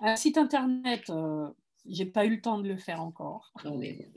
un 0.00 0.16
site 0.16 0.36
internet, 0.36 1.10
j'ai 1.86 2.06
pas 2.06 2.24
eu 2.24 2.36
le 2.36 2.40
temps 2.40 2.58
de 2.58 2.68
le 2.68 2.76
faire 2.76 3.02
encore. 3.02 3.52
Non, 3.64 3.76
mais 3.76 4.10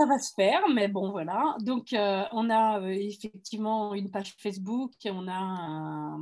Ça 0.00 0.06
va 0.06 0.18
se 0.18 0.32
faire, 0.34 0.68
mais 0.68 0.88
bon, 0.88 1.10
voilà. 1.10 1.56
Donc, 1.60 1.92
euh, 1.92 2.24
on 2.32 2.50
a 2.50 2.80
euh, 2.80 2.88
effectivement 2.88 3.94
une 3.94 4.10
page 4.10 4.34
Facebook, 4.38 4.92
et 5.04 5.10
on 5.10 5.28
a 5.28 6.18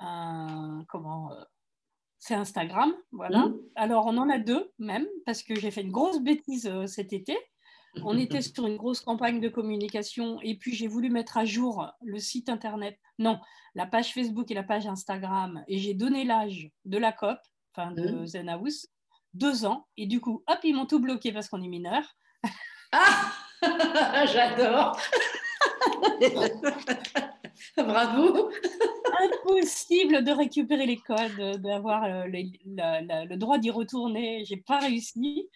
un, 0.00 0.84
comment 0.88 1.30
c'est 2.18 2.34
Instagram, 2.34 2.94
voilà. 3.10 3.46
Mmh. 3.46 3.58
Alors, 3.74 4.06
on 4.06 4.16
en 4.16 4.28
a 4.28 4.38
deux 4.38 4.70
même, 4.78 5.06
parce 5.26 5.42
que 5.42 5.54
j'ai 5.56 5.70
fait 5.70 5.82
une 5.82 5.90
grosse 5.90 6.20
bêtise 6.20 6.70
cet 6.86 7.12
été. 7.12 7.36
On 8.02 8.16
était 8.18 8.42
sur 8.42 8.66
une 8.66 8.76
grosse 8.76 9.00
campagne 9.00 9.40
de 9.40 9.48
communication 9.48 10.40
et 10.40 10.56
puis 10.56 10.74
j'ai 10.74 10.86
voulu 10.86 11.10
mettre 11.10 11.36
à 11.36 11.44
jour 11.44 11.86
le 12.00 12.18
site 12.18 12.48
internet, 12.48 12.98
non, 13.18 13.38
la 13.74 13.86
page 13.86 14.12
Facebook 14.12 14.50
et 14.50 14.54
la 14.54 14.62
page 14.62 14.86
Instagram 14.86 15.64
et 15.68 15.78
j'ai 15.78 15.94
donné 15.94 16.24
l'âge 16.24 16.70
de 16.84 16.98
la 16.98 17.12
COP, 17.12 17.38
enfin 17.74 17.92
de 17.92 18.08
mmh. 18.08 18.26
Zen 18.26 18.48
House, 18.48 18.86
deux 19.34 19.64
ans 19.64 19.86
et 19.96 20.06
du 20.06 20.20
coup, 20.20 20.42
hop, 20.46 20.58
ils 20.62 20.74
m'ont 20.74 20.86
tout 20.86 21.00
bloqué 21.00 21.32
parce 21.32 21.48
qu'on 21.48 21.62
est 21.62 21.68
mineur. 21.68 22.04
Ah 22.92 23.32
J'adore 24.26 24.98
Bravo 27.76 28.50
Impossible 29.22 30.24
de 30.24 30.32
récupérer 30.32 30.86
les 30.86 30.96
codes, 30.96 31.60
d'avoir 31.60 32.04
euh, 32.04 32.24
le, 32.26 33.36
droit 33.36 33.58
d'y 33.58 33.70
retourner. 33.70 34.44
J'ai 34.46 34.56
pas 34.56 34.78
réussi. 34.78 35.48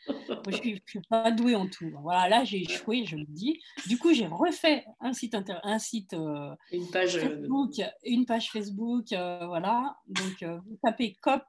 je 0.48 0.56
suis, 0.56 0.82
suis 0.86 1.00
pas 1.08 1.30
douée 1.30 1.56
en 1.56 1.66
tout. 1.66 1.90
Voilà, 2.02 2.28
là 2.28 2.44
j'ai 2.44 2.60
échoué, 2.62 3.04
je 3.06 3.16
le 3.16 3.24
dis. 3.28 3.60
Du 3.86 3.98
coup, 3.98 4.12
j'ai 4.12 4.26
refait 4.26 4.84
un 5.00 5.12
site, 5.12 5.36
un 5.64 5.78
site 5.78 6.14
euh, 6.14 6.54
une 6.70 6.88
page 6.90 7.16
euh, 7.16 7.20
Facebook, 7.20 7.72
une 8.04 8.26
page 8.26 8.50
Facebook, 8.50 9.06
voilà. 9.10 9.96
Donc 10.06 10.42
vous 10.42 10.78
tapez 10.82 11.16
COP 11.20 11.42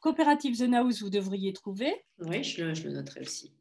Coopérative 0.00 0.56
The 0.56 0.72
House, 0.74 1.02
vous 1.02 1.10
devriez 1.10 1.52
trouver. 1.52 1.94
Oui, 2.20 2.42
je 2.42 2.64
le, 2.64 2.74
je 2.74 2.84
le 2.84 2.94
noterai 2.94 3.20
aussi 3.20 3.52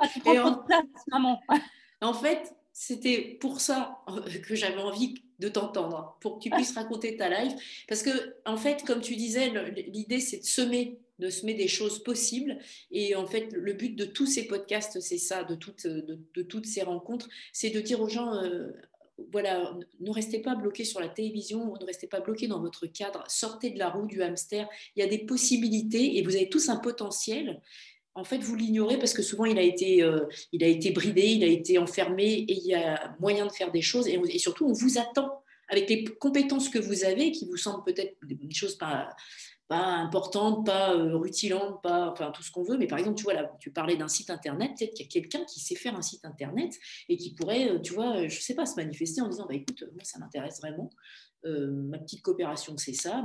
Ah, 0.00 0.08
tu 0.12 0.20
prends 0.20 0.38
en... 0.38 0.58
place, 0.58 0.84
maman. 1.08 1.40
En 2.00 2.14
fait, 2.14 2.52
c'était 2.72 3.38
pour 3.40 3.60
ça 3.60 4.02
que 4.42 4.56
j'avais 4.56 4.82
envie 4.82 5.22
de 5.38 5.48
t'entendre, 5.48 6.18
pour 6.20 6.38
que 6.38 6.42
tu 6.42 6.50
puisses 6.50 6.74
raconter 6.74 7.16
ta 7.16 7.28
life. 7.28 7.84
Parce 7.86 8.02
que, 8.02 8.10
en 8.44 8.56
fait, 8.56 8.82
comme 8.84 9.00
tu 9.00 9.14
disais, 9.14 9.52
l'idée, 9.86 10.18
c'est 10.18 10.38
de 10.38 10.44
semer, 10.44 10.98
de 11.22 11.30
semer 11.30 11.54
des 11.54 11.68
choses 11.68 12.02
possibles. 12.02 12.58
Et 12.90 13.14
en 13.14 13.26
fait, 13.26 13.48
le 13.52 13.72
but 13.72 13.94
de 13.94 14.04
tous 14.04 14.26
ces 14.26 14.46
podcasts, 14.46 15.00
c'est 15.00 15.18
ça, 15.18 15.44
de 15.44 15.54
toutes, 15.54 15.86
de, 15.86 16.42
toutes 16.42 16.66
ces 16.66 16.82
rencontres, 16.82 17.28
c'est 17.52 17.70
de 17.70 17.80
dire 17.80 18.00
aux 18.00 18.08
gens, 18.08 18.34
euh, 18.34 18.72
voilà, 19.30 19.78
ne 20.00 20.10
restez 20.10 20.40
pas 20.40 20.56
bloqué 20.56 20.84
sur 20.84 21.00
la 21.00 21.08
télévision, 21.08 21.74
ne 21.80 21.86
restez 21.86 22.08
pas 22.08 22.20
bloqué 22.20 22.48
dans 22.48 22.60
votre 22.60 22.86
cadre, 22.86 23.24
sortez 23.28 23.70
de 23.70 23.78
la 23.78 23.88
roue 23.88 24.06
du 24.06 24.22
hamster. 24.22 24.68
Il 24.96 25.00
y 25.00 25.02
a 25.02 25.08
des 25.08 25.18
possibilités 25.18 26.18
et 26.18 26.22
vous 26.22 26.34
avez 26.34 26.48
tous 26.48 26.68
un 26.68 26.76
potentiel. 26.76 27.62
En 28.14 28.24
fait, 28.24 28.38
vous 28.38 28.56
l'ignorez 28.56 28.98
parce 28.98 29.14
que 29.14 29.22
souvent 29.22 29.44
il 29.44 29.58
a, 29.58 29.62
été, 29.62 30.02
euh, 30.02 30.26
il 30.50 30.64
a 30.64 30.66
été 30.66 30.90
bridé, 30.90 31.22
il 31.22 31.44
a 31.44 31.46
été 31.46 31.78
enfermé 31.78 32.24
et 32.24 32.52
il 32.52 32.66
y 32.66 32.74
a 32.74 33.16
moyen 33.20 33.46
de 33.46 33.52
faire 33.52 33.70
des 33.70 33.80
choses. 33.80 34.08
Et, 34.08 34.20
et 34.28 34.38
surtout, 34.38 34.66
on 34.66 34.72
vous 34.72 34.98
attend 34.98 35.42
avec 35.68 35.88
les 35.88 36.04
compétences 36.04 36.68
que 36.68 36.78
vous 36.78 37.04
avez, 37.04 37.32
qui 37.32 37.46
vous 37.46 37.56
semblent 37.56 37.84
peut-être 37.84 38.16
des 38.22 38.54
choses 38.54 38.76
pas, 38.76 39.08
pas 39.72 39.86
importante, 39.86 40.66
pas 40.66 40.94
euh, 40.94 41.16
rutilante, 41.16 41.82
pas 41.82 42.10
enfin 42.10 42.30
tout 42.30 42.42
ce 42.42 42.50
qu'on 42.50 42.62
veut. 42.62 42.76
Mais 42.76 42.86
par 42.86 42.98
exemple, 42.98 43.16
tu 43.16 43.24
vois, 43.24 43.32
là, 43.32 43.50
tu 43.58 43.72
parlais 43.72 43.96
d'un 43.96 44.06
site 44.06 44.28
internet, 44.28 44.72
peut-être 44.78 44.92
qu'il 44.92 45.06
y 45.06 45.08
a 45.08 45.10
quelqu'un 45.10 45.46
qui 45.46 45.60
sait 45.60 45.76
faire 45.76 45.96
un 45.96 46.02
site 46.02 46.26
internet 46.26 46.78
et 47.08 47.16
qui 47.16 47.34
pourrait, 47.34 47.70
euh, 47.70 47.78
tu 47.80 47.94
vois, 47.94 48.28
je 48.28 48.38
sais 48.38 48.54
pas, 48.54 48.66
se 48.66 48.76
manifester 48.76 49.22
en 49.22 49.28
disant, 49.28 49.46
bah 49.48 49.54
écoute, 49.54 49.82
moi 49.94 50.04
ça 50.04 50.18
m'intéresse 50.18 50.60
vraiment, 50.60 50.90
euh, 51.46 51.70
ma 51.70 51.96
petite 51.96 52.20
coopération 52.20 52.76
c'est 52.76 52.92
ça, 52.92 53.24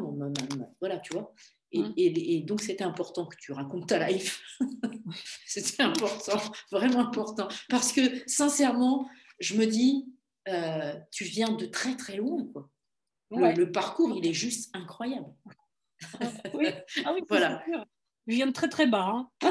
voilà, 0.80 1.00
tu 1.00 1.12
vois. 1.12 1.34
Et, 1.74 1.82
et, 1.98 2.44
donc 2.44 2.62
c'était 2.62 2.86
important 2.86 3.26
que 3.26 3.36
tu 3.36 3.52
racontes 3.52 3.90
ta 3.90 4.08
life. 4.08 4.42
c'était 5.46 5.84
important, 5.84 6.40
vraiment 6.72 7.00
important, 7.00 7.50
parce 7.68 7.92
que 7.92 8.02
sincèrement, 8.26 9.10
je 9.40 9.58
me 9.58 9.66
dis, 9.66 10.08
tu 11.12 11.26
viens 11.26 11.52
de 11.52 11.66
très 11.66 11.98
très 11.98 12.16
loin, 12.16 12.48
quoi. 12.54 12.72
le 13.32 13.70
parcours, 13.70 14.16
il 14.16 14.26
est 14.26 14.34
juste 14.34 14.74
incroyable. 14.74 15.28
oui, 16.54 16.68
ah 17.06 17.14
oui 17.14 17.22
voilà. 17.28 17.64
Je 18.28 18.36
viens 18.36 18.48
de 18.48 18.52
très 18.52 18.70
très 18.70 18.88
bas. 18.88 19.06
Hein. 19.06 19.30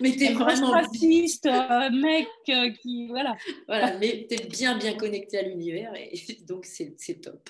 mais 0.00 0.14
t'es 0.16 0.32
vraiment 0.32 0.70
raciste, 0.70 1.46
euh, 1.46 1.90
mec 1.90 2.28
euh, 2.50 2.70
qui 2.70 3.08
voilà. 3.08 3.36
Voilà, 3.66 3.96
mais 3.98 4.26
t'es 4.28 4.46
bien 4.46 4.76
bien 4.76 4.94
connecté 4.94 5.38
à 5.38 5.42
l'univers 5.42 5.94
et 5.94 6.12
donc 6.46 6.66
c'est 6.66 7.20
top. 7.20 7.48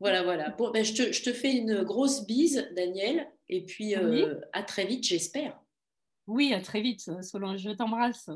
Voilà, 0.00 0.22
voilà. 0.22 0.50
Bon, 0.50 0.70
ben, 0.70 0.84
je, 0.84 0.94
te, 0.94 1.12
je, 1.12 1.22
te, 1.22 1.32
fais 1.32 1.52
une 1.52 1.82
grosse 1.82 2.26
bise, 2.26 2.68
Daniel, 2.76 3.28
et 3.48 3.64
puis 3.64 3.96
euh, 3.96 4.38
à 4.52 4.62
très 4.62 4.84
vite, 4.84 5.04
j'espère. 5.04 5.58
Oui, 6.26 6.52
à 6.54 6.60
très 6.60 6.82
vite, 6.82 7.10
Solange. 7.22 7.60
Je 7.60 7.70
t'embrasse. 7.70 8.30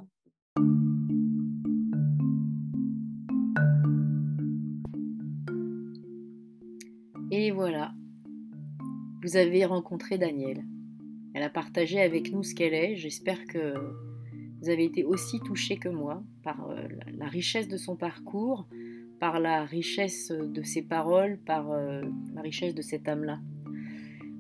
Voilà, 7.57 7.95
vous 9.23 9.39
avez 9.39 9.65
rencontré 9.65 10.19
Danielle. 10.19 10.63
Elle 11.33 11.43
a 11.43 11.49
partagé 11.49 12.03
avec 12.03 12.31
nous 12.31 12.43
ce 12.43 12.55
qu'elle 12.55 12.75
est. 12.75 12.97
J'espère 12.97 13.47
que 13.47 13.73
vous 14.61 14.69
avez 14.69 14.85
été 14.85 15.05
aussi 15.05 15.41
touchés 15.41 15.79
que 15.79 15.89
moi 15.89 16.23
par 16.43 16.69
euh, 16.69 16.87
la 17.17 17.27
richesse 17.29 17.67
de 17.67 17.79
son 17.79 17.97
parcours, 17.97 18.69
par 19.21 19.41
la 19.41 19.65
richesse 19.65 20.31
de 20.31 20.63
ses 20.63 20.83
paroles, 20.83 21.39
par 21.47 21.73
euh, 21.73 22.03
la 22.35 22.43
richesse 22.43 22.75
de 22.75 22.83
cette 22.83 23.09
âme-là. 23.09 23.41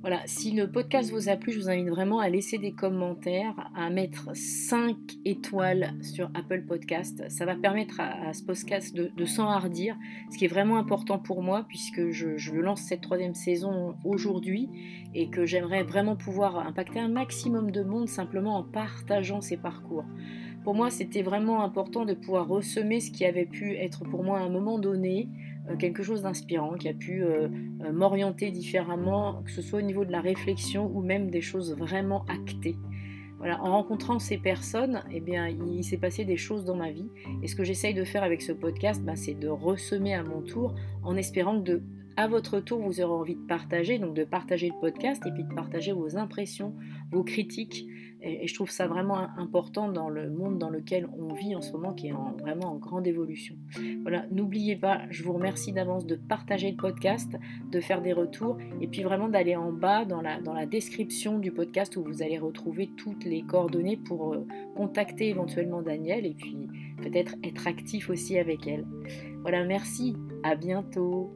Voilà, 0.09 0.23
si 0.27 0.53
le 0.53 0.71
podcast 0.71 1.11
vous 1.11 1.29
a 1.29 1.35
plu, 1.35 1.51
je 1.51 1.59
vous 1.59 1.69
invite 1.69 1.89
vraiment 1.89 2.21
à 2.21 2.29
laisser 2.29 2.59
des 2.59 2.71
commentaires, 2.71 3.57
à 3.75 3.91
mettre 3.91 4.29
5 4.37 4.97
étoiles 5.25 5.95
sur 6.01 6.31
Apple 6.35 6.63
Podcast. 6.63 7.25
Ça 7.29 7.45
va 7.45 7.57
permettre 7.57 7.99
à, 7.99 8.33
ce 8.33 8.45
podcast 8.45 8.95
de, 8.95 9.25
s'enhardir, 9.25 9.97
ce 10.31 10.39
qui 10.39 10.45
est 10.45 10.49
vraiment 10.49 10.77
important 10.77 11.19
pour 11.19 11.43
moi 11.43 11.65
puisque 11.67 12.11
je, 12.11 12.55
lance 12.55 12.83
cette 12.83 13.01
troisième 13.01 13.35
saison 13.35 13.97
aujourd'hui 14.05 14.69
et 15.13 15.29
que 15.29 15.45
j'aimerais 15.45 15.83
vraiment 15.83 16.15
pouvoir 16.15 16.57
impacter 16.57 17.01
un 17.01 17.09
maximum 17.09 17.73
de 17.73 17.83
monde 17.83 18.09
simplement 18.09 18.59
en 18.59 18.63
partageant 18.63 19.41
ces 19.41 19.57
parcours. 19.57 20.05
Pour 20.63 20.77
moi, 20.77 20.89
c'était 20.89 21.23
vraiment 21.23 21.65
important 21.65 22.05
de 22.05 22.15
pouvoir 22.15 22.47
ressemer 22.47 23.01
ce 23.01 23.11
qui 23.11 23.25
avait 23.25 23.45
pu 23.45 23.75
être 23.75 24.05
pour 24.05 24.23
moi 24.23 24.39
à 24.39 24.43
un 24.43 24.51
moment 24.51 24.79
donné 24.79 25.29
quelque 25.75 26.03
chose 26.03 26.23
d'inspirant 26.23 26.75
qui 26.75 26.89
a 26.89 26.95
pu 26.95 27.23
euh, 27.23 27.49
euh, 27.85 27.93
m'orienter 27.93 28.51
différemment, 28.51 29.43
que 29.45 29.51
ce 29.51 29.63
soit 29.63 29.81
au 29.81 29.83
niveau 29.83 30.05
de 30.05 30.13
la 30.13 30.21
réflexion 30.21 30.91
ou 30.95 31.03
même 31.03 31.31
des 31.31 31.41
choses 31.41 31.75
vraiment 31.75 32.25
actées. 32.29 32.77
En 33.43 33.71
rencontrant 33.71 34.19
ces 34.19 34.39
personnes, 34.39 35.03
eh 35.13 35.21
bien, 35.21 35.47
il, 35.47 35.85
s'est 35.85 35.99
passé 35.99 36.25
des 36.25 36.39
choses 36.39 36.65
dans 36.65 36.75
ma 36.75 36.91
vie. 36.91 37.09
Et 37.43 37.49
ce 37.49 37.55
que 37.55 37.65
j'essaye 37.65 37.95
de 37.95 38.03
faire 38.03 38.25
avec 38.25 38.43
ce 38.43 38.51
podcast, 38.51 39.03
ben, 39.05 39.15
c'est 39.15 39.35
de 39.35 39.49
ressemer 39.49 40.15
à 40.15 40.25
mon 40.25 40.41
tour, 40.41 40.75
en 41.05 41.17
espérant 41.17 41.63
que 41.63 41.83
à 42.17 42.29
votre 42.29 42.61
tour, 42.61 42.81
vous 42.81 43.01
aurez 43.03 43.13
envie 43.13 43.35
de 43.37 43.47
partager, 43.47 43.99
donc 43.99 44.15
de 44.15 44.25
partager 44.25 44.69
le 44.69 44.81
podcast 44.81 45.23
et 45.27 45.31
puis 45.31 45.45
de 45.45 45.55
partager 45.55 45.93
vos 45.93 46.17
impressions, 46.17 46.75
vos 47.13 47.23
critiques, 47.23 47.87
et, 48.27 48.47
je 48.47 48.55
trouve 48.55 48.71
ça 48.71 48.87
vraiment 48.87 49.19
important 49.39 49.91
dans 49.91 50.09
le 50.09 50.29
monde 50.31 50.59
dans 50.59 50.71
lequel 50.71 51.09
on 51.19 51.33
vit 51.35 51.55
en 51.55 51.63
ce 51.63 51.73
moment, 51.73 51.93
qui 51.93 52.09
est 52.09 52.15
vraiment 52.41 52.73
en 52.73 52.77
grande 52.77 53.07
évolution. 53.07 53.57
Voilà, 54.03 54.27
n'oubliez 54.31 54.77
pas, 54.77 55.03
je 55.11 55.23
vous 55.23 55.33
remercie 55.33 55.73
d'avance 55.73 56.07
de 56.07 56.17
partager 56.17 56.71
le 56.71 56.77
podcast, 56.77 57.37
de 57.71 57.81
faire 57.81 58.03
des 58.03 58.13
retours, 58.13 58.59
et 58.81 58.87
puis 58.87 59.03
vraiment 59.03 59.29
d'aller 59.29 59.57
en 59.57 59.73
bas 59.73 60.05
dans 60.05 60.21
la, 60.21 60.41
dans 60.41 60.53
la 60.53 60.67
description 60.67 61.39
du 61.39 61.53
podcast 61.53 61.97
où 61.97 62.05
vous 62.05 62.23
allez 62.23 62.39
retrouver 62.39 62.91
toutes 62.97 63.25
les 63.25 63.43
coordonnées 63.43 63.97
pour 63.97 64.35
euh, 64.35 64.47
contacter 64.75 65.29
éventuellement 65.29 65.83
Daniel 65.83 66.27
et 66.27 66.35
puis 66.35 66.57
peut-être 67.03 67.35
être 67.45 67.67
actif 67.67 68.11
aussi 68.11 68.39
avec 68.39 68.67
elle. 68.67 68.85
Voilà, 69.43 69.65
merci, 69.65 70.17
à 70.43 70.55
bientôt. 70.55 71.35